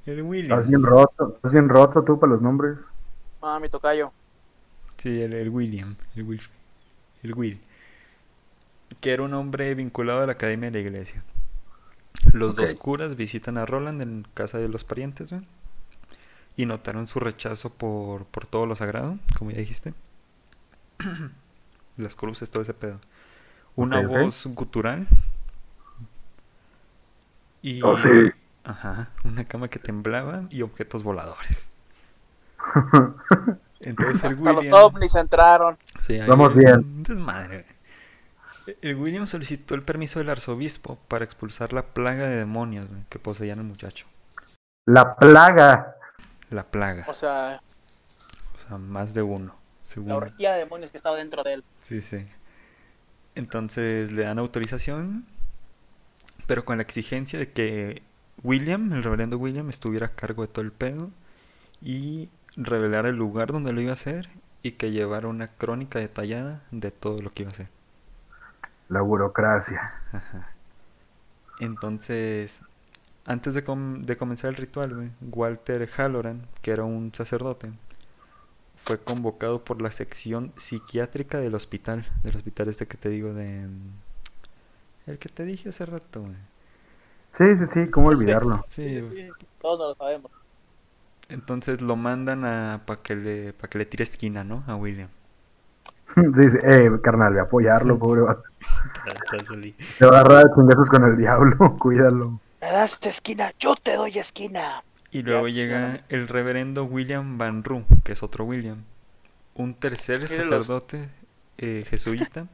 El 0.07 0.23
William. 0.23 0.59
Estás 0.59 0.69
bien 0.69 0.82
roto. 0.82 1.35
Estás 1.36 1.53
bien 1.53 1.69
roto 1.69 2.03
tú 2.03 2.19
para 2.19 2.32
los 2.32 2.43
nombres. 2.43 2.78
Ah, 3.43 3.59
mi 3.61 3.69
tocayo. 3.69 4.12
Sí, 4.97 5.20
el, 5.20 5.35
el 5.35 5.49
William, 5.51 5.97
el 6.16 6.23
Will, 6.23 6.40
el 7.23 7.35
Will, 7.35 7.61
que 9.01 9.12
era 9.12 9.23
un 9.24 9.35
hombre 9.35 9.74
vinculado 9.74 10.20
a 10.23 10.27
la 10.27 10.32
Academia 10.32 10.70
de 10.70 10.81
la 10.81 10.89
Iglesia. 10.89 11.24
Los 12.32 12.56
dos 12.56 12.74
curas 12.74 13.16
visitan 13.16 13.59
a 13.59 13.66
Roland 13.66 14.00
en 14.02 14.26
casa 14.34 14.59
de 14.59 14.68
los 14.68 14.84
parientes, 14.84 15.30
güey, 15.30 15.42
y 16.56 16.66
notaron 16.66 17.06
su 17.06 17.20
rechazo 17.20 17.70
por, 17.70 18.24
por 18.26 18.46
todo 18.46 18.66
lo 18.66 18.74
sagrado, 18.74 19.18
como 19.38 19.50
ya 19.50 19.59
dijiste. 19.59 19.94
Las 21.96 22.16
cruces, 22.16 22.50
todo 22.50 22.62
ese 22.62 22.74
pedo. 22.74 22.98
Una 23.76 24.00
voz 24.02 24.46
gutural. 24.46 25.06
Y, 27.62 27.82
Oh, 27.82 27.96
sí. 27.96 28.30
Ajá, 28.64 29.10
una 29.24 29.44
cama 29.44 29.68
que 29.68 29.78
temblaba 29.78 30.44
y 30.50 30.62
objetos 30.62 31.02
voladores. 31.02 31.68
Entonces 33.80 34.22
el 34.24 34.36
Hasta 34.36 34.52
los 34.52 34.66
ovnis 34.72 35.14
entraron. 35.16 35.76
Sí, 35.98 36.20
ahí 36.20 36.28
Vamos 36.28 36.54
bien. 36.54 37.02
Desmadre. 37.02 37.66
El 38.80 38.97
William 38.97 39.26
solicitó 39.26 39.74
el 39.74 39.82
permiso 39.82 40.18
del 40.18 40.30
arzobispo 40.30 40.97
para 41.09 41.24
expulsar 41.24 41.72
la 41.72 41.86
plaga 41.94 42.26
de 42.28 42.36
demonios 42.36 42.89
güey, 42.89 43.02
que 43.09 43.18
poseían 43.18 43.59
al 43.59 43.64
muchacho. 43.64 44.06
La 44.86 45.16
plaga. 45.16 45.97
La 46.51 46.64
plaga. 46.64 47.05
O 47.09 47.14
sea, 47.14 47.60
O 48.55 48.59
sea, 48.59 48.78
más 48.78 49.14
de 49.14 49.22
uno. 49.22 49.56
la 49.97 50.16
orgía 50.16 50.52
de 50.52 50.59
demonios 50.60 50.90
que 50.90 50.97
estaba 50.97 51.16
dentro 51.16 51.43
de 51.43 51.55
él. 51.55 51.64
Sí, 51.82 52.01
sí. 52.01 52.26
Entonces 53.34 54.12
le 54.12 54.22
dan 54.22 54.39
autorización, 54.39 55.24
pero 56.47 56.64
con 56.64 56.76
la 56.78 56.82
exigencia 56.82 57.39
de 57.39 57.51
que 57.52 58.02
William, 58.43 58.93
el 58.93 59.02
reverendo 59.02 59.39
William, 59.39 59.70
estuviera 59.70 60.06
a 60.06 60.14
cargo 60.14 60.43
de 60.43 60.48
todo 60.48 60.64
el 60.64 60.72
pedo 60.72 61.10
y 61.80 62.28
revelar 62.56 63.06
el 63.06 63.16
lugar 63.16 63.52
donde 63.52 63.72
lo 63.72 63.80
iba 63.80 63.90
a 63.90 63.94
hacer 63.94 64.28
y 64.62 64.72
que 64.72 64.90
llevara 64.90 65.28
una 65.28 65.48
crónica 65.48 65.98
detallada 65.98 66.62
de 66.70 66.90
todo 66.90 67.22
lo 67.22 67.32
que 67.32 67.43
iba 67.43 67.51
a 67.51 67.55
hacer. 67.55 67.68
La 68.97 69.01
burocracia. 69.02 69.82
Entonces, 71.59 72.62
antes 73.27 73.55
de, 73.55 73.64
com- 73.64 74.02
de 74.05 74.16
comenzar 74.16 74.51
el 74.51 74.56
ritual, 74.56 75.12
Walter 75.23 75.89
Halloran, 75.98 76.47
que 76.62 76.73
era 76.73 76.85
un 76.85 77.14
sacerdote, 77.14 77.73
fue 78.77 78.98
convocado 79.02 79.64
por 79.64 79.81
la 79.81 79.90
sección 79.90 80.52
psiquiátrica 80.56 81.39
del 81.39 81.55
hospital, 81.55 82.05
del 82.23 82.36
hospital 82.36 82.69
este 82.69 82.86
que 82.86 82.97
te 82.98 83.09
digo 83.09 83.32
de... 83.32 83.66
mm, 83.66 83.90
El 85.06 85.19
que 85.20 85.28
te 85.28 85.44
dije 85.44 85.69
hace 85.69 85.86
rato, 85.86 86.23
güey. 86.23 86.35
Sí, 87.32 87.56
sí, 87.56 87.66
sí, 87.66 87.90
¿cómo 87.90 88.09
Sí, 88.09 88.16
sí. 88.16 88.31
olvidarlo? 88.35 88.64
Sí, 88.66 89.01
güey. 89.01 89.16
Todos 89.60 89.78
no 89.78 89.89
lo 89.89 89.94
sabemos. 89.97 90.32
Entonces 91.28 91.81
lo 91.82 91.97
mandan 91.97 92.44
a 92.44 92.82
para 92.86 93.02
que 93.02 93.16
le 93.16 93.52
para 93.52 93.69
que 93.69 93.78
le 93.78 93.86
tire 93.86 94.05
esquina, 94.05 94.44
¿no? 94.44 94.62
A 94.69 94.77
William. 94.77 95.09
Sí, 96.36 96.51
sí, 96.51 96.59
eh, 96.62 96.90
carnal, 97.02 97.34
de 97.34 97.40
apoyarlo, 97.40 97.98
pobre 97.98 98.20
vato. 98.22 98.43
Te 99.98 100.06
va 100.06 100.18
a 100.18 100.20
agarrar 100.20 100.47
a 100.47 100.55
chingazos 100.55 100.89
con 100.89 101.05
el 101.05 101.16
diablo, 101.16 101.76
cuídalo. 101.78 102.40
Me 102.60 102.70
das 102.70 103.01
esquina, 103.06 103.52
yo 103.59 103.74
te 103.76 103.94
doy 103.97 104.18
esquina. 104.18 104.82
Y 105.10 105.22
luego 105.22 105.48
Ya, 105.48 105.55
llega 105.55 105.89
pues, 105.90 106.05
el 106.09 106.28
reverendo 106.28 106.84
William 106.84 107.39
Van 107.39 107.64
Roo, 107.64 107.84
que 108.05 108.12
es 108.12 108.22
otro 108.22 108.44
William. 108.44 108.84
Un 109.55 109.74
tercer 109.74 110.28
sacerdote 110.28 111.09
eh, 111.59 111.84
jesuita 111.89 112.47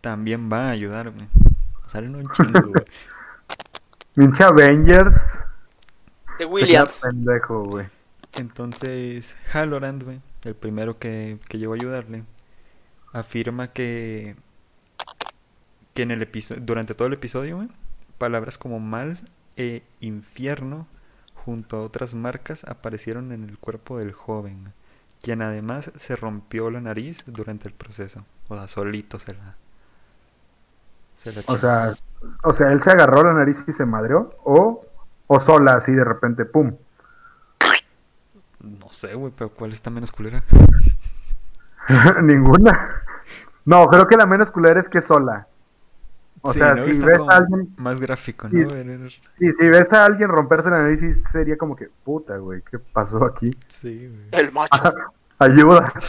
también 0.00 0.50
va 0.52 0.68
a 0.68 0.70
ayudar, 0.70 1.10
güey. 1.10 1.28
Salen 1.86 2.16
un 2.16 2.28
chingo, 2.30 2.68
güey. 2.68 2.84
Pinche 4.14 4.44
Avengers. 4.44 5.44
De 6.38 6.44
se 6.44 6.46
Williams. 6.46 7.00
pendejo, 7.02 7.64
güey. 7.64 7.86
Entonces, 8.34 9.36
Halloran, 9.52 10.00
güey, 10.00 10.20
el 10.44 10.54
primero 10.56 10.98
que, 10.98 11.38
que 11.48 11.58
llegó 11.58 11.72
a 11.74 11.76
ayudarle, 11.76 12.24
afirma 13.14 13.68
que, 13.68 14.36
que 15.94 16.02
en 16.02 16.10
el 16.10 16.20
episodio, 16.20 16.60
durante 16.62 16.94
todo 16.94 17.08
el 17.08 17.14
episodio, 17.14 17.66
palabras 18.18 18.58
como 18.58 18.80
mal 18.80 19.18
e 19.56 19.82
infierno, 20.00 20.86
junto 21.44 21.76
a 21.76 21.82
otras 21.82 22.14
marcas, 22.14 22.64
aparecieron 22.64 23.32
en 23.32 23.44
el 23.44 23.58
cuerpo 23.58 23.98
del 23.98 24.12
joven, 24.12 24.72
quien 25.22 25.40
además 25.40 25.92
se 25.94 26.16
rompió 26.16 26.70
la 26.70 26.80
nariz 26.80 27.24
durante 27.26 27.68
el 27.68 27.74
proceso. 27.74 28.24
O 28.48 28.56
sea, 28.56 28.68
solito 28.68 29.18
se 29.18 29.32
la. 29.32 29.56
Se 31.16 31.32
la 31.32 31.54
O 31.54 31.56
sea, 31.56 31.90
o 32.42 32.52
sea, 32.52 32.72
él 32.72 32.82
se 32.82 32.90
agarró 32.90 33.22
la 33.22 33.32
nariz 33.32 33.64
y 33.66 33.72
se 33.72 33.86
madreó. 33.86 34.36
O, 34.44 34.84
o 35.28 35.40
sola, 35.40 35.74
así 35.74 35.92
de 35.92 36.04
repente, 36.04 36.44
pum. 36.44 36.76
No 38.60 38.92
sé, 38.92 39.14
güey, 39.14 39.32
pero 39.36 39.50
¿cuál 39.50 39.72
está 39.72 39.90
menos 39.90 40.10
culera? 40.10 40.42
Ninguna. 42.22 43.00
No, 43.64 43.86
creo 43.88 44.06
que 44.06 44.16
la 44.16 44.26
menos 44.26 44.50
culera 44.50 44.78
es 44.80 44.88
que 44.88 45.00
sola. 45.00 45.48
O 46.42 46.52
Sí, 46.52 46.58
sea, 46.58 46.74
¿no? 46.74 46.84
si 46.84 46.90
Está 46.90 47.06
ves 47.06 47.20
a 47.30 47.36
alguien, 47.38 47.74
Más 47.78 48.00
gráfico, 48.00 48.48
Sí. 48.50 48.56
¿no? 48.56 49.08
Sí, 49.10 49.52
si 49.58 49.68
ves 49.68 49.92
a 49.94 50.04
alguien 50.04 50.28
romperse 50.28 50.68
la 50.70 50.82
nariz, 50.82 51.00
sí 51.00 51.14
sería 51.14 51.56
como 51.56 51.74
que, 51.74 51.88
puta, 52.04 52.36
güey, 52.36 52.62
¿qué 52.70 52.78
pasó 52.78 53.24
aquí? 53.24 53.50
Sí, 53.66 54.08
güey. 54.08 54.28
El 54.32 54.52
macho. 54.52 54.92
Ayuda. 55.38 55.92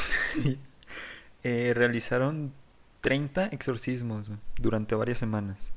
Eh, 1.48 1.74
realizaron 1.76 2.52
30 3.02 3.46
exorcismos 3.52 4.30
güey, 4.30 4.40
durante 4.60 4.96
varias 4.96 5.20
semanas. 5.20 5.74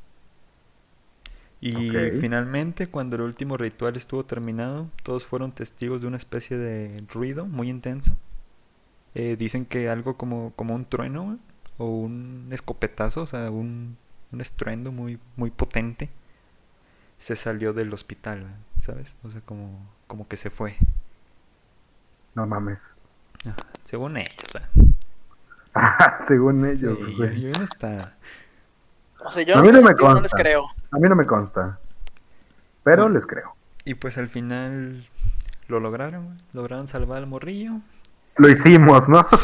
Y 1.61 1.91
finalmente, 2.21 2.87
cuando 2.87 3.17
el 3.17 3.23
último 3.23 3.59
ritual 3.59 3.97
estuvo 3.97 4.25
terminado, 4.25 4.89
todos 5.03 5.27
fueron 5.27 5.53
testigos 5.53 6.01
de 6.01 6.09
una 6.09 6.17
especie 6.17 6.57
de 6.57 7.05
ruido 7.13 7.45
muy 7.47 7.69
intenso. 7.69 8.17
Eh, 9.19 9.37
dicen 9.37 9.67
que 9.67 9.89
algo 9.91 10.17
como, 10.17 10.53
como 10.57 10.75
un 10.77 10.85
trueno 10.87 11.39
o 11.79 11.87
un 11.87 12.49
escopetazo, 12.53 13.23
o 13.23 13.27
sea, 13.27 13.51
un, 13.51 13.99
un 14.33 14.41
estruendo 14.41 14.93
muy, 14.93 15.19
muy 15.37 15.51
potente, 15.51 16.11
se 17.19 17.37
salió 17.37 17.73
del 17.73 17.93
hospital, 17.93 18.47
¿sabes? 18.81 19.17
O 19.25 19.31
sea, 19.31 19.41
como, 19.43 19.81
como 20.07 20.29
que 20.29 20.37
se 20.37 20.51
fue. 20.51 20.77
No 22.35 22.47
mames. 22.47 22.89
Según 23.85 24.17
ellos, 24.17 24.45
sea. 24.47 24.71
Según 26.27 26.65
Sí, 26.73 26.87
ellos, 26.87 26.99
yo, 27.17 27.17
güey. 27.17 27.41
yo 27.41 27.55
no 27.55 27.63
está. 27.65 28.17
O 29.25 29.31
sea, 29.31 29.43
yo 29.45 29.57
A 29.57 29.63
mí 29.63 29.71
no 29.73 29.83
me 29.83 29.95
yo 29.97 30.11
no 30.11 30.21
les 30.21 30.35
consta. 30.35 30.37
creo. 30.37 30.67
A 30.91 30.99
mí 30.99 31.09
no 31.09 31.17
me 31.17 31.27
consta. 31.27 31.79
Pero 32.83 33.09
Bueno. 33.09 33.09
les 33.09 33.27
creo. 33.27 33.55
Y 33.85 33.95
pues 33.95 34.19
al 34.19 34.29
final 34.29 35.09
lo 35.69 35.81
lograron, 35.81 36.27
güey. 36.27 36.39
Lograron 36.53 36.89
salvar 36.89 37.19
al 37.19 37.27
morrillo. 37.27 37.81
Lo 38.39 38.49
hicimos, 38.49 39.09
¿no? 39.09 39.27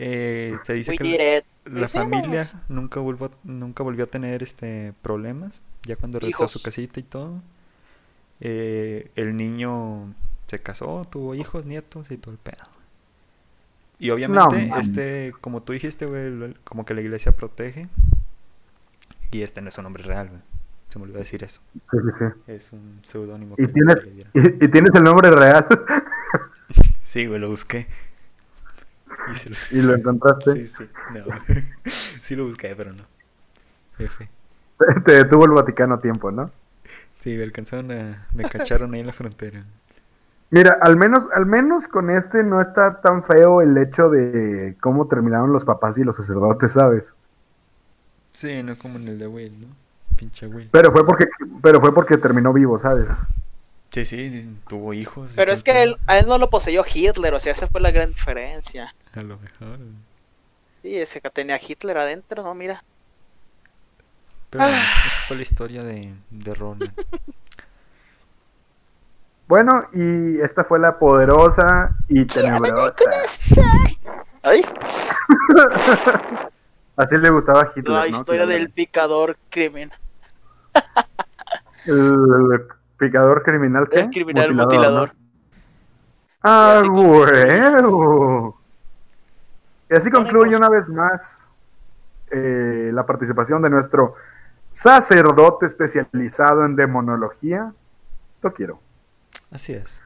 Eh, 0.00 0.56
se 0.62 0.74
dice 0.74 0.92
We 0.92 0.96
que 0.96 1.44
la 1.64 1.88
familia 1.88 2.46
nunca 2.68 3.00
volvió, 3.00 3.26
a- 3.26 3.30
nunca 3.42 3.82
volvió 3.82 4.04
a 4.04 4.06
tener 4.06 4.44
este 4.44 4.94
problemas. 5.02 5.60
Ya 5.82 5.96
cuando 5.96 6.20
regresó 6.20 6.44
a 6.44 6.48
su 6.48 6.62
casita 6.62 7.00
y 7.00 7.02
todo. 7.02 7.42
Eh, 8.40 9.10
el 9.16 9.36
niño 9.36 10.14
se 10.46 10.60
casó, 10.60 11.04
tuvo 11.10 11.34
hijos, 11.34 11.66
nietos 11.66 12.12
y 12.12 12.16
todo 12.16 12.30
el 12.30 12.38
pedo. 12.38 12.62
Y 13.98 14.10
obviamente, 14.10 14.70
este, 14.78 15.34
como 15.40 15.64
tú 15.64 15.72
dijiste, 15.72 16.06
güey, 16.06 16.54
como 16.62 16.84
que 16.84 16.94
la 16.94 17.00
iglesia 17.00 17.32
protege. 17.32 17.88
Y 19.32 19.42
este 19.42 19.60
no 19.62 19.68
es 19.70 19.78
un 19.78 19.82
nombre 19.84 20.04
real, 20.04 20.28
güey. 20.28 20.40
Se 20.90 20.98
me 21.00 21.06
olvidó 21.06 21.18
decir 21.18 21.42
eso. 21.42 21.60
Sí, 21.74 21.80
sí, 21.90 22.10
sí. 22.20 22.24
Es 22.46 22.72
un 22.72 23.00
seudónimo 23.02 23.56
Y 23.58 23.66
que 23.66 23.72
tienes, 23.72 23.98
y, 24.32 24.64
y 24.64 24.68
tienes 24.68 24.94
el 24.94 25.02
nombre 25.02 25.30
real 25.32 25.66
Sí, 27.08 27.24
güey, 27.26 27.40
lo 27.40 27.48
busqué. 27.48 27.86
Y, 29.32 29.34
se 29.34 29.48
lo- 29.48 29.56
y 29.70 29.82
lo 29.82 29.94
encontraste. 29.94 30.56
Sí, 30.56 30.66
sí, 30.66 30.90
no. 31.14 31.24
Sí 31.86 32.36
lo 32.36 32.46
busqué, 32.46 32.74
pero 32.76 32.92
no. 32.92 33.04
F. 33.98 34.28
Te 35.04 35.12
detuvo 35.12 35.46
el 35.46 35.52
Vaticano 35.52 35.94
a 35.94 36.00
tiempo, 36.00 36.30
¿no? 36.30 36.50
Sí, 37.18 37.34
me 37.36 37.44
alcanzaron 37.44 37.90
a... 37.92 38.26
Me 38.34 38.44
cacharon 38.44 38.92
ahí 38.94 39.00
en 39.00 39.06
la 39.06 39.12
frontera. 39.14 39.64
Mira, 40.50 40.76
al 40.82 40.96
menos, 40.96 41.28
al 41.34 41.46
menos 41.46 41.88
con 41.88 42.10
este 42.10 42.42
no 42.44 42.60
está 42.60 43.00
tan 43.00 43.22
feo 43.22 43.62
el 43.62 43.76
hecho 43.78 44.10
de 44.10 44.76
cómo 44.80 45.08
terminaron 45.08 45.52
los 45.52 45.64
papás 45.64 45.96
y 45.98 46.04
los 46.04 46.16
sacerdotes, 46.16 46.72
¿sabes? 46.72 47.14
Sí, 48.32 48.62
no 48.62 48.74
como 48.76 48.98
en 48.98 49.08
el 49.08 49.18
de 49.18 49.26
Will, 49.26 49.60
¿no? 49.60 49.66
Pinche 50.16 50.46
Will. 50.46 50.70
Pero 50.70 50.92
fue 50.92 51.04
porque, 51.06 51.26
pero 51.62 51.80
fue 51.80 51.94
porque 51.94 52.18
terminó 52.18 52.52
vivo, 52.52 52.78
¿sabes? 52.78 53.08
Sí, 53.90 54.04
sí, 54.04 54.48
tuvo 54.68 54.92
hijos. 54.92 55.32
Pero 55.34 55.52
es 55.52 55.64
que 55.64 55.82
él, 55.82 55.96
a 56.06 56.18
él 56.18 56.26
no 56.26 56.38
lo 56.38 56.50
poseyó 56.50 56.84
Hitler, 56.92 57.34
o 57.34 57.40
sea, 57.40 57.52
esa 57.52 57.68
fue 57.68 57.80
la 57.80 57.90
gran 57.90 58.10
diferencia. 58.10 58.94
A 59.14 59.22
lo 59.22 59.38
mejor. 59.38 59.78
Sí, 60.82 60.98
ese 60.98 61.20
que 61.20 61.30
tenía 61.30 61.58
Hitler 61.60 61.96
adentro, 61.96 62.42
no, 62.42 62.54
mira. 62.54 62.84
Pero 64.50 64.64
bueno, 64.64 64.78
esa 64.78 65.20
fue 65.26 65.36
la 65.36 65.42
historia 65.42 65.82
de, 65.82 66.14
de. 66.30 66.90
Bueno, 69.48 69.88
y 69.94 70.38
esta 70.42 70.62
fue 70.62 70.78
la 70.78 70.98
poderosa 70.98 71.96
y 72.06 72.26
tenebrosa. 72.26 72.92
Ay, 74.42 74.62
Así 76.96 77.16
le 77.16 77.30
gustaba 77.30 77.62
a 77.62 77.72
Hitler, 77.74 77.96
la 77.96 78.08
historia 78.08 78.44
del 78.44 78.68
picador 78.68 79.38
crimen. 79.48 79.90
El 81.86 82.68
picador 82.98 83.42
criminal, 83.42 83.88
¿qué? 83.88 84.00
El 84.00 84.10
criminal 84.10 84.54
¿no? 84.54 84.64
mutilador. 84.64 85.12
Ah, 86.42 86.82
Y 86.82 86.88
así 86.88 86.90
concluye. 86.90 87.70
huevo. 87.70 88.60
Y 89.90 89.94
así 89.94 90.10
concluye 90.10 90.56
una 90.56 90.68
vez 90.68 90.88
más 90.88 91.46
eh, 92.30 92.90
la 92.92 93.06
participación 93.06 93.62
de 93.62 93.70
nuestro 93.70 94.14
sacerdote 94.72 95.66
especializado 95.66 96.64
en 96.64 96.76
demonología, 96.76 97.72
Toquiero. 98.40 98.80
Así 99.50 99.72
es. 99.72 100.02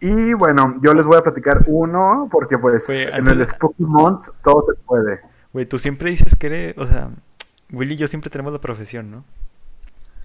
Y 0.00 0.32
bueno, 0.34 0.78
yo 0.82 0.92
les 0.94 1.06
voy 1.06 1.16
a 1.16 1.22
platicar 1.22 1.62
uno, 1.66 2.28
porque 2.30 2.58
pues 2.58 2.88
Oye, 2.88 3.08
en 3.16 3.26
el 3.28 3.46
Spooky 3.46 3.84
Month 3.84 4.28
todo 4.42 4.66
se 4.68 4.74
puede. 4.84 5.20
Güey, 5.52 5.66
tú 5.66 5.78
siempre 5.78 6.10
dices 6.10 6.34
que 6.34 6.48
eres... 6.48 6.78
O 6.78 6.86
sea, 6.86 7.10
Will 7.70 7.92
y 7.92 7.96
yo 7.96 8.08
siempre 8.08 8.28
tenemos 8.28 8.52
la 8.52 8.60
profesión, 8.60 9.10
¿no? 9.10 9.24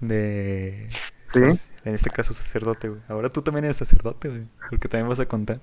De... 0.00 0.88
Sí. 1.28 1.70
En 1.84 1.94
este 1.94 2.10
caso 2.10 2.32
sacerdote, 2.32 2.88
güey. 2.88 3.00
Ahora 3.08 3.30
tú 3.30 3.42
también 3.42 3.64
eres 3.64 3.76
sacerdote, 3.76 4.28
güey. 4.28 4.48
Porque 4.70 4.88
también 4.88 5.08
vas 5.08 5.20
a 5.20 5.26
contar. 5.26 5.58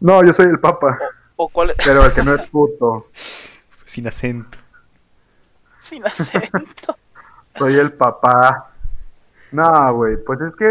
No, 0.00 0.24
yo 0.24 0.32
soy 0.32 0.46
el 0.46 0.58
papa, 0.58 0.98
O 1.36 1.48
cuál 1.48 1.72
pero 1.84 2.04
el 2.04 2.12
que 2.12 2.22
no 2.22 2.34
es 2.34 2.48
puto. 2.48 3.08
Sin 3.12 4.06
acento. 4.06 4.58
sin 5.80 6.06
acento. 6.06 6.96
Soy 7.58 7.76
el 7.76 7.92
papá. 7.92 8.70
No, 9.50 9.94
güey, 9.94 10.16
pues 10.16 10.40
es 10.42 10.54
que 10.54 10.68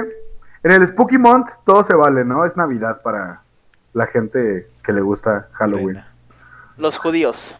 en 0.63 0.71
el 0.71 0.87
Spooky 0.87 1.17
Month 1.17 1.49
todo 1.65 1.83
se 1.83 1.93
vale, 1.93 2.23
¿no? 2.23 2.45
Es 2.45 2.55
Navidad 2.55 3.01
para 3.01 3.41
la 3.93 4.07
gente 4.07 4.69
que 4.83 4.93
le 4.93 5.01
gusta 5.01 5.49
Halloween. 5.51 6.01
Los 6.77 6.97
judíos. 6.97 7.59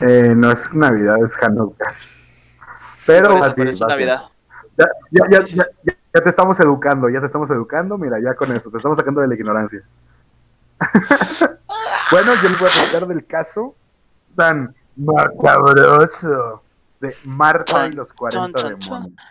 Eh, 0.00 0.32
no 0.34 0.50
es 0.50 0.74
Navidad, 0.74 1.22
es 1.24 1.36
Hanukkah. 1.42 1.94
Pero, 3.08 3.42
así, 3.42 3.72
ser. 3.72 3.88
Navidad. 3.88 4.22
Ya, 4.76 4.86
ya, 5.10 5.44
ya, 5.44 5.64
ya, 5.82 6.20
te 6.22 6.28
estamos 6.28 6.60
educando, 6.60 7.08
ya 7.08 7.18
te 7.20 7.26
estamos 7.26 7.50
educando, 7.50 7.98
mira, 7.98 8.20
ya 8.20 8.34
con 8.34 8.52
eso, 8.52 8.70
te 8.70 8.76
estamos 8.76 8.96
sacando 8.96 9.20
de 9.20 9.28
la 9.28 9.34
ignorancia. 9.34 9.80
bueno, 12.12 12.34
yo 12.40 12.48
les 12.48 12.60
voy 12.60 12.68
a 12.68 12.82
contar 12.82 13.08
del 13.08 13.26
caso 13.26 13.74
tan 14.36 14.72
macabroso 14.94 16.62
de 17.00 17.12
Marta 17.24 17.88
y 17.88 17.92
los 17.92 18.12
40 18.12 18.38
Chon, 18.38 18.52
chon, 18.52 18.78
chon. 18.78 18.90
demonios. 19.00 19.22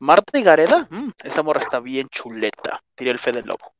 Marta 0.00 0.38
y 0.38 0.42
Gareda, 0.42 0.86
mm, 0.90 1.10
esa 1.24 1.42
morra 1.42 1.60
está 1.60 1.80
bien 1.80 2.08
chuleta. 2.08 2.80
Tiré 2.94 3.10
el 3.10 3.18
fe 3.18 3.32
del 3.32 3.46
lobo. 3.46 3.72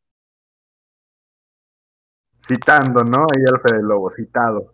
Citando, 2.43 3.05
¿no? 3.05 3.27
Ahí 3.35 3.45
al 3.53 3.61
Fede 3.61 3.83
Lobo, 3.83 4.11
citado. 4.11 4.73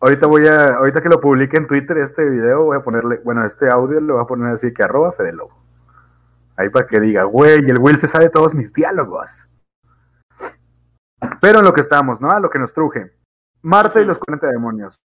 Ahorita 0.00 0.26
voy 0.26 0.46
a, 0.46 0.76
ahorita 0.76 1.02
que 1.02 1.08
lo 1.08 1.20
publique 1.20 1.56
en 1.56 1.66
Twitter 1.66 1.98
este 1.98 2.28
video, 2.28 2.64
voy 2.64 2.76
a 2.76 2.82
ponerle, 2.82 3.20
bueno, 3.24 3.44
este 3.44 3.68
audio 3.68 4.00
le 4.00 4.12
voy 4.12 4.22
a 4.22 4.26
poner 4.26 4.54
así 4.54 4.72
que 4.72 4.84
arroba 4.84 5.12
Fede 5.12 5.32
Lobo. 5.32 5.58
Ahí 6.56 6.68
para 6.70 6.86
que 6.86 7.00
diga, 7.00 7.24
güey, 7.24 7.68
el 7.68 7.78
Will 7.78 7.98
se 7.98 8.08
sabe 8.08 8.30
todos 8.30 8.54
mis 8.54 8.72
diálogos. 8.72 9.48
Pero 11.40 11.58
en 11.58 11.64
lo 11.64 11.72
que 11.72 11.80
estamos, 11.80 12.20
¿no? 12.20 12.30
A 12.30 12.40
lo 12.40 12.50
que 12.50 12.58
nos 12.58 12.72
truje. 12.72 13.12
Marta 13.62 14.00
y 14.00 14.04
los 14.04 14.18
40 14.18 14.46
demonios. 14.48 15.00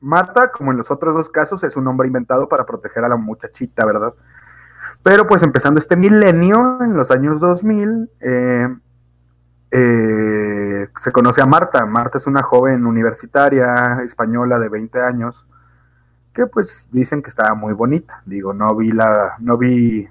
Marta, 0.00 0.50
como 0.50 0.70
en 0.70 0.78
los 0.78 0.90
otros 0.90 1.14
dos 1.14 1.28
casos, 1.28 1.62
es 1.64 1.76
un 1.76 1.84
nombre 1.84 2.06
inventado 2.06 2.48
para 2.48 2.64
proteger 2.64 3.04
a 3.04 3.08
la 3.08 3.16
muchachita, 3.16 3.84
¿verdad? 3.84 4.14
Pero 5.02 5.26
pues 5.26 5.42
empezando 5.42 5.78
este 5.78 5.96
milenio, 5.96 6.78
en 6.82 6.96
los 6.96 7.10
años 7.10 7.40
2000, 7.40 8.10
eh, 8.20 8.68
eh, 9.70 10.88
se 10.96 11.12
conoce 11.12 11.40
a 11.42 11.46
Marta. 11.46 11.84
Marta 11.86 12.18
es 12.18 12.26
una 12.26 12.42
joven 12.42 12.86
universitaria 12.86 14.00
española 14.04 14.58
de 14.58 14.68
20 14.68 15.00
años 15.00 15.46
que 16.32 16.46
pues 16.46 16.88
dicen 16.92 17.22
que 17.22 17.28
estaba 17.28 17.54
muy 17.54 17.72
bonita. 17.72 18.22
Digo, 18.26 18.52
no 18.52 18.74
vi 18.74 18.92
la, 18.92 19.34
no 19.38 19.56
vi 19.56 20.08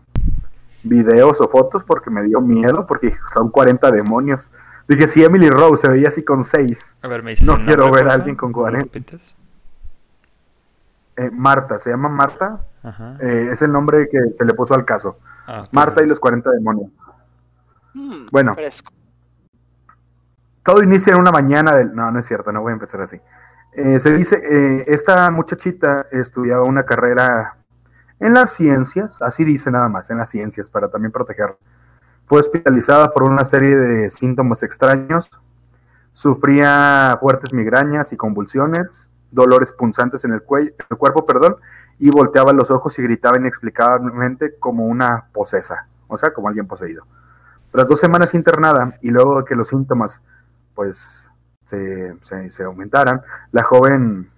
videos 0.83 1.41
o 1.41 1.47
fotos 1.49 1.83
porque 1.83 2.09
me 2.09 2.23
dio 2.23 2.41
miedo 2.41 2.85
porque 2.87 3.15
son 3.33 3.49
40 3.51 3.91
demonios. 3.91 4.51
Dije, 4.87 5.07
si 5.07 5.23
Emily 5.23 5.49
Rose 5.49 5.81
se 5.83 5.89
veía 5.89 6.07
así 6.07 6.23
con 6.23 6.43
6, 6.43 6.97
A 7.03 7.07
ver, 7.07 7.21
me 7.23 7.31
dices 7.31 7.47
No 7.47 7.63
quiero 7.63 7.91
ver 7.91 8.07
a 8.09 8.13
alguien 8.13 8.35
con 8.35 8.49
¿Me 8.49 8.53
lo 8.57 8.61
40. 8.61 8.83
repites? 8.85 9.35
eh, 11.17 11.29
Marta, 11.31 11.77
se 11.79 11.89
llama 11.89 12.09
Marta, 12.09 12.61
Ajá. 12.81 13.17
eh, 13.19 13.49
es 13.51 13.61
el 13.61 13.71
nombre 13.71 14.07
que 14.09 14.17
se 14.35 14.45
le 14.45 14.53
puso 14.53 14.73
al 14.73 14.85
caso. 14.85 15.17
Ah, 15.45 15.67
Marta 15.71 15.95
y 16.01 16.03
vamos. 16.03 16.09
los 16.11 16.19
40 16.19 16.49
demonios. 16.51 16.91
Mm, 17.93 18.25
Bueno. 18.31 18.55
fresco. 18.55 18.91
Todo 20.63 20.83
inicia 20.83 21.13
en 21.13 21.19
una 21.19 21.31
mañana 21.31 21.75
del... 21.75 21.95
No, 21.95 22.11
no 22.11 22.19
es 22.19 22.25
cierto, 22.25 22.51
no 22.51 22.61
voy 22.61 22.71
a 22.71 22.73
empezar 22.73 23.01
así. 23.01 23.19
Eh, 23.73 23.99
se 23.99 24.13
dice, 24.13 24.41
eh, 24.43 24.85
esta 24.87 25.29
muchachita 25.31 26.07
estudiaba 26.11 26.63
una 26.63 26.83
carrera 26.83 27.55
en 28.19 28.33
las 28.33 28.51
ciencias, 28.51 29.21
así 29.21 29.45
dice 29.45 29.71
nada 29.71 29.87
más, 29.87 30.09
en 30.09 30.17
las 30.17 30.29
ciencias, 30.29 30.69
para 30.69 30.89
también 30.89 31.11
protegerla. 31.11 31.55
Fue 32.25 32.39
hospitalizada 32.39 33.11
por 33.11 33.23
una 33.23 33.45
serie 33.45 33.75
de 33.75 34.09
síntomas 34.09 34.63
extraños, 34.63 35.29
sufría 36.13 37.17
fuertes 37.21 37.53
migrañas 37.53 38.11
y 38.11 38.17
convulsiones, 38.17 39.09
dolores 39.31 39.71
punzantes 39.71 40.25
en 40.25 40.33
el, 40.33 40.43
cuello, 40.43 40.73
el 40.89 40.97
cuerpo, 40.97 41.25
perdón, 41.25 41.55
y 41.97 42.09
volteaba 42.09 42.51
los 42.53 42.71
ojos 42.71 42.97
y 42.99 43.03
gritaba 43.03 43.37
inexplicablemente 43.37 44.55
como 44.59 44.85
una 44.85 45.27
posesa, 45.31 45.87
o 46.07 46.17
sea, 46.17 46.33
como 46.33 46.49
alguien 46.49 46.67
poseído. 46.67 47.05
Tras 47.71 47.87
dos 47.87 47.99
semanas 47.99 48.33
internada 48.33 48.97
y 49.01 49.11
luego 49.11 49.39
de 49.39 49.45
que 49.45 49.55
los 49.55 49.69
síntomas 49.69 50.21
pues 50.79 51.27
se, 51.65 52.15
se, 52.21 52.51
se 52.51 52.63
aumentaran, 52.63 53.21
la 53.51 53.63
joven 53.63 54.29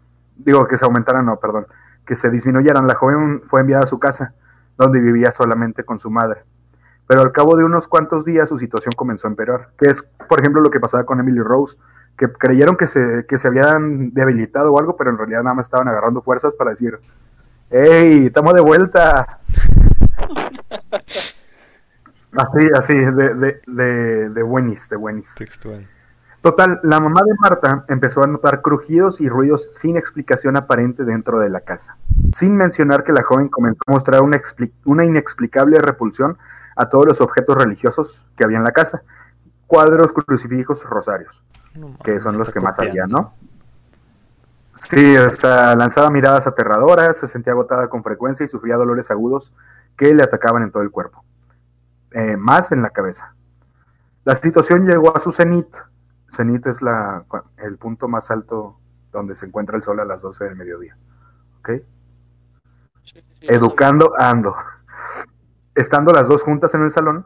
digo 0.43 0.67
que 0.67 0.75
se 0.75 0.85
aumentaran, 0.85 1.27
no, 1.27 1.37
perdón, 1.37 1.67
que 2.03 2.15
se 2.15 2.31
disminuyeran. 2.31 2.87
La 2.87 2.95
joven 2.95 3.43
fue 3.45 3.61
enviada 3.61 3.83
a 3.83 3.87
su 3.87 3.99
casa, 3.99 4.33
donde 4.75 4.99
vivía 4.99 5.31
solamente 5.31 5.83
con 5.83 5.99
su 5.99 6.09
madre. 6.09 6.41
Pero 7.05 7.21
al 7.21 7.31
cabo 7.31 7.55
de 7.55 7.63
unos 7.63 7.87
cuantos 7.87 8.25
días 8.25 8.49
su 8.49 8.57
situación 8.57 8.93
comenzó 8.95 9.27
a 9.27 9.29
empeorar, 9.29 9.69
que 9.77 9.91
es, 9.91 10.03
por 10.27 10.39
ejemplo, 10.39 10.61
lo 10.61 10.71
que 10.71 10.79
pasaba 10.79 11.05
con 11.05 11.19
Emily 11.19 11.41
Rose, 11.41 11.77
que 12.17 12.27
creyeron 12.31 12.75
que 12.75 12.87
se, 12.87 13.27
que 13.27 13.37
se 13.37 13.47
habían 13.47 14.13
debilitado 14.15 14.73
o 14.73 14.79
algo, 14.79 14.97
pero 14.97 15.11
en 15.11 15.17
realidad 15.19 15.43
nada 15.43 15.53
más 15.55 15.67
estaban 15.67 15.87
agarrando 15.87 16.23
fuerzas 16.23 16.55
para 16.55 16.71
decir, 16.71 16.99
¡Ey, 17.69 18.25
estamos 18.25 18.55
de 18.55 18.61
vuelta! 18.61 19.39
así, 22.35 22.67
así, 22.75 22.95
de, 22.95 23.35
de, 23.35 23.61
de, 23.67 24.29
de 24.29 24.43
buenis, 24.43 24.89
de 24.89 24.97
buenis. 24.97 25.35
Textual. 25.35 25.87
Total, 26.41 26.79
la 26.81 26.99
mamá 26.99 27.21
de 27.23 27.35
Marta 27.39 27.85
empezó 27.87 28.23
a 28.23 28.27
notar 28.27 28.61
crujidos 28.61 29.21
y 29.21 29.29
ruidos 29.29 29.69
sin 29.73 29.95
explicación 29.95 30.57
aparente 30.57 31.03
dentro 31.03 31.39
de 31.39 31.49
la 31.49 31.61
casa, 31.61 31.97
sin 32.33 32.57
mencionar 32.57 33.03
que 33.03 33.11
la 33.11 33.21
joven 33.21 33.47
comenzó 33.47 33.81
a 33.85 33.91
mostrar 33.91 34.21
una, 34.21 34.41
una 34.85 35.05
inexplicable 35.05 35.77
repulsión 35.77 36.39
a 36.75 36.89
todos 36.89 37.05
los 37.05 37.21
objetos 37.21 37.55
religiosos 37.55 38.25
que 38.35 38.43
había 38.43 38.57
en 38.57 38.63
la 38.63 38.71
casa, 38.71 39.03
cuadros, 39.67 40.13
crucifijos, 40.13 40.83
rosarios, 40.83 41.43
No 41.75 41.95
que 42.03 42.19
son 42.19 42.35
los 42.37 42.49
que 42.49 42.59
más 42.59 42.79
había. 42.79 43.05
¿no? 43.05 43.33
Sí, 44.79 45.15
o 45.15 45.31
sea, 45.31 45.75
lanzaba 45.75 46.09
miradas 46.09 46.47
aterradoras, 46.47 47.17
se 47.17 47.27
sentía 47.27 47.53
agotada 47.53 47.87
con 47.87 48.03
frecuencia 48.03 48.45
y 48.45 48.49
sufría 48.49 48.77
dolores 48.77 49.11
agudos 49.11 49.53
que 49.95 50.13
le 50.13 50.23
atacaban 50.23 50.63
en 50.63 50.71
todo 50.71 50.81
el 50.81 50.89
cuerpo, 50.89 51.23
eh, 52.11 52.35
más 52.35 52.71
en 52.71 52.81
la 52.81 52.89
cabeza. 52.89 53.35
La 54.25 54.35
situación 54.35 54.87
llegó 54.87 55.15
a 55.15 55.19
su 55.19 55.31
cenit. 55.31 55.67
Cenit 56.31 56.65
es 56.67 56.81
la, 56.81 57.25
el 57.57 57.77
punto 57.77 58.07
más 58.07 58.31
alto 58.31 58.77
donde 59.11 59.35
se 59.35 59.45
encuentra 59.45 59.75
el 59.75 59.83
sol 59.83 59.99
a 59.99 60.05
las 60.05 60.21
12 60.21 60.45
del 60.45 60.55
mediodía. 60.55 60.97
¿Ok? 61.59 61.69
Sí, 63.03 63.21
sí, 63.21 63.23
sí, 63.39 63.45
lo 63.47 63.53
Educando 63.53 64.13
ando. 64.17 64.55
Estando 65.75 66.11
las 66.11 66.27
dos 66.27 66.43
juntas 66.43 66.73
en 66.73 66.83
el 66.83 66.91
salón, 66.91 67.25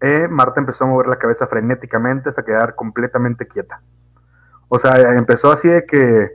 eh, 0.00 0.28
Marta 0.28 0.60
empezó 0.60 0.84
a 0.84 0.88
mover 0.88 1.06
la 1.06 1.16
cabeza 1.16 1.46
frenéticamente 1.46 2.28
hasta 2.28 2.44
quedar 2.44 2.74
completamente 2.74 3.46
quieta. 3.46 3.82
O 4.68 4.78
sea, 4.78 4.96
empezó 5.14 5.50
así 5.50 5.68
de 5.68 5.86
que 5.86 6.30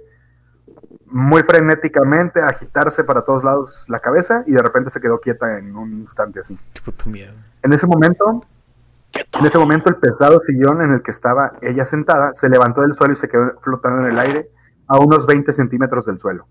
muy 1.05 1.43
frenéticamente 1.43 2.41
a 2.41 2.47
agitarse 2.47 3.03
para 3.03 3.23
todos 3.23 3.43
lados 3.43 3.85
la 3.88 3.99
cabeza 3.99 4.43
y 4.47 4.51
de 4.51 4.61
repente 4.61 4.89
se 4.89 4.99
quedó 4.99 5.19
quieta 5.19 5.60
en 5.60 5.76
un 5.76 5.93
instante 5.93 6.39
así. 6.39 6.57
Miedo. 7.05 7.34
En 7.61 7.72
ese 7.72 7.85
momento, 7.85 8.43
en 9.31 9.45
ese 9.45 9.57
momento 9.57 9.89
el 9.89 9.95
pesado 9.95 10.41
sillón 10.45 10.81
en 10.81 10.93
el 10.93 11.01
que 11.01 11.11
estaba 11.11 11.53
ella 11.61 11.85
sentada 11.85 12.33
se 12.33 12.49
levantó 12.49 12.81
del 12.81 12.93
suelo 12.93 13.13
y 13.13 13.17
se 13.17 13.27
quedó 13.27 13.59
flotando 13.61 14.01
en 14.01 14.11
el 14.11 14.19
aire 14.19 14.49
a 14.87 14.99
unos 14.99 15.25
20 15.25 15.51
centímetros 15.53 16.05
del 16.05 16.19
suelo. 16.19 16.47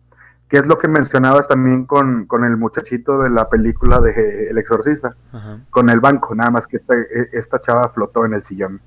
Que 0.49 0.59
es 0.59 0.67
lo 0.67 0.79
que 0.79 0.89
mencionabas 0.89 1.49
también 1.49 1.87
con, 1.87 2.27
con 2.27 2.45
el 2.45 2.57
muchachito 2.57 3.21
de 3.21 3.31
la 3.31 3.49
película 3.49 4.01
de 4.01 4.51
El 4.51 4.59
Exorcista, 4.59 5.17
Ajá. 5.33 5.61
con 5.71 5.89
el 5.89 6.01
banco, 6.01 6.35
nada 6.35 6.51
más 6.51 6.67
que 6.67 6.77
esta, 6.77 6.95
esta 7.33 7.61
chava 7.61 7.89
flotó 7.89 8.27
en 8.27 8.35
el 8.35 8.45
sillón. 8.45 8.81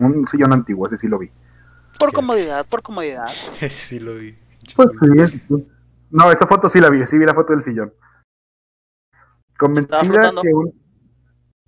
Un 0.00 0.26
sillón 0.26 0.52
antiguo, 0.52 0.88
ese 0.88 0.96
sí 0.96 1.06
lo 1.06 1.18
vi. 1.18 1.30
Por 1.98 2.12
comodidad, 2.12 2.66
por 2.68 2.82
comodidad. 2.82 3.28
sí 3.28 4.00
lo 4.00 4.16
vi. 4.16 4.36
Pues 4.74 4.88
sí, 5.00 5.38
sí. 5.48 5.68
No, 6.10 6.32
esa 6.32 6.46
foto 6.46 6.68
sí 6.68 6.80
la 6.80 6.90
vi, 6.90 7.06
sí 7.06 7.16
vi 7.18 7.24
la 7.24 7.34
foto 7.34 7.52
del 7.52 7.62
sillón. 7.62 7.92
Convencida 9.56 10.32
que 10.42 10.54
un... 10.54 10.81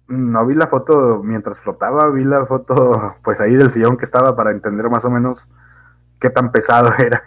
No 0.08 0.44
vi 0.44 0.54
la 0.54 0.66
foto 0.66 1.22
mientras 1.22 1.60
flotaba, 1.60 2.10
vi 2.10 2.24
la 2.24 2.44
foto 2.46 3.16
pues 3.22 3.40
ahí 3.40 3.54
del 3.54 3.70
sillón 3.70 3.96
que 3.96 4.04
estaba 4.04 4.36
para 4.36 4.50
entender 4.50 4.90
más 4.90 5.04
o 5.04 5.10
menos 5.10 5.48
qué 6.20 6.30
tan 6.30 6.52
pesado 6.52 6.92
era. 6.98 7.22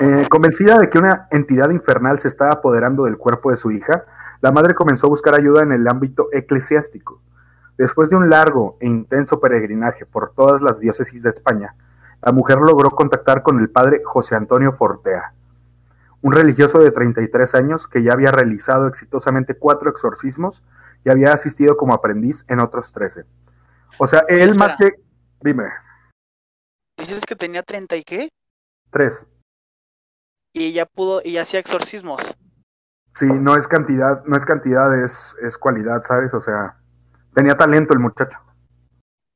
Eh, 0.00 0.26
convencida 0.30 0.78
de 0.78 0.90
que 0.90 0.98
una 0.98 1.26
entidad 1.30 1.70
infernal 1.70 2.20
se 2.20 2.28
estaba 2.28 2.52
apoderando 2.52 3.04
del 3.04 3.16
cuerpo 3.16 3.50
de 3.50 3.56
su 3.56 3.72
hija, 3.72 4.04
la 4.40 4.52
madre 4.52 4.74
comenzó 4.74 5.06
a 5.06 5.10
buscar 5.10 5.34
ayuda 5.34 5.62
en 5.62 5.72
el 5.72 5.88
ámbito 5.88 6.28
eclesiástico. 6.32 7.20
Después 7.76 8.10
de 8.10 8.16
un 8.16 8.30
largo 8.30 8.76
e 8.80 8.86
intenso 8.86 9.40
peregrinaje 9.40 10.06
por 10.06 10.32
todas 10.32 10.60
las 10.60 10.78
diócesis 10.78 11.22
de 11.22 11.30
España, 11.30 11.74
la 12.22 12.32
mujer 12.32 12.58
logró 12.58 12.90
contactar 12.90 13.42
con 13.42 13.58
el 13.60 13.70
padre 13.70 14.02
José 14.04 14.36
Antonio 14.36 14.72
Fortea, 14.72 15.32
un 16.22 16.32
religioso 16.32 16.78
de 16.80 16.90
33 16.90 17.54
años 17.54 17.86
que 17.86 18.02
ya 18.02 18.12
había 18.12 18.32
realizado 18.32 18.88
exitosamente 18.88 19.54
cuatro 19.54 19.90
exorcismos 19.90 20.62
y 21.04 21.10
había 21.10 21.32
asistido 21.32 21.76
como 21.76 21.94
aprendiz 21.94 22.44
en 22.48 22.60
otros 22.60 22.92
13. 22.92 23.24
O 23.98 24.06
sea, 24.06 24.24
él 24.28 24.50
espera. 24.50 24.66
más 24.68 24.76
que... 24.76 24.90
Dime, 25.40 25.64
Dices 26.96 27.24
que 27.24 27.36
tenía 27.36 27.62
30 27.62 27.96
y 27.96 28.02
qué? 28.02 28.28
tres. 28.90 29.24
Y 30.52 30.72
ya 30.72 30.86
pudo, 30.86 31.20
y 31.24 31.36
hacía 31.36 31.60
exorcismos. 31.60 32.20
Sí, 33.14 33.26
no 33.26 33.56
es 33.56 33.68
cantidad, 33.68 34.24
no 34.24 34.36
es 34.36 34.44
cantidad, 34.44 35.02
es, 35.04 35.36
es 35.42 35.56
cualidad, 35.58 36.02
¿sabes? 36.04 36.32
O 36.34 36.40
sea, 36.40 36.76
tenía 37.34 37.56
talento 37.56 37.92
el 37.92 38.00
muchacho. 38.00 38.38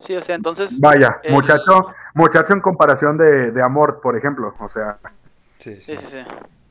Sí, 0.01 0.17
o 0.17 0.23
sea, 0.23 0.35
entonces. 0.35 0.81
Vaya, 0.81 1.21
el- 1.23 1.33
muchacho, 1.33 1.95
muchacho 2.15 2.53
en 2.53 2.61
comparación 2.61 3.17
de, 3.17 3.53
de 3.53 3.63
Amor, 3.63 4.01
por 4.01 4.17
ejemplo. 4.17 4.55
O 4.59 4.69
sea, 4.69 4.99
Sí, 5.59 5.77
Sí, 5.81 5.97
sí. 5.97 5.99
sí, 5.99 6.07
sí. 6.07 6.25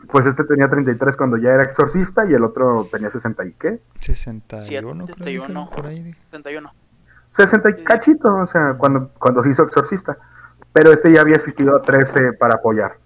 Pues 0.10 0.26
este 0.26 0.44
tenía 0.44 0.70
33 0.70 1.16
cuando 1.18 1.38
ya 1.38 1.52
era 1.52 1.64
exorcista 1.64 2.26
y 2.26 2.34
el 2.34 2.44
otro 2.44 2.88
tenía 2.92 3.10
60 3.10 3.46
y 3.46 3.54
qué? 3.54 3.82
61, 4.00 5.06
creo 5.06 5.16
que 5.18 5.24
71. 5.24 5.46
dijeron 5.48 5.70
por 5.76 5.86
ahí. 5.86 6.02
dije. 6.02 6.20
31. 6.30 6.72
60 7.30 7.70
y 7.70 7.84
cachito, 7.84 8.34
o 8.36 8.48
sea, 8.48 8.76
cuando, 8.78 9.10
cuando 9.20 9.42
se 9.44 9.50
hizo 9.50 9.64
exorcista. 9.64 10.18
Pero 10.74 10.92
este 10.92 11.12
ya 11.12 11.22
había 11.22 11.36
asistido 11.36 11.76
a 11.76 11.82
13 11.82 12.34
para 12.34 12.56
apoyar. 12.56 12.98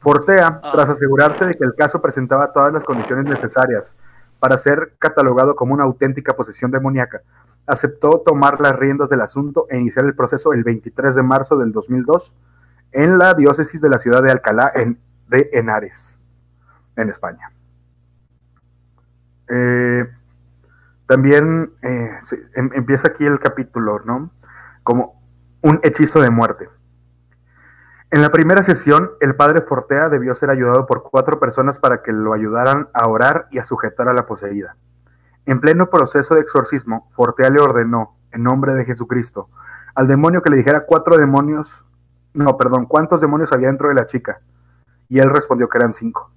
Fortea, 0.00 0.60
Ah. 0.62 0.70
tras 0.72 0.90
asegurarse 0.90 1.46
de 1.46 1.54
que 1.54 1.64
el 1.64 1.74
caso 1.74 2.00
presentaba 2.00 2.52
todas 2.52 2.72
las 2.72 2.84
condiciones 2.84 3.24
necesarias 3.24 3.94
para 4.38 4.56
ser 4.58 4.92
catalogado 4.98 5.56
como 5.56 5.72
una 5.74 5.84
auténtica 5.84 6.34
posesión 6.34 6.70
demoníaca, 6.70 7.22
aceptó 7.66 8.20
tomar 8.24 8.60
las 8.60 8.76
riendas 8.76 9.08
del 9.08 9.22
asunto 9.22 9.66
e 9.70 9.78
iniciar 9.78 10.04
el 10.04 10.14
proceso 10.14 10.52
el 10.52 10.62
23 10.62 11.14
de 11.14 11.22
marzo 11.22 11.56
del 11.56 11.72
2002 11.72 12.34
en 12.92 13.18
la 13.18 13.34
diócesis 13.34 13.80
de 13.80 13.88
la 13.88 13.98
ciudad 13.98 14.22
de 14.22 14.30
Alcalá 14.30 14.70
en, 14.74 14.98
de 15.28 15.48
Henares, 15.54 16.15
en 16.96 17.10
España. 17.10 17.50
Eh, 19.48 20.08
también 21.06 21.72
eh, 21.82 22.10
em- 22.54 22.70
empieza 22.74 23.08
aquí 23.08 23.24
el 23.24 23.38
capítulo, 23.38 24.00
¿no? 24.04 24.30
Como 24.82 25.22
un 25.62 25.80
hechizo 25.82 26.20
de 26.20 26.30
muerte. 26.30 26.68
En 28.10 28.22
la 28.22 28.30
primera 28.30 28.62
sesión, 28.62 29.10
el 29.20 29.34
padre 29.34 29.62
Fortea 29.62 30.08
debió 30.08 30.34
ser 30.34 30.50
ayudado 30.50 30.86
por 30.86 31.02
cuatro 31.02 31.40
personas 31.40 31.78
para 31.78 32.02
que 32.02 32.12
lo 32.12 32.34
ayudaran 32.34 32.88
a 32.92 33.08
orar 33.08 33.48
y 33.50 33.58
a 33.58 33.64
sujetar 33.64 34.08
a 34.08 34.12
la 34.12 34.26
poseída. 34.26 34.76
En 35.44 35.60
pleno 35.60 35.90
proceso 35.90 36.34
de 36.34 36.40
exorcismo, 36.40 37.10
Fortea 37.14 37.50
le 37.50 37.60
ordenó, 37.60 38.16
en 38.30 38.42
nombre 38.44 38.74
de 38.74 38.84
Jesucristo, 38.84 39.48
al 39.94 40.06
demonio 40.06 40.42
que 40.42 40.50
le 40.50 40.56
dijera 40.56 40.84
cuatro 40.86 41.16
demonios, 41.16 41.84
no, 42.34 42.56
perdón, 42.56 42.86
cuántos 42.86 43.20
demonios 43.20 43.52
había 43.52 43.68
dentro 43.68 43.88
de 43.88 43.94
la 43.94 44.06
chica. 44.06 44.40
Y 45.08 45.18
él 45.18 45.30
respondió 45.30 45.68
que 45.68 45.78
eran 45.78 45.94
cinco. 45.94 46.30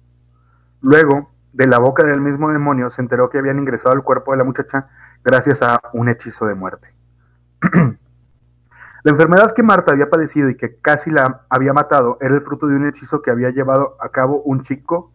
Luego, 0.80 1.30
de 1.52 1.66
la 1.66 1.78
boca 1.78 2.04
del 2.04 2.20
mismo 2.20 2.50
demonio, 2.52 2.90
se 2.90 3.02
enteró 3.02 3.28
que 3.28 3.38
habían 3.38 3.58
ingresado 3.58 3.94
al 3.94 4.02
cuerpo 4.02 4.32
de 4.32 4.38
la 4.38 4.44
muchacha 4.44 4.88
gracias 5.22 5.62
a 5.62 5.80
un 5.92 6.08
hechizo 6.08 6.46
de 6.46 6.54
muerte. 6.54 6.94
La 9.02 9.12
enfermedad 9.12 9.52
que 9.52 9.62
Marta 9.62 9.92
había 9.92 10.10
padecido 10.10 10.50
y 10.50 10.56
que 10.56 10.76
casi 10.76 11.10
la 11.10 11.46
había 11.48 11.72
matado 11.72 12.18
era 12.20 12.34
el 12.34 12.42
fruto 12.42 12.66
de 12.66 12.76
un 12.76 12.86
hechizo 12.86 13.22
que 13.22 13.30
había 13.30 13.48
llevado 13.48 13.96
a 13.98 14.10
cabo 14.10 14.42
un 14.42 14.62
chico 14.62 15.10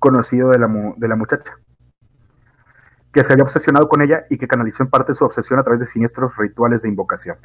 conocido 0.00 0.50
de 0.50 0.58
la, 0.58 0.66
muchacha, 0.66 1.58
que 3.12 3.22
se 3.22 3.32
había 3.32 3.44
obsesionado 3.44 3.88
con 3.88 4.02
ella 4.02 4.24
y 4.30 4.38
que 4.38 4.48
canalizó 4.48 4.82
en 4.82 4.90
parte 4.90 5.14
su 5.14 5.24
obsesión 5.24 5.60
a 5.60 5.62
través 5.62 5.78
de 5.80 5.86
siniestros 5.86 6.36
rituales 6.36 6.82
de 6.82 6.88
invocación. 6.88 7.36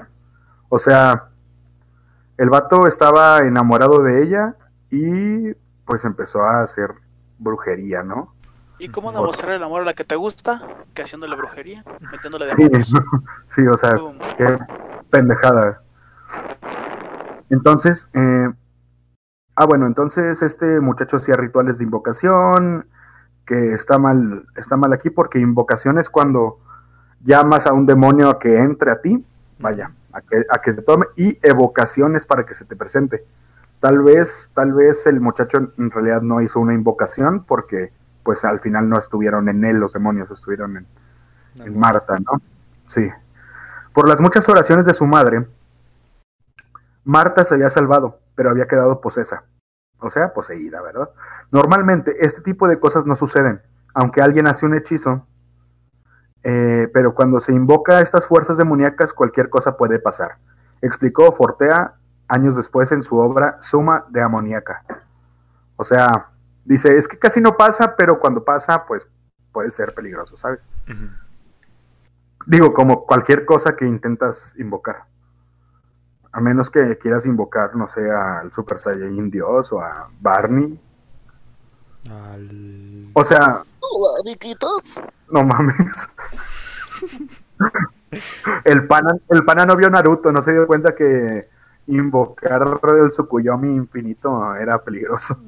O 0.69 0.79
sea, 0.79 1.29
el 2.37 2.49
vato 2.49 2.87
estaba 2.87 3.39
enamorado 3.39 4.01
de 4.01 4.23
ella 4.23 4.55
y 4.89 5.53
pues 5.85 6.03
empezó 6.03 6.43
a 6.43 6.63
hacer 6.63 6.95
brujería, 7.37 8.03
¿no? 8.03 8.33
¿Y 8.77 8.89
cómo 8.89 9.11
demostrar 9.11 9.53
el 9.53 9.63
amor 9.63 9.81
a 9.83 9.85
la 9.85 9.93
que 9.93 10.03
te 10.03 10.15
gusta? 10.15 10.61
Que 10.93 11.03
haciéndole 11.03 11.35
brujería, 11.35 11.83
metiéndole 12.11 12.45
Sí, 12.47 12.55
demonios. 12.63 12.93
sí, 13.47 13.65
o 13.67 13.77
sea, 13.77 13.95
Boom. 13.95 14.19
qué 14.37 14.59
pendejada. 15.09 15.81
Entonces, 17.49 18.09
eh, 18.13 18.49
ah, 19.55 19.65
bueno, 19.65 19.85
entonces 19.85 20.41
este 20.41 20.81
muchacho 20.81 21.17
hacía 21.17 21.35
rituales 21.35 21.77
de 21.77 21.85
invocación, 21.85 22.87
que 23.45 23.73
está 23.73 23.97
mal, 23.97 24.45
está 24.55 24.75
mal 24.75 24.91
aquí 24.91 25.09
porque 25.09 25.39
invocación 25.39 25.99
es 25.99 26.09
cuando 26.09 26.59
llamas 27.23 27.67
a 27.67 27.73
un 27.73 27.85
demonio 27.85 28.29
a 28.29 28.39
que 28.39 28.57
entre 28.57 28.91
a 28.91 29.01
ti, 29.01 29.23
vaya, 29.59 29.91
a 30.11 30.21
que, 30.21 30.43
a 30.49 30.57
que 30.61 30.73
te 30.73 30.81
tome, 30.81 31.05
y 31.15 31.37
evocación 31.47 32.15
es 32.15 32.25
para 32.25 32.45
que 32.45 32.55
se 32.55 32.65
te 32.65 32.75
presente. 32.75 33.23
Tal 33.79 34.01
vez, 34.01 34.51
tal 34.53 34.73
vez 34.73 35.05
el 35.07 35.19
muchacho 35.19 35.71
en 35.77 35.91
realidad 35.91 36.21
no 36.21 36.41
hizo 36.41 36.59
una 36.59 36.73
invocación 36.73 37.43
porque 37.43 37.91
pues 38.23 38.43
al 38.43 38.59
final 38.59 38.89
no 38.89 38.97
estuvieron 38.97 39.47
en 39.49 39.63
él 39.63 39.77
los 39.77 39.93
demonios, 39.93 40.31
estuvieron 40.31 40.77
en, 40.77 40.87
No, 41.57 41.65
en 41.65 41.79
Marta, 41.79 42.17
¿no? 42.19 42.41
Sí. 42.87 43.09
Por 43.93 44.09
las 44.09 44.19
muchas 44.19 44.49
oraciones 44.49 44.85
de 44.85 44.93
su 44.93 45.05
madre, 45.05 45.45
Marta 47.03 47.45
se 47.45 47.53
había 47.53 47.69
salvado, 47.69 48.19
pero 48.33 48.49
había 48.49 48.67
quedado 48.67 48.99
posesa. 48.99 49.43
o 49.99 50.09
sea, 50.09 50.33
poseída, 50.33 50.81
¿verdad? 50.81 51.09
Normalmente 51.51 52.25
este 52.25 52.41
tipo 52.41 52.67
de 52.67 52.79
cosas 52.79 53.05
no 53.05 53.15
suceden, 53.15 53.61
aunque 53.93 54.21
alguien 54.21 54.47
hace 54.47 54.65
un 54.65 54.75
hechizo, 54.75 55.25
eh, 56.43 56.89
pero 56.93 57.15
cuando 57.15 57.39
se 57.39 57.53
invoca 57.53 57.97
a 57.97 58.01
estas 58.01 58.25
fuerzas 58.25 58.57
demoníacas 58.57 59.13
cualquier 59.13 59.49
cosa 59.49 59.77
puede 59.77 59.99
pasar, 59.99 60.37
explicó 60.81 61.31
Fortea 61.31 61.95
años 62.27 62.55
después 62.55 62.91
en 62.91 63.03
su 63.03 63.17
obra 63.17 63.57
Suma 63.61 64.05
de 64.09 64.21
Amoníaca. 64.21 64.83
O 65.77 65.83
sea, 65.83 66.27
dice, 66.63 66.97
es 66.97 67.07
que 67.07 67.17
casi 67.19 67.41
no 67.41 67.55
pasa, 67.57 67.95
pero 67.95 68.19
cuando 68.19 68.43
pasa, 68.43 68.85
pues 68.85 69.05
puede 69.51 69.71
ser 69.71 69.93
peligroso, 69.93 70.37
¿sabes? 70.37 70.59
Digo, 72.45 72.73
como 72.73 73.05
cualquier 73.05 73.45
cosa 73.45 73.75
que 73.75 73.85
intentas 73.85 74.53
invocar. 74.57 75.05
A 76.31 76.41
menos 76.41 76.69
que 76.69 76.97
quieras 76.97 77.25
invocar, 77.25 77.75
no 77.75 77.87
sé, 77.89 78.11
al 78.11 78.51
Super 78.53 78.77
Saiyajin 78.77 79.31
Dios 79.31 79.71
o 79.71 79.81
a 79.81 80.09
Barney. 80.19 80.79
Al- 82.11 83.09
O 83.13 83.23
sea, 83.23 83.61
Hola, 83.79 84.21
amiguitos. 84.21 84.99
no 85.31 85.43
mames. 85.43 86.09
el, 88.65 88.87
pana, 88.87 89.15
el 89.29 89.43
pana 89.45 89.65
no 89.65 89.75
vio 89.75 89.89
Naruto, 89.89 90.31
no 90.31 90.41
se 90.41 90.51
dio 90.51 90.67
cuenta 90.67 90.93
que 90.95 91.49
invocar 91.87 92.79
el 92.83 93.09
Tsukuyomi 93.09 93.75
infinito 93.75 94.55
era 94.55 94.81
peligroso. 94.81 95.39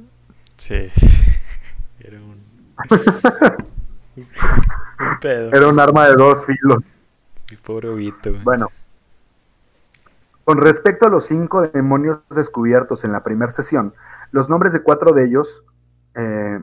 Sí, 0.55 0.89
sí. 0.89 1.31
Era 1.99 2.19
un... 2.19 2.41
un 4.15 5.19
pedo. 5.19 5.51
Era 5.51 5.67
un 5.67 5.79
arma 5.79 6.07
de 6.07 6.15
dos 6.15 6.45
filos. 6.45 6.83
El 7.49 7.57
pobre 7.57 7.89
Obito. 7.89 8.31
Bueno, 8.43 8.69
con 10.43 10.59
respecto 10.59 11.07
a 11.07 11.09
los 11.09 11.25
cinco 11.25 11.63
demonios 11.63 12.19
descubiertos 12.29 13.03
en 13.03 13.11
la 13.11 13.23
primera 13.23 13.51
sesión, 13.51 13.93
los 14.31 14.49
nombres 14.49 14.73
de 14.73 14.81
cuatro 14.81 15.11
de 15.11 15.25
ellos 15.25 15.63
eh, 16.15 16.59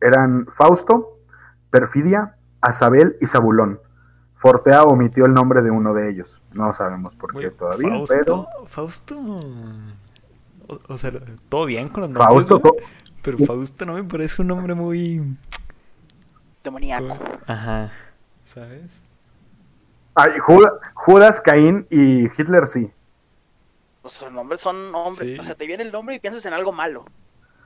eran 0.00 0.46
Fausto, 0.52 1.18
Perfidia, 1.70 2.36
Azabel 2.60 3.16
y 3.20 3.26
Zabulón. 3.26 3.80
Fortea 4.40 4.84
omitió 4.84 5.26
el 5.26 5.34
nombre 5.34 5.60
de 5.62 5.70
uno 5.70 5.92
de 5.94 6.08
ellos. 6.10 6.40
No 6.52 6.72
sabemos 6.74 7.14
por 7.14 7.38
qué 7.38 7.50
todavía, 7.50 7.90
Fausto, 7.90 8.14
pero 8.24 8.66
Fausto... 8.66 9.16
O, 10.66 10.78
o 10.88 10.98
sea, 10.98 11.12
todo 11.48 11.66
bien 11.66 11.88
con 11.88 12.02
los 12.02 12.10
nombres, 12.10 12.48
Fausto, 12.48 12.60
co- 12.60 12.76
pero 13.22 13.38
Fausto 13.38 13.84
no 13.86 13.94
me 13.94 14.04
parece 14.04 14.40
un 14.40 14.48
nombre 14.48 14.74
muy... 14.74 15.36
Demoníaco. 16.64 17.16
Ajá, 17.46 17.92
¿sabes? 18.44 19.02
Ay, 20.14 20.38
Judas, 20.40 20.72
Judas, 20.94 21.40
Caín 21.40 21.86
y 21.90 22.24
Hitler 22.24 22.66
sí. 22.68 22.90
Pues 24.02 24.22
los 24.22 24.32
nombres 24.32 24.60
son 24.62 24.94
hombres. 24.94 25.18
Sí. 25.18 25.36
O 25.38 25.44
sea, 25.44 25.54
te 25.54 25.66
viene 25.66 25.82
el 25.82 25.92
nombre 25.92 26.14
y 26.14 26.18
piensas 26.20 26.44
en 26.46 26.54
algo 26.54 26.72
malo. 26.72 27.04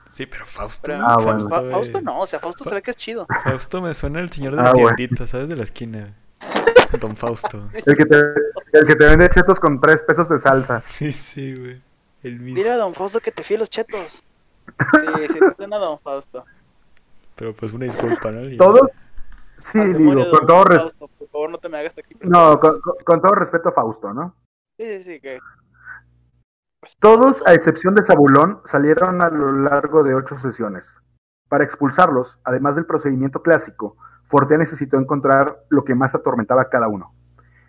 Sí, 0.09 0.25
pero 0.25 0.45
Fausto... 0.45 0.87
Pero 0.87 1.05
Ah, 1.05 1.15
bueno. 1.17 1.39
Fausto, 1.71 2.01
no, 2.01 2.19
o 2.19 2.27
sea, 2.27 2.39
Fausto 2.39 2.63
se 2.65 2.73
ve 2.73 2.81
que 2.81 2.91
es 2.91 2.97
chido. 2.97 3.25
Fausto 3.43 3.81
me 3.81 3.93
suena 3.93 4.19
el 4.19 4.31
señor 4.31 4.55
de 4.55 4.61
Ah, 4.61 4.65
la 4.65 4.71
bueno. 4.73 4.95
tiendita, 4.95 5.25
¿sabes? 5.27 5.47
De 5.47 5.55
la 5.55 5.63
esquina. 5.63 6.13
Don 7.01 7.15
Fausto. 7.15 7.67
El 7.85 7.95
que 7.97 8.05
te, 8.05 8.17
el 8.73 8.85
que 8.87 8.95
te 8.95 9.05
vende 9.05 9.29
chetos 9.29 9.59
con 9.59 9.79
tres 9.79 10.03
pesos 10.03 10.29
de 10.29 10.39
salsa. 10.39 10.81
Sí, 10.87 11.11
sí, 11.11 11.55
güey. 11.57 11.81
El 12.23 12.39
mismo. 12.39 12.57
Dile 12.57 12.71
a 12.71 12.77
Don 12.77 12.93
Fausto 12.93 13.19
que 13.19 13.31
te 13.31 13.43
fíe 13.43 13.57
los 13.57 13.69
chetos. 13.69 14.23
Sí, 14.99 15.27
sí, 15.27 15.39
te 15.39 15.53
suena 15.55 15.77
Don 15.77 15.99
Fausto. 15.99 16.43
Pero 17.35 17.53
pues 17.53 17.71
una 17.73 17.85
disculpa, 17.85 18.31
¿no? 18.31 18.45
Y- 18.45 18.57
Todos, 18.57 18.89
sí, 19.61 19.77
Al 19.79 19.93
digo, 19.95 20.29
con 20.31 20.47
todo, 20.47 20.63
res- 20.63 20.79
Fausto, 20.81 21.07
por 21.19 21.29
favor, 21.29 21.49
no 21.51 21.57
te 21.59 21.69
me 21.69 21.77
hagas 21.79 21.97
aquí. 21.97 22.15
no, 22.21 22.59
con, 22.59 22.79
con- 22.81 22.95
con 23.05 23.21
todo 23.21 23.33
respeto 23.35 23.69
a 23.69 23.73
Fausto, 23.73 24.13
¿no? 24.13 24.35
Sí, 24.77 24.85
sí, 24.97 25.03
sí, 25.03 25.19
que. 25.19 25.39
pues, 26.79 26.95
Todos, 26.99 27.43
a 27.45 27.53
excepción 27.53 27.93
de 27.95 28.03
Zabulón, 28.05 28.61
salieron 28.65 29.21
a 29.21 29.29
lo 29.29 29.51
largo 29.51 30.03
de 30.03 30.15
ocho 30.15 30.35
sesiones. 30.37 30.97
Para 31.47 31.63
expulsarlos, 31.63 32.39
además 32.43 32.75
del 32.75 32.85
procedimiento 32.85 33.41
clásico, 33.43 33.97
Fortea 34.27 34.57
necesitó 34.57 34.97
encontrar 34.97 35.59
lo 35.69 35.83
que 35.83 35.95
más 35.95 36.15
atormentaba 36.15 36.63
a 36.63 36.69
cada 36.69 36.87
uno. 36.87 37.13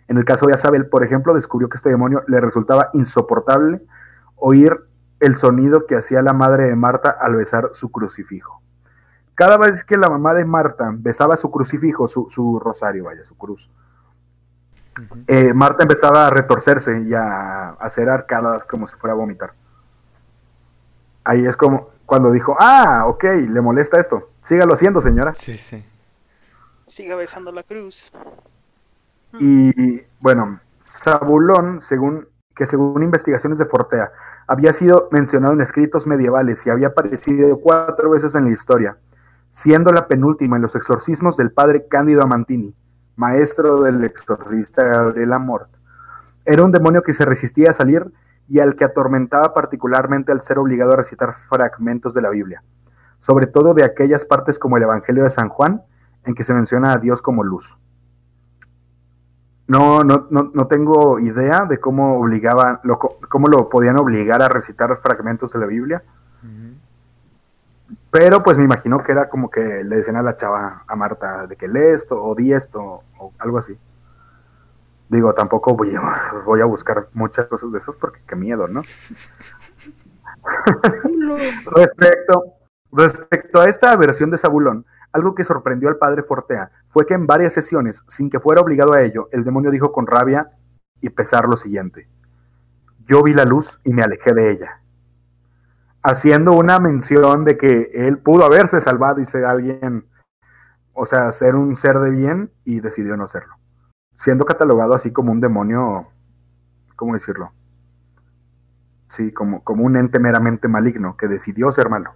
En 0.07 0.17
el 0.17 0.25
caso 0.25 0.47
de 0.47 0.53
Azabel, 0.53 0.87
por 0.87 1.03
ejemplo, 1.03 1.33
descubrió 1.33 1.69
que 1.69 1.77
este 1.77 1.89
demonio 1.89 2.23
le 2.27 2.39
resultaba 2.39 2.89
insoportable 2.93 3.81
oír 4.35 4.77
el 5.19 5.37
sonido 5.37 5.85
que 5.85 5.95
hacía 5.95 6.21
la 6.21 6.33
madre 6.33 6.65
de 6.65 6.75
Marta 6.75 7.09
al 7.09 7.35
besar 7.35 7.71
su 7.73 7.91
crucifijo. 7.91 8.61
Cada 9.35 9.57
vez 9.57 9.83
que 9.83 9.97
la 9.97 10.09
mamá 10.09 10.33
de 10.33 10.45
Marta 10.45 10.91
besaba 10.93 11.37
su 11.37 11.51
crucifijo, 11.51 12.07
su, 12.07 12.27
su 12.29 12.59
rosario, 12.59 13.05
vaya, 13.05 13.23
su 13.23 13.37
cruz, 13.37 13.69
eh, 15.27 15.53
Marta 15.53 15.83
empezaba 15.83 16.27
a 16.27 16.29
retorcerse 16.29 17.01
y 17.01 17.13
a 17.13 17.69
hacer 17.71 18.09
arcadas 18.09 18.63
como 18.63 18.87
si 18.87 18.95
fuera 18.95 19.13
a 19.13 19.17
vomitar. 19.17 19.53
Ahí 21.23 21.45
es 21.45 21.57
como 21.57 21.89
cuando 22.05 22.31
dijo, 22.31 22.55
ah, 22.59 23.03
ok, 23.07 23.23
le 23.49 23.61
molesta 23.61 23.99
esto. 23.99 24.29
Sígalo 24.41 24.73
haciendo, 24.73 25.01
señora. 25.01 25.35
Sí, 25.35 25.57
sí. 25.57 25.85
Siga 26.87 27.15
besando 27.15 27.51
la 27.51 27.63
cruz. 27.63 28.13
Y 29.39 30.01
bueno, 30.21 30.61
Zabulón, 30.85 31.81
según 31.81 32.27
que 32.55 32.65
según 32.65 33.03
investigaciones 33.03 33.59
de 33.59 33.65
Fortea, 33.65 34.11
había 34.47 34.71
sido 34.71 35.09
mencionado 35.11 35.53
en 35.53 35.61
escritos 35.61 36.07
medievales 36.07 36.65
y 36.65 36.69
había 36.69 36.87
aparecido 36.87 37.59
cuatro 37.59 38.09
veces 38.09 38.33
en 38.35 38.45
la 38.45 38.51
historia, 38.51 38.97
siendo 39.49 39.91
la 39.91 40.07
penúltima 40.07 40.55
en 40.55 40.61
los 40.61 40.75
exorcismos 40.75 41.35
del 41.35 41.51
padre 41.51 41.87
Cándido 41.87 42.23
Amantini, 42.23 42.73
maestro 43.17 43.81
del 43.81 44.03
exorcista 44.05 44.83
Gabriel 44.83 45.33
Amort. 45.33 45.69
Era 46.45 46.63
un 46.63 46.71
demonio 46.71 47.03
que 47.03 47.13
se 47.13 47.25
resistía 47.25 47.71
a 47.71 47.73
salir 47.73 48.05
y 48.47 48.59
al 48.59 48.77
que 48.77 48.85
atormentaba 48.85 49.53
particularmente 49.53 50.31
al 50.31 50.41
ser 50.41 50.57
obligado 50.57 50.93
a 50.93 50.97
recitar 50.97 51.35
fragmentos 51.49 52.13
de 52.13 52.21
la 52.21 52.29
Biblia, 52.29 52.63
sobre 53.19 53.45
todo 53.45 53.73
de 53.73 53.83
aquellas 53.83 54.23
partes 54.23 54.57
como 54.57 54.77
el 54.77 54.83
Evangelio 54.83 55.25
de 55.25 55.29
San 55.29 55.49
Juan, 55.49 55.83
en 56.27 56.35
que 56.35 56.43
se 56.43 56.53
menciona 56.53 56.91
a 56.91 56.97
Dios 56.97 57.21
como 57.21 57.43
luz. 57.43 57.77
No, 59.67 60.03
no, 60.03 60.27
no, 60.29 60.51
no 60.53 60.67
tengo 60.67 61.19
idea 61.19 61.65
de 61.65 61.79
cómo 61.79 62.19
obligaban, 62.19 62.79
lo, 62.83 62.99
cómo 62.99 63.47
lo 63.47 63.67
podían 63.69 63.97
obligar 63.97 64.41
a 64.41 64.49
recitar 64.49 64.95
fragmentos 64.97 65.51
de 65.51 65.59
la 65.59 65.65
Biblia, 65.65 66.03
pero 68.11 68.43
pues 68.43 68.57
me 68.57 68.63
imagino 68.63 69.03
que 69.03 69.11
era 69.11 69.29
como 69.29 69.49
que 69.49 69.83
le 69.83 69.97
decían 69.97 70.15
a 70.15 70.21
la 70.21 70.35
chava, 70.35 70.83
a 70.87 70.95
Marta, 70.95 71.47
de 71.47 71.55
que 71.55 71.67
lee 71.67 71.93
esto 71.93 72.21
o 72.21 72.35
di 72.35 72.53
esto 72.53 73.03
o 73.19 73.33
algo 73.39 73.57
así. 73.57 73.77
Digo, 75.09 75.33
tampoco 75.33 75.75
voy 75.75 75.95
a, 75.95 76.33
voy 76.45 76.61
a 76.61 76.65
buscar 76.65 77.07
muchas 77.13 77.47
cosas 77.47 77.71
de 77.71 77.79
esas 77.79 77.95
porque 77.95 78.21
qué 78.27 78.35
miedo, 78.35 78.67
¿no? 78.67 78.81
respecto, 81.75 82.43
respecto 82.91 83.61
a 83.61 83.67
esta 83.67 83.95
versión 83.95 84.31
de 84.31 84.37
Zabulón, 84.37 84.85
algo 85.11 85.35
que 85.35 85.43
sorprendió 85.43 85.89
al 85.89 85.97
padre 85.97 86.23
Fortea 86.23 86.71
fue 86.89 87.05
que 87.05 87.13
en 87.13 87.27
varias 87.27 87.53
sesiones, 87.53 88.03
sin 88.07 88.29
que 88.29 88.39
fuera 88.39 88.61
obligado 88.61 88.93
a 88.93 89.01
ello, 89.01 89.29
el 89.31 89.43
demonio 89.43 89.71
dijo 89.71 89.91
con 89.91 90.07
rabia 90.07 90.51
y 91.01 91.09
pesar 91.09 91.47
lo 91.47 91.57
siguiente. 91.57 92.07
Yo 93.05 93.23
vi 93.23 93.33
la 93.33 93.45
luz 93.45 93.79
y 93.83 93.93
me 93.93 94.03
alejé 94.03 94.33
de 94.33 94.51
ella. 94.51 94.81
Haciendo 96.03 96.53
una 96.53 96.79
mención 96.79 97.45
de 97.45 97.57
que 97.57 97.91
él 97.93 98.19
pudo 98.19 98.45
haberse 98.45 98.81
salvado 98.81 99.21
y 99.21 99.25
ser 99.25 99.45
alguien, 99.45 100.05
o 100.93 101.05
sea, 101.05 101.31
ser 101.31 101.55
un 101.55 101.75
ser 101.77 101.99
de 101.99 102.09
bien 102.09 102.51
y 102.63 102.79
decidió 102.79 103.17
no 103.17 103.27
serlo. 103.27 103.55
Siendo 104.15 104.45
catalogado 104.45 104.93
así 104.93 105.11
como 105.11 105.31
un 105.31 105.41
demonio, 105.41 106.07
¿cómo 106.95 107.13
decirlo? 107.13 107.51
Sí, 109.09 109.31
como, 109.31 109.63
como 109.63 109.83
un 109.83 109.95
ente 109.95 110.19
meramente 110.19 110.67
maligno 110.67 111.15
que 111.15 111.27
decidió 111.27 111.71
ser 111.71 111.89
malo. 111.89 112.13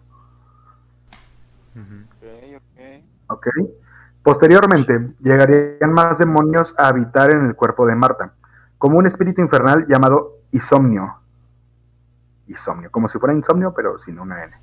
Ok. 3.33 3.47
Posteriormente, 4.23 5.13
llegarían 5.19 5.93
más 5.93 6.19
demonios 6.19 6.75
a 6.77 6.87
habitar 6.87 7.31
en 7.31 7.45
el 7.45 7.55
cuerpo 7.55 7.85
de 7.85 7.95
Marta, 7.95 8.33
como 8.77 8.97
un 8.97 9.07
espíritu 9.07 9.41
infernal 9.41 9.87
llamado 9.87 10.39
Isomnio. 10.51 11.15
Isomnio, 12.47 12.91
como 12.91 13.07
si 13.07 13.17
fuera 13.17 13.33
insomnio, 13.33 13.73
pero 13.73 13.97
sin 13.97 14.19
una 14.19 14.43
N. 14.43 14.53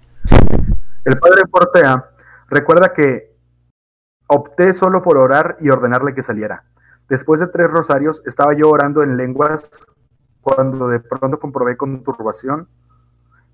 El 1.05 1.19
padre 1.19 1.43
Portea 1.51 2.11
recuerda 2.49 2.93
que 2.93 3.37
opté 4.27 4.73
solo 4.75 5.03
por 5.03 5.17
orar 5.17 5.57
y 5.61 5.71
ordenarle 5.71 6.15
que 6.15 6.23
saliera. 6.23 6.65
Después 7.09 7.41
de 7.41 7.47
tres 7.47 7.71
rosarios, 7.71 8.23
estaba 8.27 8.55
yo 8.55 8.69
orando 8.69 9.03
en 9.03 9.17
lenguas 9.17 9.71
cuando 10.41 10.89
de 10.89 11.01
pronto 11.01 11.41
comprobé 11.41 11.77
con 11.77 12.03
turbación 12.03 12.69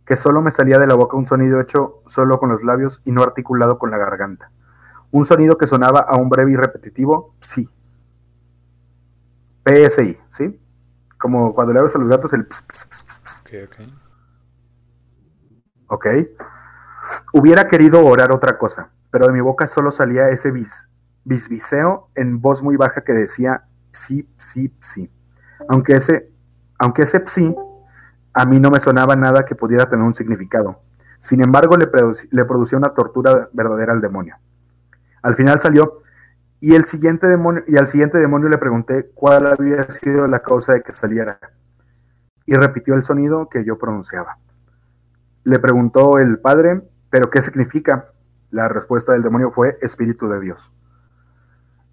que 0.05 0.17
solo 0.17 0.43
me 0.43 0.53
salía 0.53 0.79
de 0.79 0.87
la 0.87 0.95
boca 0.95 1.17
un 1.17 1.27
sonido 1.27 1.61
hecho 1.61 2.03
solo 2.07 2.39
con 2.39 2.51
los 2.51 2.63
labios 2.63 3.01
y 3.05 3.13
no 3.13 3.23
articulado 3.23 3.79
con 3.79 3.91
la 3.91 3.99
garganta. 3.99 4.51
Un 5.15 5.25
sonido 5.25 5.57
que 5.57 5.69
sonaba 5.69 6.01
a 6.01 6.17
un 6.17 6.29
breve 6.29 6.51
y 6.51 6.57
repetitivo 6.57 7.37
sí. 7.39 7.71
PSI, 9.65 10.19
¿sí? 10.33 10.61
Como 11.21 11.55
cuando 11.55 11.73
le 11.73 11.79
hablas 11.79 11.95
a 11.95 12.01
los 12.01 12.09
gatos 12.09 12.33
el 12.33 12.45
ps, 12.45 12.63
ps, 12.63 12.85
ps, 12.85 13.05
ps, 13.23 13.41
Ok, 13.41 13.53
ok. 13.65 13.77
¿ok? 15.87 16.07
Hubiera 17.33 17.69
querido 17.69 18.05
orar 18.05 18.33
otra 18.33 18.59
cosa, 18.59 18.91
pero 19.13 19.29
de 19.29 19.33
mi 19.33 19.41
boca 19.41 19.69
solo 19.69 19.93
salía 19.93 20.31
ese 20.31 20.51
bis, 20.51 20.85
bisbiseo 21.23 22.09
en 22.17 22.41
voz 22.41 22.61
muy 22.61 22.75
baja 22.77 23.05
que 23.05 23.13
decía 23.13 23.63
sí, 23.93 24.29
sí, 24.37 24.75
sí. 24.81 25.09
Aunque 25.69 25.93
ese, 25.93 26.29
aunque 26.77 27.03
ese 27.03 27.25
psi 27.25 27.55
a 28.33 28.45
mí 28.47 28.59
no 28.59 28.73
me 28.73 28.81
sonaba 28.81 29.15
nada 29.15 29.45
que 29.45 29.55
pudiera 29.55 29.89
tener 29.89 30.05
un 30.05 30.17
significado. 30.17 30.81
Sin 31.21 31.41
embargo, 31.41 31.77
le, 31.77 31.89
le 32.33 32.45
producía 32.45 32.79
una 32.79 32.93
tortura 32.93 33.49
verdadera 33.53 33.93
al 33.93 34.01
demonio. 34.01 34.35
Al 35.25 35.37
final 35.37 35.59
salió 35.59 36.03
y, 36.61 36.75
el 36.75 36.85
siguiente 36.85 37.27
demonio, 37.27 37.65
y 37.67 37.79
al 37.79 37.89
siguiente 37.89 38.19
demonio 38.19 38.51
le 38.51 38.59
pregunté 38.59 39.11
cuál 39.15 39.47
había 39.47 39.83
sido 39.91 40.27
la 40.27 40.41
causa 40.41 40.75
de 40.75 40.83
que 40.83 40.93
saliera. 40.93 41.41
Y 42.45 42.55
repitió 42.55 42.95
el 42.95 43.05
sonido 43.05 43.49
que 43.49 43.65
yo 43.65 43.79
pronunciaba. 43.79 44.37
Le 45.45 45.59
preguntó 45.59 46.19
el 46.19 46.39
padre, 46.41 46.83
¿pero 47.09 47.31
qué 47.31 47.41
significa? 47.41 48.11
La 48.51 48.69
respuesta 48.69 49.13
del 49.13 49.23
demonio 49.23 49.51
fue 49.51 49.79
Espíritu 49.81 50.29
de 50.29 50.41
Dios. 50.41 50.71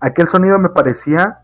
Aquel 0.01 0.27
sonido 0.27 0.59
me 0.59 0.69
parecía 0.69 1.39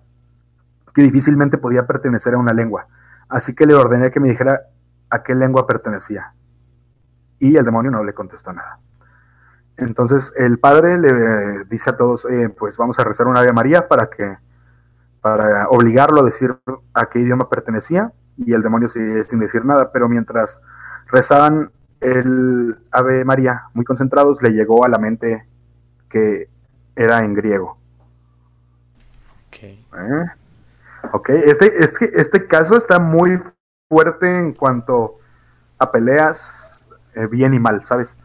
que 0.93 1.03
difícilmente 1.03 1.57
podía 1.57 1.87
pertenecer 1.87 2.33
a 2.33 2.37
una 2.37 2.51
lengua, 2.51 2.87
así 3.29 3.55
que 3.55 3.65
le 3.65 3.75
ordené 3.75 4.11
que 4.11 4.19
me 4.19 4.27
dijera 4.27 4.63
a 5.09 5.23
qué 5.23 5.33
lengua 5.35 5.65
pertenecía. 5.65 6.33
Y 7.39 7.55
el 7.55 7.63
demonio 7.63 7.91
no 7.91 8.03
le 8.03 8.13
contestó 8.13 8.51
nada. 8.51 8.79
Entonces 9.77 10.33
el 10.35 10.57
padre 10.57 10.97
le 10.97 11.63
dice 11.65 11.91
a 11.91 11.97
todos, 11.97 12.25
eh, 12.25 12.49
pues 12.49 12.77
vamos 12.77 12.97
a 12.99 13.03
rezar 13.03 13.27
una 13.27 13.41
Ave 13.41 13.53
María 13.53 13.87
para 13.87 14.09
que 14.09 14.37
para 15.21 15.67
obligarlo 15.69 16.21
a 16.21 16.23
decir 16.23 16.55
a 16.93 17.05
qué 17.07 17.19
idioma 17.19 17.49
pertenecía 17.49 18.11
y 18.37 18.53
el 18.53 18.61
demonio 18.61 18.89
sin 18.89 19.39
decir 19.39 19.65
nada, 19.65 19.91
pero 19.91 20.07
mientras 20.07 20.61
rezaban 21.07 21.71
el 21.99 22.77
Ave 22.91 23.25
María 23.25 23.63
muy 23.73 23.83
concentrados 23.83 24.41
le 24.41 24.51
llegó 24.51 24.85
a 24.85 24.89
la 24.89 24.97
mente 24.97 25.45
que 26.09 26.49
era 26.95 27.19
en 27.19 27.33
griego. 27.33 27.77
Ok. 29.47 29.63
¿Eh? 29.63 30.25
Ok, 31.13 31.29
este, 31.29 31.83
este, 31.83 32.19
este 32.19 32.47
caso 32.47 32.75
está 32.75 32.99
muy 32.99 33.39
fuerte 33.87 34.27
en 34.27 34.53
cuanto 34.53 35.17
a 35.79 35.91
peleas 35.91 36.81
eh, 37.15 37.27
bien 37.27 37.53
y 37.53 37.59
mal, 37.59 37.85
¿sabes? 37.85 38.15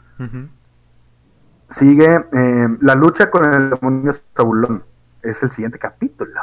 Sigue 1.73 2.27
eh, 2.33 2.69
la 2.81 2.95
lucha 2.95 3.31
con 3.31 3.53
el 3.53 3.71
demonio 3.71 4.13
Zabulón. 4.37 4.85
Es 5.23 5.43
el 5.43 5.51
siguiente 5.51 5.79
capítulo. 5.79 6.41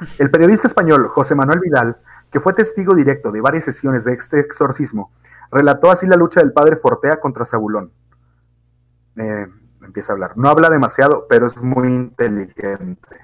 El 0.18 0.30
periodista 0.30 0.66
español 0.66 1.06
José 1.08 1.34
Manuel 1.34 1.60
Vidal, 1.60 1.96
que 2.30 2.40
fue 2.40 2.52
testigo 2.52 2.94
directo 2.94 3.30
de 3.30 3.40
varias 3.40 3.64
sesiones 3.64 4.04
de 4.04 4.12
este 4.14 4.40
exorcismo, 4.40 5.10
relató 5.50 5.90
así 5.90 6.06
la 6.06 6.16
lucha 6.16 6.40
del 6.40 6.52
padre 6.52 6.76
Fortea 6.76 7.20
contra 7.20 7.46
Zabulón. 7.46 7.92
Eh, 9.16 9.46
empieza 9.82 10.12
a 10.12 10.14
hablar. 10.14 10.32
No 10.36 10.48
habla 10.48 10.68
demasiado, 10.68 11.26
pero 11.28 11.46
es 11.46 11.56
muy 11.56 11.88
inteligente. 11.88 13.16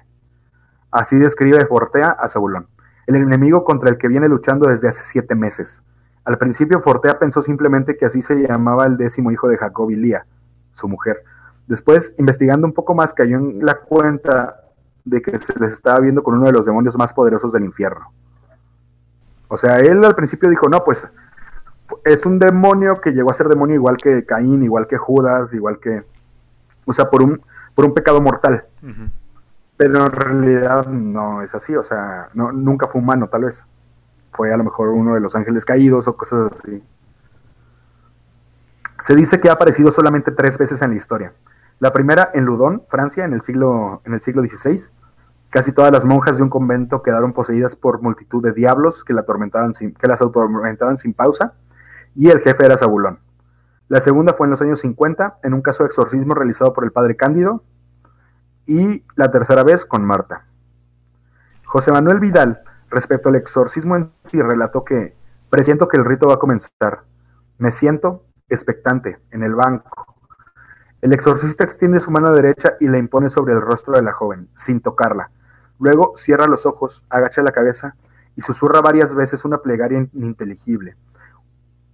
Así 0.89 1.17
describe 1.17 1.65
Fortea 1.65 2.09
a 2.09 2.29
Zabulón, 2.29 2.67
el 3.05 3.15
enemigo 3.15 3.63
contra 3.63 3.89
el 3.89 3.97
que 3.97 4.07
viene 4.07 4.29
luchando 4.29 4.69
desde 4.69 4.87
hace 4.87 5.03
siete 5.03 5.35
meses. 5.35 5.83
Al 6.23 6.37
principio 6.37 6.79
Fortea 6.79 7.19
pensó 7.19 7.41
simplemente 7.41 7.97
que 7.97 8.05
así 8.05 8.21
se 8.21 8.35
llamaba 8.35 8.85
el 8.85 8.97
décimo 8.97 9.31
hijo 9.31 9.47
de 9.49 9.57
Jacob 9.57 9.91
y 9.91 9.95
Lía, 9.95 10.25
su 10.71 10.87
mujer. 10.87 11.23
Después, 11.67 12.13
investigando 12.17 12.67
un 12.67 12.73
poco 12.73 12.93
más, 12.93 13.13
cayó 13.13 13.37
en 13.37 13.65
la 13.65 13.75
cuenta 13.75 14.61
de 15.05 15.21
que 15.21 15.39
se 15.39 15.57
les 15.59 15.73
estaba 15.73 15.99
viendo 15.99 16.23
con 16.23 16.35
uno 16.35 16.45
de 16.45 16.53
los 16.53 16.65
demonios 16.65 16.97
más 16.97 17.13
poderosos 17.13 17.51
del 17.53 17.65
infierno. 17.65 18.11
O 19.47 19.57
sea, 19.57 19.79
él 19.79 20.03
al 20.03 20.15
principio 20.15 20.49
dijo, 20.49 20.67
no, 20.67 20.83
pues 20.83 21.07
es 22.05 22.25
un 22.25 22.39
demonio 22.39 22.99
que 23.01 23.11
llegó 23.11 23.31
a 23.31 23.33
ser 23.33 23.47
demonio 23.47 23.75
igual 23.75 23.97
que 23.97 24.25
Caín, 24.25 24.63
igual 24.63 24.87
que 24.87 24.97
Judas, 24.97 25.53
igual 25.53 25.79
que... 25.79 26.03
O 26.85 26.93
sea, 26.93 27.09
por 27.09 27.21
un, 27.21 27.41
por 27.75 27.85
un 27.85 27.93
pecado 27.93 28.19
mortal. 28.21 28.65
Pero 29.77 30.05
en 30.05 30.11
realidad 30.11 30.87
no 30.87 31.41
es 31.41 31.55
así, 31.55 31.75
o 31.75 31.83
sea, 31.83 32.29
no, 32.33 32.51
nunca 32.51 32.87
fue 32.87 33.01
humano, 33.01 33.27
tal 33.27 33.45
vez. 33.45 33.63
Fue 34.31 34.51
a 34.51 34.57
lo 34.57 34.63
mejor 34.63 34.89
uno 34.89 35.13
de 35.13 35.19
los 35.19 35.35
ángeles 35.35 35.65
caídos 35.65 36.07
o 36.07 36.17
cosas 36.17 36.51
así. 36.51 36.81
Se 39.03 39.15
dice 39.15 39.41
que 39.41 39.49
ha 39.49 39.53
aparecido 39.53 39.91
solamente 39.91 40.31
tres 40.31 40.57
veces 40.57 40.81
en 40.81 40.91
la 40.91 40.95
historia. 40.95 41.33
La 41.79 41.91
primera 41.91 42.31
en 42.33 42.45
Ludón, 42.45 42.83
Francia, 42.87 43.25
en 43.25 43.33
el 43.33 43.41
siglo, 43.41 44.01
en 44.05 44.13
el 44.13 44.21
siglo 44.21 44.41
XVI. 44.43 44.79
Casi 45.49 45.73
todas 45.73 45.91
las 45.91 46.05
monjas 46.05 46.37
de 46.37 46.43
un 46.43 46.49
convento 46.49 47.03
quedaron 47.03 47.33
poseídas 47.33 47.75
por 47.75 48.01
multitud 48.01 48.41
de 48.41 48.53
diablos 48.53 49.03
que, 49.03 49.11
atormentaban 49.11 49.73
sin, 49.73 49.93
que 49.93 50.07
las 50.07 50.21
atormentaban 50.21 50.95
sin 50.95 51.13
pausa, 51.13 51.51
y 52.15 52.29
el 52.29 52.39
jefe 52.39 52.65
era 52.65 52.77
Zabulón. 52.77 53.19
La 53.89 53.99
segunda 53.99 54.35
fue 54.35 54.47
en 54.47 54.51
los 54.51 54.61
años 54.61 54.79
50, 54.79 55.39
en 55.43 55.53
un 55.53 55.61
caso 55.61 55.83
de 55.83 55.87
exorcismo 55.87 56.33
realizado 56.33 56.71
por 56.71 56.85
el 56.85 56.93
padre 56.93 57.17
Cándido, 57.17 57.61
y 58.65 59.03
la 59.15 59.31
tercera 59.31 59.63
vez 59.63 59.83
con 59.83 60.05
Marta. 60.05 60.45
José 61.65 61.91
Manuel 61.91 62.21
Vidal, 62.21 62.61
respecto 62.89 63.27
al 63.27 63.35
exorcismo 63.35 63.97
en 63.97 64.11
sí, 64.23 64.41
relató 64.41 64.85
que 64.85 65.13
presiento 65.49 65.89
que 65.89 65.97
el 65.97 66.05
rito 66.05 66.29
va 66.29 66.35
a 66.35 66.39
comenzar. 66.39 67.01
Me 67.57 67.71
siento 67.71 68.23
expectante 68.49 69.19
en 69.31 69.43
el 69.43 69.55
banco. 69.55 70.15
El 71.01 71.13
exorcista 71.13 71.63
extiende 71.63 71.99
su 71.99 72.11
mano 72.11 72.31
derecha 72.31 72.73
y 72.79 72.87
la 72.87 72.97
impone 72.97 73.29
sobre 73.29 73.53
el 73.53 73.61
rostro 73.61 73.95
de 73.95 74.03
la 74.03 74.13
joven, 74.13 74.49
sin 74.55 74.81
tocarla. 74.81 75.31
Luego 75.79 76.13
cierra 76.15 76.47
los 76.47 76.65
ojos, 76.65 77.03
agacha 77.09 77.41
la 77.41 77.51
cabeza 77.51 77.95
y 78.35 78.41
susurra 78.41 78.81
varias 78.81 79.13
veces 79.13 79.43
una 79.45 79.57
plegaria 79.59 80.07
ininteligible. 80.13 80.95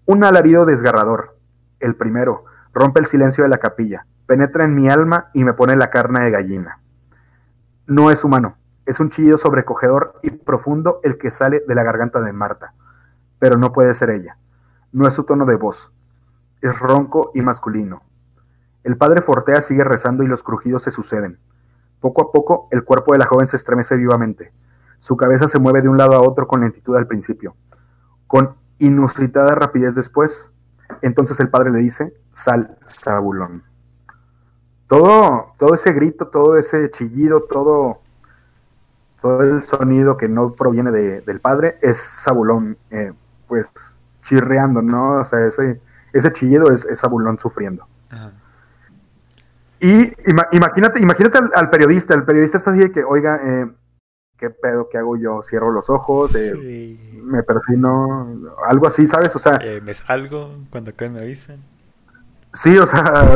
Un 0.05 0.23
alarido 0.23 0.65
desgarrador, 0.65 1.37
el 1.79 1.95
primero, 1.95 2.45
rompe 2.73 2.99
el 2.99 3.05
silencio 3.05 3.43
de 3.43 3.49
la 3.49 3.57
capilla 3.57 4.05
penetra 4.29 4.63
en 4.63 4.75
mi 4.75 4.87
alma 4.87 5.31
y 5.33 5.43
me 5.43 5.53
pone 5.53 5.75
la 5.75 5.89
carne 5.89 6.23
de 6.23 6.29
gallina. 6.29 6.79
No 7.87 8.11
es 8.11 8.23
humano, 8.23 8.57
es 8.85 8.99
un 8.99 9.09
chillido 9.09 9.39
sobrecogedor 9.39 10.19
y 10.21 10.29
profundo 10.29 10.99
el 11.01 11.17
que 11.17 11.31
sale 11.31 11.63
de 11.67 11.73
la 11.73 11.81
garganta 11.81 12.21
de 12.21 12.31
Marta, 12.31 12.75
pero 13.39 13.57
no 13.57 13.73
puede 13.73 13.95
ser 13.95 14.11
ella. 14.11 14.37
No 14.91 15.07
es 15.07 15.15
su 15.15 15.23
tono 15.23 15.47
de 15.47 15.55
voz, 15.55 15.91
es 16.61 16.79
ronco 16.79 17.31
y 17.33 17.41
masculino. 17.41 18.01
El 18.83 18.97
padre 18.97 19.21
Fortea 19.21 19.61
sigue 19.61 19.83
rezando 19.83 20.23
y 20.23 20.27
los 20.27 20.43
crujidos 20.43 20.83
se 20.83 20.91
suceden. 20.91 21.37
Poco 21.99 22.21
a 22.21 22.31
poco 22.31 22.67
el 22.71 22.83
cuerpo 22.83 23.13
de 23.13 23.19
la 23.19 23.25
joven 23.25 23.47
se 23.47 23.57
estremece 23.57 23.95
vivamente. 23.95 24.51
Su 24.99 25.17
cabeza 25.17 25.47
se 25.47 25.59
mueve 25.59 25.81
de 25.81 25.89
un 25.89 25.97
lado 25.97 26.13
a 26.13 26.21
otro 26.21 26.47
con 26.47 26.61
lentitud 26.61 26.95
al 26.95 27.07
principio, 27.07 27.55
con 28.27 28.55
inusitada 28.79 29.53
rapidez 29.55 29.95
después. 29.95 30.49
Entonces 31.01 31.39
el 31.39 31.49
padre 31.49 31.71
le 31.71 31.79
dice, 31.79 32.13
sal, 32.33 32.77
Zabulón 32.87 33.69
todo, 34.89 35.53
todo 35.59 35.75
ese 35.75 35.93
grito, 35.93 36.27
todo 36.27 36.57
ese 36.57 36.89
chillido, 36.89 37.43
todo, 37.43 37.99
todo 39.21 39.43
el 39.43 39.61
sonido 39.61 40.17
que 40.17 40.27
no 40.27 40.53
proviene 40.53 40.91
del 40.91 41.39
padre 41.39 41.77
es 41.81 41.97
Sabulón, 41.97 42.75
eh, 42.89 43.13
pues 43.47 43.67
chirreando, 44.23 44.81
¿no? 44.81 45.21
O 45.21 45.25
sea, 45.25 45.45
ese, 45.45 45.79
ese 46.13 46.33
chillido 46.33 46.71
es, 46.71 46.85
es 46.85 46.99
Sabulón 46.99 47.39
sufriendo. 47.39 47.87
Y 49.81 50.11
imagínate, 50.51 50.99
imagínate 50.99 51.39
al, 51.53 51.69
periodista, 51.69 52.13
el 52.13 52.23
periodista 52.23 52.57
está 52.57 52.71
así 52.71 52.81
de 52.81 52.91
que, 52.91 53.03
oiga, 53.03 53.39
eh, 53.41 53.71
¿qué 54.37 54.49
pedo 54.49 54.89
que 54.89 54.97
hago 54.97 55.15
yo? 55.15 55.41
Cierro 55.41 55.71
los 55.71 55.89
ojos, 55.89 56.35
eh, 56.35 57.21
me 57.23 57.43
perfino, 57.43 58.55
algo 58.67 58.87
así, 58.87 59.07
¿sabes? 59.07 59.33
O 59.35 59.39
sea... 59.39 59.59
me 59.81 59.93
salgo, 59.93 60.49
cuando 60.69 60.91
me 61.11 61.19
avisan. 61.19 61.59
Sí, 62.53 62.77
o 62.77 62.87
sea, 62.87 63.31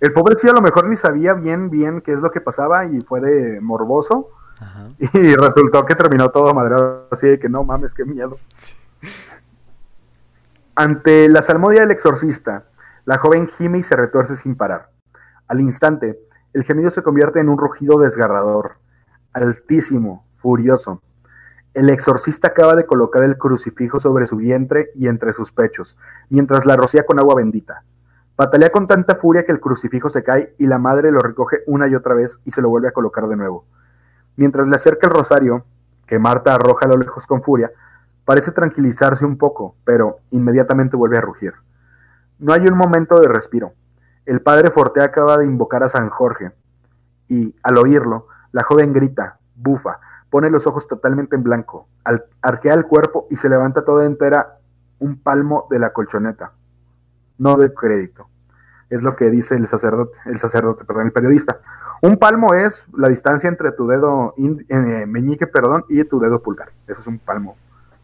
el 0.00 0.12
pobre 0.12 0.36
sí 0.36 0.48
a 0.48 0.52
lo 0.52 0.62
mejor 0.62 0.88
ni 0.88 0.96
sabía 0.96 1.34
bien, 1.34 1.70
bien 1.70 2.00
qué 2.00 2.12
es 2.12 2.20
lo 2.20 2.30
que 2.30 2.40
pasaba 2.40 2.86
y 2.86 3.00
fue 3.02 3.20
de 3.20 3.60
morboso. 3.60 4.30
Y 4.98 5.34
resultó 5.34 5.86
que 5.86 5.94
terminó 5.94 6.30
todo 6.30 6.52
madreado 6.52 7.06
así 7.10 7.26
de 7.26 7.38
que 7.38 7.48
no 7.48 7.64
mames, 7.64 7.94
qué 7.94 8.04
miedo. 8.04 8.36
Ante 10.76 11.28
la 11.28 11.42
salmodia 11.42 11.80
del 11.80 11.90
exorcista, 11.90 12.64
la 13.04 13.18
joven 13.18 13.48
gime 13.48 13.78
y 13.78 13.82
se 13.82 13.96
retuerce 13.96 14.36
sin 14.36 14.54
parar. 14.54 14.90
Al 15.48 15.60
instante, 15.60 16.20
el 16.52 16.62
gemido 16.62 16.90
se 16.90 17.02
convierte 17.02 17.40
en 17.40 17.48
un 17.48 17.58
rugido 17.58 17.98
desgarrador, 17.98 18.76
altísimo, 19.32 20.24
furioso. 20.36 21.02
El 21.74 21.90
exorcista 21.90 22.48
acaba 22.48 22.76
de 22.76 22.86
colocar 22.86 23.24
el 23.24 23.36
crucifijo 23.36 23.98
sobre 23.98 24.28
su 24.28 24.36
vientre 24.36 24.90
y 24.94 25.08
entre 25.08 25.32
sus 25.32 25.50
pechos, 25.50 25.96
mientras 26.28 26.66
la 26.66 26.76
rocía 26.76 27.04
con 27.04 27.18
agua 27.18 27.34
bendita. 27.34 27.82
Batalea 28.36 28.70
con 28.70 28.86
tanta 28.86 29.16
furia 29.16 29.44
que 29.44 29.52
el 29.52 29.60
crucifijo 29.60 30.08
se 30.08 30.22
cae 30.22 30.54
y 30.56 30.66
la 30.66 30.78
madre 30.78 31.10
lo 31.10 31.18
recoge 31.18 31.58
una 31.66 31.88
y 31.88 31.96
otra 31.96 32.14
vez 32.14 32.38
y 32.44 32.52
se 32.52 32.62
lo 32.62 32.68
vuelve 32.68 32.88
a 32.88 32.92
colocar 32.92 33.26
de 33.26 33.36
nuevo. 33.36 33.66
Mientras 34.36 34.66
le 34.68 34.76
acerca 34.76 35.08
el 35.08 35.12
rosario, 35.12 35.64
que 36.06 36.18
Marta 36.18 36.54
arroja 36.54 36.86
a 36.86 36.88
lo 36.88 36.96
lejos 36.96 37.26
con 37.26 37.42
furia, 37.42 37.70
parece 38.30 38.52
tranquilizarse 38.52 39.24
un 39.24 39.36
poco, 39.36 39.74
pero 39.84 40.18
inmediatamente 40.30 40.96
vuelve 40.96 41.18
a 41.18 41.20
rugir. 41.20 41.52
No 42.38 42.52
hay 42.52 42.60
un 42.60 42.78
momento 42.78 43.18
de 43.18 43.26
respiro. 43.26 43.72
El 44.24 44.40
padre 44.40 44.70
Forte 44.70 45.02
acaba 45.02 45.36
de 45.36 45.46
invocar 45.46 45.82
a 45.82 45.88
San 45.88 46.10
Jorge, 46.10 46.52
y, 47.26 47.56
al 47.64 47.76
oírlo, 47.76 48.28
la 48.52 48.62
joven 48.62 48.92
grita, 48.92 49.40
bufa, 49.56 49.98
pone 50.30 50.48
los 50.48 50.64
ojos 50.68 50.86
totalmente 50.86 51.34
en 51.34 51.42
blanco, 51.42 51.88
arquea 52.40 52.74
el 52.74 52.86
cuerpo 52.86 53.26
y 53.30 53.34
se 53.34 53.48
levanta 53.48 53.84
toda 53.84 54.06
entera 54.06 54.58
un 55.00 55.20
palmo 55.20 55.66
de 55.68 55.80
la 55.80 55.92
colchoneta 55.92 56.52
no 57.40 57.56
de 57.56 57.74
crédito. 57.74 58.28
Es 58.90 59.02
lo 59.02 59.16
que 59.16 59.28
dice 59.28 59.56
el 59.56 59.66
sacerdote, 59.66 60.16
el 60.26 60.38
sacerdote, 60.38 60.84
perdón, 60.84 61.06
el 61.06 61.12
periodista. 61.12 61.58
Un 62.00 62.16
palmo 62.16 62.54
es 62.54 62.84
la 62.96 63.08
distancia 63.08 63.48
entre 63.48 63.72
tu 63.72 63.88
dedo 63.88 64.34
eh, 64.36 65.06
meñique, 65.06 65.48
perdón, 65.48 65.84
y 65.88 66.04
tu 66.04 66.20
dedo 66.20 66.40
pulgar. 66.42 66.68
Eso 66.86 67.00
es 67.00 67.06
un 67.08 67.18
palmo. 67.18 67.56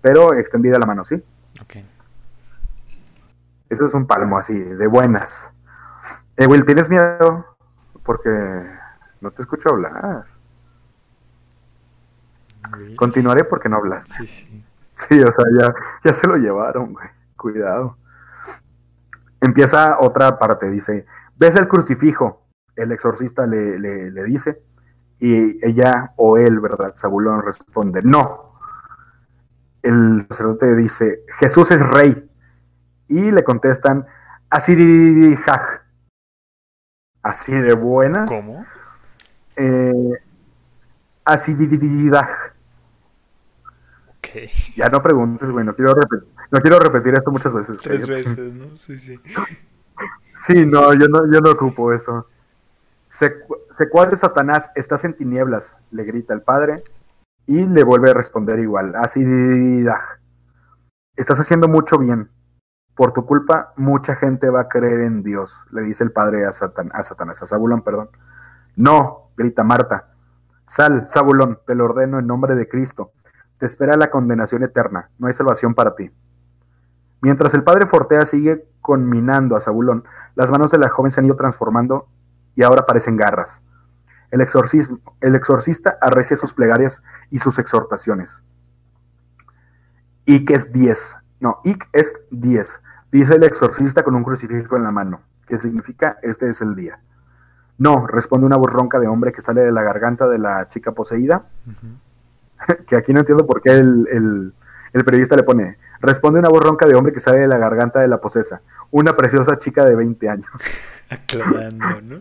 Pero 0.07 0.35
extendida 0.35 0.79
la 0.79 0.87
mano, 0.87 1.05
¿sí? 1.05 1.17
Ok. 1.61 1.79
Eso 3.69 3.87
es 3.87 3.93
un 3.93 4.07
palmo 4.07 4.39
así, 4.39 4.57
de 4.57 4.87
buenas. 4.87 5.51
Eh, 6.37 6.47
Will, 6.47 6.65
¿tienes 6.65 6.89
miedo? 6.89 7.45
Porque 8.05 8.31
no 9.21 9.33
te 9.33 9.43
escucho 9.43 9.71
hablar. 9.71 10.27
Continuaré 12.95 13.43
porque 13.43 13.69
no 13.69 13.79
hablaste. 13.79 14.13
Sí, 14.13 14.27
sí. 14.29 14.65
Sí, 14.95 15.21
o 15.21 15.27
sea, 15.27 15.45
ya, 15.59 15.75
ya 16.05 16.15
se 16.15 16.29
lo 16.29 16.37
llevaron, 16.37 16.93
güey. 16.93 17.09
Cuidado. 17.37 17.97
Empieza 19.41 19.99
otra 19.99 20.39
parte, 20.39 20.71
dice, 20.71 21.05
¿ves 21.37 21.57
el 21.57 21.67
crucifijo? 21.67 22.45
El 22.77 22.93
exorcista 22.93 23.45
le, 23.45 23.77
le, 23.81 24.13
le 24.13 24.23
dice, 24.23 24.63
y 25.19 25.67
ella 25.67 26.13
o 26.15 26.39
él, 26.39 26.61
¿verdad? 26.61 26.95
Zabulón 26.97 27.43
responde, 27.43 28.03
no. 28.03 28.56
El 29.83 30.27
sacerdote 30.29 30.75
dice, 30.75 31.21
Jesús 31.39 31.71
es 31.71 31.87
rey. 31.87 32.29
Y 33.09 33.31
le 33.31 33.45
contestan, 33.45 34.07
así 34.51 34.75
jaj. 35.37 35.83
Así 37.23 37.53
de 37.53 37.75
buenas. 37.75 38.29
¿Cómo? 38.29 38.65
Eh, 39.57 40.13
así 41.25 41.55
Ok. 44.09 44.29
Ya 44.77 44.89
no 44.89 45.03
preguntes, 45.03 45.51
güey, 45.51 45.65
no 45.65 45.75
quiero, 45.75 45.95
repetir, 45.95 46.29
no 46.51 46.61
quiero 46.61 46.79
repetir 46.79 47.15
esto 47.15 47.31
muchas 47.31 47.53
veces. 47.53 47.77
Tres 47.83 48.07
veces, 48.07 48.53
¿no? 48.53 48.65
Sí, 48.69 48.99
sí. 48.99 49.21
Sí, 50.47 50.67
no, 50.67 50.93
yo 50.95 51.07
no, 51.09 51.31
yo 51.33 51.41
no 51.41 51.51
ocupo 51.51 51.93
eso. 51.93 52.29
Secu- 53.09 53.59
Secuaz 53.79 54.11
de 54.11 54.17
Satanás, 54.17 54.71
estás 54.75 55.05
en 55.05 55.15
tinieblas, 55.15 55.77
le 55.91 56.05
grita 56.05 56.35
el 56.35 56.43
padre 56.43 56.83
y 57.47 57.67
le 57.67 57.85
vuelve 57.85 58.11
a 58.11 58.15
responder 58.15 58.59
igual. 58.59 58.95
Así, 58.97 59.83
"Daj. 59.83 60.01
estás 61.17 61.41
haciendo 61.41 61.69
mucho 61.69 61.99
bien. 61.99 62.31
Por 62.95 63.13
tu 63.13 63.27
culpa, 63.27 63.73
mucha 63.77 64.17
gente 64.17 64.49
va 64.51 64.63
a 64.63 64.69
creer 64.69 65.01
en 65.01 65.23
Dios, 65.23 65.65
le 65.71 65.83
dice 65.83 66.03
el 66.05 66.13
padre 66.13 66.45
a, 66.47 66.51
a 66.51 66.53
Satanás, 66.53 67.43
a 67.43 67.47
Zabulón, 67.47 67.83
perdón. 67.83 68.09
No, 68.75 69.31
grita 69.37 69.65
Marta. 69.65 70.13
Sal, 70.67 71.07
Zabulón, 71.09 71.59
te 71.67 71.75
lo 71.75 71.85
ordeno 71.85 72.19
en 72.19 72.27
nombre 72.27 72.55
de 72.55 72.69
Cristo. 72.69 73.13
Te 73.59 73.67
espera 73.67 73.97
la 73.97 74.11
condenación 74.11 74.63
eterna, 74.63 75.11
no 75.19 75.29
hay 75.29 75.35
salvación 75.35 75.75
para 75.75 75.95
ti. 75.95 76.11
Mientras 77.23 77.55
el 77.55 77.65
padre 77.65 77.87
Fortea 77.87 78.27
sigue 78.27 78.67
conminando 78.81 79.57
a 79.57 79.61
Zabulón, 79.61 80.05
las 80.35 80.51
manos 80.51 80.71
de 80.71 80.79
la 80.79 80.89
joven 80.89 81.13
se 81.13 81.21
han 81.21 81.27
ido 81.27 81.37
transformando 81.37 82.09
y 82.55 82.63
ahora 82.63 82.87
parecen 82.87 83.17
garras. 83.17 83.63
El, 84.31 84.41
exorcismo, 84.41 84.99
el 85.21 85.35
exorcista 85.35 85.99
arrecia 86.01 86.37
sus 86.37 86.53
plegarias 86.55 87.03
y 87.31 87.39
sus 87.39 87.59
exhortaciones. 87.59 88.43
Ic 90.25 90.51
es 90.51 90.73
10. 90.73 91.17
No, 91.41 91.61
Ic 91.65 91.89
es 91.93 92.15
10. 92.31 92.81
Dice 93.13 93.35
el 93.35 93.45
exorcista 93.45 94.03
con 94.03 94.15
un 94.15 94.25
crucifijo 94.25 94.77
en 94.77 94.83
la 94.83 94.91
mano, 94.91 95.21
que 95.47 95.59
significa 95.59 96.19
este 96.23 96.49
es 96.51 96.61
el 96.61 96.75
día. 96.75 96.99
No, 97.79 98.07
responde 98.07 98.47
una 98.47 98.57
voz 98.57 98.73
ronca 98.73 98.99
de 98.99 99.07
hombre 99.07 99.33
que 99.33 99.43
sale 99.43 99.61
de 99.61 99.71
la 99.73 99.83
garganta 99.83 100.27
de 100.29 100.39
la 100.39 100.69
chica 100.69 100.93
poseída, 100.93 101.45
que 102.87 102.97
aquí 102.97 103.13
no 103.13 103.21
entiendo 103.21 103.47
por 103.47 103.61
qué 103.63 103.71
el, 103.77 104.09
el- 104.11 104.55
el 104.93 105.05
periodista 105.05 105.37
le 105.37 105.43
pone, 105.43 105.77
responde 106.01 106.39
una 106.39 106.49
voz 106.49 106.63
ronca 106.63 106.87
de 106.87 106.95
hombre 106.95 107.13
que 107.13 107.21
sale 107.21 107.41
de 107.41 107.49
la 107.49 107.59
garganta 107.59 108.01
de 108.01 108.09
la 108.09 108.19
posesa, 108.19 108.63
una 108.91 109.15
preciosa 109.15 109.59
chica 109.59 109.85
de 109.85 109.95
20 109.95 110.29
años. 110.31 110.47
Aclarando, 111.11 112.01
¿no? 112.03 112.17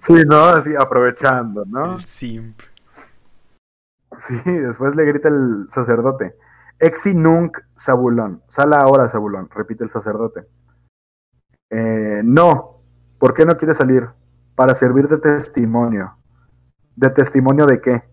Sí, 0.00 0.24
¿no? 0.26 0.44
Así 0.46 0.74
aprovechando, 0.78 1.64
¿no? 1.66 1.94
El 1.94 2.04
simp. 2.04 2.60
Sí, 4.18 4.40
después 4.44 4.94
le 4.94 5.04
grita 5.04 5.28
el 5.28 5.66
sacerdote, 5.70 6.36
Exi 6.78 7.14
nunc 7.14 7.58
Zabulón, 7.78 8.42
sala 8.48 8.76
ahora 8.78 9.08
Zabulón, 9.08 9.48
repite 9.50 9.82
el 9.84 9.90
sacerdote. 9.90 10.46
Eh, 11.70 12.20
no, 12.24 12.80
¿por 13.18 13.34
qué 13.34 13.44
no 13.44 13.56
quiere 13.56 13.74
salir? 13.74 14.08
Para 14.54 14.74
servir 14.74 15.08
de 15.08 15.18
testimonio. 15.18 16.16
¿De 16.94 17.10
testimonio 17.10 17.66
de 17.66 17.80
qué? 17.80 18.04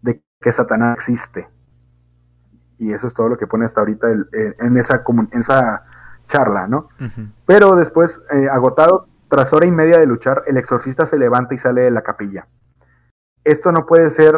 De 0.00 0.22
que 0.40 0.52
Satanás 0.52 0.94
existe. 0.94 1.46
Y 2.78 2.92
eso 2.94 3.08
es 3.08 3.12
todo 3.14 3.28
lo 3.28 3.36
que 3.36 3.46
pone 3.46 3.66
hasta 3.66 3.80
ahorita 3.82 4.10
el- 4.10 4.28
en, 4.32 4.78
esa, 4.78 5.04
en 5.32 5.40
esa 5.40 5.84
charla, 6.26 6.66
¿no? 6.66 6.88
Pero 7.44 7.76
después, 7.76 8.22
eh, 8.30 8.48
agotado, 8.48 9.08
tras 9.30 9.52
hora 9.52 9.64
y 9.64 9.70
media 9.70 10.00
de 10.00 10.06
luchar, 10.06 10.42
el 10.48 10.56
exorcista 10.56 11.06
se 11.06 11.16
levanta 11.16 11.54
y 11.54 11.58
sale 11.58 11.82
de 11.82 11.92
la 11.92 12.02
capilla. 12.02 12.48
Esto 13.44 13.70
no 13.70 13.86
puede 13.86 14.10
ser 14.10 14.36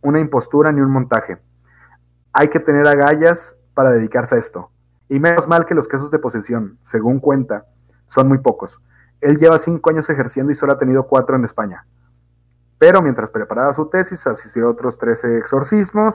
una 0.00 0.20
impostura 0.20 0.72
ni 0.72 0.80
un 0.80 0.90
montaje. 0.90 1.36
Hay 2.32 2.48
que 2.48 2.58
tener 2.58 2.88
agallas 2.88 3.56
para 3.74 3.90
dedicarse 3.90 4.34
a 4.34 4.38
esto. 4.38 4.70
Y 5.10 5.20
menos 5.20 5.46
mal 5.46 5.66
que 5.66 5.74
los 5.74 5.86
casos 5.86 6.10
de 6.10 6.18
posesión, 6.18 6.78
según 6.82 7.20
cuenta, 7.20 7.66
son 8.06 8.26
muy 8.26 8.38
pocos. 8.38 8.80
Él 9.20 9.38
lleva 9.38 9.58
cinco 9.58 9.90
años 9.90 10.08
ejerciendo 10.08 10.50
y 10.50 10.54
solo 10.54 10.72
ha 10.72 10.78
tenido 10.78 11.06
cuatro 11.06 11.36
en 11.36 11.44
España. 11.44 11.86
Pero 12.78 13.02
mientras 13.02 13.28
preparaba 13.28 13.74
su 13.74 13.90
tesis, 13.90 14.26
asistió 14.26 14.68
a 14.68 14.70
otros 14.70 14.98
13 14.98 15.36
exorcismos. 15.36 16.14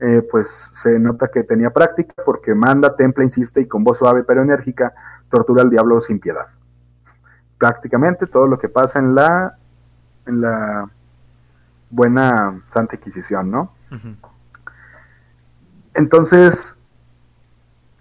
eh, 0.00 0.26
pues 0.30 0.70
se 0.74 0.98
nota 0.98 1.28
que 1.28 1.42
tenía 1.42 1.70
práctica 1.70 2.14
porque 2.24 2.54
manda, 2.54 2.96
templa, 2.96 3.24
insiste 3.24 3.60
y 3.60 3.66
con 3.66 3.82
voz 3.82 3.98
suave 3.98 4.22
pero 4.22 4.42
enérgica 4.42 4.94
tortura 5.28 5.62
al 5.62 5.70
diablo 5.70 6.00
sin 6.00 6.20
piedad. 6.20 6.46
Prácticamente 7.58 8.26
todo 8.26 8.46
lo 8.46 8.58
que 8.58 8.68
pasa 8.68 8.98
en 8.98 9.14
la 9.14 9.56
en 10.26 10.40
la 10.40 10.88
buena 11.90 12.62
Santa 12.70 12.96
Inquisición, 12.96 13.50
¿no? 13.50 13.72
Entonces, 15.94 16.76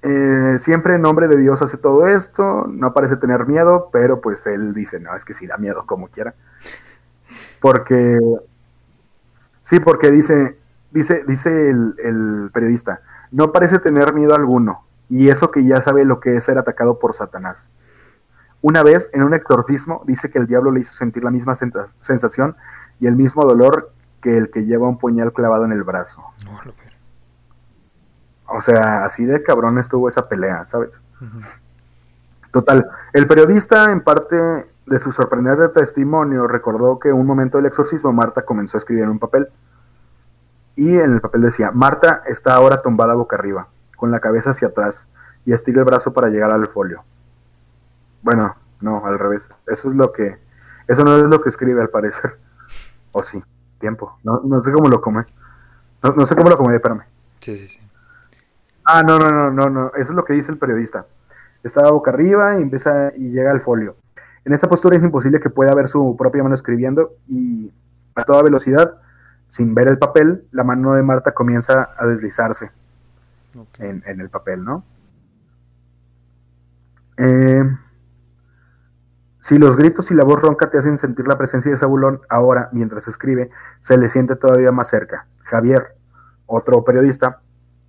eh, 0.01 0.57
siempre 0.59 0.95
en 0.95 1.01
nombre 1.01 1.27
de 1.27 1.37
Dios 1.37 1.61
hace 1.61 1.77
todo 1.77 2.07
esto, 2.07 2.67
no 2.67 2.93
parece 2.93 3.17
tener 3.17 3.47
miedo, 3.47 3.89
pero 3.91 4.21
pues 4.21 4.45
él 4.45 4.73
dice, 4.73 4.99
no, 4.99 5.15
es 5.15 5.25
que 5.25 5.33
sí 5.33 5.47
da 5.47 5.57
miedo 5.57 5.85
como 5.85 6.09
quiera. 6.09 6.35
Porque, 7.59 8.19
sí, 9.63 9.79
porque 9.79 10.11
dice, 10.11 10.59
dice, 10.91 11.23
dice 11.27 11.69
el, 11.69 11.95
el 12.03 12.49
periodista, 12.53 13.01
no 13.31 13.51
parece 13.51 13.79
tener 13.79 14.13
miedo 14.13 14.35
alguno, 14.35 14.85
y 15.09 15.29
eso 15.29 15.49
que 15.49 15.65
ya 15.65 15.81
sabe 15.81 16.05
lo 16.05 16.19
que 16.19 16.35
es 16.35 16.43
ser 16.43 16.57
atacado 16.57 16.99
por 16.99 17.15
Satanás. 17.15 17.69
Una 18.67 18.83
vez, 18.83 19.09
en 19.13 19.23
un 19.23 19.33
exorcismo, 19.33 20.03
dice 20.05 20.29
que 20.29 20.39
el 20.39 20.45
diablo 20.45 20.71
le 20.71 20.81
hizo 20.81 20.91
sentir 20.91 21.23
la 21.23 21.31
misma 21.31 21.55
sensación 21.55 22.57
y 22.99 23.07
el 23.07 23.15
mismo 23.15 23.45
dolor 23.45 23.93
que 24.21 24.37
el 24.37 24.51
que 24.51 24.65
lleva 24.65 24.89
un 24.89 24.97
puñal 24.97 25.31
clavado 25.31 25.63
en 25.63 25.71
el 25.71 25.83
brazo. 25.83 26.21
No, 26.43 26.51
lo. 26.65 26.73
O 28.57 28.59
sea, 28.59 29.05
así 29.05 29.25
de 29.25 29.41
cabrón 29.41 29.79
estuvo 29.79 30.09
esa 30.09 30.27
pelea, 30.27 30.65
¿sabes? 30.65 31.01
Total, 32.51 32.85
el 33.13 33.25
periodista, 33.25 33.89
en 33.89 34.01
parte 34.01 34.35
de 34.35 34.99
su 34.99 35.13
sorprendente 35.13 35.69
testimonio, 35.69 36.45
recordó 36.45 36.99
que 36.99 37.13
un 37.13 37.25
momento 37.25 37.59
del 37.59 37.67
exorcismo 37.67 38.11
Marta 38.11 38.41
comenzó 38.41 38.75
a 38.75 38.79
escribir 38.79 39.05
en 39.05 39.11
un 39.11 39.19
papel. 39.19 39.47
Y 40.75 40.89
en 40.89 41.13
el 41.13 41.21
papel 41.21 41.43
decía, 41.43 41.71
Marta 41.71 42.21
está 42.25 42.55
ahora 42.55 42.81
tumbada 42.81 43.13
boca 43.13 43.37
arriba, 43.37 43.69
con 43.95 44.11
la 44.11 44.19
cabeza 44.19 44.49
hacia 44.49 44.67
atrás, 44.67 45.07
y 45.45 45.53
estira 45.53 45.79
el 45.79 45.85
brazo 45.85 46.11
para 46.11 46.27
llegar 46.27 46.51
al 46.51 46.67
folio. 46.67 47.05
Bueno, 48.27 48.57
no, 48.81 49.05
al 49.05 49.17
revés. 49.17 49.47
Eso 49.67 49.89
es 49.89 49.95
lo 49.95 50.11
que... 50.11 50.37
Eso 50.85 51.05
no 51.05 51.15
es 51.15 51.23
lo 51.23 51.39
que 51.39 51.47
escribe 51.47 51.79
al 51.81 51.87
parecer. 51.87 52.35
O 53.13 53.23
sí, 53.23 53.41
tiempo. 53.79 54.19
No, 54.21 54.41
no 54.43 54.61
sé 54.61 54.73
cómo 54.73 54.89
lo 54.89 54.99
come. 54.99 55.25
No, 56.03 56.09
no 56.09 56.25
sé 56.25 56.35
cómo 56.35 56.49
lo 56.49 56.57
come, 56.57 56.75
espérame. 56.75 57.03
Sí, 57.39 57.55
sí, 57.55 57.67
sí. 57.67 57.79
Ah, 58.83 59.01
no, 59.01 59.17
no, 59.17 59.29
no, 59.29 59.49
no, 59.49 59.69
no. 59.69 59.87
Eso 59.95 60.11
es 60.11 60.15
lo 60.17 60.25
que 60.25 60.33
dice 60.33 60.51
el 60.51 60.57
periodista. 60.57 61.05
Estaba 61.63 61.89
boca 61.91 62.11
arriba 62.11 62.59
y 62.59 62.63
empieza 62.63 63.13
y 63.15 63.31
llega 63.31 63.49
al 63.49 63.61
folio. 63.61 63.95
En 64.43 64.51
esta 64.51 64.67
postura 64.67 64.97
es 64.97 65.03
imposible 65.03 65.39
que 65.39 65.49
pueda 65.49 65.73
ver 65.73 65.87
su 65.87 66.17
propia 66.17 66.43
mano 66.43 66.55
escribiendo 66.55 67.13
y 67.29 67.71
a 68.13 68.25
toda 68.25 68.43
velocidad, 68.43 68.95
sin 69.47 69.73
ver 69.73 69.87
el 69.87 69.99
papel, 69.99 70.43
la 70.51 70.65
mano 70.65 70.95
de 70.95 71.01
Marta 71.01 71.31
comienza 71.31 71.91
a 71.97 72.05
deslizarse 72.05 72.71
en, 73.79 74.03
en 74.05 74.19
el 74.19 74.29
papel, 74.29 74.65
¿no? 74.65 74.83
Eh, 77.15 77.63
si 79.47 79.57
los 79.57 79.77
gritos 79.77 80.11
y 80.11 80.13
la 80.13 80.25
voz 80.25 80.41
ronca 80.41 80.69
te 80.69 80.77
hacen 80.77 80.97
sentir 80.97 81.25
la 81.25 81.37
presencia 81.37 81.71
de 81.71 81.77
Zabulón, 81.77 82.19
ahora, 82.27 82.67
mientras 82.73 83.07
escribe, 83.07 83.49
se 83.79 83.97
le 83.97 84.09
siente 84.09 84.35
todavía 84.35 84.73
más 84.73 84.89
cerca. 84.89 85.25
Javier, 85.43 85.95
otro 86.47 86.83
periodista, 86.83 87.39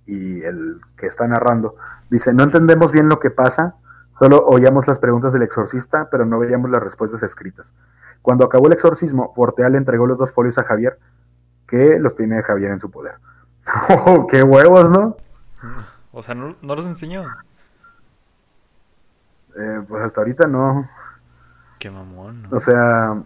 y 0.05 0.41
el 0.41 0.79
que 0.95 1.07
está 1.07 1.27
narrando, 1.27 1.75
dice, 2.09 2.33
no 2.33 2.43
entendemos 2.43 2.93
bien 2.93 3.09
lo 3.09 3.19
que 3.19 3.29
pasa, 3.29 3.75
solo 4.17 4.45
oíamos 4.45 4.87
las 4.87 4.99
preguntas 4.99 5.33
del 5.33 5.41
exorcista, 5.41 6.07
pero 6.09 6.25
no 6.25 6.39
veíamos 6.39 6.69
las 6.69 6.81
respuestas 6.81 7.23
escritas. 7.23 7.73
Cuando 8.21 8.45
acabó 8.45 8.67
el 8.67 8.73
exorcismo, 8.73 9.33
Fortea 9.35 9.67
le 9.67 9.79
entregó 9.79 10.07
los 10.07 10.17
dos 10.17 10.31
folios 10.31 10.57
a 10.59 10.63
Javier, 10.63 10.97
que 11.67 11.99
los 11.99 12.15
tiene 12.15 12.41
Javier 12.41 12.71
en 12.71 12.79
su 12.79 12.89
poder. 12.89 13.15
¡Oh, 14.05 14.27
qué 14.27 14.43
huevos, 14.43 14.89
¿no? 14.89 15.17
O 16.13 16.23
sea, 16.23 16.35
no, 16.35 16.55
no 16.61 16.75
los 16.77 16.85
enseñó. 16.85 17.25
Eh, 19.57 19.81
pues 19.89 20.01
hasta 20.01 20.21
ahorita 20.21 20.47
no. 20.47 20.87
Qué 21.79 21.89
mamón, 21.89 22.43
¿no? 22.43 22.57
O 22.57 22.59
sea, 22.59 23.23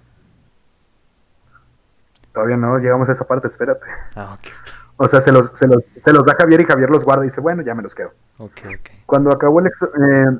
todavía 2.31 2.57
no 2.57 2.77
llegamos 2.77 3.09
a 3.09 3.13
esa 3.13 3.25
parte, 3.25 3.47
espérate. 3.47 3.85
Ah, 4.15 4.37
ok, 4.37 4.47
ok. 4.61 4.83
O 4.97 5.07
sea, 5.07 5.21
se 5.21 5.31
los, 5.31 5.51
se 5.55 5.67
los, 5.67 5.83
se 6.03 6.13
los 6.13 6.23
da 6.23 6.35
Javier 6.37 6.61
y 6.61 6.65
Javier 6.65 6.89
los 6.89 7.03
guarda 7.03 7.23
y 7.23 7.29
dice, 7.29 7.41
bueno, 7.41 7.63
ya 7.63 7.73
me 7.73 7.81
los 7.81 7.95
quedo. 7.95 8.11
Ok, 8.37 8.61
ok. 8.67 8.89
Cuando 9.05 9.31
acabó 9.31 9.59
el 9.59 9.67
eh, 9.67 10.39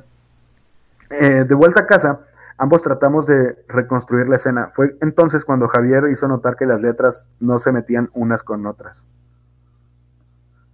eh, 1.10 1.44
de 1.44 1.56
vuelta 1.56 1.82
a 1.82 1.86
casa, 1.88 2.20
ambos 2.58 2.84
tratamos 2.84 3.26
de 3.26 3.58
reconstruir 3.68 4.30
la 4.30 4.36
escena. 4.36 4.72
Fue 4.74 4.96
entonces 5.02 5.44
cuando 5.44 5.68
Javier 5.68 6.06
hizo 6.12 6.28
notar 6.28 6.56
que 6.56 6.68
las 6.68 6.82
letras 6.82 7.28
no 7.40 7.58
se 7.58 7.72
metían 7.72 8.10
unas 8.14 8.44
con 8.44 8.66
otras. 8.68 9.04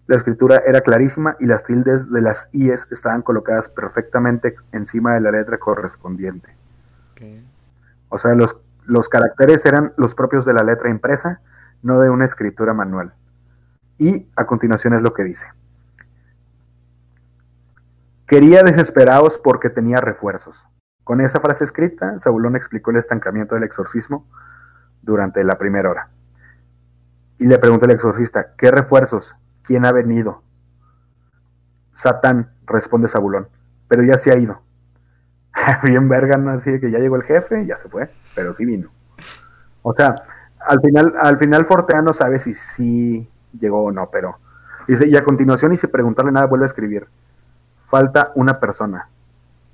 La 0.07 0.15
escritura 0.15 0.63
era 0.65 0.81
clarísima 0.81 1.37
y 1.39 1.45
las 1.45 1.63
tildes 1.63 2.11
de 2.11 2.21
las 2.21 2.49
IES 2.51 2.87
estaban 2.91 3.21
colocadas 3.21 3.69
perfectamente 3.69 4.55
encima 4.71 5.13
de 5.13 5.21
la 5.21 5.31
letra 5.31 5.57
correspondiente. 5.57 6.49
O 8.09 8.17
sea, 8.17 8.33
los, 8.33 8.57
los 8.85 9.09
caracteres 9.09 9.65
eran 9.65 9.93
los 9.97 10.15
propios 10.15 10.45
de 10.45 10.53
la 10.53 10.63
letra 10.63 10.89
impresa, 10.89 11.41
no 11.81 11.99
de 11.99 12.09
una 12.09 12.25
escritura 12.25 12.73
manual. 12.73 13.13
Y 13.97 14.27
a 14.35 14.45
continuación 14.45 14.93
es 14.93 15.01
lo 15.01 15.13
que 15.13 15.23
dice. 15.23 15.47
Quería 18.25 18.63
desesperados 18.63 19.39
porque 19.39 19.69
tenía 19.69 19.97
refuerzos. 20.01 20.65
Con 21.03 21.21
esa 21.21 21.39
frase 21.39 21.63
escrita, 21.63 22.19
Zabulón 22.19 22.55
explicó 22.55 22.91
el 22.91 22.97
estancamiento 22.97 23.55
del 23.55 23.63
exorcismo 23.63 24.27
durante 25.01 25.43
la 25.43 25.57
primera 25.57 25.89
hora. 25.89 26.09
Y 27.39 27.45
le 27.45 27.57
preguntó 27.57 27.85
al 27.85 27.91
exorcista, 27.91 28.53
¿qué 28.57 28.69
refuerzos? 28.69 29.35
¿Quién 29.63 29.85
ha 29.85 29.91
venido? 29.91 30.43
Satán, 31.95 32.51
responde 32.65 33.07
Zabulón, 33.07 33.47
pero 33.87 34.03
ya 34.03 34.17
se 34.17 34.31
ha 34.31 34.37
ido. 34.37 34.61
Bien 35.83 36.07
verga, 36.07 36.37
¿no? 36.37 36.51
Así 36.51 36.71
de 36.71 36.79
que 36.79 36.91
ya 36.91 36.99
llegó 36.99 37.15
el 37.15 37.23
jefe, 37.23 37.65
ya 37.65 37.77
se 37.77 37.89
fue, 37.89 38.09
pero 38.35 38.53
sí 38.53 38.65
vino. 38.65 38.89
O 39.81 39.93
sea, 39.93 40.15
al 40.59 40.81
final, 40.81 41.13
al 41.19 41.37
final 41.37 41.65
Fortea 41.65 42.01
no 42.01 42.13
sabe 42.13 42.39
si 42.39 42.53
sí 42.53 43.29
llegó 43.59 43.83
o 43.83 43.91
no, 43.91 44.09
pero 44.11 44.37
dice, 44.87 45.07
y 45.07 45.15
a 45.15 45.23
continuación, 45.23 45.73
y 45.73 45.77
sin 45.77 45.89
preguntarle 45.89 46.31
nada, 46.31 46.45
vuelve 46.45 46.65
a 46.65 46.67
escribir. 46.67 47.07
Falta 47.85 48.31
una 48.35 48.59
persona. 48.59 49.09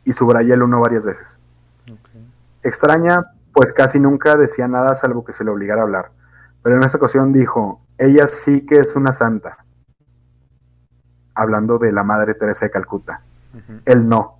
Y 0.04 0.14
subraya 0.14 0.54
el 0.54 0.64
uno 0.64 0.80
varias 0.80 1.04
veces. 1.04 1.38
Extraña, 2.62 3.32
pues 3.54 3.74
casi 3.74 4.00
nunca 4.00 4.36
decía 4.36 4.68
nada 4.68 4.96
salvo 4.96 5.26
que 5.26 5.34
se 5.34 5.44
le 5.44 5.52
obligara 5.52 5.82
a 5.82 5.84
hablar. 5.86 6.12
Pero 6.62 6.78
en 6.78 6.84
esta 6.84 6.98
ocasión 6.98 7.34
dijo, 7.34 7.82
ella 7.98 8.28
sí 8.28 8.66
que 8.66 8.80
es 8.80 8.96
una 8.96 9.14
santa. 9.14 9.58
Hablando 11.34 11.78
de 11.78 11.92
la 11.92 12.04
Madre 12.04 12.34
Teresa 12.34 12.66
de 12.66 12.72
Calcuta. 12.72 13.22
Él 13.86 14.08
no. 14.08 14.35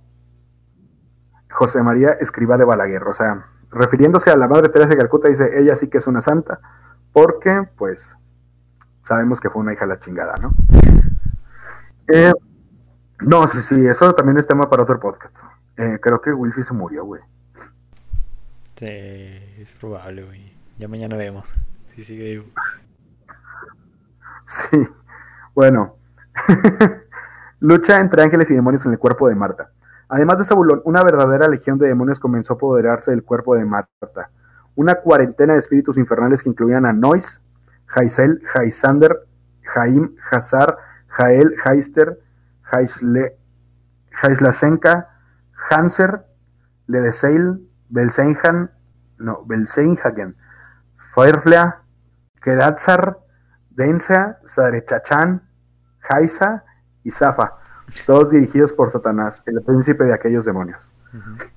José 1.56 1.82
María 1.82 2.10
Escriba 2.20 2.58
de 2.58 2.64
Balaguer, 2.64 3.02
o 3.04 3.14
sea, 3.14 3.46
refiriéndose 3.70 4.30
a 4.30 4.36
la 4.36 4.46
Madre 4.46 4.68
Teresa 4.68 4.90
de 4.90 4.98
Calcuta, 4.98 5.28
dice, 5.28 5.58
ella 5.58 5.74
sí 5.74 5.88
que 5.88 5.96
es 5.96 6.06
una 6.06 6.20
santa, 6.20 6.60
porque, 7.14 7.66
pues, 7.78 8.14
sabemos 9.00 9.40
que 9.40 9.48
fue 9.48 9.62
una 9.62 9.72
hija 9.72 9.86
de 9.86 9.94
la 9.94 9.98
chingada, 9.98 10.34
¿no? 10.36 10.52
Eh, 12.08 12.34
no, 13.20 13.48
sí, 13.48 13.62
sí, 13.62 13.86
eso 13.86 14.14
también 14.14 14.36
es 14.36 14.46
tema 14.46 14.68
para 14.68 14.82
otro 14.82 15.00
podcast. 15.00 15.36
Eh, 15.78 15.98
creo 16.02 16.20
que 16.20 16.30
Will 16.30 16.52
sí 16.52 16.62
se 16.62 16.74
murió, 16.74 17.06
güey. 17.06 17.22
Sí, 18.74 18.86
es 18.86 19.74
probable, 19.80 20.24
güey. 20.24 20.52
Ya 20.76 20.88
mañana 20.88 21.16
vemos. 21.16 21.56
Si 21.94 22.04
sigue 22.04 22.24
vivo. 22.24 22.44
Sí, 24.44 24.86
bueno. 25.54 25.96
Lucha 27.60 27.98
entre 27.98 28.22
ángeles 28.22 28.50
y 28.50 28.54
demonios 28.54 28.84
en 28.84 28.92
el 28.92 28.98
cuerpo 28.98 29.28
de 29.28 29.34
Marta. 29.34 29.70
Además 30.08 30.38
de 30.38 30.44
Zabulón, 30.44 30.82
una 30.84 31.02
verdadera 31.02 31.48
legión 31.48 31.78
de 31.78 31.88
demonios 31.88 32.20
comenzó 32.20 32.54
a 32.54 32.56
apoderarse 32.56 33.10
del 33.10 33.24
cuerpo 33.24 33.54
de 33.56 33.64
Marta. 33.64 34.30
Una 34.74 34.96
cuarentena 34.96 35.54
de 35.54 35.58
espíritus 35.58 35.96
infernales 35.96 36.42
que 36.42 36.50
incluían 36.50 36.86
a 36.86 36.92
Nois, 36.92 37.40
Jaisel, 37.86 38.40
Jaisander, 38.44 39.26
Jaim, 39.62 40.14
Hazar, 40.30 40.78
Jael, 41.08 41.56
Jaister, 41.56 42.18
Jaisle, 42.62 43.36
Jaislashenka, 44.10 45.08
Hanser, 45.70 46.24
Ledeseil, 46.86 47.68
Belsenhan, 47.88 48.70
no, 49.18 49.44
Belsenhagen, 49.44 50.36
Feuerflea, 51.14 51.82
Kedatzar, 52.42 53.18
Densa, 53.70 54.38
Sarechachán, 54.44 55.48
Jaisa 55.98 56.64
y 57.02 57.10
Zafa, 57.10 57.54
todos 58.06 58.30
dirigidos 58.30 58.72
por 58.72 58.90
Satanás, 58.90 59.42
el 59.46 59.62
príncipe 59.62 60.04
de 60.04 60.14
aquellos 60.14 60.44
demonios. 60.44 60.92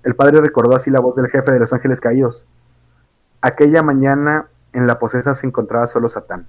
El 0.03 0.15
padre 0.15 0.39
recordó 0.41 0.76
así 0.76 0.89
la 0.89 0.99
voz 0.99 1.15
del 1.15 1.27
jefe 1.30 1.51
de 1.51 1.60
los 1.60 1.73
ángeles 1.73 1.99
caídos. 1.99 2.45
Aquella 3.41 3.84
mañana 3.84 4.47
en 4.73 4.88
la 4.88 4.99
posesa 4.99 5.34
se 5.34 5.47
encontraba 5.47 5.88
solo 5.88 6.07
Satán. 6.07 6.47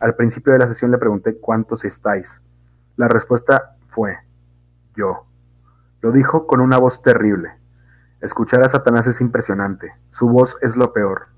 Al 0.00 0.14
principio 0.14 0.52
de 0.52 0.60
la 0.60 0.66
sesión 0.66 0.90
le 0.90 0.98
pregunté 0.98 1.38
cuántos 1.38 1.84
estáis. 1.84 2.40
La 2.96 3.08
respuesta 3.08 3.76
fue 3.88 4.18
yo. 4.96 5.26
Lo 6.00 6.12
dijo 6.12 6.46
con 6.46 6.60
una 6.60 6.78
voz 6.78 7.02
terrible. 7.02 7.52
Escuchar 8.20 8.62
a 8.62 8.68
Satanás 8.68 9.06
es 9.06 9.20
impresionante. 9.20 9.92
Su 10.10 10.28
voz 10.28 10.56
es 10.62 10.76
lo 10.76 10.92
peor, 10.92 11.28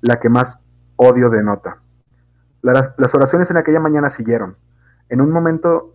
la 0.00 0.18
que 0.18 0.28
más 0.28 0.58
odio 0.96 1.30
denota. 1.30 1.78
Las, 2.62 2.94
las 2.96 3.14
oraciones 3.14 3.50
en 3.50 3.56
aquella 3.56 3.80
mañana 3.80 4.10
siguieron. 4.10 4.56
En 5.08 5.20
un 5.20 5.30
momento 5.30 5.94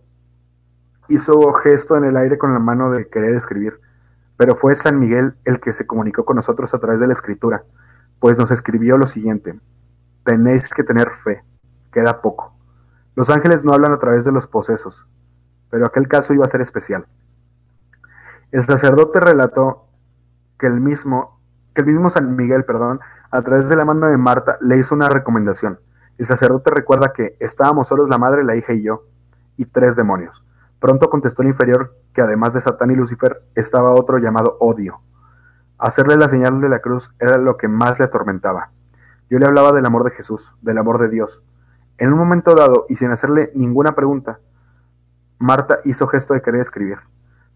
hizo 1.08 1.52
gesto 1.54 1.96
en 1.96 2.04
el 2.04 2.16
aire 2.16 2.38
con 2.38 2.52
la 2.52 2.58
mano 2.58 2.90
de 2.90 3.08
querer 3.08 3.34
escribir, 3.34 3.80
pero 4.36 4.56
fue 4.56 4.74
San 4.74 4.98
Miguel 4.98 5.34
el 5.44 5.60
que 5.60 5.72
se 5.72 5.86
comunicó 5.86 6.24
con 6.24 6.36
nosotros 6.36 6.74
a 6.74 6.78
través 6.78 7.00
de 7.00 7.06
la 7.06 7.12
escritura, 7.12 7.64
pues 8.18 8.38
nos 8.38 8.50
escribió 8.50 8.96
lo 8.96 9.06
siguiente, 9.06 9.58
tenéis 10.24 10.68
que 10.68 10.82
tener 10.82 11.10
fe, 11.10 11.44
queda 11.92 12.20
poco. 12.20 12.54
Los 13.14 13.30
ángeles 13.30 13.64
no 13.64 13.72
hablan 13.72 13.92
a 13.92 13.98
través 13.98 14.24
de 14.24 14.32
los 14.32 14.46
posesos, 14.46 15.06
pero 15.70 15.86
aquel 15.86 16.08
caso 16.08 16.32
iba 16.34 16.44
a 16.44 16.48
ser 16.48 16.60
especial. 16.60 17.06
El 18.50 18.64
sacerdote 18.64 19.20
relató 19.20 19.88
que 20.58 20.66
el 20.66 20.80
mismo, 20.80 21.40
que 21.74 21.82
el 21.82 21.88
mismo 21.88 22.10
San 22.10 22.36
Miguel, 22.36 22.64
perdón, 22.64 23.00
a 23.30 23.42
través 23.42 23.68
de 23.68 23.76
la 23.76 23.84
mano 23.84 24.06
de 24.06 24.16
Marta 24.16 24.58
le 24.60 24.78
hizo 24.78 24.94
una 24.94 25.08
recomendación. 25.08 25.80
El 26.18 26.26
sacerdote 26.26 26.70
recuerda 26.70 27.12
que 27.12 27.36
estábamos 27.40 27.88
solos 27.88 28.08
la 28.08 28.18
madre, 28.18 28.44
la 28.44 28.54
hija 28.54 28.72
y 28.72 28.82
yo, 28.82 29.02
y 29.56 29.64
tres 29.64 29.96
demonios. 29.96 30.44
Pronto 30.84 31.08
contestó 31.08 31.40
el 31.40 31.48
inferior 31.48 31.96
que 32.12 32.20
además 32.20 32.52
de 32.52 32.60
Satán 32.60 32.90
y 32.90 32.94
Lucifer 32.94 33.42
estaba 33.54 33.94
otro 33.94 34.18
llamado 34.18 34.58
odio. 34.60 35.00
Hacerle 35.78 36.16
la 36.16 36.28
señal 36.28 36.60
de 36.60 36.68
la 36.68 36.80
cruz 36.80 37.10
era 37.18 37.38
lo 37.38 37.56
que 37.56 37.68
más 37.68 37.98
le 37.98 38.04
atormentaba. 38.04 38.68
Yo 39.30 39.38
le 39.38 39.46
hablaba 39.46 39.72
del 39.72 39.86
amor 39.86 40.04
de 40.04 40.10
Jesús, 40.10 40.52
del 40.60 40.76
amor 40.76 41.00
de 41.00 41.08
Dios. 41.08 41.42
En 41.96 42.12
un 42.12 42.18
momento 42.18 42.54
dado, 42.54 42.84
y 42.90 42.96
sin 42.96 43.10
hacerle 43.10 43.50
ninguna 43.54 43.94
pregunta, 43.94 44.40
Marta 45.38 45.78
hizo 45.86 46.06
gesto 46.06 46.34
de 46.34 46.42
querer 46.42 46.60
escribir. 46.60 46.98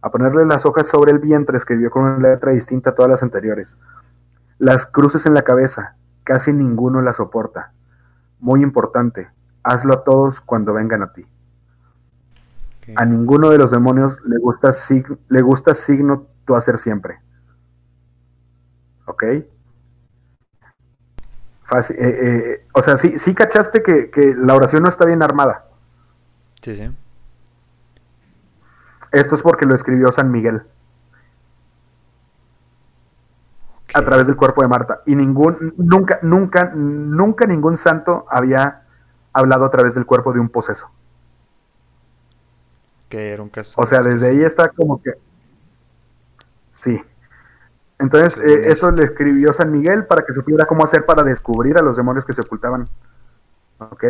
A 0.00 0.10
ponerle 0.10 0.46
las 0.46 0.64
hojas 0.64 0.86
sobre 0.86 1.12
el 1.12 1.18
vientre 1.18 1.59
escribió 1.59 1.90
con 1.90 2.05
una 2.05 2.30
letra 2.30 2.52
distinta 2.52 2.90
a 2.90 2.94
todas 2.94 3.10
las 3.10 3.22
anteriores. 3.22 3.76
Las 4.56 4.86
cruces 4.86 5.26
en 5.26 5.34
la 5.34 5.42
cabeza, 5.42 5.96
casi 6.24 6.55
ninguno 6.55 7.02
las 7.02 7.16
soporta. 7.16 7.72
Muy 8.40 8.62
importante, 8.62 9.28
hazlo 9.62 9.92
a 9.92 10.02
todos 10.02 10.40
cuando 10.40 10.72
vengan 10.72 11.02
a 11.02 11.12
ti. 11.12 11.26
A 12.97 13.05
ninguno 13.05 13.51
de 13.51 13.59
los 13.59 13.70
demonios 13.70 14.19
le 14.24 14.39
gusta, 14.39 14.69
sig- 14.70 15.19
le 15.28 15.43
gusta 15.43 15.74
signo 15.74 16.27
tu 16.44 16.55
hacer 16.56 16.78
siempre. 16.78 17.20
¿Ok? 19.06 19.24
Fácil, 21.65 21.97
eh, 21.97 22.19
eh, 22.23 22.66
o 22.73 22.81
sea, 22.82 22.97
sí, 22.97 23.19
sí 23.19 23.35
cachaste 23.35 23.82
que, 23.82 24.10
que 24.10 24.35
la 24.35 24.55
oración 24.55 24.82
no 24.82 24.89
está 24.89 25.05
bien 25.05 25.23
armada. 25.23 25.66
Sí, 26.62 26.74
sí. 26.74 26.90
Esto 29.12 29.35
es 29.35 29.43
porque 29.43 29.66
lo 29.66 29.74
escribió 29.74 30.10
San 30.12 30.31
Miguel 30.31 30.62
a 33.94 34.02
través 34.02 34.27
del 34.27 34.36
cuerpo 34.36 34.62
de 34.62 34.69
Marta. 34.69 35.02
Y 35.06 35.15
ningún, 35.15 35.74
nunca, 35.77 36.19
nunca, 36.23 36.73
nunca 36.74 37.47
ningún 37.47 37.77
santo 37.77 38.27
había 38.31 38.82
hablado 39.32 39.65
a 39.65 39.70
través 39.70 39.94
del 39.94 40.06
cuerpo 40.06 40.32
de 40.32 40.40
un 40.40 40.48
poseso. 40.48 40.90
Que 43.09 43.32
era 43.32 43.43
un 43.43 43.48
caso. 43.48 43.80
O 43.80 43.86
sea, 43.86 44.02
desde 44.02 44.28
ahí 44.28 44.43
está 44.43 44.68
como 44.68 45.02
que. 45.02 45.12
Sí. 46.72 47.01
Entonces, 47.98 48.39
eh, 48.39 48.70
eso 48.70 48.90
le 48.93 49.05
escribió 49.05 49.52
San 49.52 49.72
Miguel 49.72 50.06
para 50.06 50.24
que 50.24 50.32
supiera 50.32 50.66
cómo 50.66 50.85
hacer 50.85 51.05
para 51.05 51.22
descubrir 51.22 51.76
a 51.78 51.82
los 51.82 51.97
demonios 51.97 52.24
que 52.24 52.32
se 52.32 52.43
ocultaban. 52.43 52.89
¿Ok? 53.78 54.05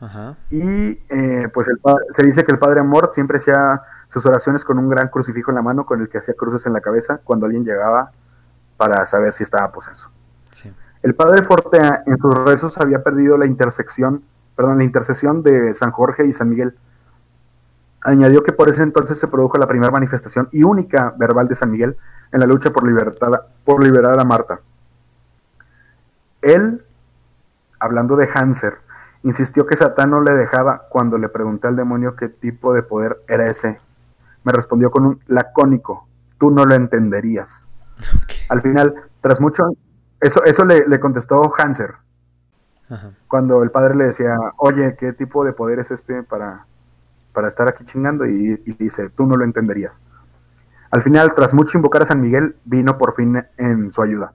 Ajá. 0.00 0.36
Y 0.50 1.00
eh, 1.08 1.48
pues 1.52 1.68
el 1.68 1.78
se 2.10 2.22
dice 2.22 2.44
que 2.44 2.52
el 2.52 2.58
Padre 2.58 2.80
Amor 2.80 3.10
siempre 3.14 3.38
hacía 3.38 3.82
sus 4.08 4.26
oraciones 4.26 4.64
con 4.64 4.78
un 4.78 4.88
gran 4.88 5.08
crucifijo 5.08 5.50
en 5.50 5.56
la 5.56 5.62
mano 5.62 5.86
con 5.86 6.00
el 6.00 6.08
que 6.08 6.18
hacía 6.18 6.34
cruces 6.34 6.66
en 6.66 6.72
la 6.72 6.80
cabeza 6.80 7.20
cuando 7.24 7.46
alguien 7.46 7.64
llegaba 7.64 8.10
para 8.76 9.06
saber 9.06 9.32
si 9.32 9.44
estaba 9.44 9.70
poseso. 9.72 10.10
Sí. 10.50 10.72
El 11.02 11.14
Padre 11.14 11.42
Fortea 11.42 12.02
en 12.06 12.18
sus 12.18 12.34
rezos 12.34 12.78
había 12.78 13.02
perdido 13.02 13.36
la 13.36 13.46
intersección, 13.46 14.22
perdón, 14.54 14.78
la 14.78 14.84
intercesión 14.84 15.42
de 15.42 15.74
San 15.74 15.90
Jorge 15.90 16.26
y 16.26 16.32
San 16.32 16.48
Miguel. 16.48 16.76
Añadió 18.04 18.42
que 18.42 18.52
por 18.52 18.68
ese 18.68 18.82
entonces 18.82 19.18
se 19.18 19.28
produjo 19.28 19.58
la 19.58 19.66
primera 19.66 19.92
manifestación 19.92 20.48
y 20.52 20.64
única 20.64 21.14
verbal 21.16 21.48
de 21.48 21.54
San 21.54 21.70
Miguel 21.70 21.96
en 22.32 22.40
la 22.40 22.46
lucha 22.46 22.70
por, 22.70 22.86
libertad, 22.86 23.32
por 23.64 23.82
liberar 23.82 24.18
a 24.18 24.24
Marta. 24.24 24.60
Él, 26.40 26.84
hablando 27.78 28.16
de 28.16 28.28
Hanser, 28.32 28.78
Insistió 29.24 29.66
que 29.66 29.76
Satán 29.76 30.10
no 30.10 30.20
le 30.20 30.32
dejaba 30.32 30.86
cuando 30.88 31.16
le 31.16 31.28
pregunté 31.28 31.68
al 31.68 31.76
demonio 31.76 32.16
qué 32.16 32.28
tipo 32.28 32.74
de 32.74 32.82
poder 32.82 33.22
era 33.28 33.48
ese. 33.48 33.78
Me 34.42 34.52
respondió 34.52 34.90
con 34.90 35.06
un 35.06 35.20
lacónico, 35.28 36.08
tú 36.38 36.50
no 36.50 36.64
lo 36.64 36.74
entenderías. 36.74 37.64
Al 38.48 38.62
final, 38.62 38.94
tras 39.20 39.40
mucho, 39.40 39.64
eso, 40.20 40.42
eso 40.42 40.64
le, 40.64 40.88
le 40.88 40.98
contestó 40.98 41.52
Hanser, 41.56 41.94
Ajá. 42.90 43.10
cuando 43.28 43.62
el 43.62 43.70
padre 43.70 43.94
le 43.94 44.06
decía, 44.06 44.36
oye, 44.56 44.96
¿qué 44.98 45.12
tipo 45.12 45.44
de 45.44 45.52
poder 45.52 45.78
es 45.78 45.92
este 45.92 46.24
para, 46.24 46.66
para 47.32 47.48
estar 47.48 47.68
aquí 47.68 47.84
chingando? 47.84 48.26
Y, 48.26 48.56
dice, 48.78 49.10
tú 49.10 49.26
no 49.26 49.36
lo 49.36 49.44
entenderías. 49.44 49.98
Al 50.90 51.02
final, 51.02 51.32
tras 51.34 51.54
mucho 51.54 51.78
invocar 51.78 52.02
a 52.02 52.06
San 52.06 52.20
Miguel, 52.20 52.56
vino 52.64 52.98
por 52.98 53.14
fin 53.14 53.42
en 53.56 53.92
su 53.92 54.02
ayuda. 54.02 54.34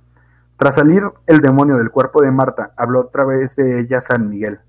Tras 0.57 0.76
salir 0.76 1.03
el 1.28 1.40
demonio 1.40 1.78
del 1.78 1.91
cuerpo 1.91 2.22
de 2.22 2.32
Marta, 2.32 2.72
habló 2.78 3.02
otra 3.02 3.26
vez 3.26 3.56
de 3.56 3.80
ella 3.80 4.02
San 4.02 4.28
Miguel. 4.30 4.60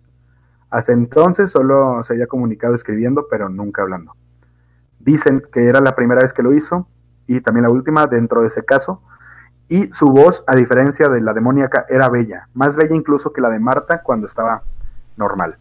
Hasta 0.71 0.93
entonces 0.93 1.51
solo 1.51 2.03
se 2.03 2.13
había 2.13 2.27
comunicado 2.27 2.75
escribiendo, 2.75 3.27
pero 3.31 3.49
nunca 3.49 3.83
hablando. 3.83 4.15
Dicen 4.99 5.43
que 5.51 5.67
era 5.67 5.81
la 5.81 5.95
primera 5.95 6.21
vez 6.21 6.35
que 6.35 6.43
lo 6.43 6.53
hizo 6.53 6.87
y 7.27 7.41
también 7.41 7.63
la 7.63 7.71
última 7.71 8.07
dentro 8.07 8.43
de 8.43 8.49
ese 8.49 8.65
caso. 8.65 9.03
Y 9.69 9.91
su 9.93 10.09
voz, 10.09 10.45
a 10.47 10.55
diferencia 10.55 11.09
de 11.09 11.23
la 11.23 11.33
demoníaca, 11.33 11.87
era 11.89 12.09
bella, 12.11 12.49
más 12.53 12.77
bella 12.77 12.95
incluso 12.95 13.33
que 13.33 13.41
la 13.41 13.49
de 13.49 13.61
Marta 13.61 14.03
cuando 14.03 14.27
estaba 14.27 14.63
normal. 15.17 15.57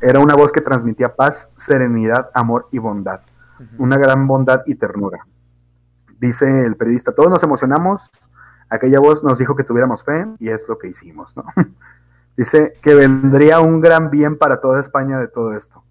Era 0.00 0.20
una 0.20 0.34
voz 0.34 0.52
que 0.52 0.60
transmitía 0.60 1.14
paz, 1.14 1.50
serenidad, 1.56 2.30
amor 2.34 2.68
y 2.70 2.78
bondad. 2.78 3.20
Una 3.78 3.96
gran 3.96 4.26
bondad 4.26 4.62
y 4.66 4.74
ternura. 4.74 5.26
Dice 6.18 6.64
el 6.64 6.76
periodista, 6.76 7.12
todos 7.12 7.30
nos 7.30 7.42
emocionamos, 7.42 8.10
aquella 8.68 9.00
voz 9.00 9.24
nos 9.24 9.38
dijo 9.38 9.56
que 9.56 9.64
tuviéramos 9.64 10.04
fe 10.04 10.26
y 10.38 10.50
es 10.50 10.66
lo 10.68 10.78
que 10.78 10.88
hicimos, 10.88 11.36
¿no? 11.36 11.44
Dice 12.36 12.74
que 12.82 12.94
vendría 12.94 13.60
un 13.60 13.80
gran 13.80 14.10
bien 14.10 14.36
para 14.36 14.60
toda 14.60 14.80
España 14.80 15.18
de 15.18 15.28
todo 15.28 15.54
esto. 15.54 15.82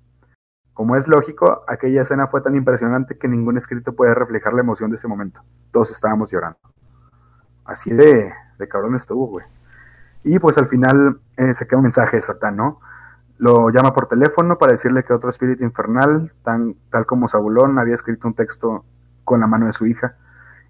Como 0.76 0.96
es 0.96 1.08
lógico, 1.08 1.64
aquella 1.68 2.04
escena 2.04 2.28
fue 2.28 2.42
tan 2.42 2.56
impresionante 2.56 3.18
que 3.18 3.28
ningún 3.28 3.58
escrito 3.58 3.96
puede 3.96 4.14
reflejar 4.14 4.54
la 4.54 4.62
emoción 4.62 4.92
de 4.92 4.98
ese 4.98 5.08
momento. 5.08 5.42
Todos 5.72 5.90
estábamos 5.90 6.30
llorando. 6.30 6.60
Así 7.64 7.92
de, 7.92 8.32
de 8.60 8.68
cabrón 8.68 8.96
estuvo, 8.96 9.26
güey. 9.26 9.46
Y 10.24 10.38
pues 10.38 10.58
al 10.60 10.68
final 10.68 11.20
eh, 11.38 11.54
se 11.54 11.66
queda 11.66 11.78
un 11.78 11.84
mensaje 11.84 12.18
de 12.18 12.22
Satán, 12.22 12.58
¿no? 12.58 12.80
Lo 13.38 13.70
llama 13.70 13.94
por 13.94 14.08
teléfono 14.08 14.58
para 14.58 14.72
decirle 14.72 15.04
que 15.04 15.14
otro 15.14 15.30
espíritu 15.30 15.64
infernal, 15.64 16.32
tan, 16.44 16.76
tal 16.90 17.06
como 17.06 17.28
Zabulón, 17.28 17.78
había 17.80 17.96
escrito 17.96 18.28
un 18.28 18.34
texto 18.34 18.86
con 19.24 19.42
la 19.42 19.48
mano 19.48 19.66
de 19.66 19.74
su 19.74 19.86
hija. 19.86 20.16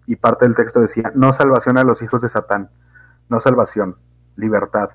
Y 0.08 0.16
parte 0.16 0.46
del 0.46 0.56
texto 0.56 0.82
decía, 0.82 1.12
no 1.16 1.34
salvación 1.34 1.78
a 1.78 1.84
los 1.84 2.02
hijos 2.02 2.22
de 2.22 2.30
Satán, 2.30 2.70
no 3.30 3.40
salvación, 3.40 3.98
libertad. 4.36 4.90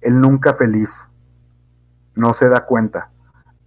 Él 0.00 0.20
nunca 0.20 0.54
feliz, 0.54 1.08
no 2.14 2.34
se 2.34 2.48
da 2.48 2.64
cuenta. 2.66 3.10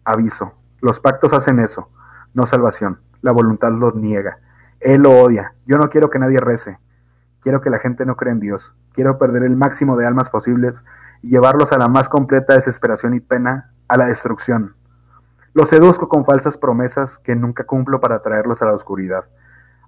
Aviso, 0.04 0.54
los 0.82 1.00
pactos 1.00 1.34
hacen 1.34 1.60
eso, 1.60 1.90
no 2.34 2.46
salvación. 2.46 3.00
La 3.22 3.32
voluntad 3.32 3.72
los 3.72 3.96
niega. 3.96 4.40
Él 4.80 5.02
lo 5.02 5.12
odia. 5.12 5.54
Yo 5.66 5.78
no 5.78 5.90
quiero 5.90 6.10
que 6.10 6.20
nadie 6.20 6.40
rece. 6.40 6.78
Quiero 7.42 7.62
que 7.62 7.70
la 7.70 7.80
gente 7.80 8.06
no 8.06 8.16
crea 8.16 8.34
en 8.34 8.40
Dios. 8.40 8.76
Quiero 8.94 9.18
perder 9.18 9.44
el 9.44 9.56
máximo 9.56 9.98
de 9.98 10.06
almas 10.06 10.30
posibles 10.30 10.84
y 11.22 11.30
llevarlos 11.30 11.72
a 11.72 11.78
la 11.78 11.88
más 11.88 12.10
completa 12.10 12.56
desesperación 12.56 13.14
y 13.14 13.20
pena, 13.20 13.72
a 13.88 13.98
la 13.98 14.08
destrucción. 14.08 14.76
Los 15.54 15.70
seduzco 15.70 16.08
con 16.08 16.26
falsas 16.26 16.58
promesas 16.58 17.18
que 17.18 17.36
nunca 17.36 17.66
cumplo 17.66 18.00
para 18.00 18.22
traerlos 18.22 18.62
a 18.62 18.66
la 18.66 18.74
oscuridad. 18.74 19.26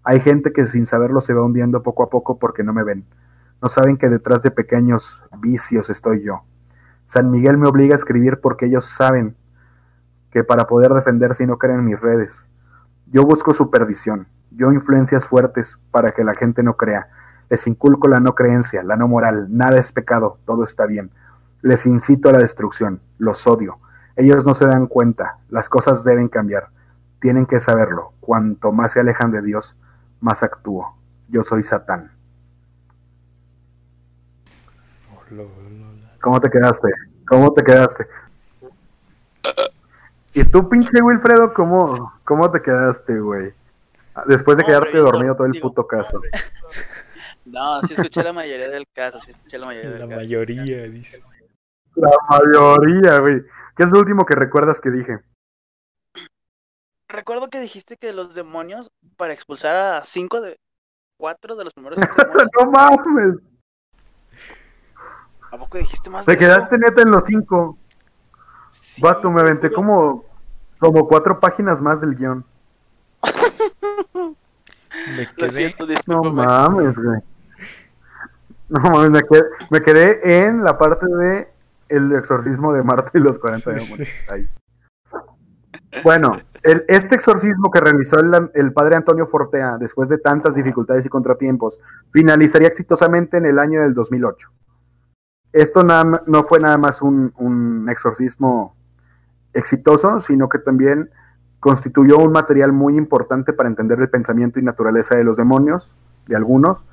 Hay 0.03 0.19
gente 0.19 0.51
que 0.51 0.65
sin 0.65 0.85
saberlo 0.85 1.21
se 1.21 1.33
va 1.33 1.43
hundiendo 1.43 1.83
poco 1.83 2.03
a 2.03 2.09
poco 2.09 2.39
porque 2.39 2.63
no 2.63 2.73
me 2.73 2.83
ven. 2.83 3.05
No 3.61 3.69
saben 3.69 3.97
que 3.97 4.09
detrás 4.09 4.41
de 4.41 4.51
pequeños 4.51 5.21
vicios 5.39 5.89
estoy 5.89 6.23
yo. 6.23 6.41
San 7.05 7.29
Miguel 7.29 7.57
me 7.57 7.67
obliga 7.67 7.93
a 7.93 7.97
escribir 7.97 8.39
porque 8.39 8.67
ellos 8.67 8.85
saben 8.85 9.35
que 10.31 10.43
para 10.43 10.67
poder 10.67 10.93
defenderse 10.93 11.43
y 11.43 11.47
no 11.47 11.57
creen 11.57 11.79
en 11.79 11.85
mis 11.85 11.99
redes. 11.99 12.47
Yo 13.07 13.23
busco 13.23 13.53
su 13.53 13.69
perdición, 13.69 14.27
yo 14.51 14.71
influencias 14.71 15.27
fuertes 15.27 15.79
para 15.91 16.11
que 16.11 16.23
la 16.23 16.35
gente 16.35 16.63
no 16.63 16.77
crea. 16.77 17.09
Les 17.49 17.65
inculco 17.67 18.07
la 18.07 18.19
no 18.19 18.35
creencia, 18.35 18.83
la 18.83 18.95
no 18.95 19.07
moral, 19.07 19.47
nada 19.49 19.79
es 19.79 19.91
pecado, 19.91 20.37
todo 20.45 20.63
está 20.63 20.85
bien. 20.85 21.11
Les 21.61 21.85
incito 21.85 22.29
a 22.29 22.33
la 22.33 22.39
destrucción, 22.39 23.01
los 23.17 23.45
odio. 23.47 23.79
Ellos 24.15 24.45
no 24.45 24.53
se 24.53 24.65
dan 24.65 24.87
cuenta, 24.87 25.37
las 25.49 25.69
cosas 25.69 26.03
deben 26.03 26.27
cambiar. 26.27 26.69
Tienen 27.19 27.45
que 27.45 27.59
saberlo. 27.59 28.13
Cuanto 28.19 28.71
más 28.71 28.93
se 28.93 28.99
alejan 28.99 29.31
de 29.31 29.41
Dios, 29.41 29.75
más 30.21 30.43
actúo. 30.43 30.95
Yo 31.27 31.43
soy 31.43 31.63
Satán. 31.63 32.11
¿Cómo 36.21 36.39
te 36.39 36.49
quedaste? 36.49 36.89
¿Cómo 37.27 37.53
te 37.53 37.63
quedaste? 37.63 38.07
¿Y 40.33 40.43
tú, 40.43 40.69
pinche 40.69 41.01
Wilfredo, 41.01 41.53
cómo, 41.53 42.13
cómo 42.23 42.49
te 42.51 42.61
quedaste, 42.61 43.19
güey? 43.19 43.53
Después 44.25 44.57
de 44.57 44.63
quedarte 44.63 44.97
dormido 44.97 45.35
todo 45.35 45.47
el 45.47 45.59
puto 45.59 45.87
caso. 45.87 46.21
No, 47.51 47.81
sí 47.83 47.93
escuché 47.93 48.23
la 48.23 48.33
mayoría 48.33 48.69
del 48.69 48.85
caso, 48.93 49.19
sí 49.19 49.31
escuché 49.31 49.57
la 49.57 49.65
mayoría 49.67 49.89
del 49.91 49.99
La 49.99 50.07
caso. 50.07 50.19
mayoría, 50.21 50.83
dice. 50.83 51.23
La 51.95 52.11
mayoría, 52.29 53.19
güey. 53.19 53.41
¿Qué 53.75 53.83
es 53.83 53.91
lo 53.91 53.99
último 53.99 54.25
que 54.25 54.35
recuerdas 54.35 54.79
que 54.81 54.91
dije? 54.91 55.19
Recuerdo 57.07 57.49
que 57.49 57.59
dijiste 57.59 57.97
que 57.97 58.13
los 58.13 58.35
demonios, 58.35 58.91
para 59.17 59.33
expulsar 59.33 59.75
a 59.75 60.03
cinco 60.05 60.41
de 60.41 60.59
cuatro 61.17 61.55
de 61.55 61.63
los 61.63 61.73
primeros 61.73 61.97
cinco 61.99 62.13
demonios, 62.17 62.49
no 62.59 62.71
mames. 62.71 63.35
¿a 65.51 65.57
poco 65.57 65.79
dijiste 65.79 66.09
más 66.11 66.25
Te 66.27 66.33
de 66.33 66.37
quedaste 66.37 66.77
neta 66.77 67.01
en 67.01 67.11
los 67.11 67.25
cinco. 67.25 67.75
Sí, 68.69 69.01
Vato, 69.01 69.31
me 69.31 69.41
aventé 69.41 69.71
como, 69.71 70.23
como 70.77 71.07
cuatro 71.07 71.39
páginas 71.39 71.81
más 71.81 72.01
del 72.01 72.15
guion. 72.15 72.45
Me 75.17 75.23
Lo 75.25 75.33
quedé. 75.35 75.51
siento, 75.51 75.87
No 76.07 76.23
mames, 76.23 76.95
güey. 76.95 77.19
No 78.83 78.89
mames, 78.91 79.09
me 79.11 79.21
quedé, 79.23 79.43
me 79.71 79.81
quedé 79.81 80.45
en 80.45 80.63
la 80.63 80.77
parte 80.77 81.05
de 81.07 81.47
el 81.89 82.11
exorcismo 82.13 82.71
de 82.71 82.83
Marta 82.83 83.11
y 83.15 83.19
los 83.19 83.39
40 83.39 83.79
Sí. 83.79 84.03
Bueno, 86.03 86.37
el- 86.63 86.85
este 86.87 87.15
exorcismo 87.15 87.71
que 87.71 87.79
realizó 87.79 88.19
el, 88.19 88.51
el 88.53 88.73
padre 88.73 88.95
Antonio 88.95 89.25
Fortea, 89.27 89.77
después 89.79 90.07
de 90.09 90.19
tantas 90.19 90.53
dificultades 90.55 91.05
y 91.05 91.09
contratiempos, 91.09 91.79
finalizaría 92.11 92.67
exitosamente 92.67 93.37
en 93.37 93.45
el 93.45 93.57
año 93.59 93.81
del 93.81 93.93
2008. 93.95 94.49
Esto 95.51 95.83
nada 95.83 96.21
no 96.27 96.43
fue 96.43 96.59
nada 96.59 96.77
más 96.77 97.01
un, 97.01 97.33
un 97.37 97.89
exorcismo 97.89 98.75
exitoso, 99.53 100.19
sino 100.19 100.47
que 100.47 100.59
también 100.59 101.09
constituyó 101.59 102.19
un 102.19 102.31
material 102.31 102.71
muy 102.71 102.95
importante 102.95 103.51
para 103.51 103.67
entender 103.67 103.99
el 103.99 104.09
pensamiento 104.09 104.59
y 104.59 104.63
naturaleza 104.63 105.15
de 105.17 105.23
los 105.23 105.37
demonios, 105.37 105.91
de 106.27 106.35
algunos, 106.35 106.85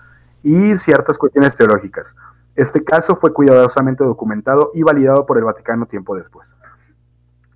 y 0.46 0.78
ciertas 0.78 1.18
cuestiones 1.18 1.56
teológicas. 1.56 2.14
Este 2.54 2.84
caso 2.84 3.16
fue 3.16 3.32
cuidadosamente 3.32 4.04
documentado 4.04 4.70
y 4.74 4.84
validado 4.84 5.26
por 5.26 5.38
el 5.38 5.44
Vaticano 5.44 5.86
tiempo 5.86 6.14
después. 6.14 6.54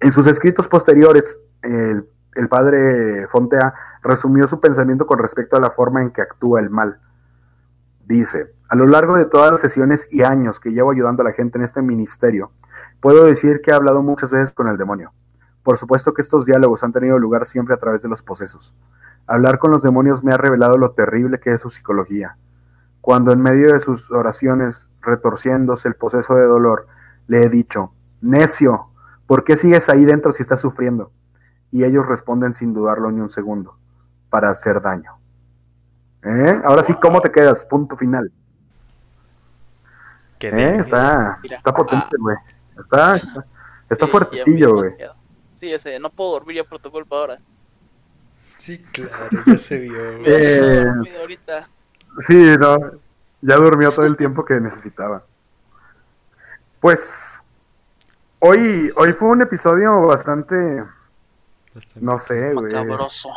En 0.01 0.11
sus 0.11 0.27
escritos 0.27 0.67
posteriores, 0.67 1.41
el, 1.63 2.49
padre 2.49 3.29
Fontea 3.29 3.75
resumió 4.03 4.49
su 4.49 4.59
pensamiento 4.59 5.07
con 5.07 5.21
respecto 5.21 5.57
a 5.57 5.61
la 5.61 5.71
forma 5.71 6.03
en 6.03 6.11
que 6.11 6.21
actúa 6.21 6.59
el 6.59 6.69
mal. 6.69 6.99
Dice, 8.07 8.55
a 8.69 8.75
lo 8.75 8.87
largo 8.87 9.17
de 9.17 9.27
todas 9.27 9.53
las 9.53 9.61
sesiones 9.61 10.09
y 10.11 10.25
años 10.25 10.59
que 10.59 10.71
llevo 10.71 10.91
ayudando 10.91 11.23
a 11.23 11.27
la 11.27 11.33
gente 11.33 11.59
en 11.59 11.65
este 11.65 11.83
ministerio, 11.83 12.51
puedo 13.01 13.25
decir 13.25 13.61
que 13.61 13.71
he 13.71 13.75
hablado 13.75 14.03
muchas 14.03 14.33
veces 14.33 14.51
con 14.51 14.67
el 14.67 14.77
demonio. 14.77 15.13
Por 15.63 15.79
supuesto 15.79 16.13
que 16.13 16.23
estos 16.23 16.45
diálogos 16.45 16.83
han 16.83 16.93
tenido 16.93 17.21
lugar 17.21 17.47
siempre 17.47 17.73
a 17.73 17.79
través 17.79 18.03
de 18.03 18.09
los 18.09 18.25
posesos. 18.25 18.75
Hablar 19.29 19.61
con 19.61 19.71
los 19.71 19.85
demonios 19.85 20.25
me 20.25 20.33
ha 20.33 20.37
revelado 20.37 20.77
lo 20.77 20.91
terrible 20.91 21.39
que 21.39 21.53
es 21.53 21.61
su 21.61 21.71
psicología. 21.71 22.37
Cuando 23.01 23.33
en 23.33 23.41
medio 23.41 23.73
de 23.73 23.81
sus 23.81 24.11
oraciones, 24.11 24.89
retorciéndose 25.01 25.89
el 25.89 25.95
poseso 25.95 26.35
de 26.35 26.45
dolor, 26.45 26.87
le 27.29 27.45
he 27.45 27.49
dicho, 27.49 27.93
necio, 28.21 28.89
¿por 29.27 29.45
qué 29.45 29.57
sigues 29.57 29.89
ahí 29.89 30.05
dentro 30.05 30.33
si 30.33 30.43
estás 30.43 30.61
sufriendo? 30.61 31.13
Y 31.73 31.85
ellos 31.85 32.07
responden 32.07 32.55
sin 32.55 32.75
dudarlo 32.75 33.11
ni 33.11 33.21
un 33.21 33.31
segundo, 33.31 33.79
para 34.29 34.51
hacer 34.51 34.81
daño. 34.83 35.19
¿Eh? 36.23 36.61
Ahora 36.65 36.83
sí, 36.83 36.95
¿cómo 37.01 37.21
te 37.21 37.31
quedas? 37.31 37.65
Punto 37.65 37.97
final. 37.97 38.31
¿Eh? 40.41 40.77
Está, 40.81 41.39
Mira. 41.43 41.57
está 41.57 41.73
potente, 41.73 42.17
güey. 42.19 42.37
Está, 42.79 43.17
está, 43.17 43.47
está 43.89 44.07
Sí, 44.07 44.11
fuertillo, 44.11 44.75
güey. 44.75 44.95
Sí, 45.59 45.73
ese, 45.73 45.99
no 46.01 46.11
puedo 46.11 46.33
dormir 46.33 46.57
ya 46.57 46.65
por 46.65 46.79
tu 46.79 46.91
culpa 46.91 47.17
ahora. 47.17 47.39
Sí, 48.57 48.79
claro, 48.93 49.11
ya 49.47 49.57
se 49.59 49.79
vio. 49.81 50.01
Eh. 50.25 50.87
ahorita. 51.21 51.69
Sí, 52.27 52.57
no. 52.59 52.77
Ya 53.43 53.57
durmió 53.57 53.91
todo 53.91 54.07
el 54.07 54.17
tiempo 54.17 54.45
que 54.45 54.61
necesitaba. 54.61 55.23
Pues 56.81 57.43
hoy, 58.39 58.91
hoy 58.97 59.13
fue 59.13 59.29
un 59.29 59.43
episodio 59.43 60.03
bastante, 60.03 60.85
Bastante. 61.75 62.05
no 62.05 62.19
sé, 62.19 62.53
güey. 62.55 62.73
Macabroso. 62.73 63.31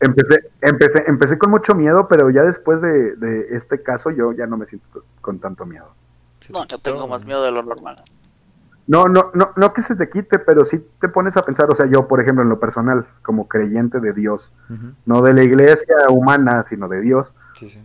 Empecé, 0.00 0.50
empecé, 0.60 1.04
empecé 1.06 1.38
con 1.38 1.50
mucho 1.50 1.74
miedo, 1.74 2.08
pero 2.08 2.28
ya 2.30 2.42
después 2.42 2.80
de, 2.80 3.14
de 3.16 3.56
este 3.56 3.82
caso 3.82 4.10
yo 4.10 4.32
ya 4.32 4.46
no 4.46 4.56
me 4.56 4.66
siento 4.66 5.04
con 5.20 5.38
tanto 5.38 5.64
miedo. 5.64 5.94
No, 6.52 6.66
yo 6.66 6.78
tengo 6.78 7.06
más 7.06 7.22
¿no? 7.22 7.26
miedo 7.28 7.44
de 7.44 7.52
lo 7.52 7.62
normal. 7.62 7.96
No, 8.86 9.06
no, 9.06 9.30
no, 9.32 9.52
no 9.56 9.72
que 9.72 9.80
se 9.80 9.96
te 9.96 10.10
quite, 10.10 10.38
pero 10.38 10.64
sí 10.64 10.86
te 11.00 11.08
pones 11.08 11.36
a 11.38 11.42
pensar, 11.44 11.70
o 11.70 11.74
sea, 11.74 11.86
yo, 11.86 12.06
por 12.06 12.20
ejemplo, 12.20 12.42
en 12.42 12.50
lo 12.50 12.60
personal, 12.60 13.06
como 13.22 13.48
creyente 13.48 13.98
de 13.98 14.12
Dios, 14.12 14.52
no 15.06 15.22
de 15.22 15.32
la 15.32 15.42
iglesia 15.42 15.96
humana, 16.10 16.64
sino 16.66 16.86
de 16.88 17.00
Dios, 17.00 17.32
Sí, 17.54 17.68
sí. 17.68 17.80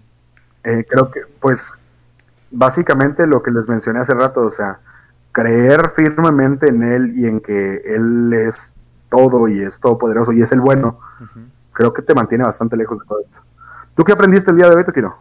eh, 0.64 0.86
creo 0.90 1.12
que, 1.12 1.22
pues, 1.40 1.72
básicamente 2.52 3.28
lo 3.28 3.44
que 3.44 3.52
les 3.52 3.68
mencioné 3.68 4.00
hace 4.02 4.14
rato, 4.14 4.42
o 4.44 4.52
sea, 4.52 4.80
creer 5.32 5.92
firmemente 5.92 6.70
en 6.70 6.84
Él 6.84 7.14
y 7.18 7.28
en 7.28 7.42
que 7.42 7.78
Él 7.86 8.34
es 8.34 8.76
todo 9.10 9.48
y 9.48 9.62
es 9.64 9.80
todopoderoso 9.80 10.34
y 10.34 10.42
es 10.42 10.52
el 10.52 10.62
bueno, 10.62 11.00
creo 11.74 11.94
que 11.94 12.02
te 12.04 12.16
mantiene 12.16 12.46
bastante 12.46 12.78
lejos 12.78 13.00
de 13.00 13.06
todo 13.08 13.22
esto. 13.22 13.40
¿Tú 13.96 14.04
qué 14.06 14.14
aprendiste 14.14 14.52
el 14.52 14.58
día 14.58 14.70
de 14.70 14.76
hoy, 14.78 14.86
Tokiro? 14.86 15.18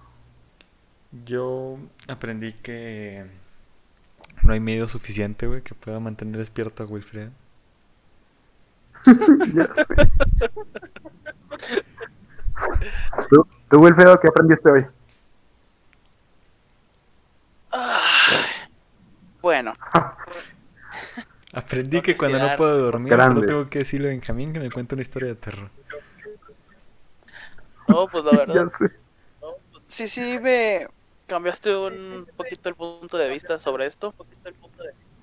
Yo 1.11 1.79
aprendí 2.09 2.53
que 2.55 3.25
no 4.43 4.53
hay 4.53 4.61
medio 4.61 4.89
suficiente, 4.89 5.47
güey, 5.47 5.63
que 5.63 5.75
pueda 5.75 6.01
mantener 6.01 6.39
despierto 6.39 6.83
a 6.83 6.87
Wilfred. 6.87 7.31
Ya 9.55 9.67
sé. 9.75 9.85
¿Tú, 13.29 13.47
tú, 13.71 13.79
Wilfredo, 13.81 14.19
qué 14.21 14.29
aprendiste 14.29 14.71
hoy? 14.71 14.87
Ah, 17.73 18.69
bueno, 19.43 19.75
Aprendí 21.53 22.01
que 22.01 22.17
cuando 22.17 22.39
no 22.39 22.57
puedo 22.57 22.79
dormir, 22.79 23.13
grande. 23.13 23.41
solo 23.41 23.45
tengo 23.47 23.67
que 23.67 23.81
decirle 23.81 24.09
a 24.09 24.11
Benjamín 24.13 24.53
que 24.53 24.61
me 24.61 24.71
cuente 24.71 24.95
una 24.95 25.03
historia 25.03 25.29
de 25.29 25.35
terror. 25.35 25.71
no, 27.89 28.07
pues 28.07 28.25
la 28.25 28.33
verdad, 28.33 28.55
Ya 28.55 28.69
sé. 28.69 28.91
sí, 29.87 30.09
sí, 30.09 30.39
me 30.41 30.87
cambiaste 31.27 31.75
un 31.77 32.27
poquito 32.37 32.69
el 32.69 32.75
punto 32.75 33.19
de 33.19 33.31
vista 33.31 33.59
sobre 33.59 33.87
esto 33.87 34.15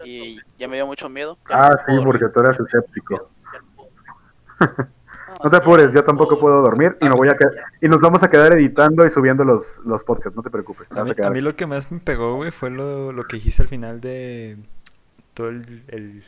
y 0.03 0.39
ya 0.57 0.67
me 0.67 0.75
dio 0.77 0.87
mucho 0.87 1.09
miedo. 1.09 1.37
Ya 1.49 1.55
Ah, 1.57 1.77
sí, 1.85 1.91
porque 2.03 2.25
tú 2.33 2.39
eras 2.39 2.59
escéptico. 2.59 3.29
No 5.45 5.51
te 5.51 5.57
apures, 5.57 5.93
yo 5.93 6.03
tampoco 6.03 6.39
puedo 6.39 6.63
dormir 6.63 6.97
y 6.99 7.05
me 7.07 7.13
voy 7.13 7.27
a 7.29 7.37
quedar- 7.37 7.53
y 7.79 7.87
nos 7.87 7.99
vamos 8.01 8.23
a 8.23 8.31
quedar 8.31 8.53
editando 8.53 9.05
y 9.05 9.11
subiendo 9.11 9.43
los, 9.43 9.79
los 9.85 10.03
podcasts, 10.03 10.35
no 10.35 10.41
te 10.41 10.49
preocupes. 10.49 10.89
te 10.89 10.99
A 10.99 11.03
mí, 11.03 11.11
a 11.11 11.13
quedar 11.13 11.29
a 11.29 11.33
mí 11.35 11.39
lo 11.39 11.55
que 11.55 11.67
más 11.67 11.91
me 11.91 11.99
pegó, 11.99 12.33
güey, 12.35 12.49
fue 12.49 12.71
lo, 12.71 13.11
lo 13.11 13.25
que 13.25 13.35
dijiste 13.35 13.61
al 13.61 13.67
final 13.67 14.01
de 14.01 14.57
todo 15.35 15.49
el, 15.49 15.83
el, 15.89 16.23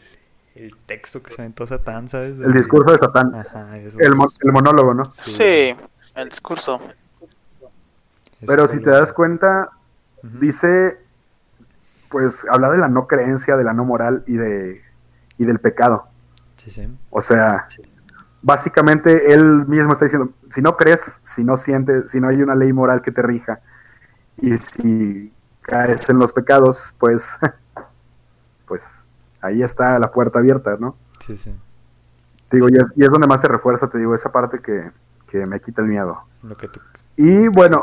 el 0.54 0.76
texto 0.86 1.24
que 1.24 1.32
se 1.32 1.42
aventó 1.42 1.66
Satán, 1.66 2.08
¿sabes? 2.10 2.38
el 2.40 2.54
discurso 2.54 2.92
de 2.92 3.00
Satán, 3.00 3.34
Ajá, 3.34 3.76
eso. 3.80 4.00
el, 4.00 4.14
mo- 4.14 4.30
el 4.40 4.52
monólogo, 4.52 4.94
¿no? 4.94 5.04
Sí, 5.06 5.74
el 6.16 6.30
discurso. 6.30 6.80
Pero 8.46 8.68
si 8.68 8.80
te 8.84 8.92
das 8.92 9.14
cuenta, 9.14 9.68
dice, 10.22 11.00
pues 12.10 12.46
habla 12.52 12.70
de 12.70 12.78
la 12.78 12.88
no 12.88 13.08
creencia, 13.08 13.58
de 13.58 13.64
la 13.64 13.74
no 13.74 13.84
moral 13.84 14.24
y 14.28 14.34
de 14.38 14.82
y 15.40 15.46
del 15.46 15.60
pecado. 15.60 16.06
Sí, 16.56 16.70
sí. 16.70 16.88
O 17.10 17.22
sea, 17.24 17.66
básicamente 18.42 19.34
él 19.34 19.66
mismo 19.68 19.94
está 19.94 20.06
diciendo, 20.06 20.30
si 20.50 20.62
no 20.62 20.78
crees, 20.78 21.20
si 21.24 21.44
no 21.44 21.58
sientes, 21.58 22.12
si 22.12 22.20
no 22.20 22.28
hay 22.28 22.42
una 22.42 22.56
ley 22.56 22.72
moral 22.74 23.02
que 23.02 23.12
te 23.12 23.22
rija, 23.22 23.60
y 24.38 24.56
si 24.58 25.34
caes 25.62 26.10
en 26.10 26.20
los 26.20 26.32
pecados, 26.34 26.94
pues, 26.98 27.38
pues 28.68 29.08
ahí 29.42 29.64
está 29.64 30.00
la 30.00 30.12
puerta 30.12 30.40
abierta, 30.40 30.78
¿no? 30.80 30.96
Sí, 31.20 31.38
sí. 31.38 31.56
Digo, 32.52 32.70
y 32.70 32.78
es, 32.78 32.86
y 32.96 33.04
es 33.04 33.10
donde 33.10 33.28
más 33.28 33.42
se 33.42 33.48
refuerza, 33.48 33.90
te 33.90 33.98
digo, 33.98 34.16
esa 34.16 34.32
parte 34.32 34.60
que, 34.60 34.92
que 35.30 35.46
me 35.46 35.60
quita 35.60 35.82
el 35.82 35.88
miedo. 35.88 36.24
Lo 36.44 36.56
que 36.56 36.68
tú... 36.68 36.80
Y 37.18 37.48
bueno, 37.50 37.82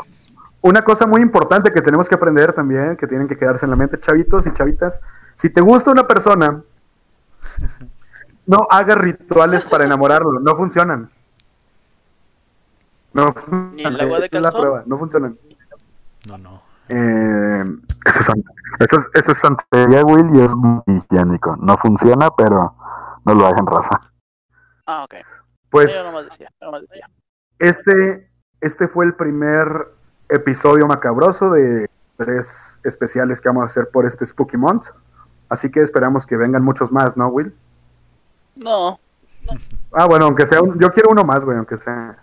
una 0.61 0.81
cosa 0.81 1.05
muy 1.05 1.21
importante 1.21 1.71
que 1.71 1.81
tenemos 1.81 2.09
que 2.09 2.15
aprender 2.15 2.53
también, 2.53 2.97
que 2.97 3.05
tienen 3.05 3.27
que 3.27 3.37
quedarse 3.37 3.65
en 3.65 3.69
la 3.69 3.75
mente, 3.75 3.99
chavitos 3.99 4.47
y 4.47 4.53
chavitas, 4.53 5.01
si 5.35 5.49
te 5.49 5.61
gusta 5.61 5.91
una 5.91 6.07
persona, 6.07 6.63
no 8.47 8.67
hagas 8.69 8.97
rituales 8.97 9.63
para 9.65 9.83
enamorarlo, 9.85 10.39
no 10.39 10.55
funcionan. 10.55 11.09
No 13.13 13.23
¿Ni 13.27 13.29
el 13.29 13.33
funcionan, 13.43 14.01
agua 14.01 14.19
de 14.19 14.25
esa 14.25 14.37
es 14.37 14.43
la 14.43 14.51
prueba, 14.51 14.83
no 14.85 14.97
funcionan. 14.97 15.37
No, 16.27 16.37
no. 16.37 16.61
Eh, 16.89 17.63
eso, 18.05 18.19
es, 18.19 18.25
sant- 18.25 18.45
eso, 18.79 18.99
es, 18.99 19.05
eso 19.13 19.31
es 19.31 19.37
santería, 19.39 20.03
Will, 20.03 20.35
y 20.35 20.41
es 20.41 20.51
muy 20.51 20.81
higiénico. 20.87 21.55
No 21.57 21.77
funciona, 21.77 22.29
pero 22.31 22.75
no 23.25 23.33
lo 23.33 23.47
hagan 23.47 23.65
raza. 23.65 24.01
Ah, 24.85 25.03
ok. 25.05 25.15
Pues 25.69 25.93
Yo 25.93 26.03
nomás 26.03 26.25
decía, 26.25 26.49
yo 26.61 26.65
nomás 26.67 26.81
decía. 26.81 27.09
este, 27.59 28.29
este 28.61 28.87
fue 28.87 29.05
el 29.05 29.15
primer 29.15 29.87
episodio 30.29 30.85
macabroso 30.87 31.51
de 31.51 31.89
tres 32.17 32.79
especiales 32.83 33.41
que 33.41 33.49
vamos 33.49 33.63
a 33.63 33.65
hacer 33.65 33.89
por 33.89 34.05
este 34.05 34.25
Spooky 34.25 34.57
Month. 34.57 34.87
Así 35.49 35.69
que 35.71 35.81
esperamos 35.81 36.25
que 36.25 36.37
vengan 36.37 36.63
muchos 36.63 36.91
más, 36.91 37.17
¿no, 37.17 37.27
Will? 37.29 37.55
No, 38.55 38.99
Ah, 39.91 40.05
bueno, 40.05 40.25
aunque 40.25 40.45
sea 40.45 40.61
un, 40.61 40.79
yo 40.79 40.91
quiero 40.91 41.09
uno 41.11 41.23
más, 41.23 41.45
güey, 41.45 41.57
aunque 41.57 41.77
sea. 41.77 42.17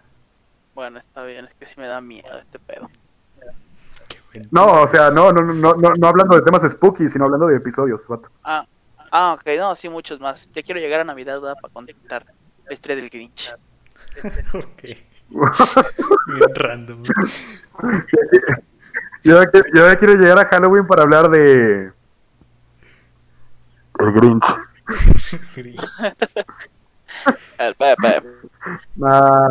bueno, 0.75 0.99
está 0.99 1.25
bien, 1.25 1.45
es 1.45 1.55
que 1.55 1.67
sí 1.67 1.75
me 1.79 1.87
da 1.87 2.01
miedo 2.01 2.39
este 2.39 2.59
pedo. 2.59 2.91
No, 4.51 4.83
o 4.83 4.89
sea, 4.89 5.11
no, 5.11 5.33
no, 5.33 5.43
no, 5.43 5.75
no, 5.75 5.93
no 5.99 6.07
hablando 6.07 6.37
de 6.37 6.43
temas 6.43 6.63
spooky, 6.71 7.09
sino 7.09 7.27
hablando 7.27 7.47
de 7.47 7.57
episodios, 7.57 8.07
vato. 8.09 8.31
Ah, 8.43 8.67
ah, 9.11 9.37
ok, 9.39 9.47
no, 9.59 9.75
sí, 9.75 9.89
muchos 9.89 10.21
más. 10.21 10.51
Ya 10.53 10.63
quiero 10.63 10.81
llegar 10.81 11.01
a 11.01 11.05
Navidad 11.05 11.41
¿verdad? 11.41 11.57
para 11.61 11.73
contar 11.73 12.27
la 12.67 12.75
historia 12.75 12.97
del 12.97 13.11
Grinch. 13.11 13.55
ok. 14.55 14.83
Bien 16.35 16.55
random. 16.55 17.03
yo, 19.23 19.43
yo 19.75 19.89
ya 19.89 19.97
quiero 19.97 20.15
llegar 20.15 20.39
a 20.39 20.47
Halloween 20.47 20.87
para 20.87 21.03
hablar 21.03 21.31
de. 21.31 21.93
El 23.99 24.13
Grinch. 24.13 24.45
Ah, 29.05 29.49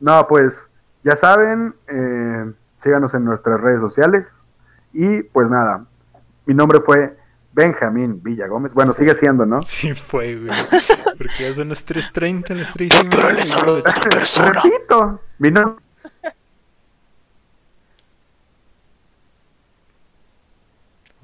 no, 0.00 0.26
pues 0.26 0.68
ya 1.04 1.16
saben, 1.16 1.74
eh, 1.86 2.52
síganos 2.78 3.14
en 3.14 3.24
nuestras 3.24 3.60
redes 3.60 3.80
sociales. 3.80 4.34
Y 4.92 5.22
pues 5.22 5.50
nada, 5.50 5.84
mi 6.46 6.54
nombre 6.54 6.80
fue 6.80 7.16
Benjamín 7.52 8.22
Villagómez. 8.22 8.72
Bueno, 8.72 8.92
sigue 8.92 9.14
siendo, 9.14 9.44
¿no? 9.44 9.62
Sí 9.62 9.94
fue, 9.94 10.36
güey. 10.36 10.50
Porque 11.18 11.32
ya 11.40 11.54
son 11.54 11.70
las 11.70 11.86
3.30, 11.86 12.54
las 12.54 12.72
3 12.72 13.00
y 13.02 13.08
media, 13.08 13.30
les 13.32 13.52
hablo 13.52 13.74
de 13.74 13.80
otra 13.80 14.10
persona. 14.10 14.52
Repito, 14.62 15.20
mi 15.38 15.50
nombre. 15.50 15.84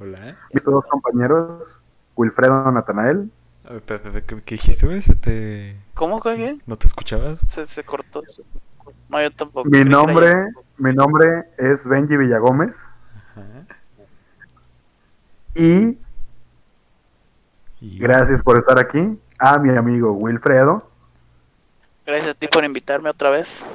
Hola. 0.00 0.36
Mis 0.52 0.64
dos 0.64 0.84
compañeros, 0.86 1.84
Wilfredo 2.16 2.70
Natanael. 2.70 3.30
¿Qué, 3.86 4.42
qué 4.44 4.54
dijiste, 4.54 4.86
güey? 4.86 5.00
¿Se 5.00 5.14
te... 5.14 5.80
¿Cómo 5.94 6.20
¿No 6.66 6.76
te 6.76 6.86
escuchabas? 6.86 7.40
se, 7.40 7.64
se 7.64 7.82
cortó? 7.82 8.22
No, 9.08 9.22
yo 9.22 9.30
tampoco. 9.32 9.68
Mi 9.68 9.84
nombre, 9.84 10.32
yo. 10.54 10.62
mi 10.76 10.94
nombre 10.94 11.44
es 11.56 11.86
Benji 11.86 12.16
Villagómez. 12.16 12.86
Ajá. 13.32 13.64
Y 15.54 15.98
Y... 17.80 17.98
gracias 17.98 18.42
por 18.42 18.58
estar 18.58 18.78
aquí. 18.78 19.18
A 19.38 19.58
mi 19.58 19.74
amigo 19.74 20.12
Wilfredo. 20.12 20.88
Gracias 22.06 22.30
a 22.30 22.34
ti 22.34 22.48
por 22.48 22.64
invitarme 22.64 23.08
otra 23.08 23.30
vez. 23.30 23.66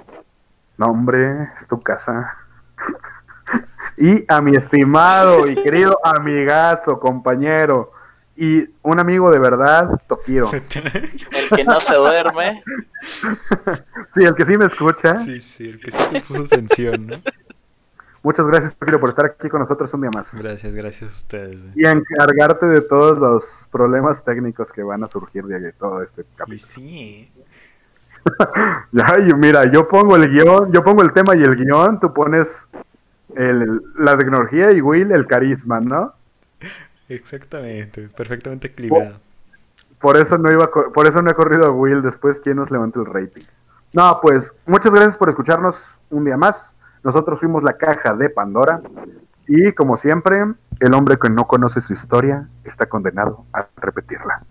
No, 0.77 0.87
hombre, 0.87 1.49
es 1.55 1.67
tu 1.67 1.81
casa. 1.81 2.37
y 3.97 4.23
a 4.31 4.39
mi 4.39 4.55
estimado 4.55 5.47
y 5.47 5.55
querido 5.55 5.99
amigazo, 6.05 6.99
compañero 6.99 7.91
y 8.39 8.69
un 8.83 8.99
amigo 8.99 9.29
de 9.31 9.39
verdad, 9.39 9.87
Tokiro. 10.07 10.49
El 10.53 10.61
que 11.57 11.63
no 11.65 11.79
se 11.81 11.95
duerme. 11.95 12.61
Sí, 14.13 14.23
el 14.23 14.33
que 14.35 14.45
sí 14.45 14.57
me 14.57 14.65
escucha. 14.65 15.17
sí, 15.17 15.39
sí, 15.41 15.69
el 15.69 15.79
que 15.79 15.91
sí 15.91 15.99
te 16.11 16.21
puso 16.21 16.43
atención, 16.43 17.05
¿no? 17.07 17.17
Muchas 18.23 18.45
gracias, 18.47 18.75
Tokiro, 18.75 18.99
por 18.99 19.09
estar 19.09 19.25
aquí 19.25 19.47
con 19.49 19.61
nosotros 19.61 19.93
un 19.93 20.01
día 20.01 20.09
más. 20.13 20.33
Gracias, 20.35 20.73
gracias 20.75 21.09
a 21.09 21.13
ustedes, 21.13 21.61
güey. 21.63 21.73
Y 21.75 21.85
encargarte 21.85 22.65
de 22.65 22.81
todos 22.81 23.17
los 23.17 23.67
problemas 23.71 24.23
técnicos 24.25 24.73
que 24.73 24.83
van 24.83 25.03
a 25.03 25.07
surgir 25.07 25.45
de 25.45 25.71
todo 25.73 26.01
este 26.01 26.21
Y 26.21 26.25
capítulo. 26.35 26.57
sí. 26.67 27.31
Ay, 29.05 29.33
mira, 29.35 29.71
yo 29.71 29.87
pongo 29.87 30.15
el 30.17 30.29
guion, 30.29 30.71
yo 30.73 30.83
pongo 30.83 31.01
el 31.01 31.13
tema 31.13 31.35
y 31.35 31.43
el 31.43 31.55
guion, 31.55 31.99
tú 31.99 32.13
pones 32.13 32.67
el- 33.35 33.81
la 33.97 34.17
tecnología 34.17 34.71
y 34.71 34.81
Will 34.81 35.11
el 35.11 35.25
carisma, 35.27 35.79
¿no? 35.79 36.13
Exactamente, 37.09 38.07
perfectamente 38.09 38.67
equilibrado. 38.67 39.19
Por 39.99 40.15
eso 40.15 40.37
no 40.37 40.51
iba, 40.51 40.69
por 40.71 41.07
eso 41.07 41.21
no 41.21 41.29
he 41.29 41.33
corrido 41.33 41.65
a 41.65 41.71
Will 41.71 42.01
después 42.01 42.39
quién 42.39 42.57
nos 42.57 42.71
levantó 42.71 43.01
el 43.01 43.07
rating. 43.07 43.43
No, 43.93 44.19
pues 44.21 44.53
muchas 44.67 44.93
gracias 44.93 45.17
por 45.17 45.29
escucharnos 45.29 45.83
un 46.09 46.23
día 46.23 46.37
más. 46.37 46.71
Nosotros 47.03 47.39
fuimos 47.39 47.63
la 47.63 47.73
caja 47.73 48.13
de 48.13 48.29
Pandora 48.29 48.81
y 49.47 49.71
como 49.73 49.97
siempre, 49.97 50.45
el 50.79 50.93
hombre 50.93 51.17
que 51.17 51.29
no 51.29 51.47
conoce 51.47 51.81
su 51.81 51.93
historia 51.93 52.47
está 52.63 52.85
condenado 52.85 53.45
a 53.51 53.67
repetirla. 53.77 54.43